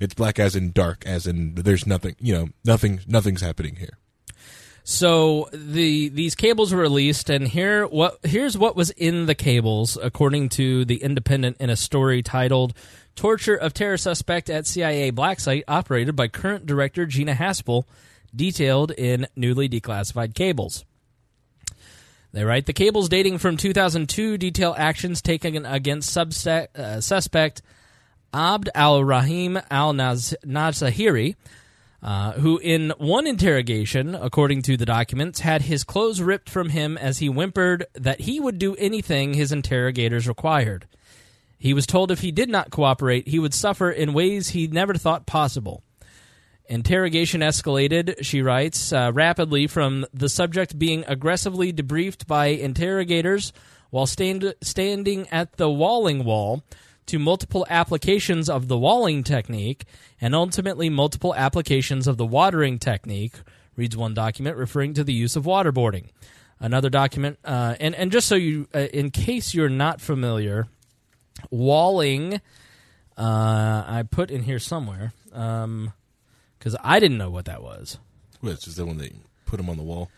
it's 0.00 0.14
black 0.14 0.38
as 0.38 0.54
in 0.54 0.70
dark, 0.70 1.04
as 1.06 1.26
in 1.26 1.56
there's 1.56 1.86
nothing. 1.86 2.14
You 2.20 2.34
know, 2.34 2.48
nothing. 2.64 3.00
Nothing's 3.08 3.40
happening 3.40 3.76
here. 3.76 3.98
So 4.86 5.48
the 5.50 6.10
these 6.10 6.34
cables 6.34 6.72
were 6.72 6.80
released, 6.80 7.30
and 7.30 7.48
here 7.48 7.86
what 7.86 8.18
here's 8.22 8.56
what 8.56 8.76
was 8.76 8.90
in 8.90 9.24
the 9.24 9.34
cables, 9.34 9.96
according 10.00 10.50
to 10.50 10.84
the 10.84 11.02
Independent, 11.02 11.56
in 11.58 11.70
a 11.70 11.76
story 11.76 12.22
titled 12.22 12.74
"Torture 13.16 13.56
of 13.56 13.72
Terror 13.72 13.96
Suspect 13.96 14.50
at 14.50 14.66
CIA 14.66 15.08
Black 15.08 15.40
Site 15.40 15.64
Operated 15.66 16.14
by 16.14 16.28
Current 16.28 16.66
Director 16.66 17.06
Gina 17.06 17.32
Haspel," 17.32 17.84
detailed 18.36 18.90
in 18.90 19.26
newly 19.34 19.70
declassified 19.70 20.34
cables. 20.34 20.84
They 22.32 22.44
write 22.44 22.66
the 22.66 22.74
cables 22.74 23.08
dating 23.08 23.38
from 23.38 23.56
2002 23.56 24.36
detail 24.36 24.74
actions 24.76 25.22
taken 25.22 25.64
against 25.64 26.14
subse- 26.14 26.68
uh, 26.76 27.00
suspect 27.00 27.62
Abd 28.34 28.68
al 28.74 29.02
Rahim 29.02 29.58
al 29.70 29.94
Nashiri, 29.94 31.36
uh, 32.04 32.32
who 32.32 32.58
in 32.58 32.92
one 32.98 33.26
interrogation, 33.26 34.14
according 34.14 34.60
to 34.60 34.76
the 34.76 34.84
documents, 34.84 35.40
had 35.40 35.62
his 35.62 35.84
clothes 35.84 36.20
ripped 36.20 36.50
from 36.50 36.68
him 36.68 36.98
as 36.98 37.18
he 37.18 37.28
whimpered 37.28 37.86
that 37.94 38.20
he 38.20 38.38
would 38.38 38.58
do 38.58 38.76
anything 38.76 39.32
his 39.32 39.50
interrogators 39.50 40.28
required. 40.28 40.86
He 41.58 41.72
was 41.72 41.86
told 41.86 42.10
if 42.10 42.20
he 42.20 42.30
did 42.30 42.50
not 42.50 42.70
cooperate, 42.70 43.26
he 43.26 43.38
would 43.38 43.54
suffer 43.54 43.90
in 43.90 44.12
ways 44.12 44.50
he 44.50 44.66
never 44.66 44.92
thought 44.92 45.24
possible. 45.24 45.82
Interrogation 46.66 47.40
escalated, 47.40 48.22
she 48.22 48.42
writes, 48.42 48.92
uh, 48.92 49.10
rapidly 49.14 49.66
from 49.66 50.04
the 50.12 50.28
subject 50.28 50.78
being 50.78 51.04
aggressively 51.08 51.72
debriefed 51.72 52.26
by 52.26 52.48
interrogators 52.48 53.50
while 53.88 54.06
stand- 54.06 54.54
standing 54.60 55.26
at 55.30 55.56
the 55.56 55.70
walling 55.70 56.24
wall 56.24 56.62
to 57.06 57.18
multiple 57.18 57.66
applications 57.68 58.48
of 58.48 58.68
the 58.68 58.78
walling 58.78 59.22
technique 59.22 59.84
and 60.20 60.34
ultimately 60.34 60.88
multiple 60.88 61.34
applications 61.34 62.06
of 62.06 62.16
the 62.16 62.26
watering 62.26 62.78
technique, 62.78 63.34
reads 63.76 63.96
one 63.96 64.14
document 64.14 64.56
referring 64.56 64.94
to 64.94 65.04
the 65.04 65.12
use 65.12 65.36
of 65.36 65.44
waterboarding. 65.44 66.08
another 66.60 66.88
document, 66.88 67.38
uh, 67.44 67.74
and 67.80 67.94
and 67.94 68.10
just 68.12 68.26
so 68.26 68.34
you, 68.36 68.68
uh, 68.74 68.78
in 68.78 69.10
case 69.10 69.54
you're 69.54 69.68
not 69.68 70.00
familiar, 70.00 70.66
Walling, 71.50 72.40
uh, 73.16 73.84
I 73.86 74.04
put 74.10 74.30
in 74.30 74.44
here 74.44 74.58
somewhere 74.58 75.12
because 75.24 76.76
I 76.82 77.00
didn't 77.00 77.18
know 77.18 77.30
what 77.30 77.44
that 77.46 77.62
was. 77.62 77.98
Which 78.40 78.66
is 78.66 78.76
the 78.76 78.86
one 78.86 78.98
they 78.98 79.12
put 79.46 79.56
them 79.56 79.68
on 79.68 79.76
the 79.76 79.82
wall. 79.82 80.10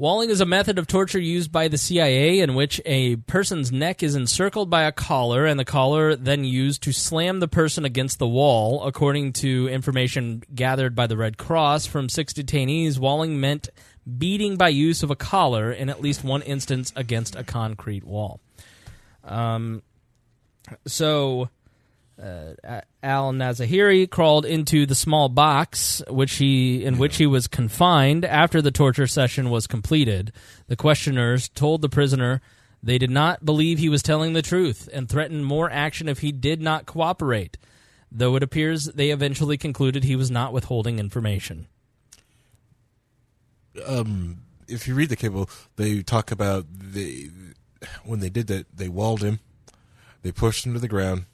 Walling 0.00 0.30
is 0.30 0.40
a 0.40 0.46
method 0.46 0.78
of 0.78 0.86
torture 0.86 1.20
used 1.20 1.52
by 1.52 1.68
the 1.68 1.76
CIA 1.76 2.40
in 2.40 2.54
which 2.54 2.80
a 2.86 3.16
person's 3.16 3.70
neck 3.70 4.02
is 4.02 4.14
encircled 4.14 4.70
by 4.70 4.84
a 4.84 4.92
collar 4.92 5.44
and 5.44 5.60
the 5.60 5.64
collar 5.66 6.16
then 6.16 6.42
used 6.42 6.82
to 6.84 6.92
slam 6.92 7.38
the 7.38 7.46
person 7.46 7.84
against 7.84 8.18
the 8.18 8.26
wall. 8.26 8.82
According 8.82 9.34
to 9.34 9.68
information 9.68 10.42
gathered 10.54 10.94
by 10.94 11.06
the 11.06 11.18
Red 11.18 11.36
Cross 11.36 11.84
from 11.84 12.08
six 12.08 12.32
detainees, 12.32 12.98
walling 12.98 13.40
meant 13.40 13.68
beating 14.16 14.56
by 14.56 14.70
use 14.70 15.02
of 15.02 15.10
a 15.10 15.16
collar 15.16 15.70
in 15.70 15.90
at 15.90 16.00
least 16.00 16.24
one 16.24 16.40
instance 16.40 16.94
against 16.96 17.36
a 17.36 17.44
concrete 17.44 18.04
wall. 18.04 18.40
Um, 19.22 19.82
so 20.86 21.50
uh, 22.22 22.80
Al 23.02 23.32
Nashiri 23.32 24.08
crawled 24.08 24.44
into 24.44 24.84
the 24.84 24.94
small 24.94 25.28
box 25.28 26.02
which 26.08 26.34
he 26.34 26.84
in 26.84 26.98
which 26.98 27.16
he 27.16 27.26
was 27.26 27.46
confined 27.46 28.24
after 28.24 28.60
the 28.60 28.70
torture 28.70 29.06
session 29.06 29.50
was 29.50 29.66
completed. 29.66 30.32
The 30.66 30.76
questioners 30.76 31.48
told 31.48 31.82
the 31.82 31.88
prisoner 31.88 32.40
they 32.82 32.98
did 32.98 33.10
not 33.10 33.44
believe 33.44 33.78
he 33.78 33.88
was 33.88 34.02
telling 34.02 34.32
the 34.32 34.42
truth 34.42 34.88
and 34.92 35.08
threatened 35.08 35.46
more 35.46 35.70
action 35.70 36.08
if 36.08 36.20
he 36.20 36.32
did 36.32 36.60
not 36.60 36.86
cooperate. 36.86 37.56
Though 38.12 38.36
it 38.36 38.42
appears 38.42 38.86
they 38.86 39.10
eventually 39.10 39.56
concluded 39.56 40.04
he 40.04 40.16
was 40.16 40.30
not 40.30 40.52
withholding 40.52 40.98
information. 40.98 41.68
If 43.74 44.86
you 44.86 44.94
read 44.94 45.08
the 45.08 45.16
cable, 45.16 45.48
they 45.76 46.02
talk 46.02 46.30
about 46.30 46.66
the 46.70 47.30
when 48.04 48.20
they 48.20 48.28
did 48.28 48.46
that, 48.48 48.66
they 48.76 48.88
walled 48.88 49.22
him, 49.22 49.40
they 50.22 50.32
pushed 50.32 50.66
him 50.66 50.74
to 50.74 50.78
the 50.78 50.88
ground, 50.88 51.24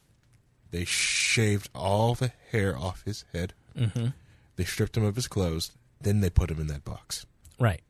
they 0.70 0.84
shaved 0.84 1.68
all 1.74 2.14
the 2.14 2.32
hair 2.50 2.76
off 2.76 3.02
his 3.04 3.24
head, 3.32 3.54
mm-hmm. 3.76 4.08
they 4.56 4.64
stripped 4.64 4.96
him 4.96 5.04
of 5.04 5.16
his 5.16 5.28
clothes, 5.28 5.72
then 6.00 6.20
they 6.20 6.30
put 6.30 6.50
him 6.50 6.60
in 6.60 6.66
that 6.68 6.84
box. 6.84 7.26
Right. 7.58 7.82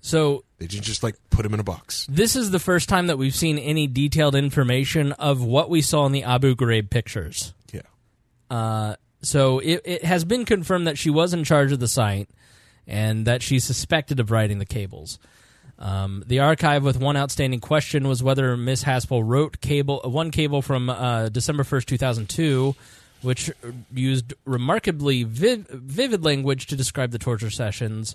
So 0.00 0.44
They 0.58 0.66
didn't 0.66 0.84
just 0.84 1.02
like 1.02 1.16
put 1.28 1.44
him 1.44 1.52
in 1.52 1.60
a 1.60 1.64
box. 1.64 2.06
this 2.08 2.34
is 2.34 2.50
the 2.50 2.58
first 2.58 2.88
time 2.88 3.08
that 3.08 3.18
we've 3.18 3.34
seen 3.34 3.58
any 3.58 3.86
detailed 3.86 4.34
information 4.34 5.12
of 5.12 5.42
what 5.44 5.68
we 5.68 5.82
saw 5.82 6.06
in 6.06 6.12
the 6.12 6.24
Abu 6.24 6.54
Ghraib 6.54 6.88
pictures. 6.88 7.52
Yeah. 7.72 7.82
Uh, 8.50 8.96
so 9.22 9.58
it, 9.58 9.82
it 9.84 10.04
has 10.04 10.24
been 10.24 10.46
confirmed 10.46 10.86
that 10.86 10.96
she 10.96 11.10
was 11.10 11.34
in 11.34 11.44
charge 11.44 11.72
of 11.72 11.80
the 11.80 11.88
site 11.88 12.30
and 12.86 13.26
that 13.26 13.42
she's 13.42 13.64
suspected 13.64 14.18
of 14.18 14.30
writing 14.30 14.58
the 14.58 14.66
cables. 14.66 15.18
Um, 15.80 16.22
the 16.26 16.40
archive 16.40 16.84
with 16.84 17.00
one 17.00 17.16
outstanding 17.16 17.60
question 17.60 18.06
was 18.06 18.22
whether 18.22 18.54
Miss 18.56 18.84
Haspel 18.84 19.22
wrote 19.24 19.60
cable 19.62 20.02
one 20.04 20.30
cable 20.30 20.60
from 20.60 20.90
uh, 20.90 21.30
December 21.30 21.64
first, 21.64 21.88
two 21.88 21.96
thousand 21.96 22.28
two, 22.28 22.74
which 23.22 23.50
used 23.92 24.34
remarkably 24.44 25.22
viv- 25.22 25.66
vivid 25.68 26.22
language 26.22 26.66
to 26.66 26.76
describe 26.76 27.12
the 27.12 27.18
torture 27.18 27.50
sessions. 27.50 28.14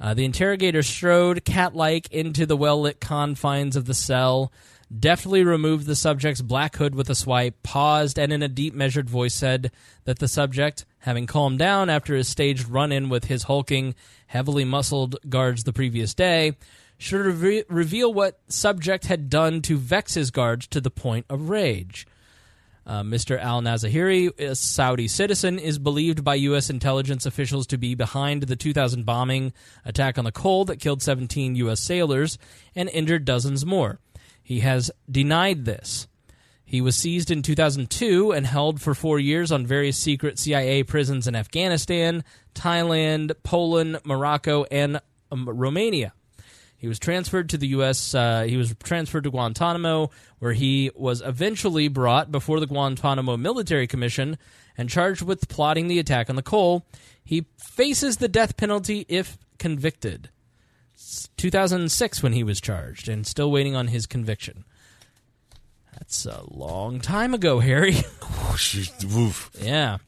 Uh, 0.00 0.14
the 0.14 0.24
interrogator 0.24 0.82
strode 0.82 1.44
cat-like 1.44 2.12
into 2.12 2.44
the 2.44 2.56
well-lit 2.56 3.00
confines 3.00 3.76
of 3.76 3.86
the 3.86 3.94
cell, 3.94 4.52
deftly 4.98 5.42
removed 5.42 5.86
the 5.86 5.96
subject's 5.96 6.42
black 6.42 6.76
hood 6.76 6.94
with 6.94 7.08
a 7.08 7.14
swipe, 7.14 7.62
paused, 7.62 8.18
and 8.18 8.30
in 8.30 8.42
a 8.42 8.48
deep, 8.48 8.74
measured 8.74 9.08
voice 9.08 9.34
said 9.34 9.70
that 10.04 10.18
the 10.18 10.28
subject, 10.28 10.84
having 10.98 11.26
calmed 11.26 11.58
down 11.58 11.88
after 11.88 12.14
his 12.14 12.28
staged 12.28 12.68
run-in 12.68 13.08
with 13.08 13.24
his 13.24 13.44
hulking, 13.44 13.94
heavily 14.26 14.66
muscled 14.66 15.16
guards 15.30 15.64
the 15.64 15.72
previous 15.72 16.12
day, 16.12 16.54
should 16.98 17.26
reve- 17.26 17.64
reveal 17.68 18.12
what 18.12 18.40
subject 18.48 19.06
had 19.06 19.28
done 19.28 19.62
to 19.62 19.76
vex 19.76 20.14
his 20.14 20.30
guards 20.30 20.66
to 20.68 20.80
the 20.80 20.90
point 20.90 21.26
of 21.28 21.48
rage. 21.48 22.06
Uh, 22.86 23.02
Mr. 23.02 23.38
Al 23.40 23.62
Nashiri, 23.62 24.38
a 24.38 24.54
Saudi 24.54 25.08
citizen, 25.08 25.58
is 25.58 25.78
believed 25.78 26.22
by 26.22 26.36
U.S. 26.36 26.70
intelligence 26.70 27.26
officials 27.26 27.66
to 27.66 27.78
be 27.78 27.96
behind 27.96 28.44
the 28.44 28.54
2000 28.54 29.04
bombing 29.04 29.52
attack 29.84 30.18
on 30.18 30.24
the 30.24 30.30
Cole 30.30 30.64
that 30.66 30.78
killed 30.78 31.02
17 31.02 31.56
U.S. 31.56 31.80
sailors 31.80 32.38
and 32.76 32.88
injured 32.90 33.24
dozens 33.24 33.66
more. 33.66 33.98
He 34.40 34.60
has 34.60 34.92
denied 35.10 35.64
this. 35.64 36.06
He 36.64 36.80
was 36.80 36.94
seized 36.94 37.30
in 37.30 37.42
2002 37.42 38.30
and 38.30 38.46
held 38.46 38.80
for 38.80 38.94
four 38.94 39.18
years 39.18 39.50
on 39.50 39.66
various 39.66 39.96
secret 39.96 40.38
CIA 40.38 40.84
prisons 40.84 41.26
in 41.26 41.34
Afghanistan, 41.34 42.22
Thailand, 42.54 43.32
Poland, 43.42 43.98
Morocco, 44.04 44.64
and 44.70 45.00
um, 45.32 45.48
Romania. 45.48 46.12
He 46.86 46.88
was 46.88 47.00
transferred 47.00 47.48
to 47.48 47.58
the 47.58 47.66
U.S. 47.78 48.14
Uh, 48.14 48.44
he 48.44 48.56
was 48.56 48.72
transferred 48.84 49.24
to 49.24 49.30
Guantanamo, 49.32 50.08
where 50.38 50.52
he 50.52 50.92
was 50.94 51.20
eventually 51.20 51.88
brought 51.88 52.30
before 52.30 52.60
the 52.60 52.66
Guantanamo 52.68 53.36
Military 53.36 53.88
Commission 53.88 54.38
and 54.78 54.88
charged 54.88 55.20
with 55.20 55.48
plotting 55.48 55.88
the 55.88 55.98
attack 55.98 56.30
on 56.30 56.36
the 56.36 56.44
Cole. 56.44 56.86
He 57.24 57.46
faces 57.58 58.18
the 58.18 58.28
death 58.28 58.56
penalty 58.56 59.04
if 59.08 59.36
convicted. 59.58 60.30
It's 60.94 61.28
2006 61.36 62.22
when 62.22 62.32
he 62.32 62.44
was 62.44 62.60
charged, 62.60 63.08
and 63.08 63.26
still 63.26 63.50
waiting 63.50 63.74
on 63.74 63.88
his 63.88 64.06
conviction. 64.06 64.64
That's 65.92 66.24
a 66.24 66.44
long 66.48 67.00
time 67.00 67.34
ago, 67.34 67.58
Harry. 67.58 67.96
Yeah. 69.60 69.98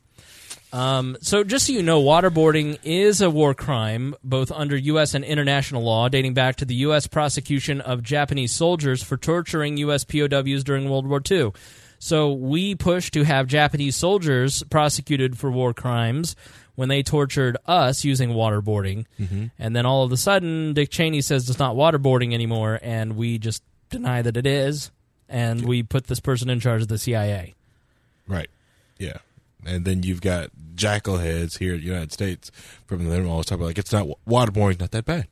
Um, 0.72 1.16
so, 1.20 1.44
just 1.44 1.66
so 1.66 1.72
you 1.72 1.82
know, 1.82 2.02
waterboarding 2.02 2.78
is 2.82 3.20
a 3.20 3.30
war 3.30 3.54
crime, 3.54 4.14
both 4.22 4.52
under 4.52 4.76
U.S. 4.76 5.14
and 5.14 5.24
international 5.24 5.82
law, 5.82 6.08
dating 6.08 6.34
back 6.34 6.56
to 6.56 6.64
the 6.64 6.74
U.S. 6.76 7.06
prosecution 7.06 7.80
of 7.80 8.02
Japanese 8.02 8.52
soldiers 8.52 9.02
for 9.02 9.16
torturing 9.16 9.76
U.S. 9.78 10.04
POWs 10.04 10.64
during 10.64 10.90
World 10.90 11.06
War 11.06 11.22
II. 11.30 11.52
So, 11.98 12.32
we 12.32 12.74
pushed 12.74 13.14
to 13.14 13.24
have 13.24 13.46
Japanese 13.46 13.96
soldiers 13.96 14.62
prosecuted 14.64 15.38
for 15.38 15.50
war 15.50 15.72
crimes 15.72 16.36
when 16.74 16.88
they 16.88 17.02
tortured 17.02 17.56
us 17.66 18.04
using 18.04 18.30
waterboarding. 18.30 19.06
And 19.58 19.74
then 19.74 19.84
all 19.84 20.04
of 20.04 20.12
a 20.12 20.16
sudden, 20.16 20.74
Dick 20.74 20.90
Cheney 20.90 21.22
says 21.22 21.48
it's 21.50 21.58
not 21.58 21.74
waterboarding 21.74 22.34
anymore, 22.34 22.78
and 22.82 23.16
we 23.16 23.38
just 23.38 23.64
deny 23.90 24.22
that 24.22 24.36
it 24.36 24.46
is, 24.46 24.92
and 25.28 25.66
we 25.66 25.82
put 25.82 26.06
this 26.06 26.20
person 26.20 26.48
in 26.50 26.60
charge 26.60 26.82
of 26.82 26.88
the 26.88 26.98
CIA. 26.98 27.54
Right. 28.28 28.48
Yeah. 28.98 29.18
And 29.68 29.84
then 29.84 30.02
you've 30.02 30.20
got 30.20 30.50
jackal-heads 30.74 31.56
here 31.56 31.74
in 31.74 31.80
the 31.80 31.86
United 31.86 32.12
States 32.12 32.50
from 32.86 33.08
them 33.08 33.28
always 33.28 33.46
talk 33.46 33.56
about 33.56 33.66
like 33.66 33.78
it's 33.78 33.92
not 33.92 34.06
waterboarding's 34.26 34.80
not 34.80 34.92
that 34.92 35.04
bad. 35.04 35.26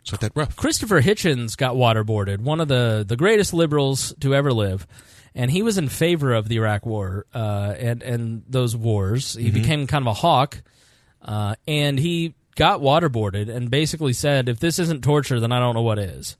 It's 0.00 0.12
not 0.12 0.20
that 0.20 0.32
rough. 0.34 0.56
Christopher 0.56 1.02
Hitchens 1.02 1.56
got 1.56 1.74
waterboarded, 1.74 2.38
one 2.38 2.60
of 2.60 2.68
the, 2.68 3.04
the 3.06 3.16
greatest 3.16 3.52
liberals 3.52 4.14
to 4.20 4.34
ever 4.34 4.52
live, 4.52 4.86
and 5.34 5.50
he 5.50 5.62
was 5.62 5.78
in 5.78 5.88
favor 5.88 6.32
of 6.32 6.48
the 6.48 6.56
Iraq 6.56 6.86
War 6.86 7.26
uh, 7.34 7.74
and 7.78 8.02
and 8.02 8.42
those 8.48 8.76
wars. 8.76 9.34
He 9.34 9.50
became 9.50 9.86
kind 9.86 10.02
of 10.02 10.06
a 10.06 10.14
hawk, 10.14 10.62
uh, 11.22 11.56
and 11.66 11.98
he 11.98 12.34
got 12.54 12.80
waterboarded 12.80 13.48
and 13.48 13.70
basically 13.70 14.12
said, 14.12 14.48
"If 14.48 14.60
this 14.60 14.78
isn't 14.78 15.02
torture, 15.02 15.40
then 15.40 15.52
I 15.52 15.58
don't 15.58 15.74
know 15.74 15.82
what 15.82 15.98
is." 15.98 16.36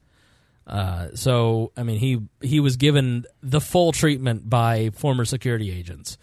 Uh, 0.67 1.09
so, 1.15 1.73
I 1.77 1.83
mean, 1.83 1.99
he 1.99 2.21
he 2.41 2.61
was 2.61 2.77
given 2.77 3.25
the 3.43 3.61
full 3.61 3.93
treatment 3.93 4.49
by 4.49 4.91
former 4.91 5.25
security 5.25 5.71
agents. 5.71 6.19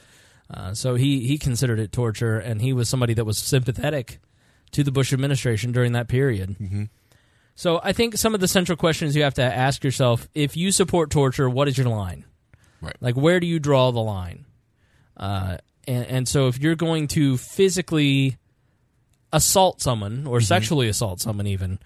Uh, 0.53 0.73
so 0.73 0.95
he 0.95 1.25
he 1.27 1.37
considered 1.37 1.79
it 1.79 1.91
torture, 1.91 2.37
and 2.37 2.61
he 2.61 2.73
was 2.73 2.87
somebody 2.87 3.13
that 3.15 3.25
was 3.25 3.37
sympathetic 3.37 4.19
to 4.71 4.83
the 4.83 4.91
Bush 4.91 5.11
administration 5.13 5.71
during 5.71 5.93
that 5.93 6.07
period. 6.07 6.55
So 7.55 7.79
I 7.83 7.93
think 7.93 8.17
some 8.17 8.33
of 8.33 8.41
the 8.41 8.47
central 8.47 8.75
questions 8.75 9.15
you 9.15 9.23
have 9.23 9.35
to 9.35 9.43
ask 9.43 9.83
yourself: 9.83 10.27
if 10.35 10.55
you 10.55 10.71
support 10.71 11.09
torture, 11.09 11.49
what 11.49 11.67
is 11.67 11.77
your 11.77 11.87
line? 11.87 12.25
Right. 12.81 12.95
Like, 12.99 13.15
where 13.15 13.39
do 13.39 13.47
you 13.47 13.59
draw 13.59 13.91
the 13.91 14.01
line? 14.01 14.45
Uh, 15.15 15.57
and, 15.87 16.05
and 16.05 16.27
so, 16.27 16.47
if 16.47 16.59
you're 16.59 16.75
going 16.75 17.07
to 17.09 17.37
physically 17.37 18.37
assault 19.31 19.81
someone 19.81 20.27
or 20.27 20.41
sexually 20.41 20.89
assault 20.89 21.21
someone, 21.21 21.47
even, 21.47 21.79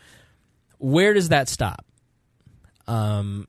where 0.80 1.14
does 1.14 1.30
that 1.30 1.48
stop? 1.48 1.86
Um, 2.88 3.48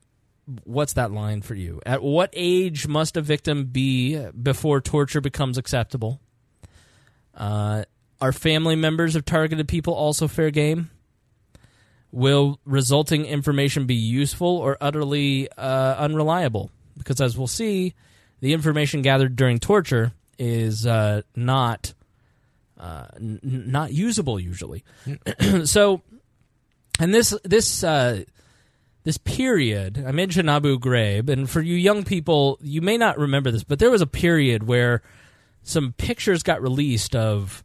what's 0.63 0.93
that 0.93 1.11
line 1.11 1.41
for 1.41 1.55
you? 1.55 1.81
At 1.85 2.01
what 2.01 2.29
age 2.33 2.87
must 2.87 3.17
a 3.17 3.21
victim 3.21 3.65
be 3.65 4.17
before 4.29 4.81
torture 4.81 5.21
becomes 5.21 5.57
acceptable? 5.57 6.19
Uh, 7.35 7.83
are 8.21 8.31
family 8.31 8.75
members 8.75 9.15
of 9.15 9.25
targeted 9.25 9.67
people 9.67 9.93
also 9.93 10.27
fair 10.27 10.51
game? 10.51 10.89
Will 12.11 12.59
resulting 12.65 13.25
information 13.25 13.85
be 13.85 13.95
useful 13.95 14.57
or 14.57 14.77
utterly 14.81 15.49
uh, 15.57 15.95
unreliable? 15.97 16.71
Because 16.97 17.21
as 17.21 17.37
we'll 17.37 17.47
see, 17.47 17.93
the 18.41 18.53
information 18.53 19.01
gathered 19.01 19.35
during 19.35 19.59
torture 19.59 20.11
is 20.37 20.85
uh, 20.85 21.21
not 21.35 21.93
uh, 22.79 23.05
n- 23.15 23.39
not 23.43 23.93
usable 23.93 24.39
usually. 24.39 24.83
so, 25.65 26.01
and 26.99 27.13
this 27.13 27.33
this 27.43 27.83
uh, 27.83 28.23
this 29.09 29.17
period, 29.17 30.03
I 30.05 30.11
mentioned 30.11 30.51
Abu 30.51 30.77
Ghraib, 30.77 31.29
and 31.29 31.49
for 31.49 31.61
you 31.61 31.73
young 31.73 32.03
people, 32.03 32.59
you 32.61 32.79
may 32.79 32.95
not 32.95 33.17
remember 33.17 33.49
this, 33.49 33.63
but 33.63 33.79
there 33.79 33.89
was 33.89 34.03
a 34.03 34.07
period 34.07 34.67
where 34.67 35.01
some 35.63 35.93
pictures 35.93 36.43
got 36.43 36.61
released 36.61 37.15
of 37.15 37.63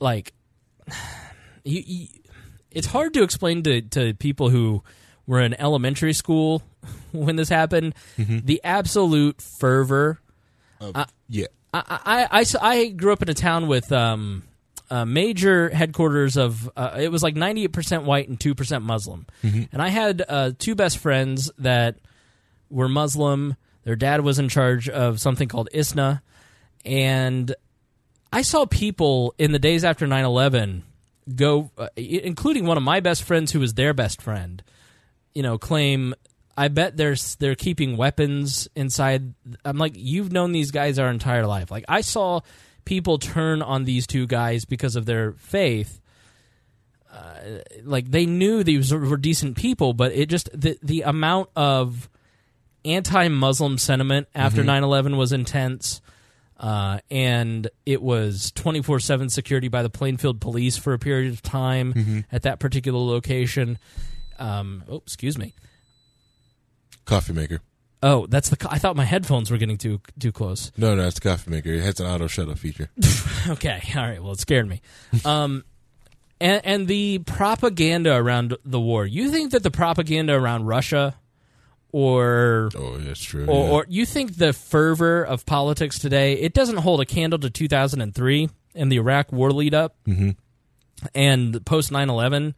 like 0.00 0.32
you, 1.64 1.82
you 1.84 2.08
it's 2.70 2.86
hard 2.86 3.12
to 3.12 3.22
explain 3.22 3.62
to, 3.64 3.82
to 3.82 4.14
people 4.14 4.48
who 4.48 4.82
were 5.26 5.42
in 5.42 5.52
elementary 5.60 6.14
school 6.14 6.62
when 7.12 7.36
this 7.36 7.50
happened 7.50 7.94
the 8.16 8.58
absolute 8.64 9.42
fervor. 9.42 10.18
Uh, 10.80 11.04
yeah. 11.28 11.48
I, 11.74 12.26
I, 12.32 12.40
I, 12.40 12.44
I 12.62 12.88
grew 12.88 13.12
up 13.12 13.20
in 13.20 13.28
a 13.28 13.34
town 13.34 13.66
with 13.66 13.92
um, 13.92 14.44
a 14.92 15.06
major 15.06 15.70
headquarters 15.70 16.36
of 16.36 16.70
uh, 16.76 16.98
it 17.00 17.10
was 17.10 17.22
like 17.22 17.34
98% 17.34 18.04
white 18.04 18.28
and 18.28 18.38
2% 18.38 18.82
Muslim. 18.82 19.26
And 19.72 19.80
I 19.80 19.88
had 19.88 20.22
uh, 20.28 20.52
two 20.58 20.74
best 20.74 20.98
friends 20.98 21.50
that 21.56 21.96
were 22.68 22.90
Muslim. 22.90 23.56
Their 23.84 23.96
dad 23.96 24.20
was 24.20 24.38
in 24.38 24.50
charge 24.50 24.90
of 24.90 25.18
something 25.18 25.48
called 25.48 25.70
ISNA. 25.72 26.22
And 26.84 27.54
I 28.30 28.42
saw 28.42 28.66
people 28.66 29.34
in 29.38 29.52
the 29.52 29.58
days 29.58 29.82
after 29.82 30.06
9 30.06 30.24
11 30.24 30.82
go, 31.36 31.70
uh, 31.78 31.88
including 31.96 32.66
one 32.66 32.76
of 32.76 32.82
my 32.82 33.00
best 33.00 33.22
friends 33.22 33.52
who 33.52 33.60
was 33.60 33.72
their 33.72 33.94
best 33.94 34.20
friend, 34.20 34.62
you 35.34 35.42
know, 35.42 35.56
claim. 35.56 36.14
I 36.56 36.68
bet 36.68 36.96
they're 36.96 37.16
they're 37.38 37.54
keeping 37.54 37.96
weapons 37.96 38.68
inside. 38.74 39.34
I'm 39.64 39.78
like, 39.78 39.94
you've 39.96 40.32
known 40.32 40.52
these 40.52 40.70
guys 40.70 40.98
our 40.98 41.08
entire 41.08 41.46
life. 41.46 41.70
Like 41.70 41.84
I 41.88 42.02
saw 42.02 42.40
people 42.84 43.18
turn 43.18 43.62
on 43.62 43.84
these 43.84 44.06
two 44.06 44.26
guys 44.26 44.64
because 44.64 44.96
of 44.96 45.06
their 45.06 45.32
faith. 45.32 46.00
Uh, 47.12 47.58
like 47.84 48.10
they 48.10 48.26
knew 48.26 48.64
these 48.64 48.92
were 48.92 49.16
decent 49.16 49.56
people, 49.56 49.92
but 49.92 50.12
it 50.12 50.26
just 50.28 50.48
the 50.58 50.78
the 50.82 51.02
amount 51.02 51.50
of 51.56 52.08
anti-Muslim 52.84 53.78
sentiment 53.78 54.28
after 54.34 54.62
9/11 54.66 55.16
was 55.16 55.32
intense. 55.32 56.00
Uh, 56.58 57.00
and 57.10 57.68
it 57.86 58.00
was 58.00 58.52
24 58.52 59.00
7 59.00 59.28
security 59.30 59.66
by 59.68 59.82
the 59.82 59.90
Plainfield 59.90 60.40
police 60.40 60.76
for 60.76 60.92
a 60.92 60.98
period 60.98 61.32
of 61.32 61.42
time 61.42 61.92
at 62.30 62.42
that 62.42 62.60
particular 62.60 63.00
location. 63.00 63.78
Um, 64.38 64.84
oh, 64.88 64.98
excuse 64.98 65.36
me. 65.36 65.54
Coffee 67.04 67.32
maker. 67.32 67.60
Oh, 68.02 68.26
that's 68.26 68.48
the. 68.48 68.56
co- 68.56 68.68
I 68.70 68.78
thought 68.78 68.96
my 68.96 69.04
headphones 69.04 69.50
were 69.50 69.58
getting 69.58 69.78
too 69.78 70.00
too 70.18 70.32
close. 70.32 70.72
No, 70.76 70.94
no, 70.94 71.06
it's 71.06 71.14
the 71.14 71.28
coffee 71.28 71.50
maker. 71.50 71.70
It 71.70 71.82
has 71.82 72.00
an 72.00 72.06
auto 72.06 72.26
shut 72.26 72.48
off 72.48 72.58
feature. 72.58 72.90
Okay, 73.48 73.82
all 73.96 74.02
right. 74.02 74.22
Well, 74.22 74.32
it 74.34 74.38
scared 74.38 74.68
me. 74.68 74.80
Um, 75.24 75.64
and, 76.40 76.64
and 76.64 76.86
the 76.86 77.18
propaganda 77.18 78.14
around 78.14 78.56
the 78.64 78.78
war. 78.78 79.04
You 79.04 79.32
think 79.32 79.50
that 79.50 79.64
the 79.64 79.70
propaganda 79.70 80.32
around 80.32 80.66
Russia, 80.66 81.16
or 81.90 82.70
oh, 82.76 82.98
that's 82.98 83.20
true. 83.20 83.46
or, 83.46 83.64
yeah. 83.64 83.70
or 83.72 83.86
you 83.88 84.06
think 84.06 84.36
the 84.36 84.52
fervor 84.52 85.24
of 85.24 85.44
politics 85.44 85.98
today 85.98 86.34
it 86.34 86.54
doesn't 86.54 86.78
hold 86.78 87.00
a 87.00 87.04
candle 87.04 87.38
to 87.38 87.50
2003 87.50 88.48
and 88.74 88.92
the 88.92 88.96
Iraq 88.96 89.30
war 89.30 89.52
lead 89.52 89.74
up 89.74 89.96
and 91.14 91.64
post 91.66 91.90
9/11 91.90 92.54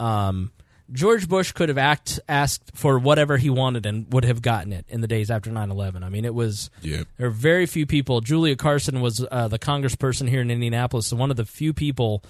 um, 0.00 0.52
George 0.92 1.28
Bush 1.28 1.52
could 1.52 1.68
have 1.70 1.78
act, 1.78 2.20
asked 2.28 2.72
for 2.74 2.98
whatever 2.98 3.38
he 3.38 3.48
wanted 3.50 3.86
and 3.86 4.12
would 4.12 4.24
have 4.24 4.42
gotten 4.42 4.72
it 4.72 4.84
in 4.88 5.00
the 5.00 5.06
days 5.08 5.30
after 5.30 5.50
9/11 5.50 6.02
I 6.04 6.08
mean 6.08 6.24
it 6.24 6.34
was 6.34 6.70
Yeah. 6.82 7.04
there 7.16 7.28
are 7.28 7.30
very 7.30 7.66
few 7.66 7.86
people 7.86 8.20
Julia 8.20 8.56
Carson 8.56 9.00
was 9.00 9.24
uh, 9.30 9.48
the 9.48 9.58
congressperson 9.58 10.28
here 10.28 10.40
in 10.42 10.50
Indianapolis 10.50 11.10
and 11.10 11.18
one 11.18 11.30
of 11.30 11.36
the 11.36 11.44
few 11.46 11.72
people 11.72 12.22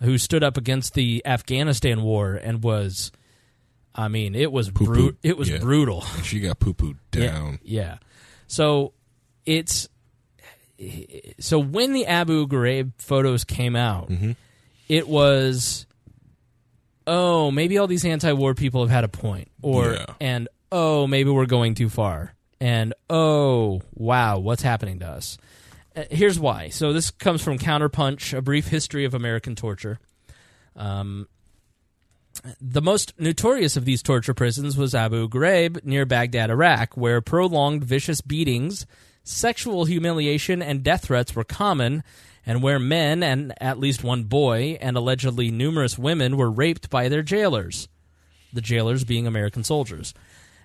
who 0.00 0.18
stood 0.18 0.42
up 0.44 0.56
against 0.56 0.94
the 0.94 1.22
Afghanistan 1.24 2.02
war 2.02 2.34
and 2.34 2.62
was 2.62 3.12
I 3.94 4.08
mean 4.08 4.34
it 4.34 4.52
was 4.52 4.70
it 5.22 5.36
was 5.38 5.48
Yeah. 5.48 5.58
brutal 5.58 6.02
she 6.22 6.40
got 6.40 6.58
poo 6.58 6.74
pooed 6.74 6.96
yeah, 7.14 7.26
down. 7.32 7.58
Yeah. 7.62 7.98
So 8.46 8.92
it's 9.46 9.88
so 11.38 11.58
when 11.58 11.92
the 11.92 12.06
Abu 12.06 12.46
Ghraib 12.46 12.92
photos 12.98 13.44
came 13.44 13.76
out, 13.76 14.10
Mm-hmm. 14.10 14.32
it 14.88 15.08
was 15.08 15.86
oh 17.06 17.50
maybe 17.50 17.78
all 17.78 17.86
these 17.86 18.04
anti-war 18.04 18.54
people 18.54 18.80
have 18.82 18.90
had 18.90 19.04
a 19.04 19.08
point, 19.08 19.48
or 19.62 19.94
Yeah. 19.94 20.06
and 20.20 20.48
oh 20.70 21.06
maybe 21.06 21.30
we're 21.30 21.46
going 21.46 21.74
too 21.74 21.88
far, 21.88 22.34
and 22.60 22.94
oh 23.10 23.82
wow 23.94 24.38
what's 24.38 24.62
happening 24.62 24.98
to 25.00 25.06
us. 25.06 25.38
Uh, 25.94 26.04
here's 26.10 26.38
why. 26.40 26.68
So 26.70 26.92
this 26.92 27.10
comes 27.10 27.42
from 27.42 27.58
Counterpunch, 27.58 28.36
a 28.36 28.40
brief 28.42 28.68
history 28.68 29.04
of 29.04 29.12
American 29.14 29.54
torture. 29.54 29.98
Um, 30.74 31.28
the 32.60 32.80
most 32.80 33.12
notorious 33.20 33.76
of 33.76 33.84
these 33.84 34.02
torture 34.02 34.32
prisons 34.32 34.76
was 34.76 34.94
Abu 34.94 35.28
Ghraib 35.28 35.84
near 35.84 36.06
Baghdad, 36.06 36.50
Iraq, 36.50 36.96
where 36.96 37.20
prolonged 37.20 37.84
vicious 37.84 38.22
beatings, 38.22 38.86
sexual 39.22 39.84
humiliation, 39.84 40.62
and 40.62 40.82
death 40.82 41.04
threats 41.04 41.36
were 41.36 41.44
common, 41.44 42.02
and 42.44 42.62
where 42.62 42.78
men 42.78 43.22
and 43.22 43.54
at 43.60 43.78
least 43.78 44.02
one 44.02 44.24
boy 44.24 44.76
and 44.80 44.96
allegedly 44.96 45.50
numerous 45.50 45.98
women 45.98 46.36
were 46.36 46.50
raped 46.50 46.90
by 46.90 47.08
their 47.08 47.22
jailers. 47.22 47.88
The 48.52 48.60
jailers 48.60 49.04
being 49.04 49.26
American 49.26 49.64
soldiers. 49.64 50.12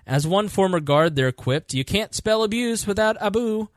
As 0.06 0.26
one 0.26 0.48
former 0.48 0.80
guard 0.80 1.16
there 1.16 1.32
quipped, 1.32 1.74
You 1.74 1.84
can't 1.84 2.14
spell 2.14 2.42
abuse 2.42 2.86
without 2.86 3.20
Abu. 3.20 3.68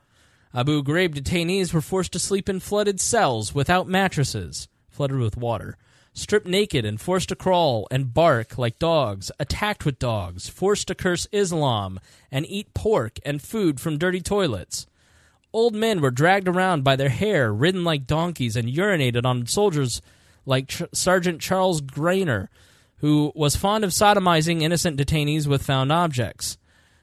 Abu 0.54 0.82
Ghraib 0.82 1.14
detainees 1.14 1.72
were 1.72 1.80
forced 1.80 2.12
to 2.12 2.18
sleep 2.18 2.48
in 2.48 2.60
flooded 2.60 3.00
cells 3.00 3.54
without 3.54 3.88
mattresses, 3.88 4.68
flooded 4.90 5.18
with 5.18 5.36
water, 5.36 5.78
stripped 6.12 6.46
naked 6.46 6.84
and 6.84 7.00
forced 7.00 7.30
to 7.30 7.36
crawl 7.36 7.86
and 7.90 8.12
bark 8.12 8.58
like 8.58 8.78
dogs, 8.78 9.30
attacked 9.38 9.86
with 9.86 9.98
dogs, 9.98 10.48
forced 10.48 10.88
to 10.88 10.94
curse 10.94 11.26
Islam 11.32 11.98
and 12.30 12.44
eat 12.46 12.74
pork 12.74 13.18
and 13.24 13.40
food 13.40 13.80
from 13.80 13.96
dirty 13.96 14.20
toilets. 14.20 14.86
Old 15.52 15.74
men 15.74 16.00
were 16.00 16.10
dragged 16.10 16.48
around 16.48 16.82
by 16.82 16.96
their 16.96 17.10
hair, 17.10 17.52
ridden 17.52 17.84
like 17.84 18.06
donkeys, 18.06 18.56
and 18.56 18.68
urinated 18.68 19.24
on 19.24 19.46
soldiers 19.46 20.00
like 20.46 20.72
Sergeant 20.92 21.40
Charles 21.40 21.82
Graner, 21.82 22.48
who 22.96 23.32
was 23.34 23.56
fond 23.56 23.84
of 23.84 23.90
sodomizing 23.90 24.62
innocent 24.62 24.98
detainees 24.98 25.46
with 25.46 25.62
found 25.62 25.92
objects. 25.92 26.56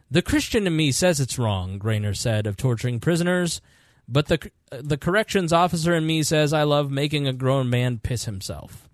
The 0.09 0.21
Christian 0.21 0.65
in 0.65 0.76
me 0.76 0.91
says 0.91 1.19
it's 1.19 1.38
wrong, 1.38 1.77
Graner 1.77 2.17
said 2.17 2.47
of 2.47 2.57
torturing 2.57 2.99
prisoners, 2.99 3.61
but 4.07 4.27
the 4.27 4.51
the 4.71 4.97
corrections 4.97 5.53
officer 5.53 5.93
in 5.93 6.05
me 6.05 6.23
says 6.23 6.53
I 6.53 6.63
love 6.63 6.89
making 6.91 7.27
a 7.27 7.34
grown 7.34 7.69
man 7.69 7.99
piss 7.99 8.26
himself. 8.26 8.89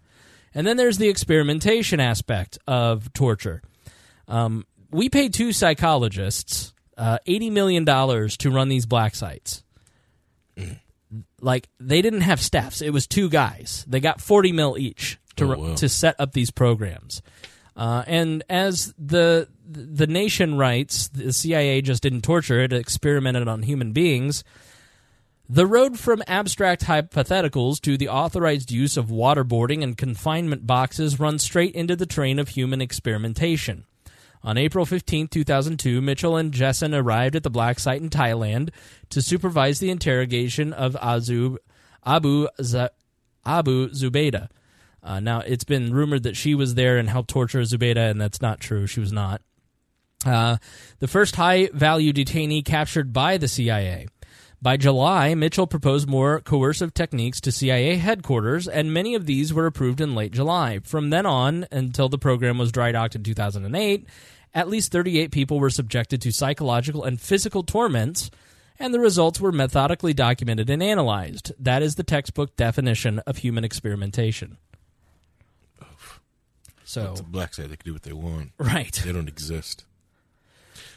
And 0.54 0.66
then 0.66 0.78
there's 0.78 0.98
the 0.98 1.10
experimentation 1.10 2.00
aspect 2.00 2.58
of 2.68 3.12
torture. 3.14 3.62
Um, 4.28 4.66
we 4.92 5.10
paid 5.10 5.34
two 5.34 5.52
psychologists 5.52 6.74
uh, 6.98 7.18
eighty 7.26 7.50
million 7.50 7.84
dollars 7.86 8.38
to 8.38 8.52
run 8.52 8.70
these 8.70 8.86
black 8.86 9.16
sites. 9.16 9.64
Like 11.42 11.70
they 11.80 12.02
didn't 12.02 12.22
have 12.22 12.42
staffs; 12.42 12.82
it 12.82 12.92
was 12.92 13.08
two 13.08 13.30
guys. 13.30 13.86
They 13.88 14.00
got 14.00 14.22
forty 14.22 14.52
mil 14.52 14.78
each 14.78 15.18
to 15.36 15.54
Oh, 15.54 15.58
wow. 15.58 15.76
to 15.76 15.90
set 15.90 16.16
up 16.20 16.34
these 16.34 16.52
programs. 16.52 17.22
Uh, 17.76 18.04
and 18.08 18.44
as 18.50 18.94
the 18.98 19.48
the 19.70 20.08
nation 20.08 20.58
writes, 20.58 21.10
the 21.10 21.32
CIA 21.34 21.82
just 21.82 22.04
didn't 22.04 22.22
torture; 22.22 22.62
it 22.62 22.74
experimented 22.74 23.48
on 23.48 23.64
human 23.64 23.92
beings. 23.92 24.44
The 25.48 25.68
road 25.68 26.00
from 26.00 26.24
abstract 26.26 26.86
hypotheticals 26.86 27.80
to 27.82 27.98
the 27.98 28.10
authorized 28.10 28.72
use 28.72 28.98
of 28.98 29.08
waterboarding 29.08 29.84
and 29.84 29.96
confinement 29.96 30.66
boxes 30.66 31.20
runs 31.20 31.44
straight 31.44 31.76
into 31.76 31.96
the 31.96 32.08
train 32.08 32.40
of 32.40 32.50
human 32.50 32.82
experimentation. 32.82 33.86
On 34.46 34.60
April 34.60 34.86
15, 34.86 35.28
2002, 35.28 36.02
Mitchell 36.02 36.38
and 36.38 36.54
Jessen 36.54 36.94
arrived 36.94 37.36
at 37.36 37.42
the 37.42 37.50
black 37.50 37.80
site 37.80 38.00
in 38.00 38.12
Thailand 38.12 38.70
to 39.10 39.20
supervise 39.20 39.80
the 39.80 39.90
interrogation 39.90 40.72
of 40.72 40.94
Azub, 40.94 41.58
Abu, 42.06 42.48
Z- 42.62 42.90
Abu 43.44 43.90
Zubaydah. 43.90 44.50
Uh, 45.02 45.20
now, 45.20 45.40
it's 45.40 45.64
been 45.64 45.92
rumored 45.92 46.22
that 46.24 46.38
she 46.38 46.54
was 46.54 46.76
there 46.76 46.98
and 46.98 47.10
helped 47.10 47.32
torture 47.32 47.62
Zubaydah, 47.62 48.12
and 48.12 48.22
that's 48.22 48.40
not 48.40 48.60
true. 48.60 48.86
She 48.86 49.00
was 49.00 49.12
not. 49.12 49.42
Uh, 50.24 50.58
the 51.00 51.08
first 51.08 51.36
high 51.36 51.70
value 51.74 52.14
detainee 52.14 52.64
captured 52.64 53.12
by 53.12 53.38
the 53.38 53.48
CIA. 53.48 54.08
By 54.62 54.78
July, 54.78 55.36
Mitchell 55.36 55.68
proposed 55.68 56.10
more 56.10 56.42
coercive 56.42 56.94
techniques 56.94 57.40
to 57.42 57.52
CIA 57.52 57.98
headquarters, 57.98 58.68
and 58.68 58.94
many 58.94 59.14
of 59.14 59.26
these 59.26 59.54
were 59.54 59.68
approved 59.68 60.02
in 60.02 60.16
late 60.16 60.32
July. 60.32 60.80
From 60.80 61.10
then 61.10 61.26
on, 61.26 61.68
until 61.72 62.10
the 62.10 62.18
program 62.18 62.58
was 62.58 62.72
dry 62.72 62.92
docked 62.92 63.16
in 63.16 63.24
2008, 63.24 64.08
at 64.56 64.70
least 64.70 64.92
38 64.92 65.32
people 65.32 65.60
were 65.60 65.70
subjected 65.70 66.22
to 66.22 66.32
psychological 66.32 67.04
and 67.04 67.20
physical 67.22 67.62
torments, 67.62 68.32
and 68.80 68.94
the 68.94 69.00
results 69.00 69.40
were 69.40 69.52
methodically 69.52 70.14
documented 70.14 70.70
and 70.70 70.82
analyzed. 70.82 71.52
That 71.60 71.84
is 71.84 71.96
the 71.96 72.04
textbook 72.04 72.56
definition 72.56 73.20
of 73.20 73.38
human 73.38 73.64
experimentation. 73.66 74.58
So, 76.86 77.12
It's 77.12 77.20
a 77.20 77.24
black 77.24 77.54
side. 77.54 77.66
They 77.70 77.76
can 77.76 77.86
do 77.86 77.94
what 77.94 78.04
they 78.04 78.14
want. 78.14 78.52
right. 78.58 78.94
They 79.04 79.12
don't 79.12 79.28
exist. 79.28 79.86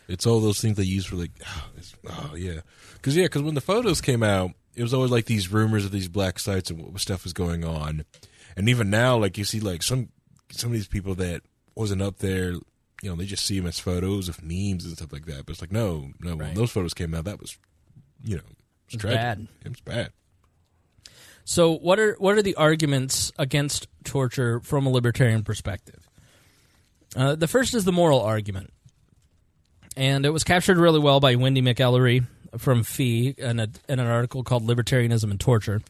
It's 0.06 0.26
all 0.26 0.40
those 0.40 0.60
things 0.60 0.76
they 0.76 0.85
use 0.85 1.06
for 1.06 1.16
like, 1.16 1.32
oh, 1.47 1.70
oh 2.09 2.35
yeah, 2.36 2.60
because 2.94 3.16
yeah, 3.16 3.24
because 3.24 3.43
when 3.43 3.55
the 3.55 3.60
photos 3.60 4.01
came 4.01 4.22
out, 4.22 4.52
it 4.74 4.82
was 4.82 4.94
always 4.94 5.10
like 5.10 5.24
these 5.26 5.52
rumors 5.52 5.85
of 5.85 5.90
these 5.90 6.09
black 6.09 6.39
sites 6.39 6.70
and 6.70 6.80
what 6.80 7.01
stuff 7.01 7.24
was 7.24 7.32
going 7.32 7.64
on, 7.64 8.05
and 8.56 8.68
even 8.68 8.89
now, 8.90 9.16
like 9.16 9.36
you 9.36 9.44
see, 9.44 9.60
like 9.60 9.82
some 9.82 10.09
some 10.51 10.70
of 10.70 10.74
these 10.74 10.89
people 10.89 11.14
that 11.16 11.43
wasn't 11.74 12.01
up 12.01 12.18
there, 12.18 12.55
you 13.02 13.10
know, 13.10 13.16
they 13.16 13.26
just 13.26 13.44
see 13.46 13.58
them 13.58 13.68
as 13.68 13.78
photos 13.78 14.28
of 14.28 14.42
memes 14.42 14.84
and 14.84 14.96
stuff 14.96 15.12
like 15.12 15.26
that. 15.26 15.46
But 15.46 15.52
it's 15.52 15.60
like, 15.60 15.72
no, 15.72 16.10
no, 16.20 16.36
when 16.36 16.54
those 16.54 16.70
photos 16.70 16.94
came 16.94 17.14
out, 17.14 17.24
that 17.24 17.40
was, 17.40 17.56
you 18.24 18.36
know, 18.36 18.42
it 18.42 18.46
was 18.86 18.94
It's 18.94 19.00
tragic. 19.02 19.18
bad. 19.20 19.48
It 19.64 19.68
was 19.68 19.80
bad. 19.80 20.12
So, 21.44 21.72
what 21.72 21.98
are 21.98 22.14
what 22.18 22.36
are 22.36 22.42
the 22.42 22.56
arguments 22.56 23.32
against 23.38 23.88
torture 24.04 24.60
from 24.60 24.84
a 24.86 24.90
libertarian 24.90 25.42
perspective? 25.44 26.06
Uh, 27.16 27.34
the 27.36 27.48
first 27.48 27.74
is 27.74 27.84
the 27.84 27.92
moral 27.92 28.20
argument, 28.20 28.70
and 29.96 30.26
it 30.26 30.30
was 30.30 30.44
captured 30.44 30.76
really 30.76 30.98
well 30.98 31.20
by 31.20 31.36
Wendy 31.36 31.62
McElroy 31.62 32.26
from 32.58 32.82
Fee 32.82 33.34
in, 33.38 33.60
a, 33.60 33.68
in 33.88 33.98
an 33.98 34.06
article 34.06 34.42
called 34.44 34.66
"Libertarianism 34.66 35.30
and 35.30 35.40
Torture." 35.40 35.80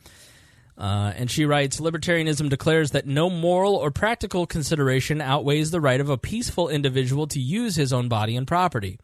Uh, 0.79 1.13
and 1.17 1.29
she 1.29 1.45
writes 1.45 1.81
Libertarianism 1.81 2.49
declares 2.49 2.93
that 2.93 3.07
no 3.07 3.29
moral 3.29 3.75
or 3.75 3.91
practical 3.91 4.47
consideration 4.47 5.21
outweighs 5.21 5.73
the 5.73 5.81
right 5.81 6.01
of 6.01 6.09
a 6.09 6.17
peaceful 6.17 6.69
individual 6.69 7.27
to 7.27 7.41
use 7.41 7.75
his 7.75 7.93
own 7.93 8.09
body 8.09 8.37
and 8.37 8.47
property. 8.47 8.99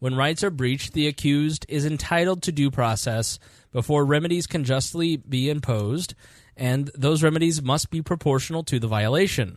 When 0.00 0.16
rights 0.16 0.42
are 0.42 0.50
breached, 0.50 0.92
the 0.92 1.06
accused 1.06 1.66
is 1.68 1.86
entitled 1.86 2.42
to 2.42 2.52
due 2.52 2.70
process 2.70 3.38
before 3.70 4.04
remedies 4.04 4.48
can 4.48 4.64
justly 4.64 5.18
be 5.18 5.48
imposed, 5.48 6.14
and 6.56 6.90
those 6.94 7.22
remedies 7.22 7.62
must 7.62 7.90
be 7.90 8.02
proportional 8.02 8.64
to 8.64 8.80
the 8.80 8.88
violation. 8.88 9.56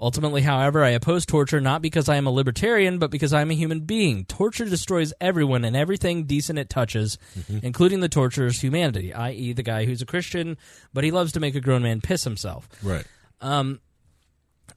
Ultimately, 0.00 0.42
however, 0.42 0.84
I 0.84 0.90
oppose 0.90 1.26
torture 1.26 1.60
not 1.60 1.82
because 1.82 2.08
I 2.08 2.16
am 2.16 2.26
a 2.26 2.30
libertarian, 2.30 2.98
but 2.98 3.10
because 3.10 3.32
I 3.32 3.40
am 3.40 3.50
a 3.50 3.54
human 3.54 3.80
being. 3.80 4.24
Torture 4.26 4.64
destroys 4.64 5.12
everyone 5.20 5.64
and 5.64 5.74
everything 5.74 6.24
decent 6.24 6.58
it 6.58 6.70
touches, 6.70 7.18
including 7.62 7.98
the 7.98 8.08
torturer's 8.08 8.60
humanity, 8.60 9.12
i.e., 9.12 9.52
the 9.52 9.64
guy 9.64 9.86
who's 9.86 10.00
a 10.00 10.06
Christian, 10.06 10.56
but 10.94 11.02
he 11.02 11.10
loves 11.10 11.32
to 11.32 11.40
make 11.40 11.56
a 11.56 11.60
grown 11.60 11.82
man 11.82 12.00
piss 12.00 12.22
himself. 12.22 12.68
Right. 12.80 13.04
Um, 13.40 13.80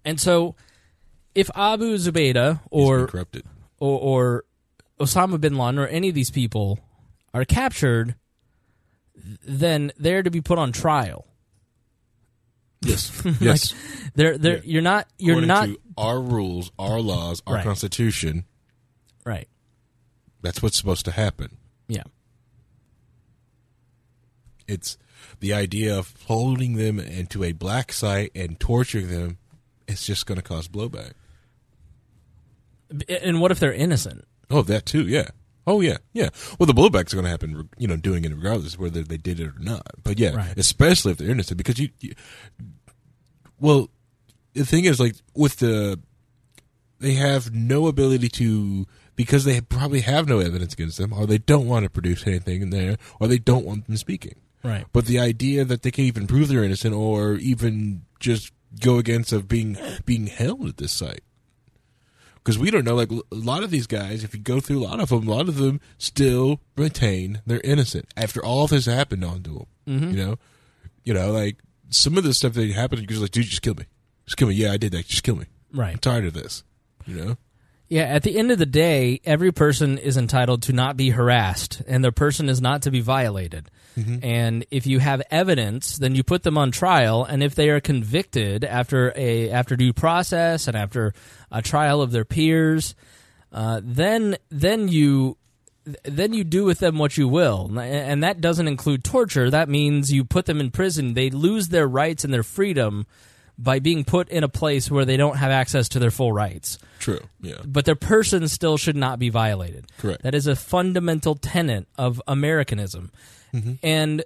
and 0.04 0.20
so, 0.20 0.56
if 1.36 1.52
Abu 1.56 1.98
Zubaydah 1.98 2.62
or, 2.72 3.10
or 3.12 3.28
or 3.80 4.46
Osama 5.00 5.40
bin 5.40 5.56
Laden 5.56 5.80
or 5.80 5.88
any 5.88 6.10
of 6.10 6.16
these 6.16 6.32
people 6.32 6.80
are 7.34 7.46
captured, 7.46 8.16
then 9.46 9.92
they're 9.98 10.24
to 10.24 10.32
be 10.32 10.42
put 10.42 10.58
on 10.58 10.72
trial. 10.72 11.28
Yes. 12.84 13.22
yes. 13.40 13.74
They're 14.16 14.38
they're 14.38 14.58
Yeah. 14.58 14.62
you're 14.66 14.82
not 14.82 15.08
you're 15.20 15.34
According 15.34 15.48
not 15.48 15.66
to 15.68 15.80
our 15.98 16.20
rules, 16.22 16.72
our 16.80 17.00
laws, 17.00 17.42
our 17.46 17.56
Right. 17.56 17.64
constitution. 17.64 18.46
right. 19.26 19.48
That's 20.42 20.62
what's 20.64 20.78
supposed 20.78 21.06
to 21.06 21.12
happen. 21.12 21.58
Yeah. 21.88 22.04
It's 24.68 24.98
the 25.40 25.54
idea 25.54 25.96
of 25.98 26.16
holding 26.26 26.74
them 26.78 27.00
into 27.00 27.44
a 27.44 27.52
black 27.52 27.92
site 27.94 28.32
and 28.34 28.60
torturing 28.60 29.10
them. 29.10 29.38
It's 29.88 30.06
just 30.06 30.26
going 30.26 30.38
to 30.38 30.42
cause 30.42 30.68
blowback. 30.68 31.12
And 33.08 33.40
what 33.42 33.52
if 33.52 33.60
they're 33.60 33.74
innocent? 33.74 34.26
Oh, 34.50 34.62
that 34.64 34.86
too. 34.86 35.08
Yeah. 35.08 35.30
Oh, 35.68 35.80
yeah. 35.82 35.98
Yeah. 36.14 36.30
Well, 36.60 36.66
the 36.68 36.74
blowbacks 36.74 37.14
are 37.14 37.18
going 37.18 37.26
to 37.26 37.30
happen. 37.30 37.70
You 37.78 37.88
know, 37.88 37.96
doing 37.98 38.26
it 38.26 38.32
regardless 38.34 38.78
whether 38.80 39.04
they 39.04 39.18
did 39.18 39.40
it 39.40 39.48
or 39.48 39.60
not. 39.60 39.86
But 40.04 40.18
yeah, 40.20 40.36
Right. 40.36 40.58
especially 40.58 41.12
if 41.12 41.18
they're 41.20 41.30
innocent, 41.30 41.58
because 41.58 41.80
you, 41.80 41.90
you. 42.00 42.14
Well, 43.60 43.90
the 44.54 44.66
thing 44.66 44.86
is, 44.86 45.00
like 45.00 45.16
with 45.36 45.58
the, 45.58 46.00
they 47.00 47.14
have 47.14 47.54
no 47.54 47.88
ability 47.88 48.30
to 48.30 48.86
because 49.16 49.44
they 49.44 49.62
probably 49.62 50.02
have 50.02 50.28
no 50.28 50.40
evidence 50.40 50.74
against 50.74 50.98
them, 50.98 51.14
or 51.14 51.28
they 51.28 51.38
don't 51.38 51.68
want 51.68 51.84
to 51.84 51.90
produce 51.90 52.26
anything 52.26 52.62
in 52.62 52.70
there, 52.72 52.98
or 53.20 53.28
they 53.28 53.38
don't 53.38 53.66
want 53.66 53.86
them 53.86 53.98
speaking. 53.98 54.36
Right. 54.64 54.86
But 54.94 55.06
the 55.06 55.20
idea 55.20 55.64
that 55.66 55.84
they 55.84 55.92
can 55.92 56.06
even 56.06 56.28
prove 56.28 56.48
they're 56.48 56.64
innocent, 56.64 56.96
or 56.96 57.36
even 57.36 58.04
just 58.20 58.52
go 58.80 58.98
against 58.98 59.32
of 59.34 59.48
being 59.48 59.78
being 60.06 60.28
held 60.28 60.68
at 60.68 60.78
this 60.78 60.92
site, 60.94 61.22
because 62.44 62.58
we 62.58 62.72
don't 62.72 62.84
know. 62.86 62.96
Like 62.96 63.12
a 63.12 63.22
lot 63.36 63.64
of 63.64 63.72
these 63.72 63.88
guys, 63.88 64.24
if 64.24 64.34
you 64.34 64.40
go 64.40 64.60
through 64.60 64.80
a 64.80 64.86
lot 64.86 65.00
of 65.00 65.10
them, 65.10 65.28
a 65.28 65.32
lot 65.32 65.48
of 65.50 65.56
them 65.58 65.80
still 65.98 66.60
retain 66.78 67.42
they're 67.46 67.62
innocent 67.64 68.08
after 68.18 68.44
all 68.44 68.68
this 68.68 68.86
happened 68.86 69.24
onto 69.24 69.60
them. 69.60 69.68
Mhm. 69.88 70.12
You 70.12 70.18
know, 70.26 70.36
you 71.04 71.14
know, 71.14 71.32
like 71.32 71.58
some 71.90 72.18
of 72.18 72.24
the 72.24 72.34
stuff 72.34 72.54
that 72.54 72.70
happened, 72.72 73.02
you're 73.02 73.08
just 73.08 73.22
like, 73.22 73.32
dude, 73.32 73.46
just 73.46 73.62
kill 73.62 73.76
me, 73.76 73.86
just 74.26 74.38
kill 74.38 74.48
me. 74.48 74.56
Yeah, 74.56 74.72
I 74.72 74.78
did 74.78 74.92
that. 74.94 75.08
Just 75.08 75.24
kill 75.24 75.36
me. 75.36 75.46
Right. 75.74 75.94
I'm 75.94 76.00
tired 76.00 76.26
of 76.26 76.34
this. 76.34 76.64
You 77.06 77.16
know. 77.16 77.38
Yeah, 77.92 78.04
at 78.04 78.24
the 78.24 78.38
end 78.38 78.52
of 78.52 78.58
the 78.58 78.66
day, 78.66 79.20
every 79.26 79.52
person 79.52 79.98
is 79.98 80.16
entitled 80.16 80.62
to 80.64 80.72
not 80.72 80.96
be 80.96 81.10
harassed, 81.10 81.82
and 81.86 82.02
their 82.02 82.14
person 82.14 82.48
is 82.48 82.62
not 82.62 82.84
to 82.84 82.90
be 82.90 83.02
violated. 83.02 83.70
Mhm. 84.00 84.24
And 84.24 84.66
if 84.72 84.88
you 84.88 85.00
have 85.00 85.22
evidence, 85.30 85.98
then 85.98 86.16
you 86.16 86.24
put 86.24 86.44
them 86.44 86.58
on 86.58 86.72
trial, 86.72 87.26
and 87.26 87.44
if 87.44 87.54
they 87.54 87.68
are 87.70 87.82
convicted 87.82 88.64
after 88.64 89.12
a 89.18 89.50
after 89.50 89.76
due 89.76 89.92
process 89.92 90.70
and 90.70 90.78
after 90.78 91.14
a 91.52 91.62
trial 91.62 92.02
of 92.02 92.12
their 92.12 92.24
peers, 92.24 92.96
uh, 93.52 93.82
then 93.84 94.38
then 94.50 94.88
you 94.88 95.36
then 96.06 96.32
you 96.32 96.46
do 96.46 96.64
with 96.64 96.80
them 96.80 96.98
what 96.98 97.18
you 97.18 97.28
will, 97.28 97.78
and 97.78 98.24
that 98.24 98.40
doesn't 98.40 98.70
include 98.70 99.04
torture. 99.04 99.50
That 99.50 99.68
means 99.68 100.14
you 100.14 100.24
put 100.24 100.46
them 100.46 100.62
in 100.62 100.72
prison. 100.72 101.14
They 101.14 101.30
lose 101.30 101.68
their 101.68 101.90
rights 101.90 102.24
and 102.24 102.34
their 102.34 102.42
freedom 102.44 103.06
by 103.62 103.80
being 103.80 104.04
put 104.04 104.30
in 104.30 104.44
a 104.44 104.50
place 104.50 104.90
where 104.90 105.06
they 105.06 105.18
don't 105.18 105.38
have 105.38 105.52
access 105.52 105.90
to 105.90 106.00
their 106.00 106.10
full 106.12 106.32
rights 106.34 106.78
True. 107.00 107.20
Yeah. 107.42 107.56
but 107.66 107.86
their 107.86 107.96
person 107.96 108.48
still 108.48 108.78
should 108.78 108.96
not 108.96 109.20
be 109.20 109.30
violated. 109.30 109.86
Correct. 109.98 110.24
That 110.24 110.34
is 110.34 110.48
a 110.48 110.56
fundamental 110.56 111.36
tenet 111.36 111.88
of 111.98 112.22
Americanism. 112.28 113.12
Mhm. 113.54 113.78
And 113.84 114.24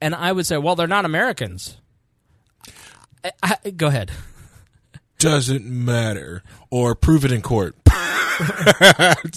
and 0.00 0.14
I 0.14 0.30
would 0.32 0.46
say, 0.46 0.56
well, 0.58 0.76
they're 0.76 0.86
not 0.86 1.04
Americans. 1.04 1.76
I, 3.24 3.32
I, 3.64 3.70
go 3.70 3.88
ahead. 3.88 4.12
Doesn't 5.18 5.64
matter. 5.64 6.42
Or 6.70 6.94
prove 6.94 7.24
it 7.24 7.32
in 7.32 7.42
court. 7.42 7.74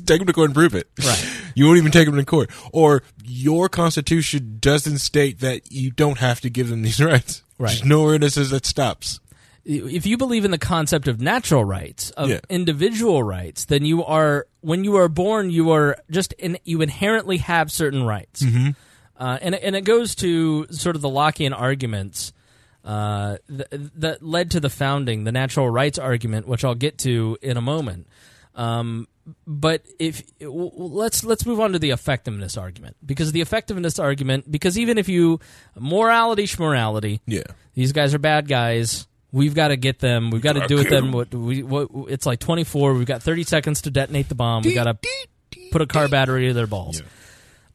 take 0.06 0.20
them 0.20 0.28
to 0.28 0.34
court 0.34 0.46
and 0.50 0.56
prove 0.56 0.76
it. 0.76 0.88
Right. 1.04 1.38
You 1.54 1.66
won't 1.66 1.80
even 1.80 1.92
take 1.92 2.06
them 2.06 2.16
to 2.16 2.24
court. 2.24 2.50
Or 2.72 3.04
your 3.26 3.68
constitution 3.68 4.56
doesn't 4.62 5.00
state 5.00 5.42
that 5.42 5.70
you 5.70 5.92
don't 5.92 6.20
have 6.20 6.40
to 6.42 6.50
give 6.50 6.70
them 6.70 6.82
these 6.82 7.02
rights. 7.04 7.44
Right. 7.58 7.68
There's 7.72 7.84
nowhere 7.84 8.18
that 8.20 8.30
says 8.32 8.52
that 8.52 8.66
stops. 8.66 9.20
If 9.64 10.06
you 10.08 10.18
believe 10.18 10.44
in 10.46 10.52
the 10.52 10.58
concept 10.58 11.08
of 11.08 11.22
natural 11.22 11.64
rights, 11.64 12.10
of 12.12 12.30
Yeah. 12.30 12.40
individual 12.50 13.22
rights, 13.24 13.66
then 13.66 13.86
you 13.86 14.04
are 14.04 14.48
when 14.62 14.84
you 14.84 14.96
are 14.98 15.08
born, 15.08 15.50
you 15.52 15.72
are 15.72 15.98
just 16.10 16.34
in, 16.34 16.58
you 16.64 16.82
inherently 16.82 17.38
have 17.38 17.72
certain 17.72 18.04
rights. 18.04 18.42
Mhm. 18.42 18.76
Uh, 19.20 19.38
and 19.42 19.54
and 19.56 19.76
it 19.76 19.84
goes 19.84 20.16
to 20.16 20.66
sort 20.72 20.96
of 20.96 21.02
the 21.04 21.10
Lockean 21.10 21.54
arguments 21.58 22.34
uh, 22.84 23.38
th- 23.48 23.68
that 23.96 24.24
led 24.24 24.50
to 24.50 24.60
the 24.60 24.70
founding, 24.70 25.24
the 25.26 25.32
natural 25.32 25.70
rights 25.70 26.00
argument, 26.00 26.48
which 26.48 26.66
I'll 26.66 26.74
get 26.74 26.98
to 27.00 27.38
in 27.44 27.56
a 27.56 27.62
moment. 27.62 28.08
Um, 28.56 29.08
but 29.46 29.86
if 30.00 30.24
let's 30.42 31.24
let's 31.24 31.46
move 31.46 31.60
on 31.60 31.74
to 31.74 31.80
the 31.80 31.92
effectiveness 31.92 32.58
argument 32.58 32.98
because 33.06 33.32
the 33.32 33.42
effectiveness 33.42 34.00
argument 34.00 34.52
because 34.52 34.80
even 34.80 34.98
if 34.98 35.08
you 35.08 35.40
morality 35.80 36.44
schmorality, 36.46 37.20
Yeah. 37.28 37.44
these 37.76 37.92
guys 37.92 38.16
are 38.16 38.20
bad 38.20 38.48
guys. 38.48 39.06
We've 39.32 39.56
got 39.56 39.70
to 39.70 39.78
get 39.78 40.00
them. 40.00 40.30
We've 40.30 40.42
got 40.42 40.54
to 40.54 40.68
do 40.68 40.76
with 40.76 40.90
them 40.90 41.12
what 41.12 41.34
we 41.34 41.64
what 41.64 41.90
it's 42.10 42.26
like 42.26 42.40
twenty 42.40 42.64
four. 42.64 42.94
We've 42.94 43.06
got 43.06 43.24
thirty 43.24 43.44
seconds 43.44 43.84
to 43.84 43.92
detonate 43.92 44.30
the 44.30 44.36
bomb. 44.36 44.64
We've 44.64 44.76
got 44.76 44.86
to 44.86 44.98
put 45.72 45.82
a 45.82 45.88
car 45.88 46.08
battery 46.10 46.48
to 46.48 46.54
their 46.54 46.68
balls. 46.68 47.02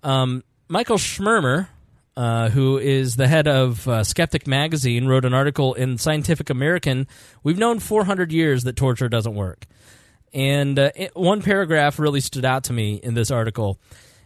Um, 0.02 0.44
Michael 0.68 0.98
Shermer, 0.98 1.68
uh, 2.16 2.50
who 2.50 2.78
is 2.78 3.16
the 3.16 3.26
head 3.26 3.48
of 3.48 3.88
uh, 3.88 4.04
Skeptic 4.04 4.46
Magazine, 4.46 5.06
wrote 5.06 5.24
an 5.24 5.32
article 5.32 5.74
in 5.74 5.96
Scientific 5.98 6.50
American. 6.50 7.06
We've 7.42 7.58
known 7.58 7.80
400 7.80 8.32
years 8.32 8.64
that 8.64 8.76
torture 8.76 9.08
doesn't 9.08 9.34
work. 9.34 9.66
And 10.34 10.78
uh, 10.78 10.90
it, 10.94 11.16
one 11.16 11.40
paragraph 11.40 11.98
really 11.98 12.20
stood 12.20 12.44
out 12.44 12.64
to 12.64 12.72
me 12.72 12.96
in 13.02 13.14
this 13.14 13.30
article. 13.30 13.80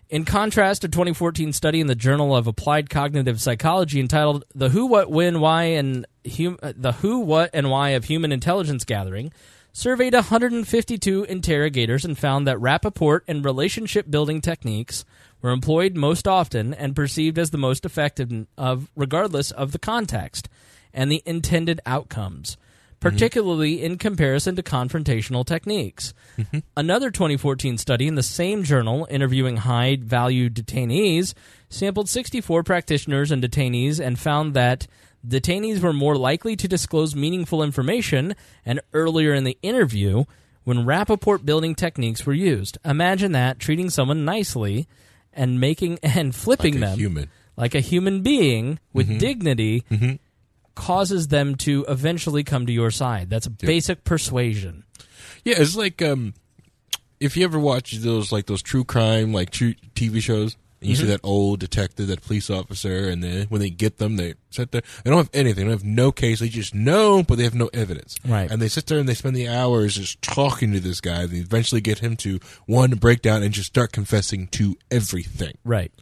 In 0.09 0.25
contrast, 0.25 0.83
a 0.83 0.89
2014 0.89 1.53
study 1.53 1.81
in 1.81 1.87
the 1.87 1.95
Journal 1.95 2.35
of 2.35 2.49
Applied 2.49 2.91
Cognitive 2.91 3.41
Psychology 3.41 4.01
entitled 4.01 4.45
"The 4.55 4.69
Who, 4.69 4.87
What, 4.87 5.09
When, 5.09 5.39
Why, 5.39 5.63
and 5.63 6.05
hum- 6.27 6.59
uh, 6.63 6.73
the 6.77 6.93
Who, 6.93 7.21
What, 7.21 7.51
and 7.53 7.71
Why 7.71 7.91
of 7.91 8.05
Human 8.05 8.33
Intelligence 8.33 8.85
Gathering" 8.85 9.33
surveyed 9.73 10.15
152 10.15 11.25
interrogators 11.25 12.05
and 12.05 12.19
found 12.19 12.47
that 12.47 12.61
rapport 12.61 13.23
and 13.29 13.45
relationship 13.45 14.11
building 14.11 14.41
techniques 14.41 15.05
were 15.43 15.51
employed 15.51 15.95
most 15.95 16.27
often 16.27 16.75
and 16.75 16.97
perceived 16.97 17.39
as 17.39 17.51
the 17.51 17.59
most 17.59 17.85
effective 17.85 18.47
of 18.59 18.91
regardless 18.97 19.51
of 19.53 19.73
the 19.73 19.79
context 19.79 20.49
and 20.93 21.11
the 21.11 21.23
intended 21.25 21.81
outcomes 21.87 22.57
particularly 23.01 23.83
in 23.83 23.97
comparison 23.97 24.55
to 24.57 24.63
confrontational 24.63 25.45
techniques. 25.45 26.13
Another 26.77 27.11
2014 27.11 27.79
study 27.79 28.07
in 28.07 28.15
the 28.15 28.23
same 28.23 28.63
journal, 28.63 29.07
interviewing 29.11 29.57
high 29.57 29.97
value 29.97 30.51
detainees, 30.51 31.33
sampled 31.71 32.11
64 32.11 32.63
practitioners 32.63 33.31
and 33.31 33.43
detainees 33.43 33.99
and 33.99 34.19
found 34.19 34.53
that 34.53 34.87
detainees 35.27 35.81
were 35.81 35.93
more 35.93 36.17
likely 36.17 36.57
to 36.57 36.67
disclose 36.69 37.15
meaningful 37.15 37.63
information 37.63 38.35
and 38.65 38.81
earlier 38.93 39.35
in 39.35 39.45
the 39.45 39.59
interview 39.63 40.25
when 40.65 40.85
rapport 40.87 41.39
building 41.39 41.75
techniques 41.75 42.25
were 42.27 42.33
used. 42.35 42.79
Imagine 42.85 43.33
that 43.33 43.59
treating 43.59 43.91
someone 43.91 44.25
nicely 44.25 44.87
and 45.33 45.59
making 45.61 45.99
and 46.03 46.35
flipping 46.35 46.75
Like 46.75 46.91
them 46.91 46.99
human. 46.99 47.31
like 47.57 47.75
a 47.75 47.81
human 47.81 48.23
being 48.23 48.79
with 48.93 49.09
Mhm. 49.09 49.19
dignity 49.19 49.85
Mhm. 49.91 50.19
causes 50.75 51.29
them 51.29 51.55
to 51.57 51.85
eventually 51.89 52.43
come 52.45 52.67
to 52.67 52.73
your 52.73 52.91
side. 52.91 53.29
That's 53.31 53.49
basic 53.49 54.05
persuasion. 54.05 54.85
Yeah, 55.45 55.57
it's 55.59 55.77
like 55.77 56.01
um, 56.03 56.35
if 57.19 57.37
you 57.37 57.45
ever 57.45 57.59
watch 57.59 57.93
those 57.99 58.33
like 58.33 58.47
those 58.47 58.63
true 58.63 58.85
crime 58.85 59.33
like 59.33 59.51
true 59.51 59.75
TV 59.95 60.21
shows, 60.23 60.57
You 60.83 60.97
see 60.97 61.05
Mhm. 61.05 61.09
that 61.09 61.21
old 61.23 61.61
detective, 61.61 62.07
that 62.07 62.23
police 62.23 62.49
officer, 62.49 63.09
and 63.09 63.23
then 63.23 63.47
when 63.51 63.61
they 63.61 63.69
get 63.69 63.99
them, 63.99 64.17
they 64.17 64.35
sit 64.51 64.73
there. 64.73 64.81
They 65.05 65.11
don't 65.11 65.19
have 65.19 65.31
anything. 65.35 65.67
They 65.67 65.73
have 65.73 65.85
no 65.85 66.11
case. 66.11 66.41
They 66.41 66.49
just 66.49 66.75
know, 66.75 67.23
but 67.23 67.37
they 67.37 67.45
have 67.45 67.55
no 67.55 67.69
evidence. 67.75 68.15
Right. 68.27 68.51
And 68.51 68.63
they 68.63 68.69
sit 68.69 68.87
there 68.87 68.99
and 68.99 69.07
they 69.09 69.13
spend 69.15 69.37
the 69.37 69.47
hours 69.49 69.97
just 69.97 70.23
talking 70.23 70.73
to 70.73 70.81
this 70.81 71.03
guy. 71.03 71.27
They 71.27 71.37
eventually 71.37 71.83
get 71.83 71.99
him 71.99 72.17
to 72.19 72.41
one 72.67 72.93
break 72.93 73.21
down 73.21 73.43
and 73.43 73.53
just 73.53 73.67
start 73.67 73.93
confessing 73.93 74.47
to 74.53 74.77
everything. 74.91 75.59
Right. 75.65 75.93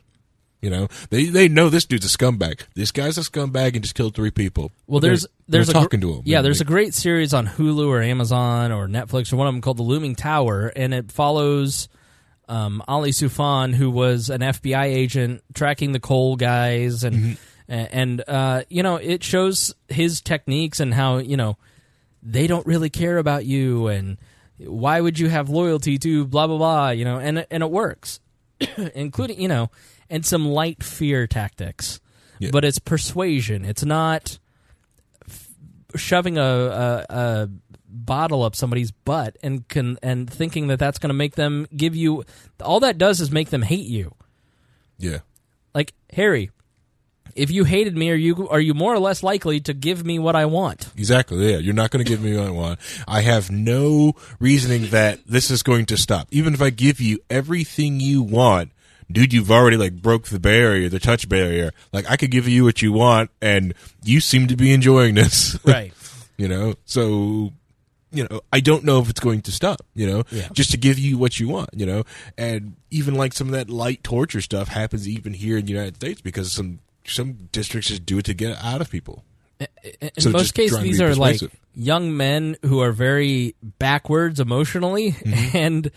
You 0.62 0.70
know, 0.70 0.88
they 1.10 1.26
they 1.26 1.48
know 1.48 1.68
this 1.70 1.84
dude's 1.84 2.06
a 2.12 2.16
scumbag. 2.18 2.60
This 2.74 2.90
guy's 2.90 3.16
a 3.16 3.20
scumbag 3.22 3.74
and 3.74 3.82
just 3.82 3.94
killed 3.94 4.14
three 4.16 4.32
people. 4.32 4.72
Well, 4.88 4.98
They're- 5.00 5.10
there's 5.10 5.26
there's 5.48 5.66
they're 5.68 5.72
a 5.72 5.74
gr- 5.74 5.80
talking 5.84 6.00
to 6.00 6.14
him. 6.14 6.22
Yeah, 6.24 6.42
there's 6.42 6.59
they- 6.59 6.64
a 6.64 6.66
great 6.66 6.94
series 6.94 7.32
on 7.34 7.46
Hulu 7.46 7.86
or 7.86 8.02
Amazon 8.02 8.72
or 8.72 8.88
Netflix 8.88 9.32
or 9.32 9.36
one 9.36 9.46
of 9.46 9.55
them 9.55 9.60
called 9.60 9.76
The 9.76 9.82
Looming 9.84 10.14
Tower, 10.16 10.72
and 10.74 10.92
it 10.92 11.12
follows 11.12 11.88
um, 12.49 12.83
Ali 12.89 13.11
Soufan, 13.11 13.75
who 13.75 13.91
was 13.91 14.31
an 14.31 14.41
FBI 14.41 14.85
agent 14.85 15.43
tracking 15.55 15.93
the 15.93 16.01
Cole 16.01 16.37
guys, 16.37 17.05
and 17.05 17.16
Mm-hmm. 17.16 17.33
and, 17.69 17.89
and 17.93 18.25
uh, 18.29 18.62
you 18.70 18.83
know 18.83 18.97
it 18.97 19.23
shows 19.23 19.75
his 19.89 20.20
techniques 20.23 20.81
and 20.81 20.95
how 20.95 21.19
you 21.19 21.37
know 21.37 21.57
they 22.23 22.47
don't 22.47 22.66
really 22.66 22.91
care 22.91 23.19
about 23.19 23.45
you 23.45 23.89
and 23.89 24.16
why 24.59 25.01
would 25.01 25.19
you 25.19 25.29
have 25.29 25.49
loyalty 25.51 25.99
to 25.99 26.25
blah 26.27 26.47
blah 26.47 26.57
blah 26.57 26.89
you 26.91 27.05
know 27.05 27.19
and 27.19 27.47
and 27.51 27.62
it 27.62 27.70
works 27.70 28.20
including 28.95 29.41
you 29.41 29.47
know 29.49 29.70
and 30.11 30.25
some 30.27 30.49
light 30.49 30.83
fear 30.83 31.27
tactics 31.27 32.01
Yeah. 32.41 32.51
but 32.53 32.65
it's 32.65 32.79
persuasion 32.81 33.65
it's 33.65 33.85
not 33.85 34.39
f- 35.29 35.49
shoving 35.95 36.39
a, 36.39 36.43
a, 36.43 37.07
a 37.11 37.49
bottle 38.07 38.43
up 38.43 38.55
somebody's 38.57 38.91
butt 38.91 39.37
and 39.43 39.66
can 39.69 39.99
and 40.03 40.31
thinking 40.31 40.69
that 40.69 40.79
that's 40.79 40.99
going 40.99 41.09
to 41.11 41.15
make 41.15 41.35
them 41.35 41.66
give 41.77 41.95
you 41.97 42.25
all 42.62 42.81
that 42.81 42.99
does 42.99 43.20
is 43.20 43.31
make 43.31 43.51
them 43.51 43.62
hate 43.62 43.87
you 43.87 44.15
Yeah. 44.99 45.19
like 45.75 45.93
harry 46.12 46.51
if 47.35 47.51
you 47.51 47.65
hated 47.65 47.97
me 47.97 48.11
are 48.11 48.15
you 48.15 48.49
are 48.49 48.61
you 48.61 48.75
more 48.75 48.93
or 48.95 48.99
less 48.99 49.23
likely 49.23 49.61
to 49.61 49.75
give 49.75 50.05
me 50.05 50.19
what 50.19 50.35
i 50.35 50.47
want 50.47 50.89
Exactly. 50.97 51.51
Yeah, 51.51 51.59
you're 51.59 51.75
not 51.75 51.91
going 51.91 52.05
to 52.05 52.09
give 52.11 52.20
me 52.23 52.37
what 52.37 52.47
I 52.47 52.51
want. 52.51 52.81
I 53.07 53.20
have 53.20 53.51
no 53.51 54.15
reasoning 54.41 54.91
that 54.91 55.20
this 55.27 55.51
is 55.51 55.62
going 55.62 55.87
to 55.87 55.97
stop. 55.97 56.27
Even 56.33 56.53
if 56.55 56.61
I 56.62 56.70
give 56.70 57.01
you 57.01 57.20
everything 57.31 58.01
you 58.01 58.23
want, 58.23 58.73
dude, 59.12 59.33
you've 59.33 59.51
already 59.53 59.77
like 59.77 60.03
broke 60.03 60.27
the 60.29 60.41
barrier, 60.41 60.89
the 60.89 60.99
touch 60.99 61.29
barrier. 61.29 61.70
Like 61.93 62.11
I 62.11 62.16
could 62.16 62.33
give 62.33 62.49
you 62.49 62.65
what 62.65 62.83
you 62.83 62.93
want, 62.93 63.31
and 63.41 63.75
you 64.03 64.19
seem 64.20 64.49
to 64.49 64.57
be 64.57 64.73
enjoying 64.73 65.15
this, 65.15 65.57
Right. 65.65 65.93
you 66.37 66.49
know, 66.49 66.75
so 66.85 67.53
you 68.10 68.26
know, 68.30 68.40
I 68.52 68.60
don't 68.60 68.85
know 68.85 69.01
if 69.01 69.10
it's 69.10 69.20
going 69.20 69.43
to 69.43 69.52
stop. 69.52 69.82
You 69.94 70.06
know, 70.06 70.22
Yeah. 70.30 70.48
just 70.52 70.70
to 70.72 70.76
give 70.76 70.98
you 70.98 71.18
what 71.18 71.39
you 71.40 71.48
want. 71.48 71.70
You 71.72 71.86
know, 71.86 72.05
and 72.36 72.76
even 72.90 73.14
like 73.14 73.32
some 73.32 73.48
of 73.48 73.52
that 73.52 73.68
light 73.70 74.02
torture 74.02 74.40
stuff 74.40 74.68
happens 74.68 75.09
even 75.09 75.35
here 75.35 75.59
in 75.59 75.66
the 75.66 75.72
United 75.72 75.97
States 75.97 76.20
because 76.20 76.52
some 76.52 76.80
some 77.06 77.48
districts 77.52 77.89
just 77.89 78.05
do 78.06 78.18
it 78.18 78.24
to 78.26 78.35
get 78.35 78.56
out 78.62 78.80
of 78.80 78.90
people. 78.90 79.24
in 80.01 80.10
So 80.18 80.30
most 80.30 80.55
cases 80.55 80.78
these 80.80 81.01
are 81.01 81.14
like 81.14 81.40
young 81.74 82.16
men 82.16 82.56
who 82.62 82.80
are 82.80 82.93
very 82.93 83.55
backwards 83.78 84.40
emotionally 84.40 85.12
Mm-hmm. 85.12 85.56
and 85.56 85.90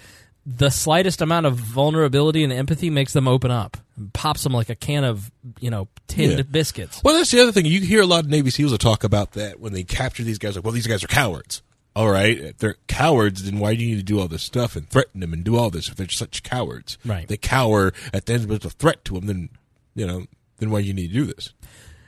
the 0.44 0.72
slightest 0.72 1.22
amount 1.22 1.46
of 1.46 1.56
vulnerability 1.56 2.44
and 2.44 2.52
empathy 2.52 2.90
makes 2.90 3.14
them 3.14 3.28
open 3.28 3.52
up 3.52 3.78
and 3.96 4.12
pops 4.12 4.42
them 4.42 4.54
like 4.54 4.70
a 4.70 4.76
can 4.76 5.04
of 5.04 5.30
you 5.60 5.70
know 5.70 5.88
tinned 6.08 6.38
Yeah. 6.38 6.42
biscuits 6.44 7.02
Well, 7.04 7.16
that's 7.16 7.30
the 7.30 7.42
other 7.42 7.52
thing. 7.52 7.66
You 7.68 7.82
hear 7.82 8.02
a 8.02 8.08
lot 8.08 8.24
of 8.24 8.30
Navy 8.32 8.50
SEALs 8.50 8.72
will 8.72 8.80
talk 8.80 9.04
about 9.04 9.34
that 9.34 9.60
when 9.60 9.74
they 9.74 9.84
capture 9.84 10.24
these 10.24 10.40
guys. 10.40 10.56
Like, 10.56 10.64
well, 10.66 10.74
these 10.74 10.88
guys 10.88 11.04
are 11.04 11.08
cowards. 11.08 11.62
All 11.96 12.10
right, 12.10 12.38
if 12.38 12.58
they're 12.58 12.78
cowards. 12.88 13.44
Then 13.44 13.60
why 13.60 13.76
do 13.76 13.84
you 13.84 13.96
need 13.96 14.02
to 14.02 14.06
do 14.06 14.20
all 14.20 14.28
this 14.28 14.44
stuff 14.44 14.76
and 14.76 14.88
threaten 14.90 15.20
them 15.20 15.34
and 15.34 15.44
do 15.44 15.58
all 15.58 15.70
this 15.70 15.90
if 15.90 15.96
they're 15.96 16.08
such 16.10 16.44
cowards? 16.44 16.98
Right. 17.06 17.28
They 17.28 17.38
cower 17.38 17.94
at 18.14 18.26
the 18.26 18.34
end, 18.34 18.48
but 18.48 18.56
it's 18.56 18.66
a 18.66 18.70
threat 18.70 19.04
to 19.06 19.16
them. 19.16 19.26
Then 19.26 19.50
you 19.96 20.08
know, 20.08 20.26
then 20.60 20.72
why 20.72 20.82
do 20.82 20.88
you 20.88 20.94
need 20.94 21.08
to 21.10 21.14
do 21.14 21.26
this? 21.26 21.54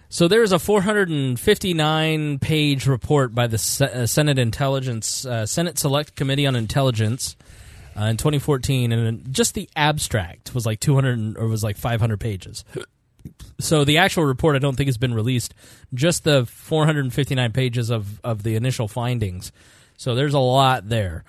So 0.10 0.28
there's 0.28 0.52
a 0.52 0.60
459 0.60 2.40
page 2.40 2.86
report 2.86 3.34
by 3.34 3.48
the 3.48 3.56
uh, 3.56 4.06
Senate 4.06 4.38
Intelligence 4.38 5.26
uh, 5.26 5.46
Senate 5.46 5.80
Select 5.80 6.16
Committee 6.16 6.46
on 6.46 6.56
Intelligence 6.56 7.36
uh, 8.00 8.04
in 8.06 8.18
2014, 8.18 8.92
and 8.92 9.34
just 9.34 9.56
the 9.56 9.68
abstract 9.76 10.54
was 10.54 10.66
like 10.66 10.80
200 10.80 11.38
or 11.38 11.48
was 11.48 11.64
like 11.64 11.78
500 11.78 12.20
pages. 12.20 12.64
So 13.60 13.84
the 13.84 13.98
actual 13.98 14.26
report 14.26 14.56
I 14.56 14.60
don't 14.60 14.76
think 14.76 14.88
has 14.88 14.98
been 14.98 15.14
released. 15.14 15.54
Just 15.94 16.24
the 16.24 16.46
459 16.46 17.52
pages 17.52 17.90
of 17.90 18.20
of 18.24 18.44
the 18.44 18.56
initial 18.56 18.88
findings. 18.88 19.52
So 19.96 20.16
there's 20.16 20.34
a 20.34 20.40
lot 20.40 20.90
there, 20.90 21.24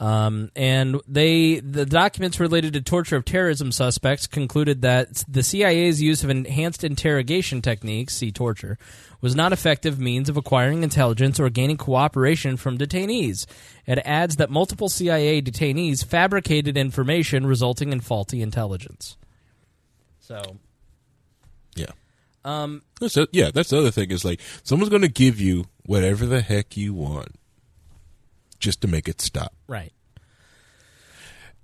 um, 0.00 0.50
and 0.56 1.00
they 1.06 1.60
the 1.60 1.86
documents 1.86 2.40
related 2.40 2.72
to 2.72 2.80
torture 2.80 3.16
of 3.16 3.24
terrorism 3.24 3.70
suspects 3.70 4.26
concluded 4.26 4.82
that 4.82 5.24
the 5.28 5.42
CIA's 5.42 6.02
use 6.02 6.24
of 6.24 6.28
enhanced 6.28 6.82
interrogation 6.82 7.62
techniques, 7.62 8.16
see 8.16 8.32
torture, 8.32 8.78
was 9.20 9.36
not 9.36 9.52
effective 9.52 10.00
means 10.00 10.28
of 10.28 10.36
acquiring 10.36 10.82
intelligence 10.82 11.38
or 11.38 11.48
gaining 11.50 11.76
cooperation 11.76 12.56
from 12.56 12.76
detainees. 12.76 13.46
It 13.86 14.00
adds 14.04 14.36
that 14.36 14.50
multiple 14.50 14.88
CIA 14.88 15.40
detainees 15.40 16.04
fabricated 16.04 16.76
information, 16.76 17.46
resulting 17.46 17.92
in 17.92 18.00
faulty 18.00 18.42
intelligence. 18.42 19.16
So. 20.18 20.58
Um, 22.44 22.82
That's 23.00 23.18
yeah, 23.32 23.50
that's 23.52 23.68
the 23.70 23.78
other 23.78 23.90
thing 23.90 24.10
is 24.10 24.24
like 24.24 24.40
someone's 24.62 24.88
going 24.88 25.02
to 25.02 25.08
give 25.08 25.40
you 25.40 25.66
whatever 25.84 26.24
the 26.24 26.40
heck 26.40 26.76
you 26.76 26.94
want, 26.94 27.34
just 28.58 28.80
to 28.82 28.88
make 28.88 29.08
it 29.08 29.20
stop. 29.20 29.52
right. 29.68 29.92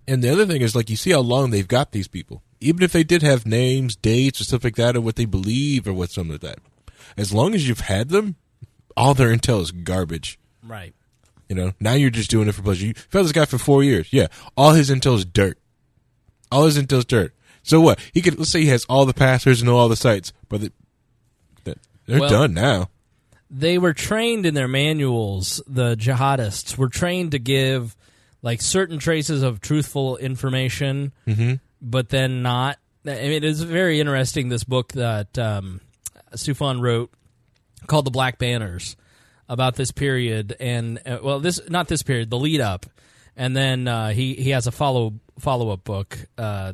And 0.09 0.23
the 0.23 0.31
other 0.31 0.47
thing 0.47 0.63
is, 0.63 0.77
like, 0.77 0.89
you 0.89 0.95
see 0.95 1.11
how 1.11 1.19
long 1.19 1.51
they've 1.51 1.67
got 1.67 1.91
these 1.91 2.07
people. 2.07 2.41
Even 2.61 2.85
if 2.85 2.93
they 2.93 3.03
did 3.03 3.23
have 3.23 3.45
names, 3.45 3.97
dates, 3.97 4.41
or 4.41 4.45
stuff 4.45 4.63
like 4.63 4.77
that, 4.77 4.95
or 4.97 5.01
what 5.01 5.17
they 5.17 5.25
believe, 5.25 5.89
or 5.89 5.93
what 5.93 6.11
some 6.13 6.31
of 6.31 6.39
that. 6.43 6.59
As 7.17 7.35
long 7.35 7.55
as 7.57 7.67
you've 7.69 7.81
had 7.81 8.11
them, 8.11 8.37
all 8.97 9.15
their 9.15 9.35
intel 9.37 9.61
is 9.63 9.73
garbage. 9.73 10.39
Right. 10.63 10.95
You 11.49 11.57
know, 11.57 11.73
now 11.81 11.95
you're 11.95 12.11
just 12.11 12.31
doing 12.31 12.47
it 12.47 12.53
for 12.55 12.63
pleasure. 12.63 12.87
You've 12.87 13.09
had 13.11 13.25
this 13.25 13.33
guy 13.33 13.47
for 13.47 13.59
four 13.59 13.83
years. 13.83 14.13
Yeah, 14.13 14.29
all 14.57 14.73
his 14.75 14.91
intel 14.91 15.17
is 15.17 15.25
dirt. 15.25 15.59
All 16.53 16.67
his 16.67 16.79
intel 16.79 16.99
is 16.99 17.05
dirt. 17.05 17.35
So 17.67 17.81
what? 17.81 17.99
He 18.15 18.23
could 18.23 18.39
let's 18.39 18.51
say 18.51 18.61
he 18.61 18.69
has 18.69 18.85
all 18.89 19.05
the 19.07 19.13
passwords 19.15 19.61
and 19.61 19.69
all 19.69 19.89
the 19.89 19.97
sites, 19.97 20.33
but 20.49 20.61
the, 20.61 20.73
the- 21.65 21.77
they're 22.07 22.21
Well- 22.21 22.31
done 22.31 22.55
now. 22.55 22.89
they 23.51 23.79
were 23.79 23.93
trained 23.93 24.45
in 24.47 24.55
their 24.55 24.67
manuals 24.69 25.63
the 25.69 25.95
jihadists 25.97 26.77
were 26.77 26.89
trained 26.89 27.31
to 27.33 27.39
give 27.39 27.95
like 28.43 28.61
certain 28.61 28.99
traces 28.99 29.43
of 29.43 29.61
truthful 29.61 30.17
information 30.17 31.13
Mhm. 31.29 31.61
but 31.81 32.09
then 32.09 32.43
not 32.43 32.79
i 33.05 33.11
mean 33.11 33.31
it 33.33 33.45
is 33.45 33.63
very 33.63 34.01
interesting 34.01 34.49
this 34.49 34.65
book 34.65 34.93
that 34.95 35.39
um, 35.39 35.81
Soufan 36.35 36.81
wrote 36.81 37.13
called 37.87 38.05
the 38.05 38.11
black 38.11 38.39
banners 38.39 38.97
about 39.49 39.77
this 39.77 39.93
period 39.93 40.57
and 40.59 40.99
uh, 41.07 41.19
well 41.23 41.39
this 41.39 41.61
not 41.69 41.87
this 41.87 42.03
period 42.03 42.31
the 42.31 42.39
lead 42.39 42.61
up 42.61 42.87
and 43.37 43.57
then 43.57 43.87
uh, 43.87 44.09
he 44.11 44.35
he 44.35 44.51
has 44.51 44.67
a 44.67 44.73
follow 44.73 45.15
follow 45.39 45.71
up 45.71 45.85
book 45.85 46.19
uh, 46.37 46.73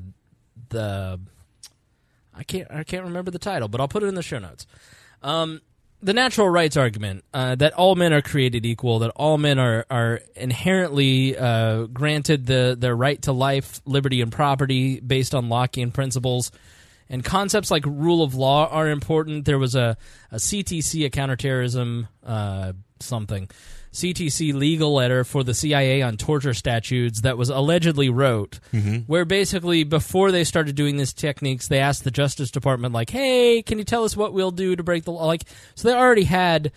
the 0.72 1.20
I 2.34 2.42
can't 2.42 2.70
I 2.70 2.84
can't 2.84 3.04
remember 3.04 3.30
the 3.30 3.38
title, 3.38 3.68
but 3.68 3.80
I'll 3.80 3.88
put 3.88 4.02
it 4.02 4.06
in 4.06 4.14
the 4.14 4.22
show 4.22 4.38
notes. 4.38 4.66
Um, 5.22 5.60
the 6.02 6.12
natural 6.12 6.48
rights 6.48 6.76
argument 6.76 7.24
uh, 7.32 7.54
that 7.54 7.74
all 7.74 7.94
men 7.94 8.12
are 8.12 8.22
created 8.22 8.66
equal, 8.66 8.98
that 9.00 9.10
all 9.10 9.38
men 9.38 9.58
are 9.58 9.86
are 9.88 10.20
inherently 10.34 11.36
uh, 11.36 11.84
granted 11.84 12.46
the 12.46 12.76
their 12.78 12.96
right 12.96 13.20
to 13.22 13.32
life, 13.32 13.80
liberty, 13.84 14.20
and 14.20 14.32
property 14.32 15.00
based 15.00 15.34
on 15.34 15.48
Lockean 15.48 15.92
principles. 15.92 16.50
And 17.08 17.22
concepts 17.22 17.70
like 17.70 17.84
rule 17.84 18.22
of 18.22 18.34
law 18.34 18.68
are 18.68 18.88
important. 18.88 19.44
There 19.44 19.58
was 19.58 19.74
a, 19.74 19.98
a 20.30 20.36
CTC, 20.36 21.04
a 21.04 21.10
counterterrorism 21.10 22.08
uh, 22.24 22.72
something, 23.00 23.50
CTC 23.92 24.54
legal 24.54 24.94
letter 24.94 25.22
for 25.22 25.44
the 25.44 25.52
CIA 25.54 26.00
on 26.02 26.16
torture 26.16 26.54
statutes 26.54 27.20
that 27.22 27.36
was 27.36 27.50
allegedly 27.50 28.08
wrote, 28.08 28.58
mm-hmm. 28.72 28.98
where 29.00 29.24
basically 29.24 29.84
before 29.84 30.32
they 30.32 30.44
started 30.44 30.74
doing 30.74 30.96
these 30.96 31.12
techniques, 31.12 31.68
they 31.68 31.78
asked 31.78 32.04
the 32.04 32.10
Justice 32.10 32.50
Department, 32.50 32.94
like, 32.94 33.10
"Hey, 33.10 33.62
can 33.62 33.78
you 33.78 33.84
tell 33.84 34.04
us 34.04 34.16
what 34.16 34.32
we'll 34.32 34.50
do 34.50 34.74
to 34.76 34.82
break 34.82 35.04
the 35.04 35.12
law?" 35.12 35.26
Like, 35.26 35.42
so 35.74 35.88
they 35.88 35.94
already 35.94 36.24
had 36.24 36.72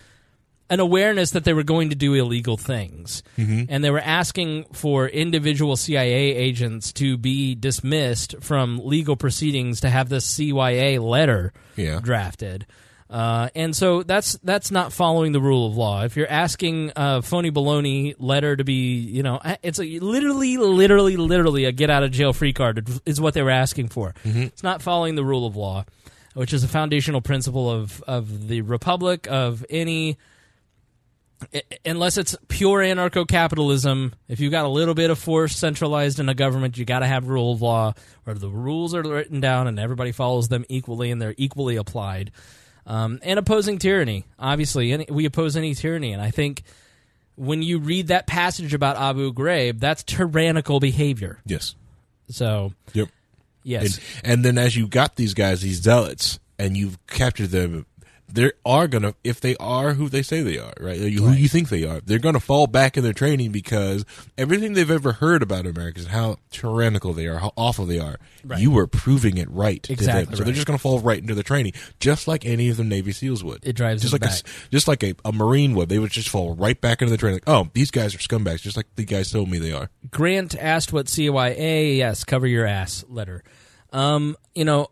an 0.69 0.79
awareness 0.79 1.31
that 1.31 1.43
they 1.43 1.53
were 1.53 1.63
going 1.63 1.89
to 1.91 1.95
do 1.95 2.15
illegal 2.15 2.57
things. 2.57 3.21
Mm-hmm. 3.37 3.65
And 3.69 3.83
they 3.83 3.91
were 3.91 3.99
asking 3.99 4.65
for 4.73 5.07
individual 5.07 5.75
CIA 5.75 6.35
agents 6.35 6.91
to 6.93 7.17
be 7.17 7.53
dismissed 7.53 8.35
from 8.41 8.79
legal 8.83 9.15
proceedings 9.15 9.81
to 9.81 9.89
have 9.91 10.09
this 10.09 10.25
CYA 10.25 10.99
letter 10.99 11.53
Yeah. 11.75 11.99
drafted. 12.01 12.65
Uh, 13.07 13.49
and 13.53 13.75
so 13.75 14.01
that's 14.01 14.33
that's 14.43 14.71
not 14.71 14.91
following 14.91 15.31
the 15.31 15.39
rule 15.39 15.67
of 15.67 15.77
law. 15.77 16.03
If 16.03 16.17
you're 16.17 16.29
asking 16.29 16.91
a 16.95 17.21
phony 17.21 17.51
baloney 17.51 18.15
letter 18.17 18.55
to 18.55 18.63
be, 18.63 18.97
you 18.97 19.21
know, 19.21 19.39
it's 19.61 19.79
a, 19.79 19.99
literally, 19.99 20.57
literally, 20.57 21.15
literally 21.15 21.65
a 21.65 21.71
get 21.71 21.91
out 21.91 22.03
of 22.03 22.11
jail 22.11 22.33
free 22.33 22.53
card 22.53 22.89
is 23.05 23.21
what 23.21 23.35
they 23.35 23.43
were 23.43 23.51
asking 23.51 23.89
for. 23.89 24.15
It's 24.23 24.63
not 24.63 24.81
following 24.81 25.13
the 25.15 25.23
rule 25.23 25.45
of 25.45 25.55
law, 25.55 25.85
which 26.33 26.51
is 26.51 26.63
a 26.63 26.67
foundational 26.67 27.21
principle 27.21 27.69
of 27.69 28.01
of 28.03 28.47
the 28.47 28.61
republic 28.61 29.27
of 29.29 29.63
any 29.69 30.17
unless 31.85 32.17
it's 32.17 32.35
pure 32.47 32.79
anarcho-capitalism, 32.79 34.13
if 34.27 34.39
you've 34.39 34.51
got 34.51 34.65
a 34.65 34.69
little 34.69 34.93
bit 34.93 35.09
of 35.09 35.19
force 35.19 35.55
centralized 35.55 36.19
in 36.19 36.29
a 36.29 36.33
government, 36.33 36.77
you 36.77 36.85
got 36.85 36.99
to 36.99 37.07
have 37.07 37.27
rule 37.27 37.51
of 37.51 37.61
law 37.61 37.93
where 38.23 38.35
the 38.35 38.49
rules 38.49 38.95
are 38.95 39.03
written 39.03 39.41
down 39.41 39.67
and 39.67 39.79
everybody 39.79 40.11
follows 40.11 40.47
them 40.47 40.65
equally 40.69 41.11
and 41.11 41.21
they're 41.21 41.35
equally 41.37 41.75
applied. 41.75 42.31
Um, 42.87 43.19
and 43.23 43.39
opposing 43.39 43.79
tyranny, 43.79 44.25
obviously, 44.37 44.91
any, 44.91 45.05
we 45.09 45.25
oppose 45.25 45.57
any 45.57 45.73
tyranny, 45.73 46.13
and 46.13 46.21
I 46.21 46.29
think 46.31 46.63
when 47.35 47.61
you 47.61 47.79
read 47.79 48.07
that 48.07 48.27
passage 48.27 48.73
about 48.73 48.95
Abu 48.95 49.33
Ghraib, 49.33 49.79
that's 49.79 50.03
tyrannical 50.03 50.79
behavior. 50.79 51.39
Yes. 51.45 51.75
So, 52.29 52.73
Yep. 52.93 53.09
yes, 53.63 53.99
And, 54.23 54.31
and 54.33 54.45
then 54.45 54.57
as 54.57 54.75
you 54.75 54.87
got 54.87 55.15
these 55.15 55.33
guys, 55.33 55.61
these 55.61 55.81
zealots, 55.81 56.39
and 56.57 56.77
you've 56.77 56.97
captured 57.07 57.47
them, 57.49 57.85
they 58.27 58.51
are 58.65 58.87
gonna, 58.87 59.13
if 59.23 59.39
they 59.39 59.55
are 59.57 59.93
who 59.93 60.09
they 60.09 60.21
say 60.21 60.41
they 60.41 60.57
are, 60.57 60.73
right? 60.79 60.97
Who 60.97 61.31
you 61.31 61.47
think 61.47 61.69
they 61.69 61.83
are, 61.85 62.01
they're 62.01 62.19
gonna 62.19 62.39
fall 62.39 62.67
back 62.67 62.97
in 62.97 63.03
their 63.03 63.13
training 63.13 63.51
because 63.51 64.03
everything 64.37 64.73
they've 64.73 64.89
ever 64.91 65.13
heard 65.13 65.41
about 65.43 65.65
Americans, 65.65 66.07
how 66.07 66.37
tyrannical 66.51 67.13
they 67.13 67.27
are, 67.27 67.37
how 67.37 67.53
awful 67.55 67.85
they 67.85 67.99
are, 67.99 68.17
Right. 68.43 68.59
you 68.59 68.71
were 68.71 68.87
proving 68.87 69.37
it 69.37 69.49
right. 69.49 69.81
to 69.83 69.95
them. 69.95 69.99
Exactly 70.03 70.35
So 70.35 70.43
they're 70.43 70.53
just 70.53 70.67
gonna 70.67 70.77
fall 70.79 70.99
right 70.99 71.19
into 71.19 71.33
the 71.35 71.43
training, 71.43 71.73
just 71.99 72.27
like 72.27 72.45
any 72.45 72.69
of 72.69 72.77
the 72.77 72.83
Navy 72.83 73.11
SEALs 73.11 73.43
would. 73.43 73.59
It 73.65 73.73
drives 73.73 74.01
just 74.01 74.11
them 74.11 74.19
like 74.21 74.29
back. 74.29 74.31
s- 74.31 74.43
just 74.71 74.87
like 74.87 75.03
a, 75.03 75.15
a 75.23 75.31
Marine 75.31 75.73
would. 75.75 75.89
They 75.89 75.99
would 75.99 76.11
just 76.11 76.29
fall 76.29 76.55
right 76.55 76.79
back 76.79 77.01
into 77.01 77.11
the 77.11 77.17
training. 77.17 77.41
Like, 77.45 77.49
oh, 77.55 77.69
these 77.73 77.91
guys 77.91 78.13
are 78.15 78.19
scumbags, 78.19 78.61
just 78.61 78.75
like 78.77 78.87
the 78.95 79.05
guys 79.05 79.31
told 79.31 79.49
me 79.49 79.59
they 79.59 79.71
are. 79.71 79.89
Grant 80.11 80.55
asked 80.57 80.91
what 80.93 81.05
CYA, 81.07 81.97
yes, 81.97 82.23
cover 82.23 82.47
your 82.47 82.65
ass 82.65 83.05
letter. 83.07 83.43
Um, 83.93 84.35
you 84.53 84.65
know, 84.65 84.89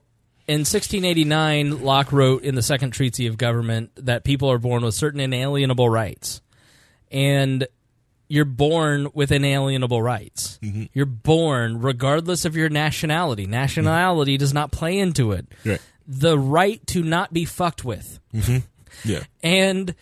in 0.48 0.60
1689, 0.62 1.84
Locke 1.84 2.12
wrote 2.12 2.44
in 2.44 2.56
the 2.56 2.62
Second 2.62 2.92
Treatise 2.92 3.30
of 3.30 3.38
Government 3.38 3.92
that 3.96 4.24
people 4.24 4.52
are 4.52 4.58
born 4.58 4.84
with 4.84 4.94
certain 4.94 5.20
inalienable 5.20 5.90
rights. 5.90 6.42
And 7.12 7.68
you're 8.28 8.46
born 8.46 9.10
with 9.14 9.32
inalienable 9.32 10.02
rights. 10.02 10.60
Mm-hmm. 10.62 10.86
You're 10.94 11.06
born 11.06 11.82
regardless 11.82 12.46
of 12.46 12.56
your 12.56 12.68
nationality. 12.68 13.46
Nationality 13.46 14.38
does 14.38 14.54
not 14.54 14.72
play 14.72 14.98
into 14.98 15.32
it. 15.32 15.46
Right. 15.64 15.82
The 16.08 16.38
right 16.38 16.86
to 16.88 17.04
not 17.04 17.32
be 17.32 17.46
fucked 17.46 17.86
with. 17.86 18.20
Mm-hmm. 18.34 18.58
Yeah. 19.10 19.24
And 19.44 19.96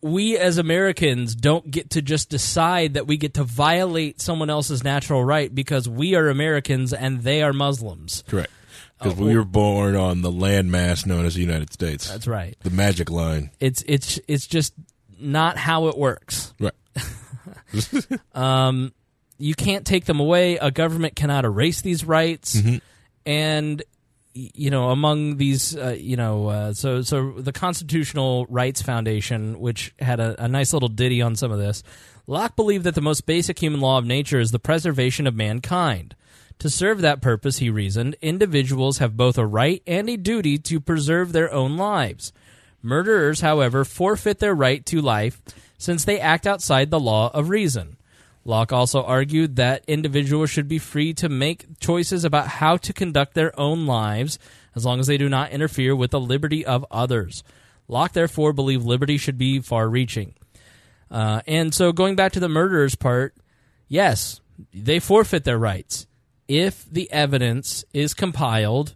we 0.00 0.38
as 0.38 0.58
Americans 0.58 1.34
don't 1.34 1.70
get 1.70 1.90
to 1.90 2.02
just 2.02 2.30
decide 2.30 2.94
that 2.94 3.06
we 3.06 3.16
get 3.16 3.34
to 3.34 3.44
violate 3.44 4.20
someone 4.20 4.50
else's 4.50 4.84
natural 4.84 5.24
right 5.24 5.52
because 5.52 5.88
we 5.88 6.14
are 6.14 6.28
Americans 6.28 6.92
and 6.92 7.22
they 7.22 7.42
are 7.42 7.52
Muslims. 7.52 8.22
Correct. 8.28 8.50
Because 8.98 9.18
Oh, 9.18 9.24
we 9.24 9.36
were 9.36 9.44
born 9.44 9.94
on 9.96 10.22
the 10.22 10.30
landmass 10.30 11.06
known 11.06 11.24
as 11.24 11.34
the 11.34 11.40
United 11.40 11.72
States. 11.72 12.08
That's 12.10 12.26
right. 12.26 12.56
The 12.62 12.70
magic 12.70 13.10
line. 13.10 13.50
It's 13.60 13.82
it's 13.86 14.18
it's 14.28 14.46
just 14.46 14.74
not 15.20 15.56
how 15.56 15.86
it 15.88 15.96
works. 15.96 16.52
Right. 16.58 16.72
um, 18.34 18.92
You 19.38 19.54
can't 19.54 19.86
take 19.86 20.04
them 20.04 20.20
away. 20.20 20.56
A 20.56 20.70
government 20.70 21.16
cannot 21.16 21.44
erase 21.44 21.80
these 21.80 22.04
rights. 22.04 22.58
And 23.24 23.82
you 24.34 24.70
know, 24.70 24.90
among 24.90 25.36
these, 25.36 25.76
uh, 25.76 25.96
you 25.98 26.16
know, 26.16 26.46
uh, 26.48 26.72
so 26.72 27.02
so 27.02 27.32
the 27.32 27.52
Constitutional 27.52 28.46
Rights 28.48 28.82
Foundation, 28.82 29.58
which 29.58 29.94
had 29.98 30.20
a, 30.20 30.44
a 30.44 30.48
nice 30.48 30.72
little 30.72 30.88
ditty 30.88 31.22
on 31.22 31.34
some 31.34 31.50
of 31.50 31.58
this, 31.58 31.82
Locke 32.26 32.54
believed 32.54 32.84
that 32.84 32.94
the 32.94 33.00
most 33.00 33.26
basic 33.26 33.58
human 33.58 33.80
law 33.80 33.98
of 33.98 34.04
nature 34.04 34.38
is 34.38 34.50
the 34.50 34.58
preservation 34.60 35.26
of 35.26 35.34
mankind. 35.34 36.14
To 36.60 36.68
serve 36.68 37.02
that 37.02 37.22
purpose, 37.22 37.58
he 37.58 37.70
reasoned, 37.70 38.16
individuals 38.20 38.98
have 38.98 39.16
both 39.16 39.38
a 39.38 39.46
right 39.46 39.80
and 39.86 40.10
a 40.10 40.16
duty 40.16 40.58
to 40.58 40.80
preserve 40.80 41.32
their 41.32 41.52
own 41.52 41.76
lives. 41.76 42.32
Murderers, 42.82 43.40
however, 43.40 43.84
forfeit 43.84 44.40
their 44.40 44.54
right 44.54 44.84
to 44.86 45.00
life 45.00 45.40
since 45.78 46.04
they 46.04 46.18
act 46.18 46.46
outside 46.46 46.90
the 46.90 46.98
law 46.98 47.30
of 47.32 47.48
reason. 47.48 47.96
Locke 48.44 48.72
also 48.72 49.04
argued 49.04 49.56
that 49.56 49.84
individuals 49.86 50.50
should 50.50 50.66
be 50.66 50.78
free 50.78 51.14
to 51.14 51.28
make 51.28 51.78
choices 51.78 52.24
about 52.24 52.48
how 52.48 52.76
to 52.78 52.92
conduct 52.92 53.34
their 53.34 53.58
own 53.58 53.86
lives 53.86 54.38
as 54.74 54.84
long 54.84 54.98
as 54.98 55.06
they 55.06 55.18
do 55.18 55.28
not 55.28 55.52
interfere 55.52 55.94
with 55.94 56.10
the 56.10 56.20
liberty 56.20 56.66
of 56.66 56.84
others. 56.90 57.44
Locke 57.86 58.12
therefore 58.12 58.52
believed 58.52 58.84
liberty 58.84 59.16
should 59.16 59.38
be 59.38 59.60
far 59.60 59.88
reaching. 59.88 60.34
Uh, 61.08 61.40
and 61.46 61.72
so 61.72 61.92
going 61.92 62.16
back 62.16 62.32
to 62.32 62.40
the 62.40 62.48
murderers 62.48 62.96
part, 62.96 63.34
yes, 63.86 64.40
they 64.72 64.98
forfeit 64.98 65.44
their 65.44 65.58
rights 65.58 66.07
if 66.48 66.90
the 66.90 67.10
evidence 67.12 67.84
is 67.92 68.14
compiled 68.14 68.94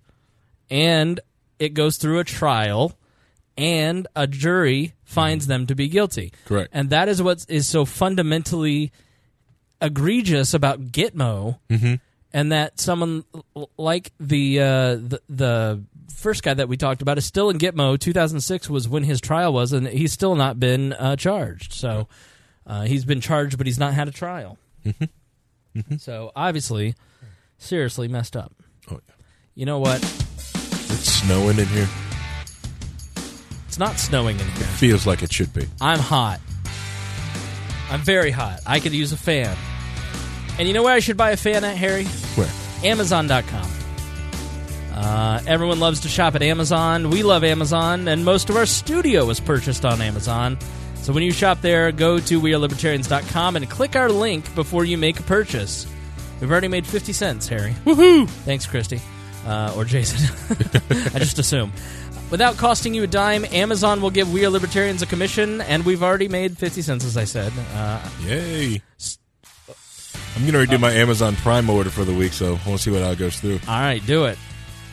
and 0.70 1.20
it 1.59 1.74
goes 1.74 1.99
through 1.99 2.19
a 2.19 2.24
trial 2.24 2.99
and 3.57 4.07
a 4.16 4.27
jury 4.27 4.95
finds 5.05 5.47
them 5.47 5.66
to 5.66 5.74
be 5.74 5.87
guilty. 5.89 6.33
Correct. 6.47 6.70
And 6.73 6.89
that 6.91 7.09
is 7.09 7.23
what 7.23 7.45
is 7.49 7.69
so 7.69 7.85
fundamentally 7.85 8.91
egregious 9.81 10.55
about 10.55 10.81
Gitmo, 10.93 11.59
and 12.33 12.53
that 12.53 12.81
someone 12.81 13.24
like 13.77 14.12
the, 14.19 14.61
uh, 14.61 14.65
the 14.95 15.20
the 15.29 15.83
first 16.15 16.43
guy 16.43 16.55
that 16.55 16.69
we 16.69 16.77
talked 16.79 17.03
about 17.03 17.19
is 17.19 17.27
still 17.27 17.51
in 17.51 17.59
Gitmo. 17.59 17.99
2006 17.99 18.70
was 18.70 18.89
when 18.89 19.03
his 19.03 19.20
trial 19.20 19.53
was, 19.53 19.73
and 19.73 19.87
he's 19.87 20.12
still 20.12 20.35
not 20.35 20.59
been 20.59 20.95
uh, 20.95 21.16
charged. 21.16 21.74
So 21.74 22.09
uh, 22.66 22.83
he's 22.85 23.05
been 23.05 23.20
charged, 23.20 23.59
but 23.59 23.66
he's 23.66 23.79
not 23.79 23.93
had 23.93 24.09
a 24.09 24.12
trial. 24.12 24.57
So 25.99 26.33
obviously, 26.37 26.95
seriously 27.62 28.09
messed 28.09 28.36
up. 28.36 28.52
Oh, 28.90 29.01
yeah. 29.06 29.14
You 29.55 29.66
know 29.66 29.78
what? 29.78 30.01
It's 30.02 31.12
snowing 31.12 31.59
in 31.59 31.66
here. 31.66 31.89
It's 33.66 33.78
not 33.78 33.98
snowing 33.98 34.39
in 34.39 34.47
here. 34.47 34.66
Feels 34.66 35.06
like 35.06 35.22
it 35.22 35.32
should 35.32 35.52
be. 35.55 35.66
I'm 35.80 35.98
hot. 35.98 36.40
I'm 37.90 38.01
very 38.01 38.30
hot. 38.30 38.60
I 38.66 38.80
could 38.80 38.93
use 38.93 39.12
a 39.12 39.16
fan. 39.16 39.56
And 40.59 40.68
you 40.68 40.74
know 40.74 40.82
where 40.82 40.94
I 40.94 41.01
should 41.01 41.16
buy 41.16 41.30
a 41.30 41.36
fan 41.36 41.64
at, 41.64 41.76
Harry? 41.76 42.05
Where? 42.05 42.51
Amazon.com. 42.84 43.70
Uh, 44.94 45.40
everyone 45.47 45.80
loves 45.80 46.01
to 46.01 46.09
shop 46.09 46.34
at 46.34 46.43
Amazon. 46.43 47.10
We 47.10 47.22
love 47.22 47.44
Amazon, 47.44 48.09
and 48.09 48.24
most 48.24 48.51
of 48.51 48.56
our 48.56 48.66
studio 48.66 49.28
is 49.30 49.40
purchased 49.40 49.84
on 49.84 50.02
Amazon. 50.02 50.59
So 50.97 51.12
when 51.12 51.22
you 51.22 51.32
shop 51.32 51.60
there, 51.62 51.90
go 51.90 52.20
to 52.20 52.40
wearelibertarians.com 52.40 53.56
and 53.56 53.68
click 53.68 53.97
our 53.97 54.10
link 54.10 54.55
before 54.55 54.84
you 54.84 54.98
make 54.98 55.18
a 55.18 55.22
purchase. 55.22 55.86
We've 56.43 56.51
already 56.51 56.66
made 56.66 56.85
50 56.85 57.12
cents, 57.12 57.47
Harry. 57.47 57.70
Woohoo! 57.85 58.28
Thanks, 58.28 58.66
Christy. 58.66 59.01
Uh, 59.47 59.74
or 59.77 59.85
Jason. 59.85 60.28
I 61.14 61.20
just 61.20 61.39
assume. 61.39 61.73
Without 62.32 62.56
costing 62.56 62.94
you 62.94 63.05
a 63.05 63.06
dime, 63.06 63.44
Amazon 63.52 64.02
will 64.02 64.10
give 64.10 64.32
We 64.32 64.44
Are 64.44 64.51
Libertarians 64.51 65.02
a 65.02 65.06
commission, 65.06 65.60
and 65.60 65.85
we've 65.85 66.02
already 66.02 66.27
made 66.27 66.59
50 66.59 66.82
cents, 66.82 67.05
as 67.05 67.16
I 67.16 67.27
said. 67.27 67.52
Uh, 67.74 68.09
Yay. 68.23 68.82
I'm 70.35 70.44
going 70.44 70.66
to 70.66 70.74
redo 70.74 70.81
my 70.81 70.90
Amazon 70.90 71.36
Prime 71.36 71.70
order 71.70 71.90
for 71.90 72.05
the 72.05 72.12
week, 72.12 72.32
so 72.32 72.59
we'll 72.66 72.77
see 72.77 72.90
what 72.90 73.02
all 73.02 73.14
goes 73.14 73.39
through. 73.39 73.60
All 73.69 73.81
right, 73.81 74.05
do 74.05 74.24
it. 74.24 74.36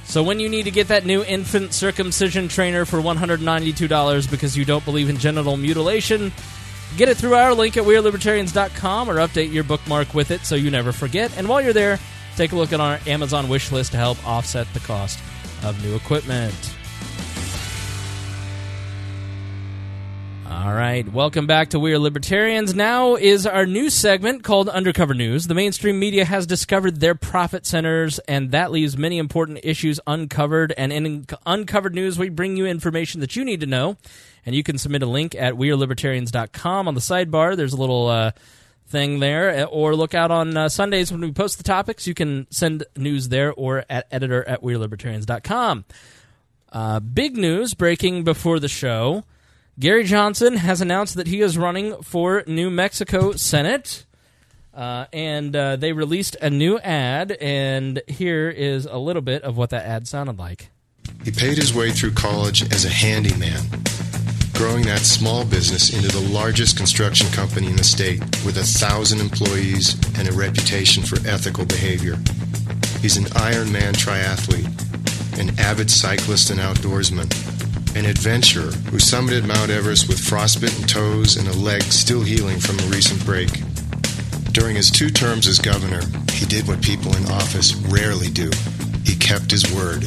So 0.03 0.21
when 0.21 0.39
you 0.39 0.49
need 0.49 0.63
to 0.63 0.71
get 0.71 0.89
that 0.89 1.03
new 1.03 1.23
infant 1.23 1.73
circumcision 1.73 2.47
trainer 2.47 2.85
for 2.85 2.99
$192 2.99 4.29
because 4.29 4.55
you 4.55 4.65
don't 4.65 4.85
believe 4.85 5.09
in 5.09 5.17
genital 5.17 5.57
mutilation, 5.57 6.31
get 6.97 7.09
it 7.09 7.17
through 7.17 7.35
our 7.35 7.53
link 7.53 7.77
at 7.77 7.83
wearelibertarians.com 7.83 9.09
or 9.09 9.15
update 9.15 9.51
your 9.51 9.63
bookmark 9.63 10.13
with 10.13 10.31
it 10.31 10.41
so 10.41 10.55
you 10.55 10.71
never 10.71 10.91
forget. 10.91 11.35
And 11.37 11.47
while 11.47 11.61
you're 11.61 11.73
there, 11.73 11.99
take 12.35 12.51
a 12.51 12.55
look 12.55 12.73
at 12.73 12.79
our 12.79 12.99
Amazon 13.07 13.49
wish 13.49 13.71
list 13.71 13.91
to 13.91 13.97
help 13.97 14.25
offset 14.27 14.71
the 14.73 14.79
cost 14.81 15.19
of 15.63 15.83
new 15.83 15.95
equipment. 15.95 16.78
All 20.69 20.75
right, 20.75 21.11
welcome 21.11 21.47
back 21.47 21.71
to 21.71 21.79
We 21.79 21.93
Are 21.93 21.99
Libertarians. 21.99 22.75
Now 22.75 23.15
is 23.15 23.47
our 23.47 23.65
new 23.65 23.89
segment 23.89 24.43
called 24.43 24.69
Undercover 24.69 25.15
News. 25.15 25.47
The 25.47 25.55
mainstream 25.55 25.97
media 25.97 26.25
has 26.25 26.45
discovered 26.45 26.99
their 26.99 27.15
profit 27.15 27.65
centers, 27.65 28.19
and 28.19 28.51
that 28.51 28.69
leaves 28.69 28.95
many 28.95 29.17
important 29.17 29.61
issues 29.63 29.99
uncovered. 30.05 30.71
And 30.77 30.93
in 30.93 31.25
Uncovered 31.47 31.95
News, 31.95 32.19
we 32.19 32.29
bring 32.29 32.55
you 32.55 32.67
information 32.67 33.19
that 33.21 33.35
you 33.35 33.43
need 33.43 33.61
to 33.61 33.65
know. 33.65 33.97
And 34.45 34.53
you 34.53 34.61
can 34.61 34.77
submit 34.77 35.01
a 35.01 35.07
link 35.07 35.33
at 35.33 35.55
wearelibertarians.com. 35.55 36.87
On 36.87 36.93
the 36.93 37.01
sidebar, 37.01 37.57
there's 37.57 37.73
a 37.73 37.77
little 37.77 38.05
uh, 38.05 38.31
thing 38.89 39.21
there. 39.21 39.65
Or 39.65 39.95
look 39.95 40.13
out 40.13 40.29
on 40.29 40.55
uh, 40.55 40.69
Sundays 40.69 41.11
when 41.11 41.21
we 41.21 41.31
post 41.31 41.57
the 41.57 41.63
topics. 41.63 42.05
You 42.05 42.13
can 42.13 42.45
send 42.51 42.83
news 42.95 43.29
there 43.29 43.51
or 43.53 43.85
at 43.89 44.05
editor 44.11 44.47
at 44.47 44.61
wearelibertarians.com. 44.61 45.85
Uh, 46.71 46.99
big 46.99 47.37
news 47.37 47.73
breaking 47.73 48.23
before 48.23 48.59
the 48.59 48.67
show. 48.67 49.23
Gary 49.79 50.03
Johnson 50.03 50.57
has 50.57 50.81
announced 50.81 51.15
that 51.15 51.27
he 51.27 51.39
is 51.39 51.57
running 51.57 52.03
for 52.03 52.43
New 52.45 52.69
Mexico 52.69 53.31
Senate. 53.31 54.05
Uh, 54.73 55.05
and 55.13 55.55
uh, 55.55 55.77
they 55.77 55.93
released 55.93 56.35
a 56.41 56.49
new 56.49 56.77
ad, 56.79 57.31
and 57.39 58.01
here 58.07 58.49
is 58.49 58.85
a 58.85 58.97
little 58.97 59.21
bit 59.21 59.43
of 59.43 59.57
what 59.57 59.69
that 59.69 59.85
ad 59.85 60.07
sounded 60.07 60.37
like. 60.37 60.69
He 61.23 61.31
paid 61.31 61.57
his 61.57 61.73
way 61.73 61.91
through 61.91 62.11
college 62.11 62.61
as 62.73 62.85
a 62.85 62.89
handyman, 62.89 63.61
growing 64.53 64.83
that 64.83 65.01
small 65.01 65.45
business 65.45 65.93
into 65.93 66.07
the 66.09 66.29
largest 66.31 66.77
construction 66.77 67.29
company 67.31 67.67
in 67.67 67.75
the 67.75 67.83
state 67.83 68.19
with 68.45 68.57
a 68.57 68.63
thousand 68.63 69.19
employees 69.21 69.95
and 70.17 70.29
a 70.29 70.31
reputation 70.33 71.03
for 71.03 71.15
ethical 71.27 71.65
behavior. 71.65 72.15
He's 73.01 73.17
an 73.17 73.25
Ironman 73.25 73.93
triathlete, 73.93 75.39
an 75.39 75.57
avid 75.59 75.89
cyclist 75.89 76.51
and 76.51 76.59
outdoorsman, 76.59 77.58
an 77.95 78.05
adventurer 78.05 78.71
who 78.91 78.97
summited 78.97 79.47
Mount 79.47 79.71
Everest 79.71 80.07
with 80.07 80.19
frostbitten 80.19 80.85
toes 80.85 81.37
and 81.37 81.47
a 81.47 81.53
leg 81.53 81.81
still 81.83 82.21
healing 82.21 82.59
from 82.59 82.79
a 82.79 82.83
recent 82.83 83.23
break. 83.25 83.49
During 84.51 84.75
his 84.75 84.91
two 84.91 85.09
terms 85.09 85.47
as 85.47 85.59
governor, 85.59 86.01
he 86.31 86.45
did 86.45 86.67
what 86.67 86.81
people 86.81 87.15
in 87.15 87.25
office 87.27 87.73
rarely 87.75 88.29
do 88.29 88.49
he 89.09 89.15
kept 89.15 89.49
his 89.49 89.65
word. 89.73 90.03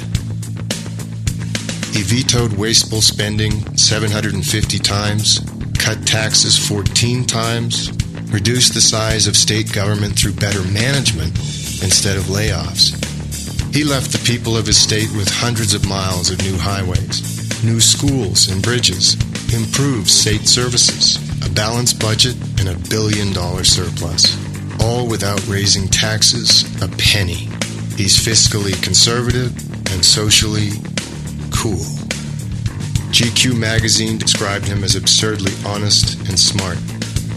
He 1.92 2.02
vetoed 2.02 2.52
wasteful 2.52 3.00
spending 3.00 3.76
750 3.76 4.78
times, 4.78 5.40
cut 5.78 6.06
taxes 6.06 6.56
14 6.68 7.24
times, 7.24 7.90
reduced 8.32 8.74
the 8.74 8.80
size 8.80 9.26
of 9.26 9.36
state 9.36 9.72
government 9.72 10.16
through 10.16 10.34
better 10.34 10.62
management 10.70 11.36
instead 11.82 12.16
of 12.16 12.24
layoffs. 12.24 13.11
He 13.72 13.84
left 13.84 14.12
the 14.12 14.22
people 14.26 14.54
of 14.54 14.66
his 14.66 14.76
state 14.76 15.10
with 15.16 15.30
hundreds 15.30 15.72
of 15.72 15.88
miles 15.88 16.30
of 16.30 16.42
new 16.42 16.58
highways, 16.58 17.64
new 17.64 17.80
schools 17.80 18.48
and 18.48 18.62
bridges, 18.62 19.14
improved 19.54 20.08
state 20.10 20.46
services, 20.46 21.16
a 21.42 21.48
balanced 21.48 21.98
budget, 21.98 22.36
and 22.60 22.68
a 22.68 22.88
billion 22.90 23.32
dollar 23.32 23.64
surplus. 23.64 24.36
All 24.82 25.08
without 25.08 25.46
raising 25.48 25.88
taxes 25.88 26.68
a 26.82 26.88
penny. 26.98 27.48
He's 27.96 28.18
fiscally 28.18 28.76
conservative 28.82 29.56
and 29.90 30.04
socially 30.04 30.72
cool. 31.50 31.80
GQ 33.08 33.58
magazine 33.58 34.18
described 34.18 34.66
him 34.66 34.84
as 34.84 34.96
absurdly 34.96 35.52
honest 35.64 36.18
and 36.28 36.38
smart. 36.38 36.76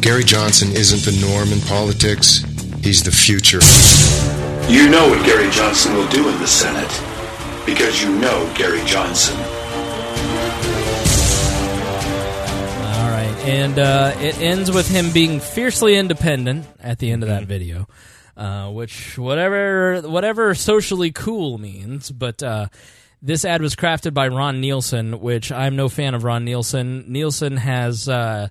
Gary 0.02 0.26
Johnson 0.26 0.72
isn't 0.72 1.06
the 1.06 1.18
norm 1.26 1.54
in 1.54 1.62
politics, 1.62 2.44
he's 2.86 3.02
the 3.02 3.12
future. 3.12 3.60
You 4.72 4.90
know 4.90 5.10
what 5.10 5.26
Gary 5.26 5.50
Johnson 5.50 5.96
will 5.96 6.08
do 6.08 6.30
in 6.30 6.40
the 6.40 6.48
Senate 6.48 6.88
because 7.66 8.02
you 8.02 8.16
know 8.20 8.52
Gary 8.56 8.86
Johnson. 8.86 9.36
All 12.86 13.10
right, 13.10 13.36
and 13.44 13.80
uh, 13.80 14.14
it 14.20 14.40
ends 14.40 14.72
with 14.72 14.88
him 14.88 15.12
being 15.12 15.40
fiercely 15.40 15.96
independent 15.96 16.68
at 16.80 17.00
the 17.00 17.12
end 17.12 17.24
of 17.24 17.30
that 17.30 17.46
video, 17.46 17.88
uh, 18.38 18.70
which 18.72 19.18
whatever 19.18 20.02
whatever 20.02 20.54
socially 20.54 21.12
cool 21.12 21.58
means. 21.58 22.12
But 22.12 22.44
uh, 22.44 22.68
this 23.20 23.46
ad 23.46 23.64
was 23.64 23.76
crafted 23.76 24.14
by 24.14 24.28
Ron 24.28 24.62
Nielson, 24.62 25.20
which 25.20 25.52
I'm 25.52 25.76
no 25.76 25.90
fan 25.90 26.14
of. 26.14 26.24
Ron 26.24 26.46
Nielson. 26.46 27.10
Nielson 27.10 27.58
has 27.58 28.08
uh, 28.08 28.50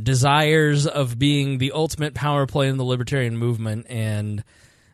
desires 0.00 0.86
of 0.86 1.18
being 1.18 1.58
the 1.58 1.72
ultimate 1.72 2.14
power 2.14 2.46
play 2.46 2.68
in 2.68 2.76
the 2.76 2.84
libertarian 2.84 3.36
movement, 3.36 3.86
and 3.88 4.42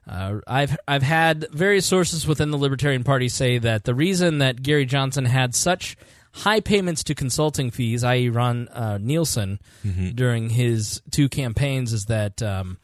uh, 0.09 0.41
I've 0.47 0.77
I've 0.89 1.03
had 1.03 1.47
various 1.53 1.87
sources 1.87 2.27
within 2.27 2.51
the 2.51 2.59
Libertarian 2.59 3.05
Party 3.05 3.29
say 3.29 3.59
that 3.59 3.85
the 3.85 3.95
reason 3.95 4.39
that 4.39 4.63
Gary 4.63 4.85
Johnson 4.87 5.25
had 5.25 5.55
such 5.55 5.97
high 6.33 6.61
payments 6.61 7.03
to 7.05 7.15
consulting 7.15 7.71
fees, 7.71 8.05
i.e., 8.05 8.29
Ron 8.29 8.69
uh, 8.69 8.99
Nielson, 9.01 9.59
Mhm. 9.87 10.15
during 10.15 10.51
his 10.51 11.03
two 11.11 11.29
campaigns, 11.29 11.93
is 11.93 12.07
that. 12.07 12.43
Um, 12.43 12.79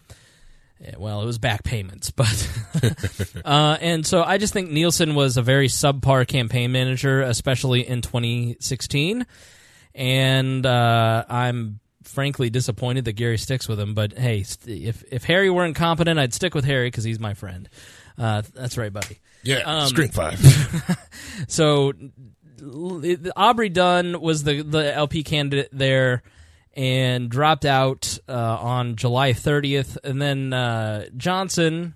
eh, 0.84 0.92
well, 0.98 1.22
it 1.22 1.26
was 1.26 1.38
back 1.38 1.64
payments, 1.64 2.10
but 2.16 2.48
uh, 3.44 3.76
and 3.80 4.06
so 4.06 4.22
I 4.22 4.38
just 4.38 4.52
think 4.52 4.70
Nielson 4.70 5.14
was 5.14 5.36
a 5.36 5.42
very 5.42 5.68
subpar 5.68 6.26
campaign 6.26 6.72
manager, 6.72 7.22
especially 7.22 7.86
in 7.86 8.02
2016, 8.02 9.26
and 9.94 10.66
uh, 10.66 11.24
I'm 11.28 11.80
frankly 12.06 12.50
disappointed 12.50 13.04
that 13.04 13.12
Gary 13.12 13.38
sticks 13.38 13.68
with 13.68 13.78
him. 13.78 13.94
But 13.94 14.18
hey, 14.18 14.42
st- 14.42 14.82
if 14.82 15.04
if 15.10 15.24
Harry 15.24 15.50
were 15.50 15.64
incompetent, 15.64 16.18
I'd 16.18 16.34
stick 16.34 16.54
with 16.54 16.64
Harry 16.64 16.88
because 16.88 17.04
he's 17.04 17.20
my 17.20 17.34
friend. 17.34 17.68
Uh, 18.18 18.42
that's 18.54 18.78
right, 18.78 18.92
buddy. 18.92 19.20
Yeah, 19.42 19.86
screen 19.86 20.10
five. 20.10 20.40
so 21.48 21.92
Aubrey 23.36 23.68
Dunn 23.68 24.20
was 24.20 24.44
the 24.44 24.62
the 24.62 24.94
LP 24.94 25.22
candidate 25.22 25.68
there 25.72 26.22
and 26.74 27.30
dropped 27.30 27.64
out 27.64 28.18
uh, 28.28 28.32
on 28.32 28.96
July 28.96 29.32
30th, 29.32 29.96
and 30.04 30.20
then 30.20 30.52
uh, 30.52 31.06
Johnson 31.16 31.94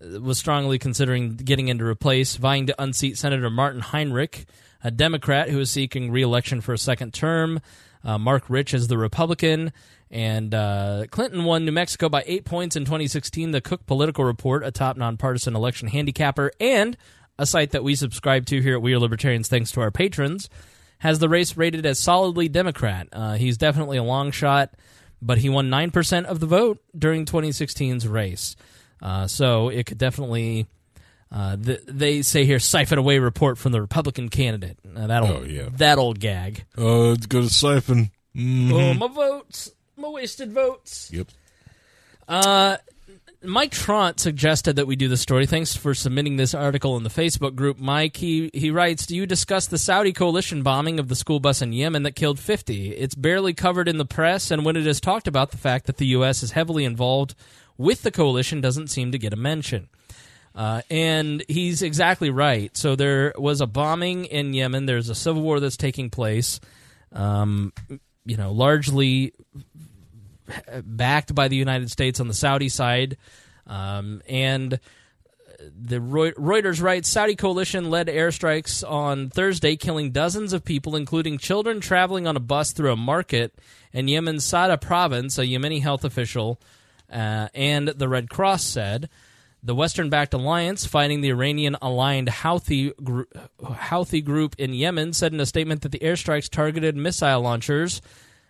was 0.00 0.38
strongly 0.38 0.78
considering 0.78 1.36
getting 1.36 1.68
in 1.68 1.78
to 1.78 1.84
replace, 1.84 2.36
vying 2.36 2.66
to 2.66 2.82
unseat 2.82 3.16
Senator 3.16 3.48
Martin 3.48 3.80
Heinrich, 3.80 4.46
a 4.82 4.90
Democrat 4.90 5.48
who 5.48 5.60
is 5.60 5.70
seeking 5.70 6.10
re-election 6.10 6.60
for 6.60 6.72
a 6.72 6.78
second 6.78 7.14
term. 7.14 7.60
Uh, 8.04 8.18
Mark 8.18 8.44
Rich 8.48 8.74
is 8.74 8.88
the 8.88 8.98
Republican, 8.98 9.72
and 10.10 10.54
uh, 10.54 11.04
Clinton 11.10 11.44
won 11.44 11.64
New 11.64 11.72
Mexico 11.72 12.08
by 12.08 12.22
eight 12.26 12.44
points 12.44 12.76
in 12.76 12.84
2016. 12.84 13.50
The 13.50 13.60
Cook 13.60 13.86
Political 13.86 14.24
Report, 14.24 14.64
a 14.64 14.70
top 14.70 14.96
nonpartisan 14.96 15.54
election 15.56 15.88
handicapper, 15.88 16.52
and 16.60 16.96
a 17.38 17.46
site 17.46 17.70
that 17.70 17.84
we 17.84 17.94
subscribe 17.94 18.46
to 18.46 18.60
here 18.60 18.74
at 18.74 18.82
We 18.82 18.94
Are 18.94 18.98
Libertarians, 18.98 19.48
thanks 19.48 19.70
to 19.72 19.80
our 19.80 19.90
patrons, 19.90 20.48
has 20.98 21.18
the 21.18 21.28
race 21.28 21.56
rated 21.56 21.86
as 21.86 21.98
solidly 21.98 22.48
Democrat. 22.48 23.08
Uh, 23.12 23.34
he's 23.34 23.56
definitely 23.56 23.96
a 23.96 24.02
long 24.02 24.30
shot, 24.30 24.74
but 25.20 25.38
he 25.38 25.48
won 25.48 25.70
9% 25.70 26.24
of 26.24 26.40
the 26.40 26.46
vote 26.46 26.82
during 26.96 27.24
2016's 27.24 28.06
race. 28.06 28.56
Uh, 29.00 29.26
so 29.26 29.68
it 29.68 29.86
could 29.86 29.98
definitely, 29.98 30.66
uh, 31.32 31.56
th- 31.56 31.80
they 31.86 32.20
say 32.22 32.44
here, 32.44 32.58
siphon 32.58 32.98
away 32.98 33.18
report 33.18 33.56
from 33.58 33.72
the 33.72 33.80
Republican 33.80 34.28
candidate. 34.28 34.78
Uh, 34.96 35.06
that'll, 35.06 35.28
Oh, 35.38 35.42
yeah. 35.42 35.68
that 35.78 35.98
old 35.98 36.20
gag. 36.20 36.64
Oh, 36.76 37.12
it's 37.12 37.26
going 37.26 37.48
to 37.48 37.52
siphon. 37.52 38.10
Mhm. 38.36 38.72
Oh, 38.72 38.94
my 38.94 39.08
votes. 39.08 39.70
My 39.96 40.08
wasted 40.08 40.52
votes. 40.52 41.10
Yep. 41.12 41.28
Uh, 42.28 42.76
Mike 43.44 43.72
Tront 43.72 44.20
suggested 44.20 44.76
that 44.76 44.86
we 44.86 44.94
do 44.94 45.08
the 45.08 45.16
story. 45.16 45.46
Thanks 45.46 45.74
for 45.76 45.94
submitting 45.94 46.36
this 46.36 46.54
article 46.54 46.96
in 46.96 47.02
the 47.02 47.10
Facebook 47.10 47.56
group. 47.56 47.78
Mike, 47.78 48.16
he, 48.16 48.50
he 48.54 48.70
writes, 48.70 49.04
Do 49.04 49.16
you 49.16 49.26
discuss 49.26 49.66
the 49.66 49.78
Saudi 49.78 50.12
coalition 50.12 50.62
bombing 50.62 51.00
of 51.00 51.08
the 51.08 51.16
school 51.16 51.40
bus 51.40 51.60
in 51.60 51.72
Yemen 51.72 52.04
that 52.04 52.14
killed 52.14 52.38
50? 52.38 52.90
It's 52.92 53.16
barely 53.16 53.52
covered 53.52 53.88
in 53.88 53.98
the 53.98 54.04
press, 54.04 54.50
and 54.52 54.64
when 54.64 54.76
it 54.76 54.86
is 54.86 55.00
talked 55.00 55.26
about, 55.26 55.50
the 55.50 55.56
fact 55.56 55.86
that 55.86 55.96
the 55.96 56.06
U.S. 56.06 56.42
is 56.44 56.52
heavily 56.52 56.84
involved 56.84 57.34
with 57.76 58.02
the 58.02 58.12
coalition 58.12 58.60
doesn't 58.60 58.88
seem 58.88 59.10
to 59.10 59.18
get 59.18 59.32
a 59.32 59.36
mention. 59.36 59.88
Uh, 60.54 60.82
and 60.90 61.44
he's 61.48 61.82
exactly 61.82 62.30
right. 62.30 62.76
So 62.76 62.94
there 62.94 63.32
was 63.36 63.60
a 63.60 63.66
bombing 63.66 64.26
in 64.26 64.52
Yemen. 64.52 64.86
There's 64.86 65.08
a 65.08 65.14
civil 65.14 65.42
war 65.42 65.60
that's 65.60 65.76
taking 65.76 66.10
place. 66.10 66.60
Um, 67.12 67.72
you 68.24 68.36
know, 68.36 68.52
largely 68.52 69.32
backed 70.84 71.34
by 71.34 71.48
the 71.48 71.56
United 71.56 71.90
States 71.90 72.20
on 72.20 72.28
the 72.28 72.34
Saudi 72.34 72.68
side. 72.68 73.16
Um, 73.66 74.22
and 74.28 74.78
the 75.58 75.98
Reuters 75.98 76.82
writes 76.82 77.08
Saudi 77.08 77.36
coalition 77.36 77.90
led 77.90 78.08
airstrikes 78.08 78.88
on 78.88 79.30
Thursday, 79.30 79.76
killing 79.76 80.10
dozens 80.10 80.52
of 80.52 80.64
people, 80.64 80.96
including 80.96 81.38
children 81.38 81.80
traveling 81.80 82.26
on 82.26 82.36
a 82.36 82.40
bus 82.40 82.72
through 82.72 82.92
a 82.92 82.96
market 82.96 83.54
in 83.92 84.08
Yemen's 84.08 84.44
Sada 84.44 84.76
province, 84.76 85.38
a 85.38 85.42
Yemeni 85.42 85.80
health 85.80 86.04
official 86.04 86.60
uh, 87.10 87.48
and 87.54 87.88
the 87.88 88.08
Red 88.08 88.28
Cross 88.28 88.64
said. 88.64 89.08
The 89.64 89.74
Western 89.74 90.10
backed 90.10 90.34
alliance 90.34 90.86
fighting 90.86 91.20
the 91.20 91.30
Iranian 91.30 91.76
aligned 91.80 92.28
Houthi, 92.28 92.92
gr- 93.02 93.22
Houthi 93.60 94.24
group 94.24 94.56
in 94.58 94.74
Yemen 94.74 95.12
said 95.12 95.32
in 95.32 95.40
a 95.40 95.46
statement 95.46 95.82
that 95.82 95.92
the 95.92 96.00
airstrikes 96.00 96.48
targeted 96.48 96.96
missile 96.96 97.40
launchers 97.40 98.02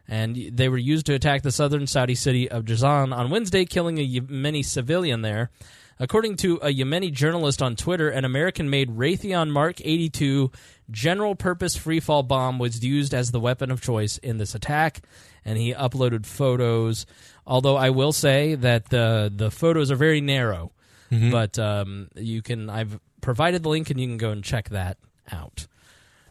and 0.09 0.36
they 0.52 0.68
were 0.68 0.78
used 0.78 1.06
to 1.06 1.14
attack 1.14 1.43
the 1.43 1.52
southern 1.52 1.86
Saudi 1.86 2.14
city 2.14 2.51
of 2.51 2.64
Jazan 2.64 3.12
on 3.12 3.30
Wednesday, 3.30 3.64
killing 3.64 3.98
a 3.98 4.09
Yemeni 4.09 4.64
civilian 4.64 5.22
there. 5.22 5.51
According 5.98 6.36
to 6.39 6.56
a 6.56 6.72
Yemeni 6.72 7.12
journalist 7.12 7.62
on 7.62 7.76
Twitter, 7.76 8.09
an 8.09 8.24
American 8.24 8.68
made 8.68 8.90
Raytheon 8.90 9.51
Mark 9.51 9.80
82 9.80 10.51
general 10.90 11.34
purpose 11.34 11.76
freefall 11.76 12.26
bomb 12.26 12.59
was 12.59 12.82
used 12.82 13.14
as 13.14 13.30
the 13.30 13.40
weapon 13.40 13.70
of 13.70 13.80
choice 13.80 14.18
in 14.18 14.39
this 14.39 14.55
attack, 14.55 15.02
and 15.44 15.59
he 15.59 15.72
uploaded 15.72 16.26
photos. 16.26 17.06
Although 17.47 17.76
I 17.76 17.90
will 17.90 18.12
say 18.12 18.55
that 18.56 18.89
the, 18.89 19.32
the 19.34 19.51
photos 19.51 19.90
are 19.90 19.97
very 19.97 20.20
narrow, 20.20 20.72
Mhm. 21.12 21.30
but 21.30 21.59
um, 21.59 22.09
you 22.16 22.40
can, 22.43 22.70
I've 22.70 22.98
provided 23.20 23.62
the 23.62 23.68
link 23.68 23.90
and 23.90 24.01
you 24.01 24.06
can 24.09 24.16
go 24.16 24.30
and 24.30 24.43
check 24.43 24.70
that 24.70 24.97
out. 25.30 25.66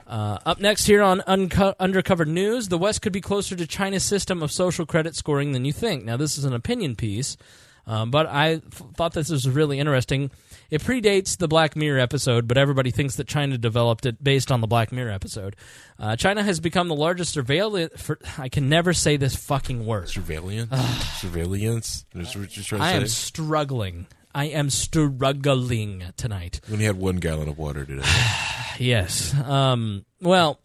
Uh, 0.08 0.40
up 0.46 0.60
next 0.60 0.88
here 0.88 1.02
on 1.02 1.22
Unco- 1.26 1.76
Undercover 1.80 2.26
News, 2.26 2.68
the 2.68 2.78
West 2.78 3.02
could 3.02 3.14
be 3.14 3.22
closer 3.22 3.56
to 3.56 3.66
China's 3.66 4.04
system 4.04 4.44
of 4.44 4.52
social 4.52 4.86
credit 4.86 5.16
scoring 5.16 5.54
than 5.54 5.64
you 5.64 5.72
think. 5.72 6.04
Now, 6.04 6.18
this 6.18 6.38
is 6.38 6.44
an 6.44 6.54
opinion 6.54 6.98
piece, 6.98 7.38
um, 7.88 8.12
but 8.12 8.26
I 8.28 8.56
f- 8.56 8.62
thought 8.98 9.14
this 9.14 9.30
was 9.30 9.48
really 9.48 9.80
interesting. 9.80 10.30
It 10.70 10.82
predates 10.82 11.38
the 11.38 11.48
Black 11.48 11.76
Mirror 11.78 12.00
episode, 12.00 12.46
but 12.48 12.58
everybody 12.58 12.92
thinks 12.92 13.16
that 13.18 13.28
China 13.28 13.58
developed 13.58 14.06
it 14.06 14.22
based 14.22 14.52
on 14.52 14.60
the 14.60 14.68
Black 14.68 14.92
Mirror 14.92 15.12
episode. 15.12 15.56
Uh, 15.98 16.16
China 16.18 16.44
has 16.44 16.60
become 16.60 16.88
the 16.90 16.96
largest 16.96 17.32
surveillance. 17.34 18.12
I 18.38 18.50
can 18.50 18.68
never 18.68 18.92
say 18.94 19.16
this 19.16 19.36
fucking 19.36 19.86
word. 19.86 20.10
Surveillance? 20.10 20.74
Surveillance? 21.20 22.06
That's 22.14 22.36
what 22.36 22.56
you're 22.58 22.64
trying 22.66 22.82
to 22.82 22.86
I 22.88 22.92
am 22.92 23.08
struggling. 23.08 24.08
I 24.34 24.46
am 24.46 24.70
struggling 24.70 26.04
tonight. 26.18 26.62
We 26.68 26.74
only 26.74 26.86
had 26.86 26.98
one 26.98 27.18
gallon 27.18 27.48
of 27.48 27.58
water 27.58 27.86
today. 27.86 28.04
Yes. 28.80 29.36
Um, 29.36 30.06
well, 30.22 30.60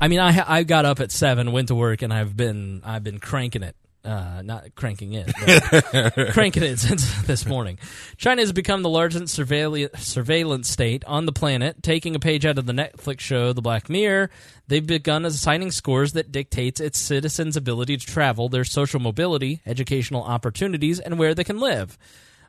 I 0.00 0.06
mean, 0.06 0.20
I 0.20 0.58
I 0.58 0.62
got 0.62 0.84
up 0.84 1.00
at 1.00 1.10
seven, 1.10 1.50
went 1.50 1.68
to 1.68 1.74
work, 1.74 2.02
and 2.02 2.12
I've 2.12 2.36
been 2.36 2.80
I've 2.84 3.02
been 3.02 3.18
cranking 3.18 3.64
it 3.64 3.74
Uh, 4.04 4.42
not 4.44 4.74
cranking 4.76 5.14
it, 5.14 5.32
but 5.34 6.14
cranking 6.32 6.62
it 6.62 6.78
since 6.78 7.22
this 7.26 7.44
morning. 7.46 7.78
China 8.18 8.42
has 8.42 8.52
become 8.52 8.82
the 8.82 8.88
largest 8.90 9.34
surveillance 9.34 9.98
surveillance 10.06 10.68
state 10.68 11.02
on 11.06 11.26
the 11.26 11.32
planet. 11.32 11.82
Taking 11.82 12.14
a 12.14 12.20
page 12.20 12.44
out 12.46 12.58
of 12.58 12.66
the 12.66 12.72
Netflix 12.74 13.20
show 13.20 13.52
The 13.52 13.62
Black 13.62 13.88
Mirror, 13.88 14.30
they've 14.68 14.86
begun 14.86 15.24
assigning 15.24 15.72
scores 15.72 16.12
that 16.12 16.30
dictates 16.30 16.78
its 16.78 16.98
citizens' 16.98 17.56
ability 17.56 17.96
to 17.96 18.06
travel, 18.06 18.48
their 18.48 18.64
social 18.64 19.00
mobility, 19.00 19.60
educational 19.66 20.22
opportunities, 20.22 21.00
and 21.00 21.18
where 21.18 21.34
they 21.34 21.44
can 21.44 21.58
live. 21.58 21.98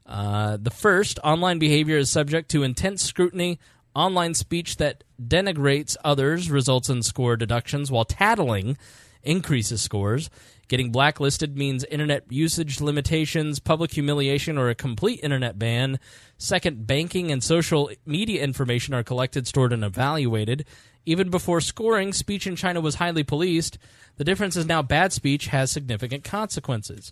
Uh, 0.05 0.57
the 0.57 0.71
first, 0.71 1.19
online 1.23 1.59
behavior 1.59 1.97
is 1.97 2.09
subject 2.09 2.49
to 2.51 2.63
intense 2.63 3.03
scrutiny. 3.03 3.59
Online 3.95 4.33
speech 4.33 4.77
that 4.77 5.03
denigrates 5.21 5.95
others 6.03 6.51
results 6.51 6.89
in 6.89 7.01
score 7.01 7.35
deductions, 7.35 7.89
while 7.89 8.05
tattling 8.05 8.77
increases 9.23 9.81
scores. 9.81 10.29
Getting 10.67 10.91
blacklisted 10.91 11.57
means 11.57 11.83
internet 11.85 12.25
usage 12.29 12.81
limitations, 12.81 13.59
public 13.59 13.91
humiliation, 13.91 14.57
or 14.57 14.69
a 14.69 14.75
complete 14.75 15.19
internet 15.21 15.59
ban. 15.59 15.99
Second, 16.37 16.87
banking 16.87 17.31
and 17.31 17.43
social 17.43 17.91
media 18.05 18.43
information 18.43 18.93
are 18.93 19.03
collected, 19.03 19.47
stored, 19.47 19.73
and 19.73 19.83
evaluated. 19.83 20.65
Even 21.05 21.29
before 21.29 21.61
scoring, 21.61 22.13
speech 22.13 22.47
in 22.47 22.55
China 22.55 22.81
was 22.81 22.95
highly 22.95 23.23
policed. 23.23 23.77
The 24.17 24.23
difference 24.23 24.55
is 24.55 24.65
now 24.65 24.81
bad 24.81 25.13
speech 25.13 25.47
has 25.47 25.71
significant 25.71 26.23
consequences. 26.23 27.11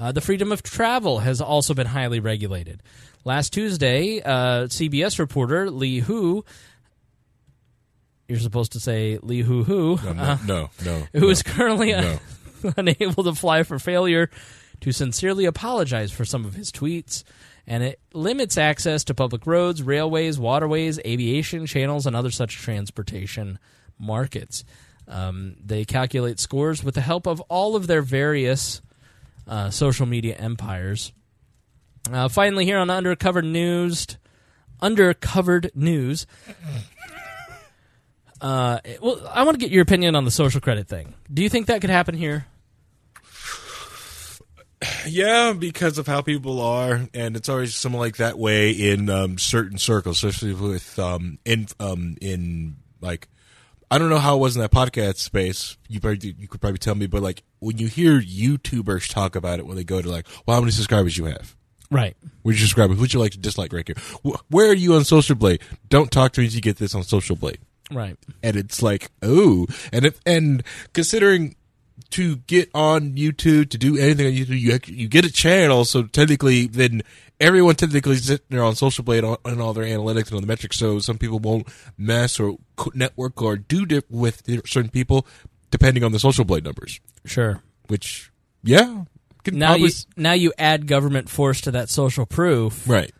Uh, 0.00 0.12
the 0.12 0.20
freedom 0.22 0.50
of 0.50 0.62
travel 0.62 1.18
has 1.18 1.40
also 1.42 1.74
been 1.74 1.86
highly 1.86 2.20
regulated. 2.20 2.82
Last 3.24 3.52
Tuesday, 3.52 4.22
uh, 4.22 4.64
CBS 4.66 5.18
reporter 5.18 5.70
Li 5.70 5.98
Hu 5.98 6.42
you're 8.30 8.38
supposed 8.38 8.72
to 8.72 8.80
say 8.80 9.18
Li 9.20 9.40
Hu 9.40 9.64
Hu. 9.64 9.98
No, 10.04 10.12
no, 10.12 10.22
uh, 10.22 10.38
no, 10.46 10.70
no, 10.84 11.06
Who 11.14 11.28
is 11.28 11.44
no, 11.44 11.52
currently 11.52 11.92
uh, 11.92 12.18
no. 12.62 12.72
unable 12.76 13.24
to 13.24 13.34
fly 13.34 13.64
for 13.64 13.78
failure 13.80 14.30
to 14.82 14.92
sincerely 14.92 15.44
apologize 15.46 16.12
for 16.12 16.24
some 16.24 16.44
of 16.44 16.54
his 16.54 16.70
tweets. 16.70 17.24
And 17.66 17.82
it 17.82 18.00
limits 18.14 18.56
access 18.56 19.04
to 19.04 19.14
public 19.14 19.46
roads, 19.46 19.82
railways, 19.82 20.38
waterways, 20.38 21.00
aviation 21.00 21.66
channels, 21.66 22.06
and 22.06 22.14
other 22.14 22.30
such 22.30 22.56
transportation 22.56 23.58
markets. 23.98 24.64
Um, 25.08 25.56
they 25.62 25.84
calculate 25.84 26.38
scores 26.38 26.84
with 26.84 26.94
the 26.94 27.00
help 27.00 27.26
of 27.26 27.40
all 27.48 27.74
of 27.74 27.88
their 27.88 28.00
various 28.00 28.80
uh, 29.50 29.68
social 29.68 30.06
media 30.06 30.36
empires. 30.36 31.12
Uh, 32.10 32.28
finally, 32.28 32.64
here 32.64 32.78
on 32.78 32.88
Undercover 32.88 33.42
News, 33.42 34.06
Undercovered 34.80 35.74
News, 35.74 36.26
uh, 38.40 38.78
well, 39.02 39.30
I 39.30 39.42
want 39.42 39.58
to 39.58 39.64
get 39.64 39.72
your 39.72 39.82
opinion 39.82 40.14
on 40.14 40.24
the 40.24 40.30
social 40.30 40.60
credit 40.60 40.88
thing. 40.88 41.14
Do 41.32 41.42
you 41.42 41.50
think 41.50 41.66
that 41.66 41.80
could 41.82 41.90
happen 41.90 42.14
here? 42.14 42.46
Yeah, 45.06 45.52
because 45.52 45.98
of 45.98 46.06
how 46.06 46.22
people 46.22 46.62
are, 46.62 47.06
and 47.12 47.36
it's 47.36 47.50
always 47.50 47.74
something 47.74 48.00
like 48.00 48.16
that 48.16 48.38
way 48.38 48.70
in 48.70 49.10
um, 49.10 49.36
certain 49.36 49.76
circles, 49.76 50.24
especially 50.24 50.54
with 50.54 50.98
um, 50.98 51.38
in 51.44 51.66
um, 51.78 52.16
in 52.22 52.76
like 53.02 53.28
I 53.90 53.98
don't 53.98 54.08
know 54.08 54.18
how 54.18 54.36
it 54.36 54.38
was 54.38 54.56
in 54.56 54.62
that 54.62 54.70
podcast 54.70 55.16
space. 55.16 55.76
You 55.88 56.00
probably 56.00 56.34
you 56.38 56.46
could 56.46 56.60
probably 56.60 56.78
tell 56.78 56.94
me, 56.94 57.06
but 57.06 57.22
like 57.22 57.42
when 57.58 57.78
you 57.78 57.88
hear 57.88 58.20
YouTubers 58.20 59.12
talk 59.12 59.34
about 59.34 59.58
it, 59.58 59.66
when 59.66 59.76
they 59.76 59.84
go 59.84 60.00
to 60.00 60.08
like, 60.08 60.26
well, 60.46 60.56
how 60.56 60.60
many 60.60 60.70
subscribers 60.72 61.18
you 61.18 61.24
have? 61.24 61.56
Right. 61.90 62.16
Would 62.44 62.54
you 62.54 62.60
subscribe? 62.60 62.90
Would 62.90 63.12
you 63.12 63.18
like 63.18 63.32
to 63.32 63.38
dislike 63.38 63.72
right 63.72 63.86
here? 63.86 63.96
Where 64.48 64.70
are 64.70 64.74
you 64.74 64.94
on 64.94 65.04
Social 65.04 65.34
Blade? 65.34 65.60
Don't 65.88 66.10
talk 66.10 66.32
to 66.32 66.40
me 66.40 66.46
until 66.46 66.56
you 66.56 66.62
get 66.62 66.76
this 66.76 66.94
on 66.94 67.02
Social 67.02 67.34
Blade. 67.34 67.58
Right. 67.90 68.16
And 68.42 68.56
it's 68.56 68.80
like, 68.80 69.10
oh, 69.22 69.66
and 69.92 70.04
if 70.04 70.20
and 70.24 70.62
considering 70.92 71.56
to 72.10 72.36
get 72.36 72.70
on 72.74 73.12
YouTube 73.12 73.70
to 73.70 73.78
do 73.78 73.96
anything 73.96 74.26
on 74.26 74.32
YouTube, 74.32 74.60
you 74.60 74.78
you 74.86 75.08
get 75.08 75.24
a 75.24 75.32
channel, 75.32 75.84
so 75.84 76.02
technically, 76.04 76.66
then 76.66 77.02
everyone 77.40 77.74
technically 77.74 78.16
is 78.16 78.26
sitting 78.26 78.46
there 78.50 78.62
on 78.62 78.76
Social 78.76 79.02
Blade 79.02 79.24
on, 79.24 79.38
on 79.44 79.60
all 79.60 79.72
their 79.72 79.84
analytics 79.84 80.26
and 80.26 80.34
all 80.34 80.40
the 80.40 80.46
metrics. 80.46 80.76
So 80.76 80.98
some 80.98 81.18
people 81.18 81.38
won't 81.38 81.66
mess 81.96 82.38
or 82.38 82.58
network 82.94 83.40
or 83.42 83.56
do 83.56 83.86
dip 83.86 84.10
with 84.10 84.42
certain 84.66 84.90
people 84.90 85.26
depending 85.70 86.04
on 86.04 86.12
the 86.12 86.18
Social 86.18 86.44
Blade 86.44 86.64
numbers. 86.64 87.00
Sure. 87.24 87.62
Which, 87.88 88.30
yeah, 88.62 89.04
Now 89.46 89.68
probably 89.68 89.86
you 89.86 89.92
now 90.16 90.32
you 90.32 90.52
add 90.58 90.86
government 90.86 91.28
force 91.28 91.60
to 91.62 91.70
that 91.72 91.88
social 91.88 92.26
proof. 92.26 92.88
Right. 92.88 93.12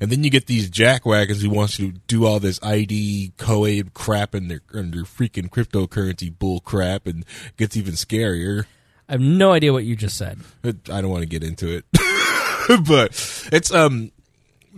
And 0.00 0.10
then 0.10 0.24
you 0.24 0.30
get 0.30 0.46
these 0.46 0.70
jackwagons 0.70 1.42
who 1.42 1.50
wants 1.50 1.76
to 1.76 1.92
do 2.06 2.26
all 2.26 2.40
this 2.40 2.60
ID 2.62 3.32
COAID 3.38 3.94
crap 3.94 4.34
and 4.34 4.50
their 4.50 4.60
and 4.72 4.92
their 4.92 5.04
freaking 5.04 5.48
cryptocurrency 5.48 6.36
bull 6.36 6.60
crap 6.60 7.06
and 7.06 7.24
gets 7.56 7.76
even 7.76 7.94
scarier. 7.94 8.64
I 9.08 9.12
have 9.12 9.20
no 9.20 9.52
idea 9.52 9.72
what 9.72 9.84
you 9.84 9.96
just 9.96 10.16
said. 10.16 10.40
I 10.64 10.72
don't 10.72 11.10
want 11.10 11.22
to 11.22 11.28
get 11.28 11.44
into 11.44 11.68
it. 11.68 11.84
but 12.86 13.10
it's 13.52 13.72
um 13.72 14.12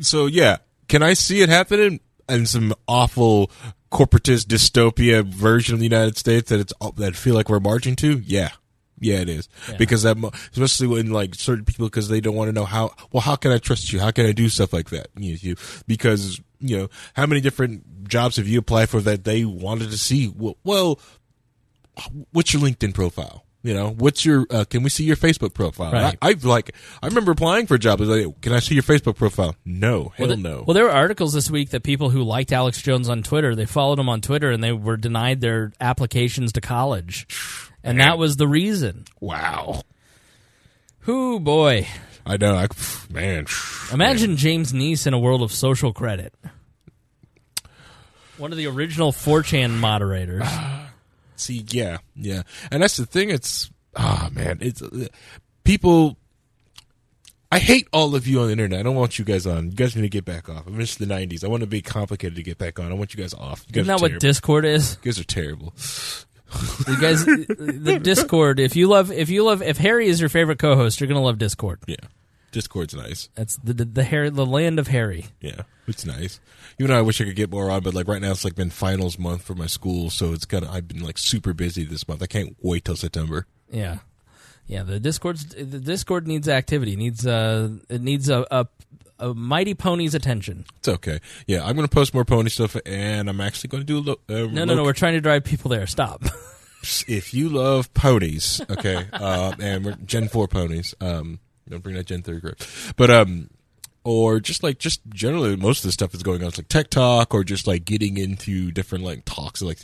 so 0.01 0.27
yeah, 0.27 0.59
can 0.89 1.03
I 1.03 1.15
see 1.15 1.43
it 1.43 1.49
happening 1.49 2.01
in 2.29 2.47
some 2.47 2.75
awful 2.89 3.51
corporatist 3.91 4.47
dystopia 4.47 5.25
version 5.25 5.75
of 5.75 5.81
the 5.81 5.87
United 5.87 6.19
States 6.19 6.51
that 6.51 6.61
it's 6.61 6.73
that 6.97 7.09
I 7.09 7.17
feel 7.17 7.35
like 7.35 7.49
we're 7.49 7.61
marching 7.61 7.97
to? 7.97 8.19
Yeah. 8.19 8.51
Yeah, 8.99 9.17
it 9.17 9.29
is 9.29 9.49
Yeah. 9.69 9.77
because 9.77 10.03
that, 10.05 10.17
especially 10.53 10.87
when 10.87 11.11
like 11.11 11.35
certain 11.35 11.65
people, 11.65 11.87
because 11.87 12.09
they 12.09 12.21
don't 12.21 12.35
want 12.35 12.49
to 12.49 12.53
know 12.53 12.65
how. 12.65 12.95
Well, 13.13 13.21
how 13.21 13.37
can 13.37 13.53
I 13.53 13.59
trust 13.59 13.93
you? 13.93 14.01
How 14.01 14.11
can 14.11 14.27
I 14.27 14.33
do 14.33 14.49
stuff 14.49 14.73
like 14.73 14.91
that? 14.91 15.09
You, 15.17 15.37
you 15.41 15.57
because 15.87 16.41
you 16.61 16.79
know 16.79 16.89
how 17.15 17.27
many 17.27 17.41
different 17.41 18.09
jobs 18.09 18.37
have 18.37 18.49
you 18.49 18.59
applied 18.59 18.89
for 18.89 19.01
that 19.01 19.25
they 19.25 19.45
wanted 19.45 19.91
to 19.91 19.99
see? 19.99 20.33
Well, 20.35 20.57
well 20.65 21.01
what's 22.33 22.53
your 22.53 22.63
LinkedIn 22.63 22.95
profile? 22.95 23.46
You 23.63 23.75
know, 23.75 23.91
what's 23.91 24.25
your? 24.25 24.47
Uh, 24.49 24.65
can 24.65 24.85
we 24.85 24.91
see 24.91 25.03
your 25.03 25.17
Facebook 25.17 25.53
profile? 25.53 25.91
Right. 25.91 26.17
I, 26.23 26.29
I've 26.29 26.45
like, 26.45 26.73
I 27.03 27.07
remember 27.09 27.33
applying 27.33 27.67
for 27.67 27.75
a 27.75 27.79
job. 27.81 28.01
I 28.01 28.05
was 28.07 28.25
like, 28.25 28.41
can 28.41 28.53
I 28.53 28.61
see 28.61 28.75
your 28.75 28.85
Facebook 28.85 29.17
profile? 29.17 29.57
No, 29.65 30.13
hell 30.17 30.29
well, 30.29 30.37
the- 30.37 30.43
no. 30.43 30.65
Well, 30.65 30.75
there 30.75 30.85
were 30.85 30.93
articles 30.93 31.33
this 31.33 31.51
week 31.51 31.71
that 31.71 31.83
people 31.83 32.11
who 32.11 32.23
liked 32.23 32.53
Alex 32.53 32.81
Jones 32.81 33.09
on 33.09 33.25
Twitter, 33.25 33.57
they 33.57 33.67
followed 33.67 33.99
him 33.99 34.09
on 34.09 34.21
Twitter 34.21 34.53
and 34.53 34.63
they 34.63 34.71
were 34.71 34.97
denied 34.97 35.41
their 35.41 35.73
applications 35.81 36.53
to 36.53 36.61
college. 36.61 37.27
And 37.83 37.99
that 38.01 38.19
was 38.19 38.37
the 38.37 38.47
reason. 38.49 39.05
wow. 39.21 39.83
Who 41.01 41.39
boy. 41.41 41.87
I 42.25 42.37
know. 42.37 42.55
I, 42.57 42.67
man, 43.11 43.47
Imagine 43.93 44.37
James 44.37 44.73
Neese 44.73 45.07
in 45.07 45.15
a 45.15 45.19
world 45.19 45.43
of 45.43 45.53
social 45.53 45.93
credit. 45.93 46.35
One 48.39 48.53
of 48.53 48.59
the 48.59 48.67
original 48.67 49.13
4chan 49.13 49.71
moderators. 49.79 50.47
See, 51.37 51.65
yeah, 51.69 51.99
yeah, 52.15 52.43
and 52.71 52.83
that's 52.83 52.97
the 52.97 53.07
thing. 53.07 53.31
It's 53.31 53.71
ah 53.95 54.29
man, 54.33 54.59
it's 54.61 54.83
uh, 54.83 55.09
people. 55.65 56.17
I 57.51 57.59
hate 57.61 57.87
all 57.93 58.15
of 58.17 58.27
you 58.27 58.41
on 58.41 58.47
the 58.47 58.53
internet. 58.53 58.81
I 58.81 58.83
don't 58.83 58.97
want 58.97 59.19
you 59.19 59.25
guys 59.25 59.47
on. 59.47 59.67
You 59.67 59.77
guys 59.77 59.95
need 59.95 60.03
to 60.03 60.09
get 60.09 60.25
back 60.25 60.49
off. 60.49 60.67
I 60.67 60.71
miss 60.71 60.97
the 60.97 61.07
'90s. 61.07 61.45
I 61.45 61.49
want 61.49 61.61
to 61.61 61.67
be 61.67 61.81
complicated 61.81 62.37
to 62.37 62.43
get 62.43 62.59
back 62.59 62.81
on. 62.81 62.91
I 62.91 62.95
want 62.95 63.15
you 63.15 63.23
guys 63.23 63.35
off. 63.35 63.65
You 63.69 63.73
guys 63.73 63.83
Isn't 63.83 63.97
that 63.97 64.01
what. 64.03 64.21
Discord 64.21 64.65
is? 64.65 64.99
You 65.03 65.13
guys 65.13 65.21
are 65.21 65.25
terrible. 65.25 65.73
You 66.89 67.01
guys, 67.01 67.25
the 67.27 68.01
Discord. 68.03 68.61
If 68.61 68.77
you 68.77 68.89
love, 68.89 69.11
if 69.13 69.29
you 69.31 69.45
love, 69.45 69.63
if 69.63 69.79
Harry 69.79 70.09
is 70.09 70.21
your 70.21 70.29
favorite 70.29 70.59
co-host, 70.59 71.01
you're 71.01 71.09
gonna 71.09 71.23
love 71.23 71.39
Discord. 71.39 71.81
Yeah, 71.87 71.97
Discord's 72.53 72.95
nice. 72.95 73.29
That's 73.35 73.57
the 73.57 73.75
the, 73.75 73.85
the 73.85 74.05
Harry, 74.05 74.31
the 74.31 74.47
land 74.47 74.79
of 74.79 74.89
Harry. 74.89 75.27
Yeah, 75.41 75.63
it's 75.87 76.07
nice. 76.07 76.41
Even 76.79 76.91
though 76.91 76.99
I 76.99 77.03
wish 77.03 77.21
I 77.21 77.25
could 77.25 77.37
get 77.37 77.51
more 77.51 77.71
on, 77.71 77.83
but 77.83 77.95
like 77.95 78.09
right 78.09 78.21
now 78.21 78.31
it's 78.31 78.45
like 78.45 78.55
been 78.55 78.71
finals 78.71 79.19
month 79.19 79.43
for 79.43 79.55
my 79.55 79.67
school, 79.67 80.11
so 80.11 80.33
it's 80.33 80.47
of 80.53 80.65
I've 80.71 80.89
been 80.89 81.03
like 81.03 81.19
super 81.19 81.53
busy 81.53 81.85
this 81.85 82.07
month. 82.09 82.23
I 82.23 82.27
can't 82.27 82.57
wait 82.63 82.85
till 82.85 82.97
September. 82.97 83.47
Yeah, 83.71 83.99
yeah. 84.67 84.83
The 84.83 85.01
Discord's 85.01 85.45
the 85.47 85.65
Discord 85.65 86.27
needs 86.27 86.49
activity. 86.49 86.97
Needs 86.97 87.27
uh, 87.27 87.71
it 87.89 88.01
needs 88.01 88.29
a 88.29 88.47
a, 88.51 88.67
a 89.19 89.35
mighty 89.35 89.75
pony's 89.75 90.15
attention. 90.15 90.65
It's 90.79 90.89
okay. 90.89 91.21
Yeah, 91.47 91.65
I'm 91.65 91.77
going 91.77 91.89
to 91.89 91.95
post 91.95 92.15
more 92.15 92.25
pony 92.25 92.51
stuff, 92.51 92.77
and 92.87 93.29
I'm 93.29 93.41
actually 93.41 93.69
going 93.69 93.83
to 93.83 93.87
do 93.87 93.99
a 93.99 94.05
lo- 94.11 94.21
uh, 94.29 94.49
No, 94.51 94.65
no, 94.65 94.75
no. 94.75 94.83
We're 94.85 94.93
trying 94.93 95.15
to 95.15 95.21
drive 95.21 95.45
people 95.45 95.71
there. 95.71 95.87
Stop. 95.87 96.25
if 97.09 97.35
you 97.35 97.49
love 97.49 97.93
ponies, 97.95 98.61
okay, 98.71 99.07
uh, 99.13 99.53
and 99.61 99.85
we're 99.85 99.97
Gen 100.05 100.29
Four 100.29 100.49
ponies, 100.49 100.95
um, 101.01 101.41
don't 101.71 101.83
bring 101.83 101.97
that 101.97 102.07
Gen 102.07 102.23
Three 102.23 102.41
group, 102.41 102.63
but 102.97 103.11
um, 103.11 103.51
or 104.05 104.41
just 104.41 104.63
like 104.63 104.79
just 104.79 105.01
generally 105.09 105.57
most 105.57 105.79
of 105.79 105.89
the 105.89 105.93
stuff 105.93 106.13
that's 106.13 106.23
going 106.23 106.43
on, 106.43 106.49
it's 106.49 106.59
like 106.59 106.69
tech 106.69 106.91
talk, 106.91 107.35
or 107.35 107.45
just 107.45 107.67
like 107.67 107.85
getting 107.85 108.17
into 108.19 108.71
different 108.71 109.05
like 109.05 109.25
talks, 109.25 109.63
like 109.63 109.79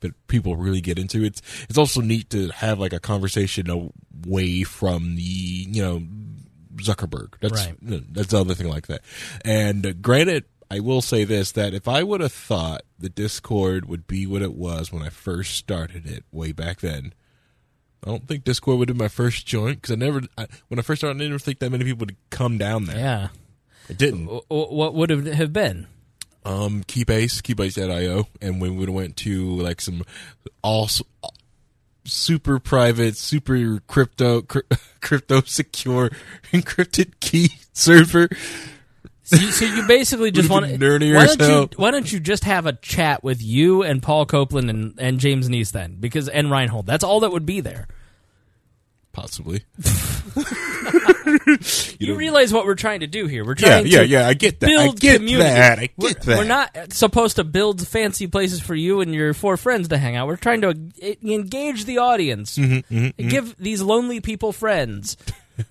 that 0.00 0.26
people 0.26 0.56
really 0.56 0.80
get 0.80 0.98
into. 0.98 1.22
It's 1.24 1.40
it's 1.68 1.78
also 1.78 2.00
neat 2.00 2.30
to 2.30 2.48
have 2.48 2.78
like 2.78 2.92
a 2.92 3.00
conversation 3.00 3.70
away 3.70 4.62
from 4.64 5.16
the 5.16 5.22
you 5.22 5.82
know 5.82 6.02
Zuckerberg. 6.76 7.34
That's 7.40 7.66
Right. 7.66 8.14
that's 8.14 8.28
the 8.28 8.40
other 8.40 8.54
thing 8.54 8.68
like 8.68 8.86
that. 8.88 9.02
And 9.44 9.86
uh, 9.86 9.92
granted, 10.00 10.44
I 10.70 10.80
will 10.80 11.02
say 11.02 11.24
this: 11.24 11.52
that 11.52 11.74
if 11.74 11.86
I 11.86 12.02
would 12.02 12.20
have 12.20 12.32
thought 12.32 12.82
the 12.98 13.08
Discord 13.10 13.86
would 13.88 14.06
be 14.06 14.26
what 14.26 14.42
it 14.42 14.54
was 14.54 14.90
when 14.92 15.02
I 15.02 15.10
first 15.10 15.56
started 15.56 16.06
it 16.06 16.24
way 16.32 16.52
back 16.52 16.80
then, 16.80 17.12
I 18.04 18.10
don't 18.10 18.26
think 18.26 18.44
Discord 18.44 18.78
would 18.78 18.88
be 18.88 18.94
my 18.94 19.08
first 19.08 19.46
joint 19.46 19.80
because 19.80 19.92
I 19.92 19.96
never, 19.96 20.22
I, 20.36 20.46
when 20.68 20.78
I 20.78 20.82
first 20.82 21.00
started, 21.00 21.22
I 21.22 21.26
didn't 21.28 21.38
think 21.40 21.60
that 21.60 21.70
many 21.70 21.84
people 21.84 22.00
would 22.06 22.16
come 22.30 22.58
down 22.58 22.86
there. 22.86 22.98
yeah. 22.98 23.28
It 23.88 23.98
didn't. 23.98 24.26
W- 24.26 24.42
What 24.48 24.94
would 24.94 25.10
it 25.10 25.34
have 25.34 25.52
been? 25.52 25.86
Um, 26.44 26.82
Keybase, 26.84 27.40
Keybase.io, 27.42 28.26
and 28.40 28.60
we 28.60 28.70
would 28.70 28.88
have 28.88 28.94
went 28.94 29.16
to 29.18 29.44
like 29.56 29.80
some 29.80 30.02
all 30.62 30.88
super 32.04 32.58
private, 32.58 33.16
super 33.16 33.80
crypto 33.86 34.40
cryp- 34.42 34.78
crypto 35.00 35.42
secure 35.42 36.10
encrypted 36.52 37.12
key 37.20 37.50
server. 37.72 38.28
So 39.32 39.36
you, 39.40 39.50
so 39.50 39.64
you 39.64 39.86
basically 39.86 40.30
just 40.30 40.50
want 40.50 40.66
been 40.66 40.78
nerdier 40.78 41.14
why 41.14 41.24
as 41.24 41.36
don't 41.36 41.72
you 41.72 41.78
why 41.78 41.90
don't 41.90 42.12
you 42.12 42.20
just 42.20 42.44
have 42.44 42.66
a 42.66 42.74
chat 42.74 43.24
with 43.24 43.42
you 43.42 43.82
and 43.82 44.02
Paul 44.02 44.26
Copeland 44.26 44.68
and, 44.68 44.94
and 44.98 45.18
James 45.18 45.48
Neese 45.48 45.72
then 45.72 45.96
because 45.98 46.28
and 46.28 46.50
Reinhold 46.50 46.84
that's 46.84 47.02
all 47.02 47.20
that 47.20 47.32
would 47.32 47.46
be 47.46 47.60
there. 47.60 47.88
Possibly. 49.12 49.64
You, 51.98 52.16
realize 52.16 52.52
what 52.52 52.66
we're 52.66 52.74
trying 52.74 53.00
to 53.00 53.06
do 53.06 53.26
here? 53.26 53.44
We're 53.44 53.54
trying 53.54 53.86
yeah, 53.86 54.00
to 54.00 54.06
yeah, 54.06 54.26
I 54.28 54.34
get 54.34 54.60
that. 54.60 54.66
I 54.66 54.68
Build 54.68 55.00
get 55.00 55.16
community. 55.16 55.48
that. 55.48 55.78
I 55.78 55.88
we're, 55.96 56.08
get 56.08 56.22
that. 56.22 56.38
We're 56.38 56.44
not 56.44 56.92
supposed 56.92 57.36
to 57.36 57.44
build 57.44 57.86
fancy 57.86 58.26
places 58.26 58.60
for 58.60 58.74
you 58.74 59.00
and 59.00 59.14
your 59.14 59.32
four 59.32 59.56
friends 59.56 59.88
to 59.88 59.98
hang 59.98 60.16
out. 60.16 60.26
We're 60.26 60.36
trying 60.36 60.62
to 60.62 60.70
engage 61.22 61.84
the 61.84 61.98
audience, 61.98 62.58
Mm-hmm, 62.58 62.94
mhm, 62.94 63.30
give 63.30 63.56
these 63.56 63.80
lonely 63.82 64.20
people 64.20 64.52
friends. 64.52 65.16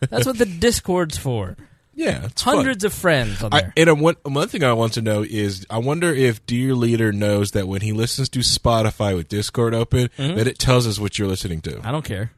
That's 0.09 0.25
what 0.25 0.37
the 0.37 0.45
Discord's 0.45 1.17
for. 1.17 1.57
Yeah, 1.93 2.25
it's 2.25 2.41
fun. 2.41 2.55
Hundreds 2.55 2.83
of 2.85 2.93
friends 2.93 3.43
on 3.43 3.49
there. 3.51 3.73
I, 3.77 3.79
and 3.81 4.01
one, 4.01 4.15
one 4.23 4.47
thing 4.47 4.63
I 4.63 4.73
want 4.73 4.93
to 4.93 5.01
know 5.01 5.23
is 5.23 5.65
I 5.69 5.77
wonder 5.79 6.11
if 6.13 6.45
Dear 6.45 6.73
Leader 6.73 7.11
knows 7.11 7.51
that 7.51 7.67
when 7.67 7.81
he 7.81 7.91
listens 7.91 8.29
to 8.29 8.39
Spotify 8.39 9.15
with 9.15 9.27
Discord 9.27 9.73
open, 9.73 10.09
Mhm. 10.17 10.35
that 10.37 10.47
it 10.47 10.57
tells 10.57 10.87
us 10.87 10.99
what 10.99 11.19
you're 11.19 11.27
listening 11.27 11.59
to. 11.61 11.79
I 11.83 11.91
don't 11.91 12.05
care. 12.05 12.31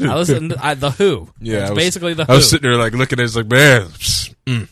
I 0.00 0.14
listen 0.16 0.48
to 0.48 0.64
I, 0.64 0.74
the 0.74 0.90
Who. 0.90 1.28
Yeah, 1.40 1.60
it's 1.62 1.70
was- 1.70 1.76
basically 1.78 2.14
the 2.14 2.26
I 2.28 2.34
was 2.34 2.44
Who. 2.46 2.50
sitting 2.56 2.68
there 2.70 2.78
like 2.78 2.92
looking 2.94 3.18
at 3.18 3.22
it, 3.22 3.26
it's 3.26 3.36
like 3.36 3.46
man, 3.46 3.82
mm, 4.46 4.68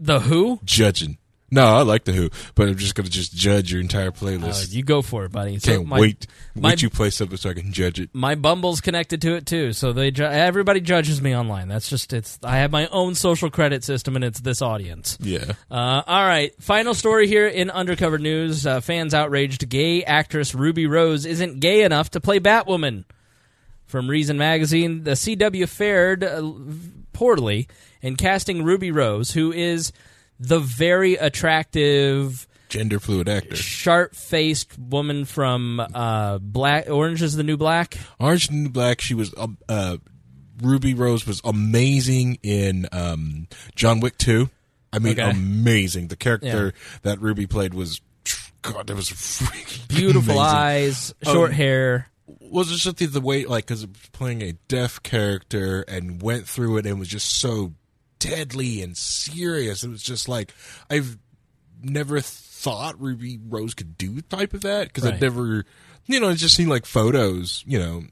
the 0.00 0.20
Who. 0.20 0.58
judging. 0.64 1.18
No, 1.54 1.64
I 1.76 1.82
like 1.82 2.02
the 2.04 2.12
Who, 2.12 2.30
but 2.56 2.68
I'm 2.68 2.76
just 2.76 2.96
gonna 2.96 3.08
just 3.08 3.32
judge 3.34 3.70
your 3.70 3.80
entire 3.80 4.08
Uh, 4.08 4.10
playlist. 4.10 4.72
you 4.72 4.82
go 4.82 5.02
for 5.02 5.24
it, 5.24 5.30
buddy. 5.32 5.58
So 5.60 5.70
Can't 5.76 5.86
my- 5.86 6.00
wait. 6.00 6.26
my- 6.56 6.70
wait, 6.70 6.82
you 6.82 6.90
play 6.90 7.10
something 7.10 7.36
so 7.36 7.50
I 7.50 7.54
can 7.54 7.72
judge 7.72 8.00
it. 8.00 8.10
My 8.12 8.34
Bumble's 8.34 8.80
connected 8.80 9.22
to 9.22 9.34
it 9.36 9.46
too, 9.46 9.72
so 9.72 9.92
they 9.92 10.10
ju- 10.10 10.24
everybody 10.24 10.80
judges 10.80 11.22
me 11.22 11.34
online. 11.36 11.68
That's 11.68 11.88
just 11.88 12.12
it's. 12.12 12.38
I 12.42 12.56
have 12.58 12.72
my 12.72 12.88
own 12.88 13.14
social 13.14 13.50
credit 13.50 13.84
system, 13.84 14.16
and 14.16 14.24
it's 14.24 14.40
this 14.40 14.60
audience. 14.62 15.16
Yeah. 15.20 15.52
Uh, 15.70 16.02
all 16.06 16.24
right. 16.26 16.52
Final 16.60 16.92
story 16.94 17.28
here 17.28 17.46
in 17.46 17.70
undercover 17.70 18.18
news: 18.18 18.66
uh, 18.66 18.80
fans 18.80 19.14
outraged 19.14 19.68
gay 19.68 20.02
actress 20.02 20.54
Ruby 20.56 20.86
Rose 20.86 21.24
isn't 21.24 21.60
gay 21.60 21.82
enough 21.84 22.10
to 22.10 22.20
play 22.20 22.40
Batwoman. 22.40 23.04
From 23.86 24.08
Reason 24.10 24.36
magazine, 24.36 25.04
the 25.04 25.12
CW 25.12 25.68
fared 25.68 26.24
uh, 26.24 26.42
poorly 27.12 27.68
in 28.02 28.16
casting 28.16 28.64
Ruby 28.64 28.90
Rose, 28.90 29.30
who 29.32 29.52
is 29.52 29.92
the 30.40 30.58
very 30.60 31.14
attractive 31.16 32.46
Gender 32.68 32.98
fluid 32.98 33.28
actor. 33.28 33.54
sharp-faced 33.56 34.78
woman 34.78 35.24
from 35.24 35.80
uh, 35.80 36.38
Black 36.38 36.88
Orange 36.90 37.22
is 37.22 37.36
the 37.36 37.42
New 37.44 37.56
Black. 37.56 37.96
Orange 38.18 38.42
is 38.44 38.48
the 38.48 38.54
New 38.54 38.68
Black. 38.70 39.00
She 39.00 39.14
was 39.14 39.32
um, 39.36 39.58
uh, 39.68 39.98
Ruby 40.62 40.94
Rose 40.94 41.26
was 41.26 41.40
amazing 41.44 42.38
in 42.42 42.88
um, 42.92 43.46
John 43.76 44.00
Wick 44.00 44.18
Two. 44.18 44.50
I 44.92 44.98
mean, 44.98 45.12
Okay. 45.20 45.30
amazing. 45.30 46.08
The 46.08 46.16
character 46.16 46.72
that 47.02 47.20
Ruby 47.20 47.46
played 47.46 47.74
was 47.74 48.00
God. 48.62 48.86
That 48.86 48.96
was 48.96 49.10
freaking 49.10 49.88
Beautiful 49.88 50.34
amazing. 50.40 50.56
eyes, 50.56 51.14
short 51.24 51.50
Um, 51.50 51.56
hair. 51.56 52.08
Was 52.26 52.70
it 52.70 52.78
something 52.78 53.10
the 53.10 53.20
way 53.20 53.44
like 53.44 53.66
because 53.66 53.82
it 53.82 53.90
was 53.90 54.08
playing 54.12 54.42
a 54.42 54.52
deaf 54.68 55.02
character 55.02 55.82
and 55.88 56.22
went 56.22 56.48
through 56.48 56.78
it 56.78 56.86
and 56.86 56.98
was 56.98 57.08
just 57.08 57.38
so 57.40 57.74
deadly 58.28 58.82
and 58.82 58.96
serious. 58.96 59.84
It 59.84 59.90
was 59.90 60.02
just 60.02 60.28
like 60.28 60.52
I've 60.90 61.18
never 61.82 62.20
thought 62.20 63.00
Ruby 63.00 63.38
Rose 63.48 63.74
could 63.74 63.98
do 63.98 64.20
type 64.22 64.54
of 64.54 64.62
that 64.62 64.88
because 64.88 65.04
Right. 65.04 65.14
I've 65.14 65.20
never, 65.20 65.64
you 66.06 66.20
know, 66.20 66.28
it 66.30 66.36
just 66.36 66.54
seen 66.56 66.68
like 66.68 66.86
photos, 66.86 67.62
you 67.66 67.78
know, 67.78 68.04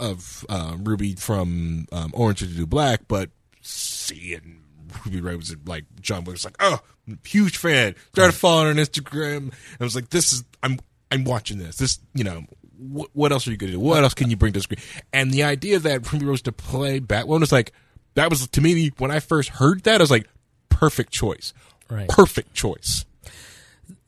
of 0.00 0.44
uh, 0.48 0.76
Ruby 0.78 1.14
from 1.14 1.86
um, 1.92 2.10
Orange 2.14 2.42
is 2.42 2.52
the 2.54 2.58
New 2.60 2.66
Black, 2.66 3.02
but 3.06 3.30
seeing 3.60 4.62
Ruby 5.04 5.20
Rose 5.20 5.50
and 5.50 5.66
like 5.68 5.84
John 6.00 6.24
was 6.24 6.44
like, 6.44 6.56
oh, 6.60 6.80
huge 7.24 7.56
fan. 7.56 7.94
Started 8.12 8.32
following 8.32 8.74
her 8.74 8.80
on 8.80 8.84
Instagram. 8.86 9.52
I 9.80 9.84
was 9.84 9.94
like, 9.94 10.10
this 10.10 10.32
is 10.32 10.44
I'm 10.62 10.78
I'm 11.10 11.24
watching 11.24 11.58
this. 11.58 11.76
This 11.76 11.98
you 12.14 12.24
know. 12.24 12.44
What, 12.84 13.10
what 13.12 13.30
else 13.30 13.46
are 13.46 13.52
you 13.52 13.56
going 13.56 13.70
to 13.70 13.78
do? 13.78 13.80
What 13.80 14.02
else 14.02 14.12
can 14.14 14.28
you 14.28 14.36
bring 14.36 14.54
to 14.54 14.58
the 14.58 14.62
screen? 14.64 14.80
And 15.12 15.30
the 15.30 15.44
idea 15.44 15.78
that 15.78 16.12
Ruby 16.12 16.26
Rose 16.26 16.42
to 16.42 16.50
play 16.52 16.98
Batwoman 16.98 17.38
was 17.38 17.52
like, 17.52 17.72
that 18.14 18.30
was 18.30 18.46
to 18.48 18.60
me 18.60 18.90
when 18.98 19.10
I 19.10 19.20
first 19.20 19.48
heard 19.50 19.82
that, 19.84 20.00
I 20.00 20.02
was 20.02 20.10
like, 20.10 20.28
perfect 20.68 21.12
choice, 21.12 21.52
Right. 21.90 22.08
perfect 22.08 22.54
choice. 22.54 23.04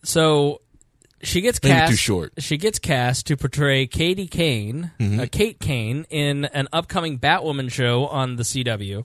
So 0.03 0.61
she 1.23 1.41
gets 1.41 1.61
Maybe 1.63 1.75
cast. 1.75 1.91
too 1.91 1.97
short. 1.97 2.33
She 2.39 2.57
gets 2.57 2.79
cast 2.79 3.27
to 3.27 3.37
portray 3.37 3.87
Katie 3.87 4.27
Kane, 4.27 4.91
Mhm. 5.01 5.21
uh, 5.21 5.27
Kate 5.31 5.59
Kane, 5.59 6.07
in 6.11 6.45
an 6.47 6.69
upcoming 6.73 7.19
Batwoman 7.19 7.71
show 7.71 8.07
on 8.07 8.37
the 8.37 8.45
CW. 8.45 9.05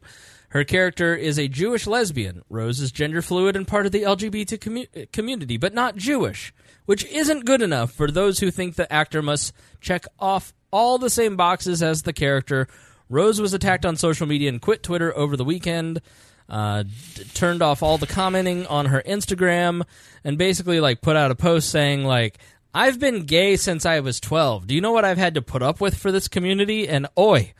Her 0.49 0.63
character 0.63 1.15
is 1.15 1.37
a 1.37 1.47
Jewish 1.47 1.85
lesbian. 1.85 2.41
Rose 2.49 2.79
is 2.79 2.91
gender 2.91 3.21
fluid 3.21 3.55
and 3.55 3.67
part 3.67 3.85
of 3.85 3.91
the 3.91 4.03
LGBT 4.03 4.57
commu- 4.57 5.11
community, 5.13 5.57
but 5.57 5.73
not 5.75 5.95
Jewish, 5.95 6.53
which 6.85 7.05
isn't 7.05 7.45
good 7.45 7.61
enough 7.61 7.91
for 7.93 8.09
those 8.09 8.39
who 8.39 8.49
think 8.49 8.75
the 8.75 8.91
actor 8.91 9.21
must 9.21 9.53
check 9.79 10.05
off 10.19 10.53
all 10.71 10.97
the 10.97 11.09
same 11.09 11.35
boxes 11.37 11.83
as 11.83 12.01
the 12.01 12.13
character. 12.13 12.67
Rose 13.09 13.41
was 13.41 13.53
attacked 13.53 13.85
on 13.85 13.95
social 13.95 14.27
media 14.27 14.49
and 14.49 14.61
quit 14.61 14.83
Twitter 14.83 15.15
over 15.17 15.35
the 15.35 15.43
weekend. 15.43 16.01
Uh, 16.47 16.83
d- 16.83 17.23
turned 17.33 17.61
off 17.61 17.83
all 17.83 17.97
the 17.97 18.07
commenting 18.07 18.65
on 18.67 18.87
her 18.87 19.03
Instagram 19.05 19.83
and 20.23 20.37
basically 20.37 20.79
like 20.79 20.99
put 21.01 21.15
out 21.15 21.29
a 21.29 21.35
post 21.35 21.69
saying 21.69 22.03
like 22.03 22.39
I've 22.73 22.99
been 22.99 23.25
gay 23.25 23.55
since 23.55 23.85
I 23.85 23.99
was 23.99 24.19
12. 24.19 24.67
Do 24.67 24.75
you 24.75 24.81
know 24.81 24.91
what 24.91 25.05
I've 25.05 25.17
had 25.17 25.35
to 25.35 25.41
put 25.41 25.61
up 25.61 25.79
with 25.81 25.95
for 25.95 26.11
this 26.11 26.27
community? 26.27 26.87
And 26.87 27.07
oi. 27.17 27.53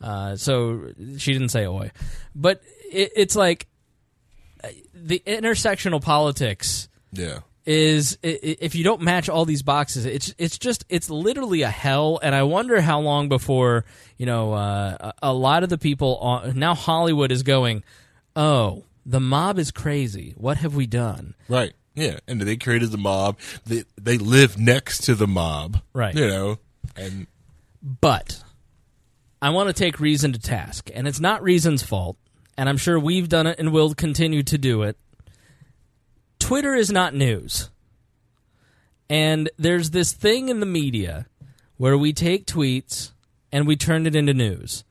Uh, 0.00 0.36
so 0.36 0.92
she 1.16 1.32
didn't 1.32 1.48
say 1.48 1.66
oi, 1.66 1.90
but 2.34 2.62
it, 2.92 3.12
it's 3.16 3.34
like 3.34 3.66
uh, 4.62 4.68
the 4.94 5.20
intersectional 5.26 6.00
politics 6.00 6.88
Yeah. 7.12 7.40
Is 7.68 8.16
if 8.22 8.74
you 8.74 8.82
don't 8.82 9.02
match 9.02 9.28
all 9.28 9.44
these 9.44 9.62
boxes, 9.62 10.06
it's 10.06 10.34
it's 10.38 10.56
just 10.56 10.86
it's 10.88 11.10
literally 11.10 11.60
a 11.60 11.68
hell. 11.68 12.18
And 12.22 12.34
I 12.34 12.42
wonder 12.44 12.80
how 12.80 12.98
long 13.00 13.28
before 13.28 13.84
you 14.16 14.24
know 14.24 14.54
uh, 14.54 15.12
a 15.22 15.28
a 15.28 15.32
lot 15.34 15.62
of 15.62 15.68
the 15.68 15.76
people 15.76 16.16
on, 16.16 16.58
now 16.58 16.74
Hollywood 16.74 17.30
is 17.30 17.42
going, 17.42 17.84
oh, 18.34 18.84
the 19.04 19.20
mob 19.20 19.58
is 19.58 19.70
crazy. 19.70 20.32
What 20.38 20.56
have 20.56 20.74
we 20.74 20.86
done? 20.86 21.34
Right. 21.46 21.74
Yeah. 21.94 22.20
And 22.26 22.40
they 22.40 22.56
created 22.56 22.90
the 22.90 22.96
mob. 22.96 23.36
They 23.66 23.84
they 24.00 24.16
live 24.16 24.58
next 24.58 25.04
to 25.04 25.14
the 25.14 25.26
mob. 25.26 25.82
Right. 25.92 26.14
You 26.14 26.26
know. 26.26 26.58
And 26.96 27.26
But 27.82 28.42
I 29.42 29.50
want 29.50 29.68
to 29.68 29.74
take 29.74 30.00
Reason 30.00 30.32
to 30.32 30.38
task, 30.38 30.88
and 30.94 31.06
it's 31.06 31.20
not 31.20 31.42
Reason's 31.42 31.82
fault. 31.82 32.16
And 32.56 32.66
I'm 32.66 32.78
sure 32.78 32.98
we've 32.98 33.28
done 33.28 33.46
it 33.46 33.58
and 33.58 33.72
will 33.72 33.94
continue 33.94 34.42
to 34.44 34.56
do 34.56 34.84
it. 34.84 34.96
Twitter 36.38 36.74
is 36.74 36.90
not 36.90 37.14
news. 37.14 37.70
And 39.10 39.50
there's 39.58 39.90
this 39.90 40.12
thing 40.12 40.48
in 40.48 40.60
the 40.60 40.66
media 40.66 41.26
where 41.76 41.96
we 41.96 42.12
take 42.12 42.46
tweets 42.46 43.12
and 43.50 43.66
we 43.66 43.76
turn 43.76 44.06
it 44.06 44.14
into 44.14 44.34
news. 44.34 44.84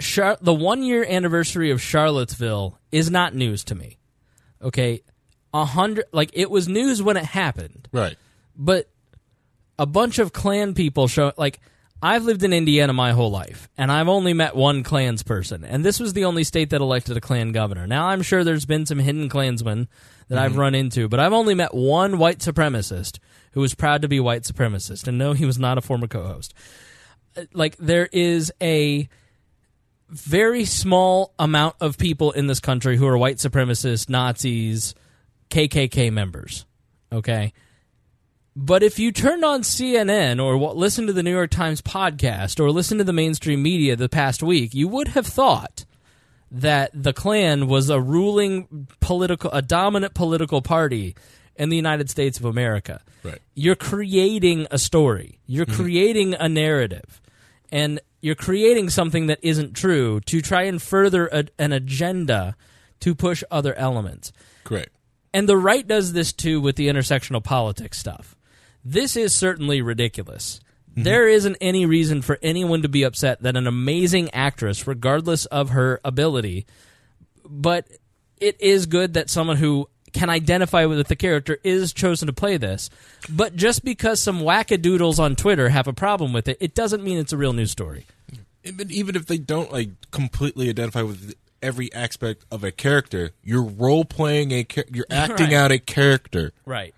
Char- 0.00 0.38
the 0.40 0.52
one 0.52 0.82
year 0.82 1.04
anniversary 1.08 1.70
of 1.70 1.80
Charlottesville 1.80 2.78
is 2.92 3.10
not 3.10 3.34
news 3.34 3.64
to 3.64 3.74
me. 3.74 3.98
Okay, 4.60 5.02
a 5.52 5.64
hundred 5.64 6.06
like 6.12 6.30
it 6.32 6.50
was 6.50 6.68
news 6.68 7.02
when 7.02 7.16
it 7.16 7.24
happened, 7.24 7.88
right. 7.92 8.16
but 8.56 8.88
a 9.78 9.86
bunch 9.86 10.18
of 10.18 10.32
Klan 10.32 10.74
people 10.74 11.06
show 11.06 11.32
like 11.36 11.60
I've 12.02 12.24
lived 12.24 12.42
in 12.42 12.52
Indiana 12.52 12.92
my 12.92 13.12
whole 13.12 13.30
life, 13.30 13.68
and 13.78 13.92
I've 13.92 14.08
only 14.08 14.32
met 14.32 14.56
one 14.56 14.82
Klans 14.82 15.22
person, 15.22 15.64
and 15.64 15.84
this 15.84 16.00
was 16.00 16.12
the 16.12 16.24
only 16.24 16.44
state 16.44 16.70
that 16.70 16.80
elected 16.80 17.16
a 17.16 17.20
Klan 17.20 17.52
governor. 17.52 17.86
Now 17.86 18.08
I'm 18.08 18.22
sure 18.22 18.42
there's 18.42 18.66
been 18.66 18.84
some 18.84 18.98
hidden 18.98 19.28
Klansmen 19.28 19.88
that 20.28 20.38
I've 20.38 20.56
run 20.56 20.74
into, 20.74 21.08
but 21.08 21.20
I've 21.20 21.32
only 21.32 21.54
met 21.54 21.74
one 21.74 22.18
white 22.18 22.38
supremacist 22.38 23.18
who 23.52 23.60
was 23.60 23.74
proud 23.74 24.02
to 24.02 24.08
be 24.08 24.20
white 24.20 24.42
supremacist, 24.42 25.06
and 25.06 25.18
no, 25.18 25.32
he 25.32 25.44
was 25.44 25.58
not 25.58 25.78
a 25.78 25.80
former 25.80 26.06
co-host. 26.06 26.54
Uh, 27.36 27.42
Like 27.52 27.76
there 27.76 28.08
is 28.12 28.52
a 28.60 29.08
very 30.08 30.64
small 30.64 31.34
amount 31.38 31.76
of 31.80 31.98
people 31.98 32.30
in 32.32 32.46
this 32.46 32.60
country 32.60 32.96
who 32.96 33.06
are 33.06 33.18
white 33.18 33.36
supremacists, 33.36 34.08
Nazis, 34.08 34.94
KKK 35.50 36.12
members. 36.12 36.66
Okay. 37.12 37.52
But 38.56 38.84
if 38.84 38.98
you 39.00 39.10
turned 39.10 39.44
on 39.44 39.62
CNN 39.62 40.42
or 40.42 40.56
listened 40.74 41.08
to 41.08 41.12
the 41.12 41.24
New 41.24 41.32
York 41.32 41.50
Times 41.50 41.82
podcast 41.82 42.60
or 42.60 42.70
listened 42.70 42.98
to 42.98 43.04
the 43.04 43.12
mainstream 43.12 43.62
media 43.62 43.96
the 43.96 44.08
past 44.08 44.42
week, 44.42 44.74
you 44.74 44.86
would 44.86 45.08
have 45.08 45.26
thought 45.26 45.84
that 46.54 46.90
the 46.94 47.12
Klan 47.12 47.66
was 47.66 47.90
a 47.90 48.00
ruling 48.00 48.86
political, 49.00 49.50
a 49.50 49.60
dominant 49.60 50.14
political 50.14 50.62
party 50.62 51.16
in 51.56 51.68
the 51.68 51.76
United 51.76 52.08
States 52.08 52.38
of 52.38 52.44
America. 52.44 53.02
Right. 53.24 53.40
You're 53.54 53.74
creating 53.74 54.68
a 54.70 54.78
story. 54.78 55.40
You're 55.46 55.66
mm-hmm. 55.66 55.82
creating 55.82 56.34
a 56.34 56.48
narrative, 56.48 57.20
and 57.72 58.00
you're 58.20 58.36
creating 58.36 58.90
something 58.90 59.26
that 59.26 59.40
isn't 59.42 59.74
true 59.74 60.20
to 60.20 60.40
try 60.40 60.62
and 60.62 60.80
further 60.80 61.26
a, 61.26 61.44
an 61.58 61.72
agenda 61.72 62.56
to 63.00 63.14
push 63.14 63.42
other 63.50 63.74
elements. 63.74 64.32
Correct. 64.62 64.90
And 65.32 65.48
the 65.48 65.56
right 65.56 65.86
does 65.86 66.12
this 66.12 66.32
too 66.32 66.60
with 66.60 66.76
the 66.76 66.86
intersectional 66.86 67.42
politics 67.42 67.98
stuff. 67.98 68.36
This 68.84 69.16
is 69.16 69.34
certainly 69.34 69.82
ridiculous. 69.82 70.60
Mm-hmm. 70.94 71.02
There 71.02 71.28
isn't 71.28 71.56
any 71.60 71.86
reason 71.86 72.22
for 72.22 72.38
anyone 72.42 72.82
to 72.82 72.88
be 72.88 73.02
upset 73.02 73.42
that 73.42 73.56
an 73.56 73.66
amazing 73.66 74.30
actress, 74.32 74.86
regardless 74.86 75.44
of 75.46 75.70
her 75.70 76.00
ability, 76.04 76.66
but 77.44 77.86
it 78.40 78.56
is 78.60 78.86
good 78.86 79.14
that 79.14 79.28
someone 79.30 79.56
who 79.56 79.88
can 80.12 80.30
identify 80.30 80.84
with 80.86 81.08
the 81.08 81.16
character 81.16 81.58
is 81.64 81.92
chosen 81.92 82.26
to 82.26 82.32
play 82.32 82.56
this. 82.56 82.88
But 83.28 83.56
just 83.56 83.84
because 83.84 84.20
some 84.22 84.40
wackadoodles 84.40 85.18
on 85.18 85.34
Twitter 85.34 85.68
have 85.70 85.88
a 85.88 85.92
problem 85.92 86.32
with 86.32 86.46
it, 86.46 86.56
it 86.60 86.74
doesn't 86.74 87.02
mean 87.02 87.18
it's 87.18 87.32
a 87.32 87.36
real 87.36 87.52
news 87.52 87.72
story. 87.72 88.06
Even 88.62 88.90
even 88.92 89.16
if 89.16 89.26
they 89.26 89.38
don't 89.38 89.72
like 89.72 89.90
completely 90.12 90.68
identify 90.68 91.02
with 91.02 91.34
every 91.60 91.92
aspect 91.92 92.44
of 92.52 92.62
a 92.62 92.70
character, 92.70 93.32
you're 93.42 93.62
role 93.64 94.04
playing 94.04 94.52
a 94.52 94.62
char- 94.64 94.84
you're 94.92 95.06
acting 95.10 95.46
Right. 95.48 95.54
out 95.54 95.72
a 95.72 95.78
character. 95.80 96.52
Right. 96.64 96.94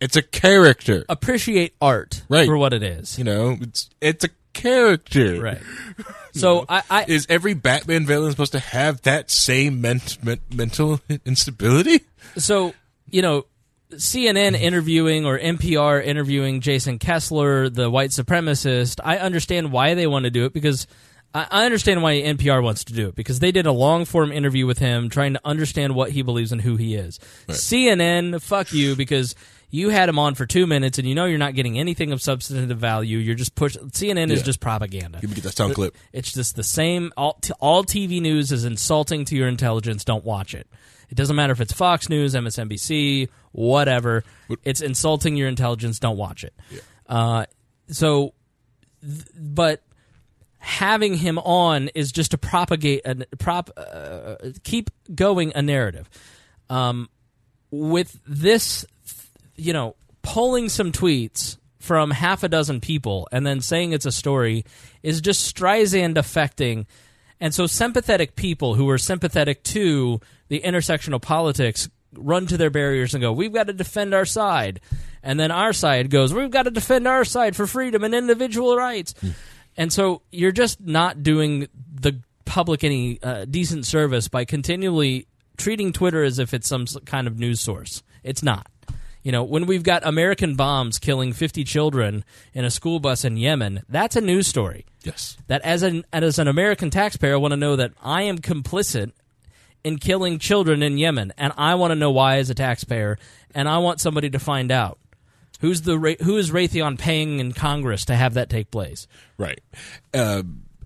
It's 0.00 0.16
a 0.16 0.22
character. 0.22 1.04
Appreciate 1.08 1.74
art 1.80 2.22
Right. 2.28 2.46
for 2.46 2.56
what 2.56 2.72
it 2.72 2.82
is. 2.82 3.18
You 3.18 3.24
know, 3.24 3.56
it's 3.60 3.90
it's 4.00 4.24
a 4.24 4.28
character. 4.52 5.40
Right. 5.40 5.62
So 6.34 6.66
I, 6.68 6.82
I 6.88 7.04
is 7.08 7.26
every 7.28 7.54
Batman 7.54 8.06
villain 8.06 8.30
supposed 8.30 8.52
to 8.52 8.60
have 8.60 9.02
that 9.02 9.28
same 9.28 9.80
ment- 9.80 10.22
men- 10.22 10.38
mental 10.54 11.00
instability? 11.24 12.02
so 12.36 12.74
you 13.10 13.22
know 13.22 13.46
CNN 13.92 14.52
mm-hmm. 14.52 14.54
interviewing 14.54 15.26
or 15.26 15.36
NPR 15.38 16.04
interviewing 16.04 16.60
Jason 16.60 16.98
Kessler, 16.98 17.70
the 17.70 17.90
white 17.90 18.10
supremacist. 18.10 19.00
I 19.02 19.18
understand 19.18 19.72
why 19.72 19.94
they 19.94 20.06
want 20.06 20.24
to 20.24 20.30
do 20.30 20.44
it 20.44 20.52
because 20.52 20.86
I 21.34 21.46
I 21.50 21.64
understand 21.64 22.02
why 22.02 22.20
NPR 22.20 22.62
wants 22.62 22.84
to 22.84 22.92
do 22.92 23.08
it 23.08 23.16
because 23.16 23.40
they 23.40 23.50
did 23.50 23.66
a 23.66 23.72
long 23.72 24.04
form 24.04 24.30
interview 24.30 24.66
with 24.66 24.78
him 24.78 25.08
trying 25.08 25.32
to 25.32 25.40
understand 25.44 25.94
what 25.94 26.10
he 26.12 26.22
believes 26.22 26.52
and 26.52 26.60
who 26.60 26.76
he 26.76 26.94
is. 26.94 27.18
CNN, 27.48 28.40
fuck 28.40 28.72
you 28.72 28.94
because 28.94 29.34
you 29.70 29.90
had 29.90 30.08
him 30.08 30.18
on 30.18 30.34
for 30.34 30.46
two 30.46 30.66
minutes 30.66 30.98
and 30.98 31.06
you 31.06 31.14
know 31.14 31.26
you're 31.26 31.38
not 31.38 31.54
getting 31.54 31.78
anything 31.78 32.12
of 32.12 32.22
substantive 32.22 32.78
value. 32.78 33.18
You're 33.18 33.34
just 33.34 33.54
push. 33.54 33.76
CNN 33.76 34.30
is 34.30 34.42
just 34.42 34.60
propaganda. 34.60 35.18
Give 35.20 35.30
me 35.34 35.40
that 35.40 35.56
sound 35.56 35.74
clip. 35.74 35.94
It's 36.12 36.32
just 36.32 36.56
the 36.56 36.62
same. 36.62 37.12
All, 37.16 37.34
t- 37.34 37.52
all 37.60 37.84
TV 37.84 38.20
news 38.20 38.50
is 38.50 38.64
insulting 38.64 39.24
to 39.26 39.36
your 39.36 39.48
intelligence. 39.48 40.04
Don't 40.04 40.24
watch 40.24 40.54
it. 40.54 40.66
It 41.10 41.16
doesn't 41.16 41.36
matter 41.36 41.52
if 41.52 41.60
it's 41.60 41.72
Fox 41.72 42.08
News, 42.08 42.34
MSNBC, 42.34 43.28
whatever. 43.52 44.24
It's 44.64 44.80
insulting 44.80 45.36
your 45.36 45.48
intelligence. 45.48 45.98
Don't 45.98 46.18
watch 46.18 46.44
it. 46.44 46.54
Uh, 47.06 47.46
so, 47.88 48.34
th- 49.02 49.24
but 49.34 49.82
having 50.58 51.14
him 51.14 51.38
on 51.38 51.88
is 51.94 52.12
just 52.12 52.32
to 52.32 52.38
propagate 52.38 53.02
a 53.06 53.24
prop, 53.38 53.70
uh, 53.76 54.36
keep 54.64 54.90
going 55.14 55.52
a 55.54 55.62
narrative. 55.62 56.10
Um, 56.68 57.08
with 57.70 58.18
this, 58.26 58.84
you 59.58 59.72
know, 59.72 59.96
pulling 60.22 60.68
some 60.68 60.92
tweets 60.92 61.58
from 61.78 62.10
half 62.10 62.42
a 62.42 62.48
dozen 62.48 62.80
people 62.80 63.28
and 63.32 63.46
then 63.46 63.60
saying 63.60 63.92
it's 63.92 64.06
a 64.06 64.12
story 64.12 64.64
is 65.02 65.20
just 65.20 65.54
Streisand 65.54 66.16
affecting. 66.16 66.86
And 67.40 67.54
so 67.54 67.66
sympathetic 67.66 68.36
people 68.36 68.74
who 68.74 68.88
are 68.90 68.98
sympathetic 68.98 69.62
to 69.64 70.20
the 70.48 70.60
intersectional 70.60 71.20
politics 71.20 71.88
run 72.14 72.46
to 72.46 72.56
their 72.56 72.70
barriers 72.70 73.14
and 73.14 73.20
go, 73.20 73.32
We've 73.32 73.52
got 73.52 73.68
to 73.68 73.72
defend 73.72 74.14
our 74.14 74.24
side. 74.24 74.80
And 75.22 75.38
then 75.38 75.50
our 75.50 75.72
side 75.72 76.10
goes, 76.10 76.32
We've 76.32 76.50
got 76.50 76.64
to 76.64 76.70
defend 76.70 77.06
our 77.06 77.24
side 77.24 77.54
for 77.54 77.66
freedom 77.66 78.02
and 78.02 78.14
individual 78.14 78.76
rights. 78.76 79.14
And 79.76 79.92
so 79.92 80.22
you're 80.32 80.52
just 80.52 80.80
not 80.80 81.22
doing 81.22 81.68
the 81.94 82.20
public 82.44 82.82
any 82.82 83.22
uh, 83.22 83.44
decent 83.44 83.86
service 83.86 84.26
by 84.28 84.44
continually 84.44 85.26
treating 85.56 85.92
Twitter 85.92 86.24
as 86.24 86.38
if 86.38 86.54
it's 86.54 86.68
some 86.68 86.86
kind 87.04 87.26
of 87.26 87.38
news 87.38 87.60
source. 87.60 88.02
It's 88.24 88.42
not. 88.42 88.68
You 89.22 89.32
know, 89.32 89.42
when 89.42 89.66
we've 89.66 89.82
got 89.82 90.06
American 90.06 90.54
bombs 90.54 90.98
killing 90.98 91.32
50 91.32 91.64
children 91.64 92.24
in 92.54 92.64
a 92.64 92.70
school 92.70 93.00
bus 93.00 93.24
in 93.24 93.36
Yemen, 93.36 93.82
that's 93.88 94.16
a 94.16 94.20
news 94.20 94.46
story. 94.46 94.86
Yes. 95.02 95.36
That 95.48 95.62
as 95.62 95.82
an 95.82 96.04
as 96.12 96.38
an 96.38 96.48
American 96.48 96.90
taxpayer, 96.90 97.34
I 97.34 97.36
want 97.36 97.52
to 97.52 97.56
know 97.56 97.76
that 97.76 97.92
I 98.02 98.22
am 98.22 98.38
complicit 98.38 99.12
in 99.84 99.98
killing 99.98 100.38
children 100.38 100.82
in 100.82 100.98
Yemen, 100.98 101.32
and 101.38 101.52
I 101.56 101.74
want 101.74 101.92
to 101.92 101.94
know 101.94 102.10
why 102.10 102.38
as 102.38 102.50
a 102.50 102.54
taxpayer, 102.54 103.18
and 103.54 103.68
I 103.68 103.78
want 103.78 104.00
somebody 104.00 104.30
to 104.30 104.38
find 104.38 104.70
out 104.70 104.98
who's 105.60 105.82
the 105.82 106.16
who 106.22 106.36
is 106.36 106.50
Raytheon 106.50 106.98
paying 106.98 107.40
in 107.40 107.52
Congress 107.52 108.04
to 108.06 108.16
have 108.16 108.34
that 108.34 108.50
take 108.50 108.70
place. 108.70 109.06
Right. 109.36 109.60
Uh, 110.12 110.42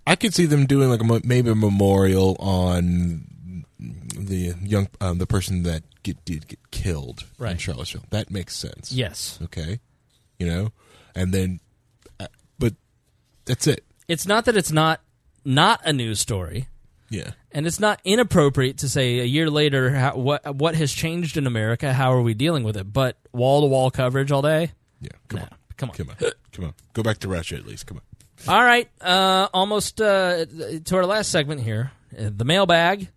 I 0.06 0.16
could 0.16 0.34
see 0.34 0.46
them 0.46 0.66
doing 0.66 0.88
like 0.88 1.00
a 1.00 1.26
maybe 1.26 1.50
a 1.50 1.54
memorial 1.54 2.36
on 2.38 3.26
the 3.82 4.54
young 4.62 4.88
um, 5.00 5.18
the 5.18 5.26
person 5.26 5.62
that 5.64 5.82
get, 6.02 6.24
did 6.24 6.46
get 6.48 6.58
killed 6.70 7.24
in 7.38 7.44
Right. 7.44 7.60
Charlottesville. 7.60 8.04
That 8.10 8.30
makes 8.30 8.56
sense. 8.56 8.92
Yes. 8.92 9.38
Okay. 9.42 9.80
You 10.38 10.46
know, 10.46 10.72
and 11.14 11.32
then, 11.32 11.60
uh, 12.18 12.26
but 12.58 12.74
that's 13.44 13.66
it. 13.66 13.84
It's 14.08 14.26
not 14.26 14.44
that 14.46 14.56
it's 14.56 14.72
not 14.72 15.00
not 15.44 15.80
a 15.84 15.92
news 15.92 16.20
story. 16.20 16.68
Yeah. 17.10 17.32
And 17.50 17.66
it's 17.66 17.78
not 17.78 18.00
inappropriate 18.04 18.78
to 18.78 18.88
say 18.88 19.18
a 19.20 19.24
year 19.24 19.50
later 19.50 19.90
how, 19.90 20.16
what 20.16 20.54
what 20.56 20.74
has 20.74 20.92
changed 20.92 21.36
in 21.36 21.46
America. 21.46 21.92
How 21.92 22.12
are 22.12 22.22
we 22.22 22.34
dealing 22.34 22.64
with 22.64 22.76
it? 22.76 22.92
But 22.92 23.16
wall 23.32 23.60
to 23.60 23.66
wall 23.66 23.90
coverage 23.90 24.32
all 24.32 24.42
day. 24.42 24.72
Yeah. 25.00 25.10
Come 25.28 25.40
on. 25.40 25.48
Come 25.76 25.90
on. 25.90 25.96
Come 25.96 26.08
on. 26.10 26.16
Come 26.52 26.64
on. 26.66 26.74
Go 26.94 27.02
back 27.02 27.18
to 27.18 27.28
Russia 27.28 27.56
at 27.56 27.66
least. 27.66 27.86
Come 27.86 27.98
on. 27.98 28.02
All 28.48 28.64
right, 28.64 28.90
uh, 29.00 29.46
almost 29.54 30.00
uh, 30.00 30.46
to 30.84 30.96
our 30.96 31.06
last 31.06 31.30
segment 31.30 31.60
here, 31.60 31.92
uh, 32.18 32.28
the 32.36 32.44
mailbag. 32.44 33.08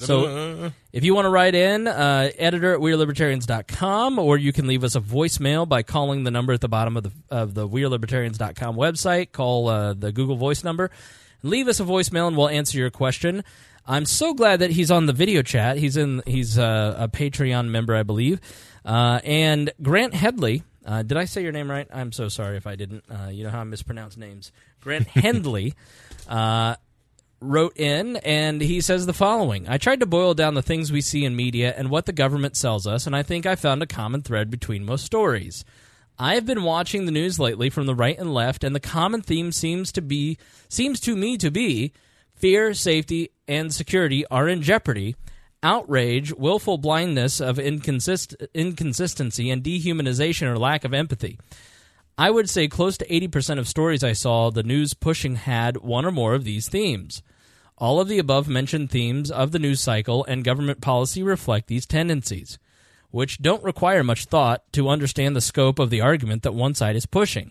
So, 0.00 0.72
if 0.92 1.04
you 1.04 1.14
want 1.14 1.26
to 1.26 1.30
write 1.30 1.54
in, 1.54 1.86
uh, 1.88 2.30
editor 2.38 2.74
at 2.74 2.80
WeareLibertarians.com, 2.80 4.18
or 4.18 4.38
you 4.38 4.52
can 4.52 4.66
leave 4.66 4.84
us 4.84 4.94
a 4.94 5.00
voicemail 5.00 5.68
by 5.68 5.82
calling 5.82 6.24
the 6.24 6.30
number 6.30 6.52
at 6.52 6.60
the 6.60 6.68
bottom 6.68 6.96
of 6.96 7.02
the 7.02 7.12
of 7.30 7.54
the 7.54 7.68
WeareLibertarians.com 7.68 8.76
website. 8.76 9.32
Call 9.32 9.68
uh, 9.68 9.92
the 9.94 10.12
Google 10.12 10.36
Voice 10.36 10.64
number. 10.64 10.90
Leave 11.42 11.68
us 11.68 11.80
a 11.80 11.84
voicemail, 11.84 12.28
and 12.28 12.36
we'll 12.36 12.48
answer 12.48 12.78
your 12.78 12.90
question. 12.90 13.42
I'm 13.86 14.04
so 14.04 14.32
glad 14.32 14.60
that 14.60 14.70
he's 14.70 14.90
on 14.90 15.06
the 15.06 15.12
video 15.12 15.42
chat. 15.42 15.76
He's 15.76 15.96
in. 15.96 16.22
He's 16.26 16.58
uh, 16.58 16.94
a 16.98 17.08
Patreon 17.08 17.68
member, 17.68 17.94
I 17.94 18.04
believe. 18.04 18.40
Uh, 18.84 19.20
and 19.24 19.72
Grant 19.82 20.14
Headley. 20.14 20.62
Uh, 20.84 21.02
did 21.02 21.16
I 21.16 21.26
say 21.26 21.42
your 21.42 21.52
name 21.52 21.70
right? 21.70 21.86
I'm 21.92 22.10
so 22.10 22.28
sorry 22.28 22.56
if 22.56 22.66
I 22.66 22.74
didn't. 22.74 23.04
Uh, 23.08 23.28
you 23.28 23.44
know 23.44 23.50
how 23.50 23.60
I 23.60 23.64
mispronounce 23.64 24.16
names. 24.16 24.52
Grant 24.80 25.08
Hendley 25.14 25.74
uh, 26.28 26.76
wrote 27.42 27.76
in, 27.76 28.16
and 28.18 28.60
he 28.60 28.80
says 28.80 29.06
the 29.06 29.12
following 29.12 29.68
I 29.68 29.78
tried 29.78 30.00
to 30.00 30.06
boil 30.06 30.34
down 30.34 30.54
the 30.54 30.62
things 30.62 30.92
we 30.92 31.00
see 31.00 31.24
in 31.24 31.36
media 31.36 31.74
and 31.76 31.90
what 31.90 32.06
the 32.06 32.12
government 32.12 32.56
sells 32.56 32.86
us, 32.86 33.06
and 33.06 33.14
I 33.14 33.22
think 33.22 33.44
I 33.44 33.56
found 33.56 33.82
a 33.82 33.86
common 33.86 34.22
thread 34.22 34.50
between 34.50 34.84
most 34.84 35.04
stories. 35.04 35.64
I 36.18 36.34
have 36.34 36.46
been 36.46 36.62
watching 36.62 37.04
the 37.04 37.12
news 37.12 37.38
lately 37.38 37.70
from 37.70 37.86
the 37.86 37.94
right 37.94 38.18
and 38.18 38.32
left, 38.32 38.64
and 38.64 38.74
the 38.74 38.80
common 38.80 39.22
theme 39.22 39.50
seems 39.50 39.90
to 39.92 40.02
be 40.02 40.38
seems 40.68 41.00
to 41.00 41.16
me 41.16 41.36
to 41.38 41.50
be 41.50 41.92
fear, 42.34 42.74
safety, 42.74 43.30
and 43.48 43.74
security 43.74 44.24
are 44.26 44.48
in 44.48 44.62
jeopardy. 44.62 45.16
Outrage, 45.64 46.32
willful 46.32 46.78
blindness 46.78 47.40
of 47.40 47.56
inconsist- 47.56 48.34
inconsistency, 48.52 49.48
and 49.50 49.62
dehumanization 49.62 50.48
or 50.48 50.58
lack 50.58 50.84
of 50.84 50.92
empathy. 50.92 51.38
I 52.18 52.30
would 52.30 52.50
say 52.50 52.68
close 52.68 52.98
to 52.98 53.06
80% 53.06 53.58
of 53.58 53.68
stories 53.68 54.04
I 54.04 54.12
saw 54.12 54.50
the 54.50 54.62
news 54.62 54.92
pushing 54.94 55.36
had 55.36 55.78
one 55.78 56.04
or 56.04 56.10
more 56.10 56.34
of 56.34 56.44
these 56.44 56.68
themes. 56.68 57.22
All 57.82 57.98
of 57.98 58.06
the 58.06 58.20
above 58.20 58.46
mentioned 58.46 58.92
themes 58.92 59.28
of 59.28 59.50
the 59.50 59.58
news 59.58 59.80
cycle 59.80 60.24
and 60.26 60.44
government 60.44 60.80
policy 60.80 61.20
reflect 61.20 61.66
these 61.66 61.84
tendencies, 61.84 62.60
which 63.10 63.42
don't 63.42 63.64
require 63.64 64.04
much 64.04 64.26
thought 64.26 64.62
to 64.74 64.88
understand 64.88 65.34
the 65.34 65.40
scope 65.40 65.80
of 65.80 65.90
the 65.90 66.00
argument 66.00 66.44
that 66.44 66.54
one 66.54 66.76
side 66.76 66.94
is 66.94 67.06
pushing. 67.06 67.50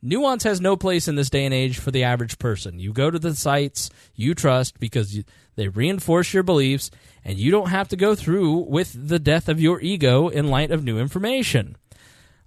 Nuance 0.00 0.44
has 0.44 0.60
no 0.60 0.76
place 0.76 1.08
in 1.08 1.16
this 1.16 1.28
day 1.28 1.44
and 1.44 1.52
age 1.52 1.80
for 1.80 1.90
the 1.90 2.04
average 2.04 2.38
person. 2.38 2.78
You 2.78 2.92
go 2.92 3.10
to 3.10 3.18
the 3.18 3.34
sites 3.34 3.90
you 4.14 4.32
trust 4.32 4.78
because 4.78 5.16
you, 5.16 5.24
they 5.56 5.66
reinforce 5.66 6.32
your 6.32 6.44
beliefs, 6.44 6.92
and 7.24 7.36
you 7.36 7.50
don't 7.50 7.70
have 7.70 7.88
to 7.88 7.96
go 7.96 8.14
through 8.14 8.58
with 8.68 9.08
the 9.08 9.18
death 9.18 9.48
of 9.48 9.60
your 9.60 9.80
ego 9.80 10.28
in 10.28 10.46
light 10.46 10.70
of 10.70 10.84
new 10.84 11.00
information. 11.00 11.76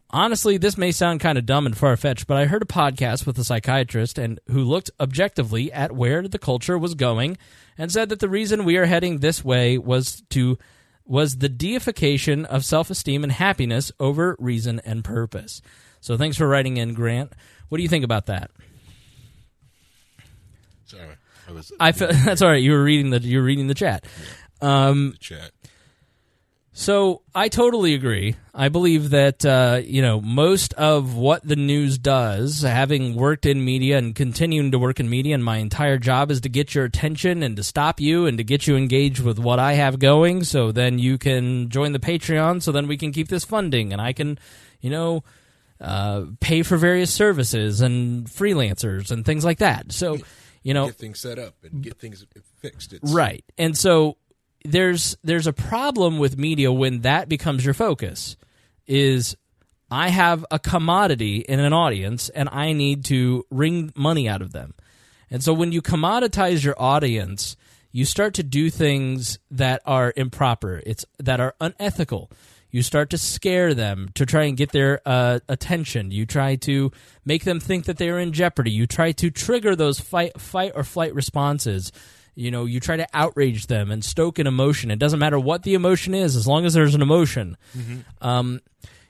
Honestly, 0.09 0.57
this 0.57 0.77
may 0.77 0.91
sound 0.91 1.19
kind 1.19 1.37
of 1.37 1.45
dumb 1.45 1.65
and 1.65 1.77
far 1.77 1.97
fetched, 1.97 2.27
but 2.27 2.37
I 2.37 2.45
heard 2.45 2.61
a 2.61 2.65
podcast 2.65 3.25
with 3.25 3.37
a 3.37 3.43
psychiatrist 3.43 4.17
and 4.17 4.39
who 4.47 4.63
looked 4.63 4.89
objectively 4.99 5.71
at 5.71 5.91
where 5.91 6.25
the 6.27 6.39
culture 6.39 6.77
was 6.77 6.95
going 6.95 7.37
and 7.77 7.91
said 7.91 8.07
that 8.09 8.19
the 8.19 8.29
reason 8.29 8.63
we 8.63 8.77
are 8.77 8.85
heading 8.85 9.19
this 9.19 9.43
way 9.43 9.77
was 9.77 10.23
to 10.29 10.57
was 11.05 11.37
the 11.37 11.49
deification 11.49 12.45
of 12.45 12.65
self-esteem 12.65 13.23
and 13.23 13.31
happiness 13.31 13.91
over 13.99 14.35
reason 14.39 14.81
and 14.85 15.03
purpose. 15.03 15.61
So 16.01 16.17
thanks 16.17 16.37
for 16.37 16.47
writing 16.47 16.77
in, 16.77 16.93
Grant. 16.93 17.31
What 17.69 17.77
do 17.77 17.83
you 17.83 17.89
think 17.89 18.03
about 18.03 18.27
that? 18.27 18.51
Sorry. 20.85 21.15
I 21.47 21.51
was 21.51 21.71
I 21.79 21.91
that's 22.25 22.41
all 22.41 22.49
right. 22.49 22.61
You 22.61 22.71
were 22.71 22.83
reading 22.83 23.09
the 23.09 23.19
you 23.19 23.39
were 23.39 23.43
reading 23.43 23.67
the 23.67 23.73
chat. 23.73 24.05
Um, 24.61 25.15
chat. 25.19 25.51
So 26.79 27.23
I 27.33 27.49
totally 27.49 27.95
agree. 27.95 28.35
I 28.53 28.69
believe 28.69 29.09
that 29.09 29.43
uh, 29.43 29.81
you 29.83 30.03
know 30.03 30.21
most 30.21 30.75
of 30.75 31.15
what 31.15 31.43
the 31.43 31.55
news 31.55 31.97
does, 31.97 32.61
having 32.61 33.15
worked 33.15 33.47
in 33.47 33.65
media 33.65 33.97
and 33.97 34.13
continuing 34.13 34.69
to 34.69 34.77
work 34.77 34.99
in 34.99 35.09
media, 35.09 35.33
and 35.33 35.43
my 35.43 35.57
entire 35.57 35.97
job 35.97 36.29
is 36.29 36.41
to 36.41 36.49
get 36.49 36.75
your 36.75 36.85
attention 36.85 37.41
and 37.41 37.57
to 37.57 37.63
stop 37.63 37.99
you 37.99 38.27
and 38.27 38.37
to 38.37 38.43
get 38.43 38.67
you 38.67 38.77
engaged 38.77 39.21
with 39.21 39.39
what 39.39 39.57
I 39.57 39.73
have 39.73 39.97
going. 39.97 40.43
So 40.43 40.71
then 40.71 40.99
you 40.99 41.17
can 41.17 41.69
join 41.69 41.93
the 41.93 41.99
Patreon. 41.99 42.61
So 42.61 42.71
then 42.71 42.87
we 42.87 42.95
can 42.95 43.11
keep 43.11 43.27
this 43.27 43.43
funding, 43.43 43.91
and 43.91 43.99
I 43.99 44.13
can, 44.13 44.37
you 44.79 44.91
know, 44.91 45.23
uh, 45.81 46.25
pay 46.41 46.61
for 46.61 46.77
various 46.77 47.11
services 47.11 47.81
and 47.81 48.27
freelancers 48.27 49.09
and 49.09 49.25
things 49.25 49.43
like 49.43 49.57
that. 49.57 49.91
So, 49.93 50.19
you 50.61 50.75
know, 50.75 50.85
get 50.85 50.95
things 50.97 51.19
set 51.19 51.39
up 51.39 51.55
and 51.63 51.81
get 51.81 51.97
things 51.97 52.23
fixed. 52.61 52.93
It's, 52.93 53.11
Right. 53.11 53.43
And 53.57 53.75
so 53.75 54.17
there's 54.63 55.17
there's 55.23 55.47
a 55.47 55.53
problem 55.53 56.17
with 56.19 56.37
media 56.37 56.71
when 56.71 57.01
that 57.01 57.29
becomes 57.29 57.63
your 57.63 57.73
focus 57.73 58.37
is 58.85 59.35
I 59.89 60.09
have 60.09 60.45
a 60.51 60.59
commodity 60.59 61.37
in 61.37 61.59
an 61.59 61.73
audience 61.73 62.29
and 62.29 62.49
I 62.51 62.73
need 62.73 63.05
to 63.05 63.45
wring 63.49 63.93
money 63.95 64.27
out 64.27 64.41
of 64.41 64.51
them. 64.51 64.73
And 65.29 65.43
so 65.43 65.53
when 65.53 65.71
you 65.71 65.81
commoditize 65.81 66.63
your 66.63 66.75
audience, 66.81 67.55
you 67.91 68.05
start 68.05 68.33
to 68.35 68.43
do 68.43 68.69
things 68.69 69.39
that 69.51 69.81
are 69.85 70.13
improper. 70.15 70.81
It's 70.85 71.05
that 71.19 71.39
are 71.39 71.55
unethical. 71.61 72.31
You 72.69 72.81
start 72.81 73.09
to 73.11 73.17
scare 73.17 73.73
them 73.73 74.09
to 74.15 74.25
try 74.25 74.43
and 74.43 74.57
get 74.57 74.71
their 74.71 75.01
uh, 75.05 75.39
attention. 75.47 76.11
You 76.11 76.25
try 76.25 76.55
to 76.57 76.91
make 77.25 77.45
them 77.45 77.59
think 77.59 77.85
that 77.85 77.97
they 77.97 78.09
are 78.09 78.19
in 78.19 78.33
jeopardy. 78.33 78.71
You 78.71 78.87
try 78.87 79.13
to 79.13 79.31
trigger 79.31 79.75
those 79.75 79.99
fight, 80.01 80.39
fight 80.39 80.73
or 80.75 80.83
flight 80.83 81.15
responses. 81.15 81.91
You 82.37 82.51
know, 82.51 82.65
you 82.65 82.79
try 82.79 82.97
to 82.97 83.07
outrage 83.15 83.65
them 83.65 83.89
and 83.89 84.05
stoke 84.05 84.37
an 84.37 84.45
emotion. 84.45 84.91
It 84.91 84.99
doesn't 84.99 85.17
matter 85.17 85.39
what 85.39 85.63
the 85.63 85.73
emotion 85.73 86.13
is, 86.13 86.35
as 86.35 86.45
long 86.45 86.65
as 86.65 86.75
there's 86.75 86.93
an 86.93 87.01
emotion. 87.01 87.57
Um, 88.21 88.61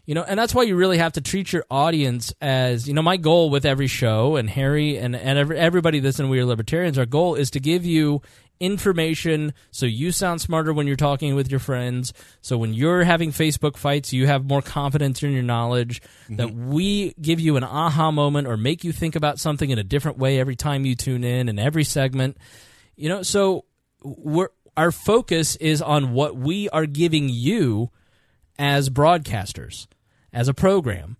you 0.05 0.15
know, 0.15 0.23
and 0.23 0.39
that's 0.39 0.55
why 0.55 0.63
you 0.63 0.77
really 0.77 0.99
have 0.99 1.11
to 1.13 1.21
treat 1.21 1.51
your 1.51 1.65
audience 1.69 2.33
as 2.39 2.87
you 2.87 2.93
know. 2.93 3.01
My 3.01 3.17
goal 3.17 3.49
with 3.49 3.65
every 3.65 3.87
show, 3.87 4.37
and 4.37 4.49
Harry 4.49 4.97
and 4.97 5.13
and 5.13 5.37
every, 5.37 5.59
everybody 5.59 5.99
that's 5.99 6.21
in 6.21 6.29
We 6.29 6.39
Are 6.39 6.45
Libertarians, 6.45 6.97
our 6.97 7.05
goal 7.05 7.35
is 7.35 7.51
to 7.51 7.59
give 7.59 7.85
you 7.85 8.21
information 8.61 9.53
so 9.71 9.85
you 9.85 10.11
sound 10.13 10.39
smarter 10.41 10.71
when 10.71 10.87
you're 10.87 10.95
talking 10.95 11.35
with 11.35 11.51
your 11.51 11.59
friends. 11.59 12.13
So 12.41 12.57
when 12.57 12.73
you're 12.73 13.03
having 13.03 13.31
Facebook 13.31 13.75
fights, 13.75 14.13
you 14.13 14.25
have 14.27 14.45
more 14.45 14.61
confidence 14.61 15.21
in 15.21 15.33
your 15.33 15.43
knowledge. 15.43 16.01
That 16.29 16.53
we 16.53 17.13
give 17.21 17.41
you 17.41 17.57
an 17.57 17.65
aha 17.65 18.09
moment 18.11 18.47
or 18.47 18.55
make 18.55 18.85
you 18.85 18.93
think 18.93 19.17
about 19.17 19.37
something 19.37 19.69
in 19.69 19.77
a 19.77 19.83
different 19.83 20.17
way 20.17 20.39
every 20.39 20.55
time 20.55 20.85
you 20.85 20.95
tune 20.95 21.25
in 21.25 21.49
and 21.49 21.59
every 21.59 21.83
segment. 21.83 22.37
You 22.97 23.09
know, 23.09 23.21
so 23.21 23.63
we're 24.03 24.49
our 24.75 24.91
focus 24.91 25.55
is 25.55 25.81
on 25.81 26.13
what 26.13 26.35
we 26.35 26.69
are 26.69 26.85
giving 26.85 27.29
you 27.29 27.89
as 28.59 28.89
broadcasters, 28.89 29.87
as 30.33 30.47
a 30.47 30.53
program. 30.53 31.17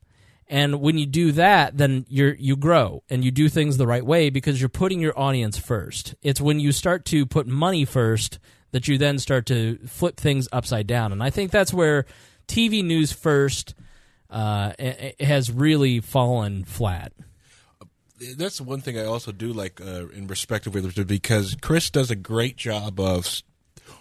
And 0.48 0.80
when 0.80 0.98
you 0.98 1.06
do 1.06 1.32
that, 1.34 1.78
then 1.78 2.06
you 2.08 2.36
you 2.40 2.56
grow 2.56 3.04
and 3.10 3.24
you 3.24 3.32
do 3.32 3.50
things 3.50 3.78
the 3.78 3.88
right 3.88 4.06
way 4.06 4.30
because 4.30 4.62
you're 4.62 4.70
putting 4.70 5.02
your 5.02 5.18
audience 5.20 5.58
first. 5.58 6.16
It's 6.22 6.42
when 6.42 6.60
you 6.60 6.72
start 6.72 7.06
to 7.06 7.26
put 7.26 7.48
money 7.48 7.86
first 7.86 8.40
that 8.72 8.88
you 8.88 8.98
then 8.98 9.20
start 9.20 9.46
to 9.48 9.78
flip 9.88 10.18
things 10.18 10.48
upside 10.52 10.88
down. 10.88 11.12
And 11.12 11.24
I 11.24 11.30
think 11.30 11.52
that's 11.52 11.74
where 11.74 12.06
TV 12.48 12.84
news 12.84 13.12
first 13.12 13.76
uh, 14.30 14.74
has 15.20 15.52
really 15.52 16.00
fallen 16.00 16.64
flat. 16.64 17.12
That's 18.38 18.60
one 18.62 18.82
thing 18.82 18.98
I 18.98 19.06
also 19.06 19.32
do 19.32 19.54
like 19.54 19.80
uh, 19.82 20.08
in 20.10 20.28
respect 20.28 20.68
of 20.68 20.74
Wheeler 20.74 20.92
because 21.06 21.56
Chris 21.62 21.90
does 21.90 22.10
a 22.12 22.16
great 22.16 22.58
job 22.58 23.00
of 23.00 23.42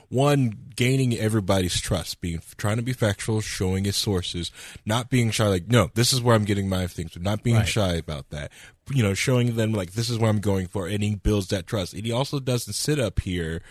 one 0.08 0.52
gaining 0.76 1.16
everybody's 1.16 1.80
trust, 1.80 2.20
being 2.20 2.40
trying 2.56 2.76
to 2.76 2.82
be 2.82 2.92
factual, 2.92 3.40
showing 3.40 3.84
his 3.84 3.96
sources, 3.96 4.50
not 4.84 5.10
being 5.10 5.30
shy. 5.30 5.46
Like, 5.48 5.68
no, 5.68 5.90
this 5.94 6.12
is 6.12 6.20
where 6.20 6.34
I'm 6.34 6.44
getting 6.44 6.68
my 6.68 6.86
things, 6.86 7.12
from, 7.12 7.22
not 7.22 7.42
being 7.42 7.56
Right. 7.56 7.68
shy 7.68 7.94
about 7.94 8.30
that. 8.30 8.52
You 8.90 9.02
know, 9.02 9.14
showing 9.14 9.56
them 9.56 9.72
like 9.72 9.92
this 9.92 10.08
is 10.08 10.18
where 10.18 10.30
I'm 10.30 10.40
going 10.40 10.68
for, 10.68 10.86
and 10.86 11.02
he 11.02 11.16
builds 11.16 11.48
that 11.48 11.66
trust. 11.66 11.92
And 11.92 12.04
he 12.04 12.12
also 12.12 12.38
doesn't 12.38 12.74
sit 12.74 13.00
up 13.00 13.20
here 13.20 13.62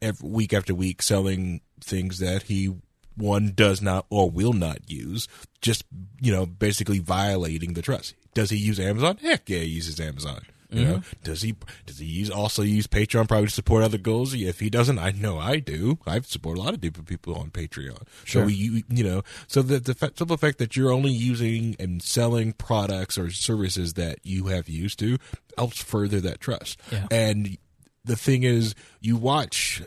every 0.00 0.28
week 0.28 0.52
after 0.52 0.74
week 0.74 1.02
selling 1.02 1.60
things 1.80 2.18
that 2.18 2.44
he 2.44 2.72
one 3.16 3.52
does 3.54 3.82
not 3.82 4.06
or 4.08 4.30
will 4.30 4.54
not 4.54 4.78
use 4.90 5.28
just 5.60 5.84
you 6.20 6.32
know 6.32 6.46
basically 6.46 6.98
violating 6.98 7.74
the 7.74 7.82
trust 7.82 8.14
does 8.34 8.50
he 8.50 8.56
use 8.56 8.80
amazon? 8.80 9.18
Heck 9.18 9.48
yeah 9.48 9.60
he 9.60 9.66
uses 9.66 10.00
amazon. 10.00 10.42
You 10.72 10.84
know 10.86 10.94
mm-hmm. 10.96 11.22
does 11.22 11.42
he 11.42 11.54
does 11.84 11.98
he 11.98 12.06
use 12.06 12.30
also 12.30 12.62
use 12.62 12.86
patreon 12.86 13.28
probably 13.28 13.46
to 13.46 13.52
support 13.52 13.82
other 13.82 13.98
goals? 13.98 14.32
If 14.34 14.60
he 14.60 14.70
doesn't 14.70 14.98
i 14.98 15.10
know 15.10 15.38
i 15.38 15.58
do. 15.58 15.98
I 16.06 16.20
support 16.20 16.56
a 16.56 16.62
lot 16.62 16.72
of 16.72 16.80
different 16.80 17.08
people 17.08 17.34
on 17.34 17.50
patreon. 17.50 18.06
Sure. 18.24 18.42
so 18.42 18.46
we 18.46 18.54
you, 18.54 18.82
you 18.88 19.04
know 19.04 19.22
so 19.46 19.60
the, 19.60 19.78
the 19.78 19.94
simple 20.16 20.36
fact 20.36 20.58
that 20.58 20.74
you're 20.74 20.92
only 20.92 21.12
using 21.12 21.76
and 21.78 22.02
selling 22.02 22.54
products 22.54 23.18
or 23.18 23.30
services 23.30 23.94
that 23.94 24.18
you 24.22 24.46
have 24.46 24.68
used 24.68 24.98
to 25.00 25.18
helps 25.58 25.82
further 25.82 26.20
that 26.20 26.40
trust. 26.40 26.80
Yeah. 26.90 27.06
and 27.10 27.58
the 28.04 28.16
thing 28.16 28.42
is 28.42 28.74
you 29.00 29.16
watch 29.16 29.82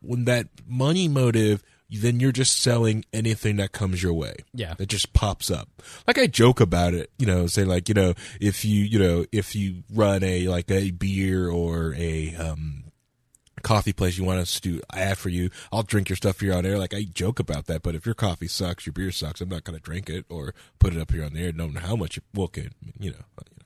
when 0.00 0.26
that 0.26 0.46
money 0.66 1.08
motive 1.08 1.62
then 2.00 2.20
you're 2.20 2.32
just 2.32 2.60
selling 2.60 3.04
anything 3.12 3.56
that 3.56 3.72
comes 3.72 4.02
your 4.02 4.12
way. 4.12 4.34
Yeah. 4.52 4.74
that 4.74 4.86
just 4.86 5.12
pops 5.12 5.50
up. 5.50 5.68
Like 6.06 6.18
i 6.18 6.26
joke 6.26 6.60
about 6.60 6.94
it 6.94 7.10
you 7.18 7.26
know 7.26 7.46
say 7.46 7.64
like 7.64 7.88
you 7.88 7.94
know 7.94 8.14
if 8.40 8.64
you 8.64 8.82
you 8.82 8.98
know 8.98 9.24
if 9.32 9.54
you 9.54 9.82
run 9.92 10.22
a 10.22 10.48
like 10.48 10.70
a 10.70 10.90
beer 10.90 11.48
or 11.48 11.94
a 11.96 12.34
um 12.36 12.84
coffee 13.62 13.92
place 13.92 14.18
you 14.18 14.24
want 14.24 14.38
us 14.40 14.60
to 14.60 14.60
do 14.60 14.80
ad 14.92 15.16
for 15.16 15.30
you 15.30 15.48
i'll 15.72 15.82
drink 15.82 16.08
your 16.10 16.16
stuff 16.16 16.40
here 16.40 16.52
on 16.52 16.66
air. 16.66 16.78
Like 16.78 16.92
i 16.94 17.02
joke 17.04 17.38
about 17.38 17.66
that 17.66 17.82
but 17.82 17.94
if 17.94 18.04
your 18.04 18.14
coffee 18.14 18.48
sucks 18.48 18.84
your 18.86 18.92
beer 18.92 19.10
sucks 19.10 19.40
i'm 19.40 19.48
not 19.48 19.64
going 19.64 19.78
to 19.78 19.82
drink 19.82 20.10
it 20.10 20.26
or 20.28 20.54
put 20.78 20.94
it 20.94 21.00
up 21.00 21.12
here 21.12 21.24
on 21.24 21.32
the 21.32 21.42
air. 21.44 21.52
No 21.52 21.68
matter 21.68 21.86
how 21.86 21.96
much 21.96 22.18
it 22.18 22.24
well 22.34 22.44
okay 22.46 22.68
you 22.98 23.10
know 23.10 23.16
you 23.16 23.56
know, 23.58 23.63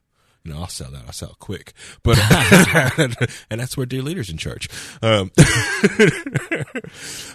I'll 0.53 0.69
sell 0.69 0.91
that. 0.91 1.05
I'll 1.07 1.13
sell 1.13 1.31
it 1.31 1.39
quick, 1.39 1.73
but 2.03 2.19
and 3.51 3.61
that's 3.61 3.77
where 3.77 3.87
dear 3.87 4.03
leader's 4.03 4.31
in 4.31 4.37
charge. 4.37 4.69
Um, 5.03 5.31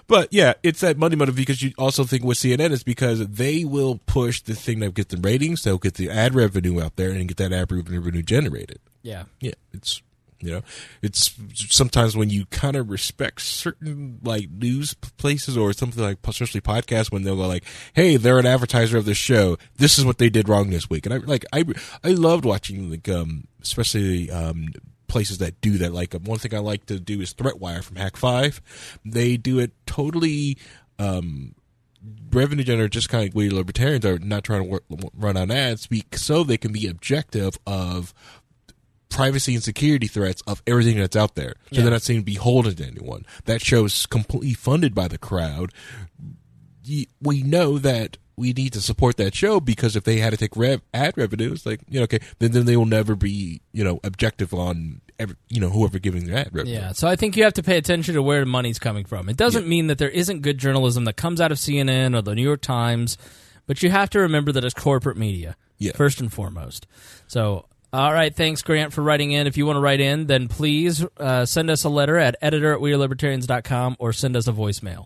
but 0.07 0.31
yeah, 0.31 0.53
it's 0.63 0.81
that 0.81 0.97
money 0.97 1.15
motive 1.15 1.35
because 1.35 1.61
you 1.61 1.71
also 1.77 2.03
think 2.03 2.23
with 2.23 2.37
CNN 2.37 2.71
is 2.71 2.83
because 2.83 3.25
they 3.27 3.65
will 3.65 3.99
push 4.05 4.41
the 4.41 4.55
thing 4.55 4.79
that 4.79 4.93
get 4.93 5.09
the 5.09 5.17
ratings, 5.17 5.63
they'll 5.63 5.77
get 5.77 5.95
the 5.95 6.09
ad 6.09 6.35
revenue 6.35 6.81
out 6.81 6.95
there 6.95 7.11
and 7.11 7.27
get 7.27 7.37
that 7.37 7.51
ad 7.51 7.71
revenue 7.71 8.21
generated. 8.21 8.79
Yeah. 9.01 9.23
Yeah, 9.39 9.53
it's 9.73 10.01
you 10.43 10.51
know, 10.51 10.61
it's 11.01 11.35
sometimes 11.53 12.15
when 12.15 12.29
you 12.29 12.45
kind 12.47 12.75
of 12.75 12.89
respect 12.89 13.41
certain 13.41 14.19
like 14.23 14.49
news 14.49 14.93
places 14.93 15.57
or 15.57 15.73
something 15.73 16.03
like 16.03 16.19
especially 16.27 16.61
podcasts 16.61 17.11
when 17.11 17.23
they'll 17.23 17.35
go 17.35 17.47
like, 17.47 17.63
"Hey, 17.93 18.17
they're 18.17 18.39
an 18.39 18.45
advertiser 18.45 18.97
of 18.97 19.05
this 19.05 19.17
show. 19.17 19.57
This 19.77 19.97
is 19.97 20.05
what 20.05 20.17
they 20.17 20.29
did 20.29 20.49
wrong 20.49 20.69
this 20.69 20.89
week." 20.89 21.05
And 21.05 21.13
I 21.13 21.17
like 21.17 21.45
I 21.53 21.63
I 22.03 22.09
loved 22.09 22.45
watching 22.45 22.89
like 22.89 23.07
um 23.09 23.47
especially 23.61 24.29
um 24.31 24.73
places 25.07 25.37
that 25.39 25.61
do 25.61 25.77
that. 25.77 25.93
Like 25.93 26.15
um, 26.15 26.23
one 26.23 26.39
thing 26.39 26.53
I 26.53 26.59
like 26.59 26.85
to 26.87 26.99
do 26.99 27.21
is 27.21 27.33
Threatwire 27.33 27.83
from 27.83 27.97
Hak5. 27.97 28.59
They 29.05 29.37
do 29.37 29.59
it 29.59 29.71
totally. 29.85 30.57
um 30.99 31.55
revenue 32.31 32.63
generator 32.63 32.89
just 32.89 33.09
kind 33.09 33.29
of 33.29 33.35
we 33.35 33.49
libertarians 33.49 34.05
are 34.05 34.19
not 34.19 34.43
trying 34.43 34.63
to 34.63 34.69
work, 34.69 34.83
run 35.15 35.37
on 35.37 35.51
ads 35.51 35.87
be, 35.87 36.03
so 36.13 36.43
they 36.43 36.57
can 36.57 36.71
be 36.71 36.87
objective 36.87 37.57
of 37.65 38.13
privacy 39.13 39.53
and 39.53 39.63
security 39.63 40.07
threats 40.07 40.41
of 40.47 40.61
everything 40.67 40.97
that's 40.97 41.15
out 41.15 41.35
there. 41.35 41.53
So 41.71 41.77
Yeah. 41.77 41.81
they're 41.83 41.91
not 41.91 42.01
saying 42.01 42.23
beholden 42.23 42.75
to 42.75 42.85
anyone. 42.85 43.25
That 43.45 43.61
show's 43.61 44.05
completely 44.05 44.53
funded 44.53 44.93
by 44.95 45.07
the 45.07 45.17
crowd. 45.17 45.71
We 47.21 47.43
know 47.43 47.77
that 47.77 48.17
we 48.35 48.51
need 48.51 48.73
to 48.73 48.81
support 48.81 49.15
that 49.17 49.35
show 49.35 49.59
because 49.59 49.95
if 49.95 50.03
they 50.03 50.17
had 50.17 50.31
to 50.31 50.37
take 50.37 50.57
rev- 50.57 50.81
ad 50.93 51.13
revenue, 51.17 51.51
it's 51.53 51.65
like, 51.65 51.79
you 51.87 51.99
know, 51.99 52.03
okay, 52.05 52.19
then, 52.39 52.51
then 52.51 52.65
they 52.65 52.75
will 52.75 52.87
never 52.87 53.15
be, 53.15 53.61
you 53.71 53.83
know, 53.83 53.99
objective 54.03 54.53
on, 54.53 55.01
every, 55.19 55.35
you 55.49 55.61
know, 55.61 55.69
whoever 55.69 55.99
giving 55.99 56.25
the 56.25 56.35
ad 56.35 56.49
revenue. 56.51 56.73
Yeah, 56.73 56.91
so 56.91 57.07
I 57.07 57.15
think 57.15 57.37
you 57.37 57.43
have 57.43 57.53
to 57.53 57.63
pay 57.63 57.77
attention 57.77 58.15
to 58.15 58.21
where 58.23 58.39
the 58.41 58.45
money's 58.47 58.79
coming 58.79 59.05
from. 59.05 59.29
It 59.29 59.37
doesn't 59.37 59.67
mean 59.67 59.85
that 59.87 59.99
there 59.99 60.09
isn't 60.09 60.41
good 60.41 60.57
journalism 60.57 61.05
that 61.05 61.13
comes 61.15 61.39
out 61.39 61.51
of 61.51 61.59
CNN 61.59 62.17
or 62.17 62.21
the 62.23 62.33
New 62.35 62.41
York 62.43 62.61
Times, 62.61 63.17
but 63.67 63.83
you 63.83 63.91
have 63.91 64.09
to 64.09 64.19
remember 64.19 64.51
that 64.51 64.65
it's 64.65 64.73
corporate 64.73 65.15
media, 65.15 65.55
Yeah. 65.77 65.91
first 65.95 66.19
and 66.19 66.33
foremost. 66.33 66.87
So, 67.27 67.67
all 67.93 68.11
right, 68.11 68.35
thanks, 68.35 68.63
Grant, 68.63 68.91
for 68.91 69.03
writing 69.03 69.33
in. 69.33 69.45
If 69.45 69.55
you 69.55 69.67
want 69.67 69.77
to 69.77 69.81
write 69.81 69.99
in, 69.99 70.25
then 70.25 70.47
please 70.47 71.05
uh, 71.17 71.45
send 71.45 71.69
us 71.69 71.83
a 71.83 71.89
letter 71.89 72.17
at 72.17 72.35
editor 72.41 72.73
at 72.73 72.79
wearelibertarians.com 72.79 73.97
or 73.99 74.13
send 74.13 74.35
us 74.35 74.47
a 74.47 74.51
voicemail. 74.51 75.05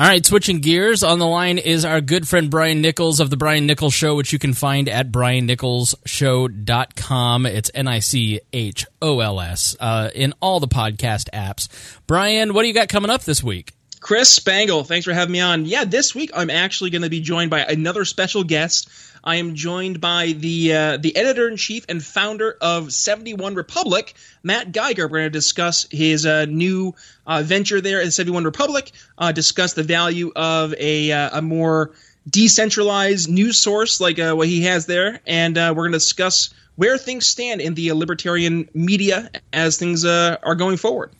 All 0.00 0.06
right, 0.06 0.24
switching 0.24 0.60
gears. 0.60 1.02
On 1.02 1.18
the 1.18 1.26
line 1.26 1.58
is 1.58 1.84
our 1.84 2.00
good 2.00 2.28
friend 2.28 2.48
Brian 2.50 2.80
Nichols 2.80 3.18
of 3.18 3.30
The 3.30 3.36
Brian 3.36 3.66
Nichols 3.66 3.94
Show, 3.94 4.14
which 4.14 4.32
you 4.32 4.38
can 4.38 4.52
find 4.52 4.88
at 4.88 5.10
briannicholsshow.com. 5.10 7.46
It's 7.46 7.68
N 7.74 7.88
I 7.88 7.98
C 7.98 8.38
H 8.52 8.86
O 9.02 9.18
L 9.18 9.40
S 9.40 9.74
uh, 9.80 10.10
in 10.14 10.34
all 10.40 10.60
the 10.60 10.68
podcast 10.68 11.28
apps. 11.30 11.98
Brian, 12.06 12.54
what 12.54 12.62
do 12.62 12.68
you 12.68 12.74
got 12.74 12.88
coming 12.88 13.10
up 13.10 13.22
this 13.22 13.42
week? 13.42 13.72
Chris 14.00 14.28
Spangle, 14.28 14.84
thanks 14.84 15.04
for 15.04 15.12
having 15.12 15.32
me 15.32 15.40
on. 15.40 15.66
Yeah, 15.66 15.84
this 15.84 16.14
week 16.14 16.30
I'm 16.34 16.50
actually 16.50 16.90
going 16.90 17.02
to 17.02 17.10
be 17.10 17.20
joined 17.20 17.50
by 17.50 17.64
another 17.64 18.04
special 18.04 18.44
guest. 18.44 18.88
I 19.28 19.36
am 19.36 19.54
joined 19.54 20.00
by 20.00 20.32
the 20.32 20.72
uh, 20.72 20.96
the 20.96 21.14
editor 21.14 21.48
in 21.48 21.58
chief 21.58 21.84
and 21.86 22.02
founder 22.02 22.56
of 22.62 22.94
71 22.94 23.56
Republic, 23.56 24.14
Matt 24.42 24.72
Geiger. 24.72 25.06
We're 25.06 25.18
going 25.18 25.24
to 25.24 25.30
discuss 25.30 25.86
his 25.90 26.24
uh, 26.24 26.46
new 26.46 26.94
uh, 27.26 27.42
venture 27.44 27.82
there 27.82 28.00
at 28.00 28.10
71 28.14 28.44
Republic. 28.44 28.90
Uh, 29.18 29.32
discuss 29.32 29.74
the 29.74 29.82
value 29.82 30.32
of 30.34 30.72
a 30.78 31.12
uh, 31.12 31.40
a 31.40 31.42
more 31.42 31.90
decentralized 32.26 33.28
news 33.28 33.58
source 33.58 34.00
like 34.00 34.18
uh, 34.18 34.32
what 34.32 34.48
he 34.48 34.62
has 34.62 34.86
there, 34.86 35.20
and 35.26 35.56
we're 35.56 35.74
going 35.74 35.92
to 35.92 35.98
discuss 35.98 36.48
where 36.76 36.96
things 36.96 37.26
stand 37.26 37.60
in 37.60 37.74
the 37.74 37.92
libertarian 37.92 38.66
media 38.72 39.30
as 39.52 39.76
things 39.76 40.06
are 40.06 40.54
going 40.54 40.78
forward. 40.78 41.10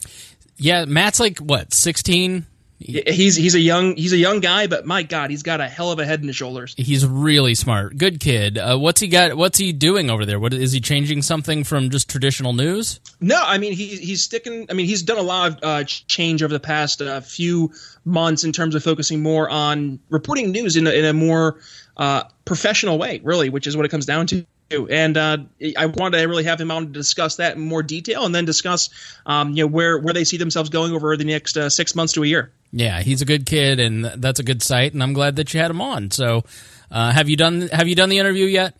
Yeah, 0.57 0.87
Matt's 0.87 1.21
like, 1.21 1.41
what, 1.41 1.75
16 1.75 2.47
He's 2.81 3.35
he's 3.35 3.57
a 3.57 3.61
young 3.61 3.97
he's 3.97 4.13
a 4.13 4.17
young 4.17 4.39
guy, 4.39 4.69
but 4.69 4.87
my 4.87 5.03
God, 5.03 5.31
he's 5.31 5.43
got 5.43 5.61
a 5.61 5.67
hell 5.67 5.91
of 5.91 5.99
a 5.99 6.07
head 6.07 6.21
in 6.21 6.29
his 6.29 6.37
shoulders. 6.37 6.75
He's 6.79 7.05
really 7.05 7.57
smart. 7.57 7.99
Good 7.99 8.21
kid. 8.21 8.57
Uh, 8.57 8.79
what's 8.79 9.01
he 9.01 9.09
got? 9.09 9.37
What's 9.37 9.59
he 9.59 9.73
doing 9.73 10.11
over 10.11 10.25
there? 10.25 10.39
What 10.39 10.55
is 10.55 10.71
he 10.71 10.81
changing 10.81 11.23
something 11.23 11.65
from 11.65 11.91
just 11.91 12.09
traditional 12.09 12.53
news? 12.53 13.01
No, 13.21 13.43
I 13.45 13.59
mean 13.59 13.73
he 13.73 13.97
he's 13.97 14.23
sticking. 14.23 14.67
I 14.71 14.75
mean 14.75 14.87
he's 14.87 15.03
done 15.03 15.19
a 15.19 15.23
lot 15.23 15.51
of 15.51 15.59
uh, 15.63 15.85
change 15.85 16.45
over 16.45 16.53
the 16.53 16.61
past 16.61 17.03
uh, 17.03 17.21
few 17.21 17.73
months 18.05 18.45
in 18.45 18.53
terms 18.53 18.77
of 18.77 18.85
focusing 18.85 19.23
more 19.25 19.51
on 19.51 19.99
reporting 20.09 20.53
news 20.53 20.77
in 20.77 20.87
a, 20.87 20.91
in 20.91 21.05
a 21.05 21.13
more 21.13 21.59
uh, 21.97 22.25
professional 22.45 22.97
way, 22.97 23.21
really, 23.25 23.49
which 23.49 23.67
is 23.67 23.77
what 23.77 23.87
it 23.87 23.89
comes 23.89 24.07
down 24.07 24.29
to. 24.29 24.47
And 24.71 25.17
uh, 25.17 25.39
I 25.77 25.87
wanted 25.87 26.19
to 26.19 26.25
really 26.27 26.45
have 26.45 26.61
him 26.61 26.71
on 26.71 26.87
to 26.87 26.93
discuss 26.93 27.37
that 27.37 27.57
in 27.57 27.63
more 27.63 27.83
detail, 27.83 28.27
and 28.27 28.35
then 28.35 28.45
discuss, 28.45 28.91
um, 29.25 29.51
you 29.51 29.63
know, 29.63 29.67
where 29.67 29.99
where 29.99 30.13
they 30.13 30.25
see 30.25 30.37
themselves 30.37 30.69
going 30.69 30.93
over 30.93 31.17
the 31.17 31.25
next 31.25 31.57
uh, 31.57 31.71
six 31.71 31.95
months 31.95 32.13
to 32.15 32.23
a 32.23 32.27
year. 32.27 32.53
Yeah, 32.71 33.01
he's 33.01 33.23
a 33.23 33.25
good 33.25 33.47
kid, 33.47 33.81
and 33.81 34.05
that's 34.05 34.41
a 34.41 34.43
good 34.43 34.63
site, 34.63 34.93
and 34.93 35.03
I'm 35.03 35.15
glad 35.15 35.37
that 35.37 35.55
you 35.55 35.61
had 35.61 35.71
him 35.71 35.81
on. 35.81 36.11
So, 36.11 36.45
uh, 36.91 37.13
have 37.13 37.31
you 37.31 37.37
done 37.37 37.69
have 37.69 37.89
you 37.89 37.95
done 37.95 38.11
the 38.11 38.19
interview 38.19 38.45
yet? 38.45 38.79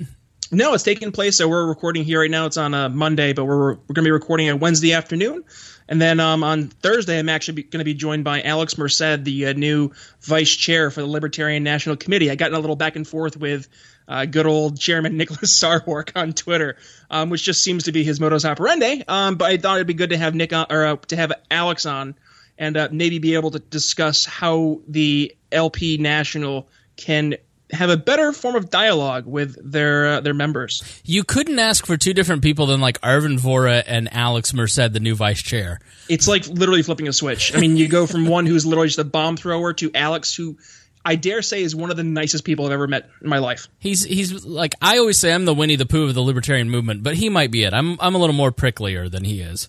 No, 0.51 0.73
it's 0.73 0.83
taking 0.83 1.13
place. 1.13 1.37
So 1.37 1.49
we're 1.49 1.67
recording 1.67 2.05
here 2.05 2.21
right 2.21 2.31
now. 2.31 2.47
It's 2.47 2.57
on 2.57 2.73
a 2.73 2.89
Monday, 2.89 3.33
but 3.33 3.45
we're 3.45 3.75
we're 3.75 3.95
going 3.95 3.97
to 3.97 4.03
be 4.03 4.11
recording 4.11 4.51
on 4.51 4.61
Wednesday 4.61 4.93
afternoon, 4.93 5.45
and 5.89 6.01
then 6.01 6.21
um, 6.21 6.45
on 6.45 6.69
Thursday, 6.69 7.19
I'm 7.19 7.29
actually 7.29 7.63
going 7.63 7.81
to 7.81 7.85
be 7.85 7.95
joined 7.95 8.25
by 8.25 8.43
Alex 8.43 8.77
Merced, 8.77 9.25
the 9.25 9.47
uh, 9.47 9.53
new 9.55 9.93
vice 10.21 10.55
chair 10.55 10.91
for 10.91 11.01
the 11.01 11.07
Libertarian 11.07 11.63
National 11.65 11.97
Committee. 11.97 12.31
I 12.31 12.35
got 12.35 12.51
in 12.51 12.55
a 12.55 12.61
little 12.61 12.77
back 12.77 12.97
and 12.97 13.07
forth 13.07 13.37
with 13.37 13.69
uh, 14.09 14.25
good 14.25 14.47
old 14.47 14.81
Chairman 14.81 15.17
Nicholas 15.17 15.59
Sarwark 15.63 16.13
on 16.17 16.33
Twitter, 16.33 16.77
um, 17.11 17.31
which 17.31 17.45
just 17.45 17.63
seems 17.63 17.85
to 17.85 17.93
be 17.93 18.03
his 18.03 18.19
modus 18.19 18.45
operandi. 18.45 19.05
Um, 19.07 19.37
but 19.37 19.51
I 19.51 19.57
thought 19.59 19.77
it'd 19.77 19.87
be 19.87 19.95
good 19.95 20.11
to 20.11 20.19
have 20.19 20.35
Nick 20.35 20.53
on, 20.53 20.67
or 20.71 20.87
uh, 20.87 20.97
to 21.09 21.17
have 21.17 21.33
Alex 21.51 21.87
on 21.87 22.15
and 22.57 22.77
uh, 22.77 22.89
maybe 22.91 23.19
be 23.19 23.35
able 23.35 23.53
to 23.53 23.61
discuss 23.61 24.25
how 24.25 24.81
the 24.89 25.37
LP 25.53 25.99
National 25.99 26.69
can 26.97 27.37
have 27.71 27.91
a 27.91 27.97
better 27.97 28.33
form 28.33 28.57
of 28.57 28.71
dialogue 28.71 29.27
with 29.27 29.57
their 29.63 30.07
uh, 30.07 30.21
their 30.21 30.35
members. 30.35 30.83
You 31.05 31.23
couldn't 31.23 31.59
ask 31.59 31.87
for 31.87 31.97
two 31.97 32.15
different 32.15 32.43
people 32.43 32.67
than 32.67 32.81
like 32.81 33.01
Arvin 33.03 33.39
Vohra 33.39 33.83
and 33.87 34.13
Alex 34.13 34.55
Merced, 34.55 34.93
the 34.93 35.01
new 35.01 35.15
vice 35.15 35.43
chair. 35.43 35.81
It's 36.09 36.27
like 36.27 36.47
literally 36.49 36.83
flipping 36.83 37.09
a 37.09 37.13
switch. 37.13 37.55
I 37.55 37.61
mean, 37.61 37.77
you 37.77 37.89
go 37.89 38.07
from 38.07 38.27
one 38.27 38.47
who's 38.47 38.65
literally 38.65 38.89
just 38.89 38.99
a 38.99 39.05
bomb 39.05 39.37
thrower 39.37 39.75
to 39.75 39.91
Alex, 39.95 40.35
who 40.35 40.57
I 41.05 41.17
dare 41.17 41.43
say 41.43 41.63
is 41.63 41.75
one 41.75 41.91
of 41.91 41.97
the 41.97 42.05
nicest 42.05 42.45
people 42.45 42.67
I've 42.67 42.73
ever 42.73 42.87
met 42.87 43.09
in 43.23 43.29
my 43.29 43.39
life. 43.39 43.69
He's 43.79 44.05
he's 44.05 44.45
like 44.45 44.75
I 44.83 44.99
always 44.99 45.19
say 45.19 45.33
I'm 45.33 45.45
the 45.45 45.55
Winnie 45.55 45.77
the 45.77 45.87
Pooh 45.87 46.05
of 46.05 46.15
the 46.15 46.23
libertarian 46.23 46.71
movement, 46.71 47.03
but 47.03 47.15
he 47.15 47.29
might 47.29 47.51
be 47.51 47.65
it. 47.65 47.73
I'm 47.73 47.99
I'm 48.01 48.15
a 48.15 48.19
little 48.19 48.35
more 48.35 48.53
pricklier 48.53 49.11
than 49.11 49.25
he 49.25 49.41
is. 49.41 49.69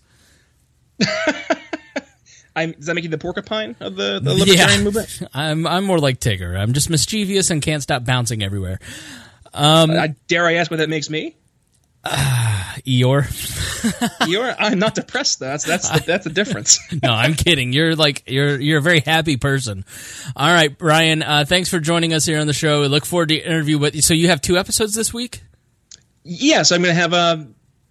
I'm, 2.55 2.73
does 2.73 2.87
that 2.87 2.95
make 2.95 3.05
you 3.05 3.09
the 3.09 3.17
porcupine 3.17 3.75
of 3.79 3.95
the, 3.95 4.19
the 4.21 4.33
libertarian 4.33 4.79
yeah. 4.79 4.83
movement? 4.83 5.21
I'm 5.33 5.65
I'm 5.65 5.85
more 5.85 5.99
like 5.99 6.19
Tigger. 6.19 6.59
I'm 6.59 6.73
just 6.73 6.89
mischievous 6.89 7.51
and 7.51 7.61
can't 7.61 7.81
stop 7.81 8.03
bouncing 8.03 8.43
everywhere. 8.43 8.79
Um, 9.53 9.91
dare 10.27 10.45
I 10.45 10.55
ask 10.55 10.69
what 10.69 10.77
that 10.77 10.89
makes 10.89 11.09
me? 11.09 11.35
Uh, 12.03 12.48
Eeyore. 12.89 13.23
Eeyore. 14.21 14.55
I'm 14.57 14.79
not 14.79 14.95
depressed 14.95 15.39
though. 15.39 15.47
That's 15.47 15.63
that's 15.63 15.89
the, 15.89 16.03
that's 16.05 16.23
the 16.23 16.31
difference. 16.31 16.79
no, 17.03 17.11
I'm 17.11 17.35
kidding. 17.35 17.71
You're 17.71 17.95
like 17.95 18.23
you're 18.27 18.59
you're 18.59 18.79
a 18.79 18.81
very 18.81 19.01
happy 19.01 19.37
person. 19.37 19.85
All 20.35 20.51
right, 20.51 20.75
Brian. 20.75 21.21
Uh, 21.21 21.45
thanks 21.47 21.69
for 21.69 21.79
joining 21.79 22.13
us 22.13 22.25
here 22.25 22.39
on 22.39 22.47
the 22.47 22.53
show. 22.53 22.81
We 22.81 22.87
look 22.87 23.05
forward 23.05 23.29
to 23.29 23.35
the 23.35 23.45
interview 23.45 23.77
with 23.77 23.95
you. 23.95 24.01
So 24.01 24.13
you 24.13 24.29
have 24.29 24.41
two 24.41 24.57
episodes 24.57 24.95
this 24.95 25.13
week. 25.13 25.43
Yes, 26.23 26.71
I'm 26.71 26.81
going 26.81 26.95
to 26.95 27.01
have 27.01 27.13
a. 27.13 27.47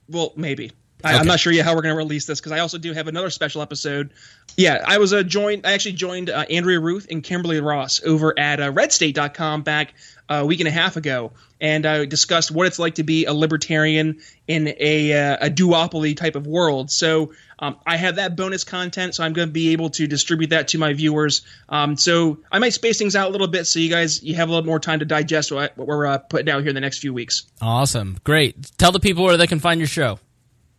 Well, 0.09 0.33
maybe. 0.37 0.73
I, 1.05 1.15
am 1.15 1.27
not 1.27 1.39
sure 1.39 1.53
yet 1.53 1.65
how 1.65 1.77
we're 1.77 1.83
going 1.83 1.95
to 1.95 1.99
release 1.99 2.27
this 2.27 2.41
because 2.41 2.51
I 2.51 2.59
also 2.59 2.77
do 2.77 2.93
have 2.93 3.07
another 3.07 3.31
special 3.31 3.63
episode. 3.63 4.13
Yeah, 4.57 4.83
I 4.85 4.99
was 4.99 5.13
a 5.13 5.23
joined. 5.23 5.65
I 5.65 5.73
actually 5.73 5.93
joined 5.93 6.29
uh, 6.29 6.45
Andrea 6.51 6.81
Ruth 6.81 7.07
and 7.09 7.23
Kimberly 7.23 7.61
Ross 7.61 8.03
over 8.03 8.37
at 8.37 8.59
uh, 8.59 8.73
RedState.com 8.73 9.63
back 9.63 9.95
a 10.29 10.45
week 10.45 10.61
and 10.61 10.69
a 10.69 10.73
half 10.73 10.97
ago, 10.97 11.33
and 11.61 11.87
I 11.87 12.05
discussed 12.05 12.51
what 12.51 12.67
it's 12.67 12.79
like 12.79 12.97
to 12.97 13.03
be 13.03 13.25
a 13.25 13.33
libertarian 13.33 14.21
in 14.47 14.75
a 14.79 15.13
uh, 15.13 15.47
a 15.47 15.51
duopoly 15.51 16.17
type 16.17 16.37
of 16.37 16.47
world. 16.47 16.91
So 16.91 17.33
um, 17.59 17.77
I 17.87 17.97
have 17.97 18.17
that 18.17 18.37
bonus 18.37 18.65
content, 18.65 19.15
so 19.15 19.25
I'm 19.25 19.33
going 19.33 19.49
to 19.49 19.53
be 19.53 19.73
able 19.73 19.91
to 19.91 20.07
distribute 20.07 20.51
that 20.51 20.69
to 20.69 20.79
my 20.79 20.93
viewers. 20.93 21.43
Um, 21.69 21.97
so 21.97 22.39
I 22.53 22.59
might 22.59 22.75
space 22.75 22.99
things 22.99 23.17
out 23.17 23.29
a 23.29 23.33
little 23.33 23.49
bit, 23.49 23.67
so 23.67 23.79
you 23.81 23.91
guys 23.91 24.23
you 24.23 24.35
have 24.37 24.49
a 24.49 24.53
little 24.53 24.67
more 24.67 24.81
time 24.81 25.01
to 25.01 25.05
digest 25.05 25.51
what, 25.51 25.77
what 25.77 25.89
we're 25.89 26.07
uh, 26.07 26.19
putting 26.19 26.51
out 26.51 26.61
here 26.61 26.69
in 26.69 26.75
the 26.75 26.81
next 26.81 26.99
few 26.99 27.13
weeks. 27.13 27.45
Awesome, 27.61 28.19
great. 28.25 28.71
Tell 28.79 28.93
the 28.93 29.01
people 29.01 29.25
where 29.25 29.37
they 29.37 29.47
can 29.47 29.59
find 29.59 29.81
your 29.81 29.89
show. 29.89 30.19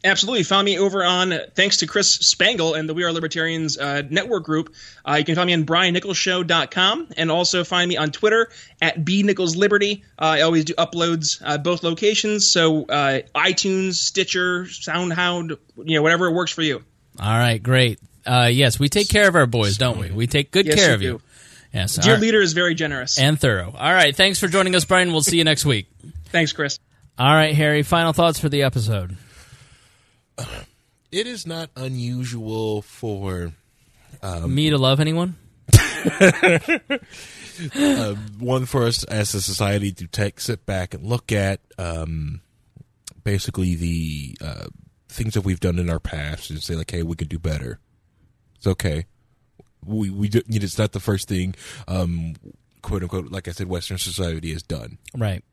Absolutely. 0.04 0.44
Found 0.44 0.64
me 0.64 0.80
over 0.80 1.04
on, 1.04 1.34
thanks 1.56 1.78
to 1.78 1.88
Chris 1.88 2.10
Spangle 2.10 2.74
and 2.74 2.88
the 2.88 2.94
We 2.94 3.04
Are 3.04 3.12
Libertarians 3.12 3.78
uh, 3.78 4.04
network 4.10 4.46
group. 4.46 4.74
Uh, 5.06 5.16
you 5.16 5.26
can 5.26 5.36
find 5.36 5.48
me 5.48 5.54
on 5.54 5.66
briannicholsshow.com 5.66 7.10
and 7.18 7.30
also 7.30 7.66
find 7.66 7.90
me 7.90 7.98
on 7.98 8.12
Twitter 8.12 8.50
at 8.82 9.04
bnicholsliberty. 9.04 10.04
Uh, 10.18 10.26
I 10.26 10.42
always 10.42 10.64
do 10.64 10.74
uploads 10.76 11.42
uh, 11.44 11.58
both 11.58 11.84
locations, 11.84 12.50
so 12.50 12.86
uh, 12.86 13.22
iTunes, 13.36 13.96
Stitcher, 13.96 14.64
SoundHound, 14.64 15.58
you 15.84 15.96
know, 15.98 16.02
whatever 16.02 16.32
works 16.32 16.54
for 16.54 16.62
you. 16.62 16.82
All 17.20 17.38
right, 17.38 17.62
great. 17.62 18.00
Uh, 18.26 18.50
yes, 18.52 18.80
we 18.80 18.88
take 18.88 19.10
care 19.10 19.28
of 19.28 19.36
our 19.36 19.48
boys, 19.48 19.78
don't 19.78 20.00
we? 20.00 20.12
We 20.12 20.28
take 20.28 20.52
good 20.52 20.66
yes, 20.66 20.76
care 20.76 20.90
you 20.90 20.94
of 20.94 21.00
do. 21.02 21.06
you. 21.06 21.22
Yes, 21.74 21.96
Dear 21.98 22.14
right. 22.14 22.22
leader 22.22 22.42
is 22.42 22.54
very 22.54 22.74
generous. 22.74 23.20
and 23.20 23.40
thorough. 23.40 23.74
All 23.78 23.94
right, 23.94 24.16
thanks 24.16 24.40
for 24.40 24.48
joining 24.48 24.76
us, 24.76 24.86
Brian. 24.86 25.12
We'll 25.12 25.22
see 25.22 25.38
you 25.38 25.44
next 25.44 25.66
week. 25.66 25.88
Thanks, 26.28 26.54
Chris. 26.54 26.80
All 27.18 27.34
right, 27.34 27.54
Harry. 27.54 27.84
Final 27.84 28.14
thoughts 28.14 28.40
for 28.40 28.48
the 28.48 28.64
episode. 28.64 29.18
It 31.12 31.26
is 31.26 31.48
not 31.48 31.72
unusual 31.76 32.84
for 32.84 33.54
um, 34.22 34.54
Me 34.54 34.70
to 34.70 34.78
love 34.78 35.00
anyone? 35.00 35.38
uh, 37.76 38.14
one 38.40 38.66
for 38.68 38.84
us 38.84 39.04
as 39.06 39.34
a 39.34 39.42
society 39.42 39.92
to 39.94 40.06
take 40.06 40.40
sit 40.40 40.68
back 40.68 40.94
and 40.94 41.04
look 41.04 41.32
at 41.32 41.62
um, 41.80 42.42
basically 43.24 43.76
the 43.76 44.38
uh, 44.44 44.68
things 45.08 45.34
that 45.34 45.42
we've 45.42 45.60
done 45.60 45.80
in 45.80 45.90
our 45.90 46.00
past 46.00 46.50
and 46.50 46.62
say 46.62 46.76
like, 46.76 46.92
hey, 46.92 47.04
we 47.04 47.16
could 47.16 47.30
do 47.30 47.40
better. 47.40 47.80
It's 48.56 48.68
okay. 48.68 49.06
We 49.86 50.10
we 50.10 50.28
do, 50.30 50.42
you 50.48 50.60
know, 50.60 50.64
it's 50.64 50.78
not 50.78 50.92
the 50.92 51.00
first 51.00 51.28
thing, 51.28 51.56
um, 51.88 52.36
quote 52.82 53.02
unquote, 53.02 53.32
like 53.32 53.48
I 53.48 53.52
said, 53.52 53.68
Western 53.68 53.98
society 53.98 54.52
has 54.54 54.62
done. 54.62 54.98
Right. 55.16 55.44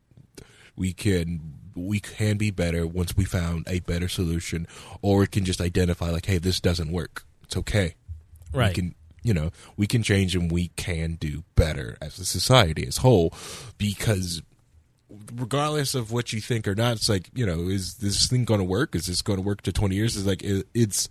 We 0.77 0.93
can 0.93 1.56
we 1.77 2.01
can 2.01 2.37
be 2.37 2.51
better 2.51 2.87
once 2.87 3.17
we 3.17 3.25
found 3.25 3.65
a 3.69 3.81
better 3.81 4.09
solution, 4.09 4.67
or 5.03 5.23
it 5.25 5.31
can 5.31 5.45
just 5.45 5.61
identify 5.61 6.11
like, 6.11 6.27
hey, 6.27 6.39
this 6.39 6.61
doesn't 6.61 6.91
work. 6.91 7.25
It's 7.45 7.57
okay. 7.57 7.95
Right. 8.53 8.69
We 8.69 8.75
can 8.75 8.95
you 9.23 9.35
know 9.35 9.51
we 9.77 9.89
can 9.89 10.03
change 10.05 10.37
and 10.37 10.53
we 10.53 10.69
can 10.77 11.17
do 11.17 11.43
better 11.57 11.97
as 12.01 12.19
a 12.19 12.25
society 12.25 12.87
as 12.87 12.99
whole 12.99 13.35
because 13.77 14.41
regardless 15.35 15.97
of 15.97 16.13
what 16.13 16.33
you 16.33 16.41
think 16.41 16.69
or 16.69 16.77
not 16.77 16.93
it's 16.93 17.09
like 17.09 17.29
you 17.35 17.45
know 17.45 17.69
is 17.69 17.95
this 17.97 18.29
thing 18.29 18.45
going 18.45 18.61
to 18.61 18.65
work 18.65 18.95
is 18.95 19.07
this 19.07 19.23
going 19.23 19.39
to 19.39 19.43
work 19.43 19.63
to 19.63 19.73
20 19.73 19.97
years 19.97 20.17
it's 20.17 20.27
like 20.27 20.45
it, 20.45 20.67
it's 20.75 21.09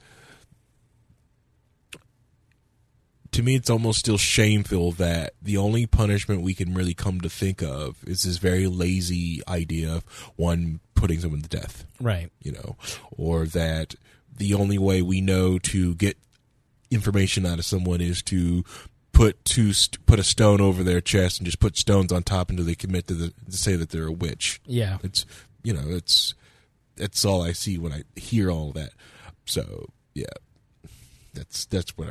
to 3.36 3.44
me 3.44 3.56
it's 3.56 3.70
almost 3.70 4.00
still 4.00 4.18
shameful 4.18 4.92
that 4.94 5.34
the 5.42 5.58
only 5.58 5.86
punishment 5.86 6.42
we 6.42 6.54
can 6.54 6.74
really 6.74 6.94
come 6.94 7.22
to 7.22 7.30
think 7.30 7.62
of 7.62 7.98
is 8.08 8.24
this 8.24 8.38
very 8.38 8.68
lazy 8.68 9.42
idea 9.48 9.94
of 9.96 10.04
one 10.36 10.80
putting 10.96 11.20
someone 11.20 11.42
to 11.42 11.50
death 11.50 11.86
Right. 12.00 12.30
you 12.42 12.52
know, 12.52 12.76
or 13.12 13.46
that 13.46 13.96
the 14.36 14.54
only 14.54 14.78
way 14.78 15.02
we 15.02 15.22
know 15.22 15.60
to 15.60 15.96
get 15.96 16.18
information 16.92 17.46
out 17.46 17.60
of 17.60 17.66
someone 17.66 18.02
is 18.02 18.22
to 18.24 18.64
put 19.12 19.44
two 19.46 19.74
st- 19.74 20.06
put 20.06 20.20
a 20.20 20.24
stone 20.24 20.60
over 20.62 20.84
their 20.84 21.02
chest 21.02 21.40
and 21.40 21.46
just 21.46 21.60
put 21.60 21.78
stones 21.78 22.12
on 22.12 22.24
top 22.24 22.50
until 22.50 22.66
they 22.66 22.76
commit 22.76 23.08
to, 23.08 23.14
the, 23.14 23.34
to 23.50 23.58
say 23.58 23.76
that 23.76 23.90
they're 23.90 24.08
a 24.08 24.12
witch. 24.12 24.60
Yeah. 24.66 24.98
It's 25.04 25.26
you 25.64 25.74
know 25.74 25.84
it's 25.88 26.34
that's 26.96 27.26
all 27.26 27.42
I 27.42 27.52
see 27.54 27.78
when 27.78 27.92
I 27.94 28.04
hear 28.16 28.50
all 28.52 28.72
that. 28.74 28.92
So 29.46 29.88
yeah, 30.14 30.26
that's 31.36 31.66
that's 31.66 31.96
what 31.98 32.08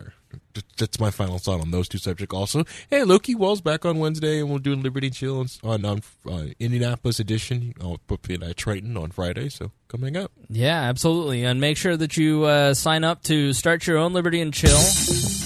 that's 0.77 1.01
my 1.01 1.11
final 1.11 1.39
thought 1.39 1.61
on 1.61 1.71
those 1.71 1.89
two 1.89 1.99
subjects. 1.99 2.35
Also, 2.35 2.65
hey, 2.91 3.05
Loki 3.05 3.35
Wall's 3.35 3.61
back 3.61 3.85
on 3.85 3.99
Wednesday, 3.99 4.41
and 4.41 4.49
we'll 4.49 4.59
do 4.59 4.75
Liberty 4.75 5.11
Chill 5.11 5.45
on 5.63 5.85
on, 5.85 6.03
uh, 6.29 6.47
Indianapolis 6.59 7.19
edition. 7.19 7.75
I'll 7.81 8.01
put 8.07 8.29
in 8.31 8.43
at 8.43 8.57
Triton 8.57 8.97
on 8.97 9.11
Friday, 9.11 9.49
so 9.49 9.73
come 9.89 10.03
hang 10.03 10.17
out. 10.17 10.31
Yeah, 10.49 10.81
absolutely. 10.83 11.45
And 11.45 11.61
make 11.61 11.77
sure 11.77 11.97
that 11.97 12.17
you 12.17 12.45
uh, 12.45 12.75
sign 12.75 13.05
up 13.05 13.23
to 13.25 13.53
start 13.53 13.87
your 13.87 13.99
own 13.99 14.13
Liberty 14.13 14.41
and 14.41 14.53
Chill. 14.53 15.44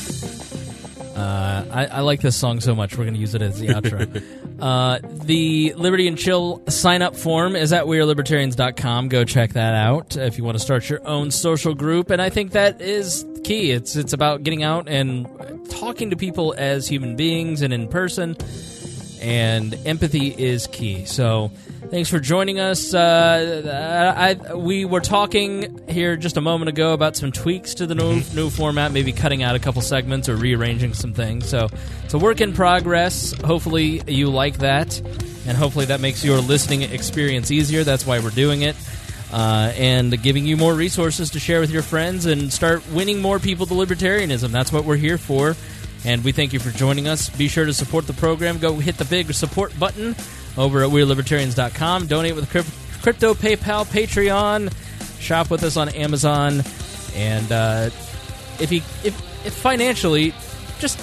Uh, 1.18 1.64
I, 1.72 1.86
I 1.86 2.00
like 2.00 2.20
this 2.20 2.36
song 2.36 2.60
so 2.60 2.74
much. 2.76 2.96
We're 2.96 3.04
going 3.04 3.14
to 3.14 3.20
use 3.20 3.34
it 3.34 3.42
as 3.42 3.58
the 3.58 3.68
outro. 3.68 4.22
uh, 4.60 5.00
the 5.02 5.72
Liberty 5.74 6.06
and 6.06 6.16
Chill 6.16 6.62
sign 6.68 7.02
up 7.02 7.16
form 7.16 7.56
is 7.56 7.72
at 7.72 7.84
wearelibertarians.com. 7.84 9.08
Go 9.08 9.24
check 9.24 9.54
that 9.54 9.74
out 9.74 10.16
if 10.16 10.38
you 10.38 10.44
want 10.44 10.56
to 10.56 10.62
start 10.62 10.88
your 10.88 11.04
own 11.06 11.30
social 11.30 11.74
group. 11.74 12.10
And 12.10 12.22
I 12.22 12.30
think 12.30 12.52
that 12.52 12.80
is 12.80 13.24
key. 13.42 13.72
It's 13.72 13.96
it's 13.96 14.12
about 14.12 14.44
getting 14.44 14.62
out 14.62 14.88
and 14.88 15.26
talking 15.70 16.10
to 16.10 16.16
people 16.16 16.54
as 16.56 16.86
human 16.86 17.16
beings 17.16 17.62
and 17.62 17.72
in 17.72 17.88
person. 17.88 18.36
and 19.20 19.74
empathy 19.86 20.28
is 20.28 20.66
key. 20.68 21.04
So, 21.04 21.50
thanks 21.90 22.08
for 22.08 22.20
joining 22.20 22.60
us. 22.60 22.94
Uh, 22.94 24.14
I, 24.16 24.54
we 24.54 24.84
were 24.84 25.00
talking 25.00 25.88
here 25.88 26.16
just 26.16 26.36
a 26.36 26.40
moment 26.40 26.68
ago 26.68 26.92
about 26.92 27.16
some 27.16 27.32
tweaks 27.32 27.74
to 27.74 27.86
the 27.86 27.94
new 27.94 28.22
new 28.34 28.50
format, 28.50 28.92
maybe 28.92 29.12
cutting 29.12 29.42
out 29.42 29.54
a 29.54 29.58
couple 29.58 29.82
segments 29.82 30.28
or 30.28 30.36
rearranging 30.36 30.94
some 30.94 31.12
things. 31.12 31.48
So, 31.48 31.68
it's 32.04 32.14
a 32.14 32.18
work 32.18 32.40
in 32.40 32.52
progress. 32.52 33.32
Hopefully, 33.42 34.02
you 34.06 34.28
like 34.28 34.58
that, 34.58 35.00
and 35.46 35.56
hopefully, 35.56 35.86
that 35.86 36.00
makes 36.00 36.24
your 36.24 36.40
listening 36.40 36.82
experience 36.82 37.50
easier. 37.50 37.84
That's 37.84 38.06
why 38.06 38.20
we're 38.20 38.30
doing 38.30 38.62
it. 38.62 38.76
Uh, 39.30 39.72
and 39.76 40.22
giving 40.22 40.46
you 40.46 40.56
more 40.56 40.74
resources 40.74 41.30
to 41.30 41.38
share 41.38 41.60
with 41.60 41.70
your 41.70 41.82
friends 41.82 42.24
and 42.24 42.50
start 42.50 42.86
winning 42.92 43.20
more 43.20 43.38
people 43.38 43.66
to 43.66 43.74
libertarianism. 43.74 44.48
That's 44.48 44.72
what 44.72 44.84
we're 44.86 44.96
here 44.96 45.18
for. 45.18 45.54
And 46.06 46.24
we 46.24 46.32
thank 46.32 46.54
you 46.54 46.60
for 46.60 46.70
joining 46.70 47.08
us. 47.08 47.28
Be 47.28 47.46
sure 47.46 47.66
to 47.66 47.74
support 47.74 48.06
the 48.06 48.14
program. 48.14 48.56
Go 48.58 48.76
hit 48.76 48.96
the 48.96 49.04
big 49.04 49.30
support 49.34 49.78
button 49.78 50.14
over 50.58 50.82
at 50.82 50.90
WeareLibertarians.com. 50.90 52.06
Donate 52.06 52.34
with 52.34 52.50
crypto, 53.02 53.32
PayPal, 53.34 53.86
Patreon. 53.86 54.72
Shop 55.20 55.50
with 55.50 55.62
us 55.62 55.76
on 55.76 55.88
Amazon. 55.90 56.62
And 57.14 57.50
uh, 57.50 57.90
if 58.60 58.70
you 58.72 58.78
if, 59.04 59.46
if 59.46 59.54
financially, 59.54 60.34
just 60.78 60.98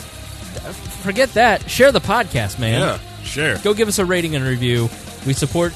forget 1.03 1.33
that. 1.33 1.69
Share 1.69 1.91
the 1.91 1.99
podcast, 1.99 2.59
man. 2.59 2.81
Yeah, 2.81 3.23
share. 3.23 3.57
Go 3.59 3.73
give 3.73 3.87
us 3.87 3.99
a 3.99 4.05
rating 4.05 4.35
and 4.35 4.45
review. 4.45 4.89
We 5.25 5.33
support 5.33 5.73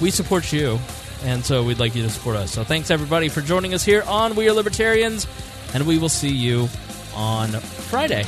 we 0.00 0.10
support 0.10 0.52
you, 0.52 0.78
and 1.24 1.44
so 1.44 1.62
we'd 1.62 1.78
like 1.78 1.94
you 1.94 2.02
to 2.02 2.10
support 2.10 2.36
us. 2.36 2.50
So 2.50 2.64
thanks 2.64 2.90
everybody 2.90 3.28
for 3.28 3.40
joining 3.40 3.74
us 3.74 3.84
here 3.84 4.02
on 4.06 4.34
We 4.34 4.48
Are 4.48 4.52
Libertarians, 4.52 5.26
and 5.74 5.86
we 5.86 5.98
will 5.98 6.08
see 6.08 6.32
you 6.32 6.68
on 7.14 7.48
Friday. 7.50 8.24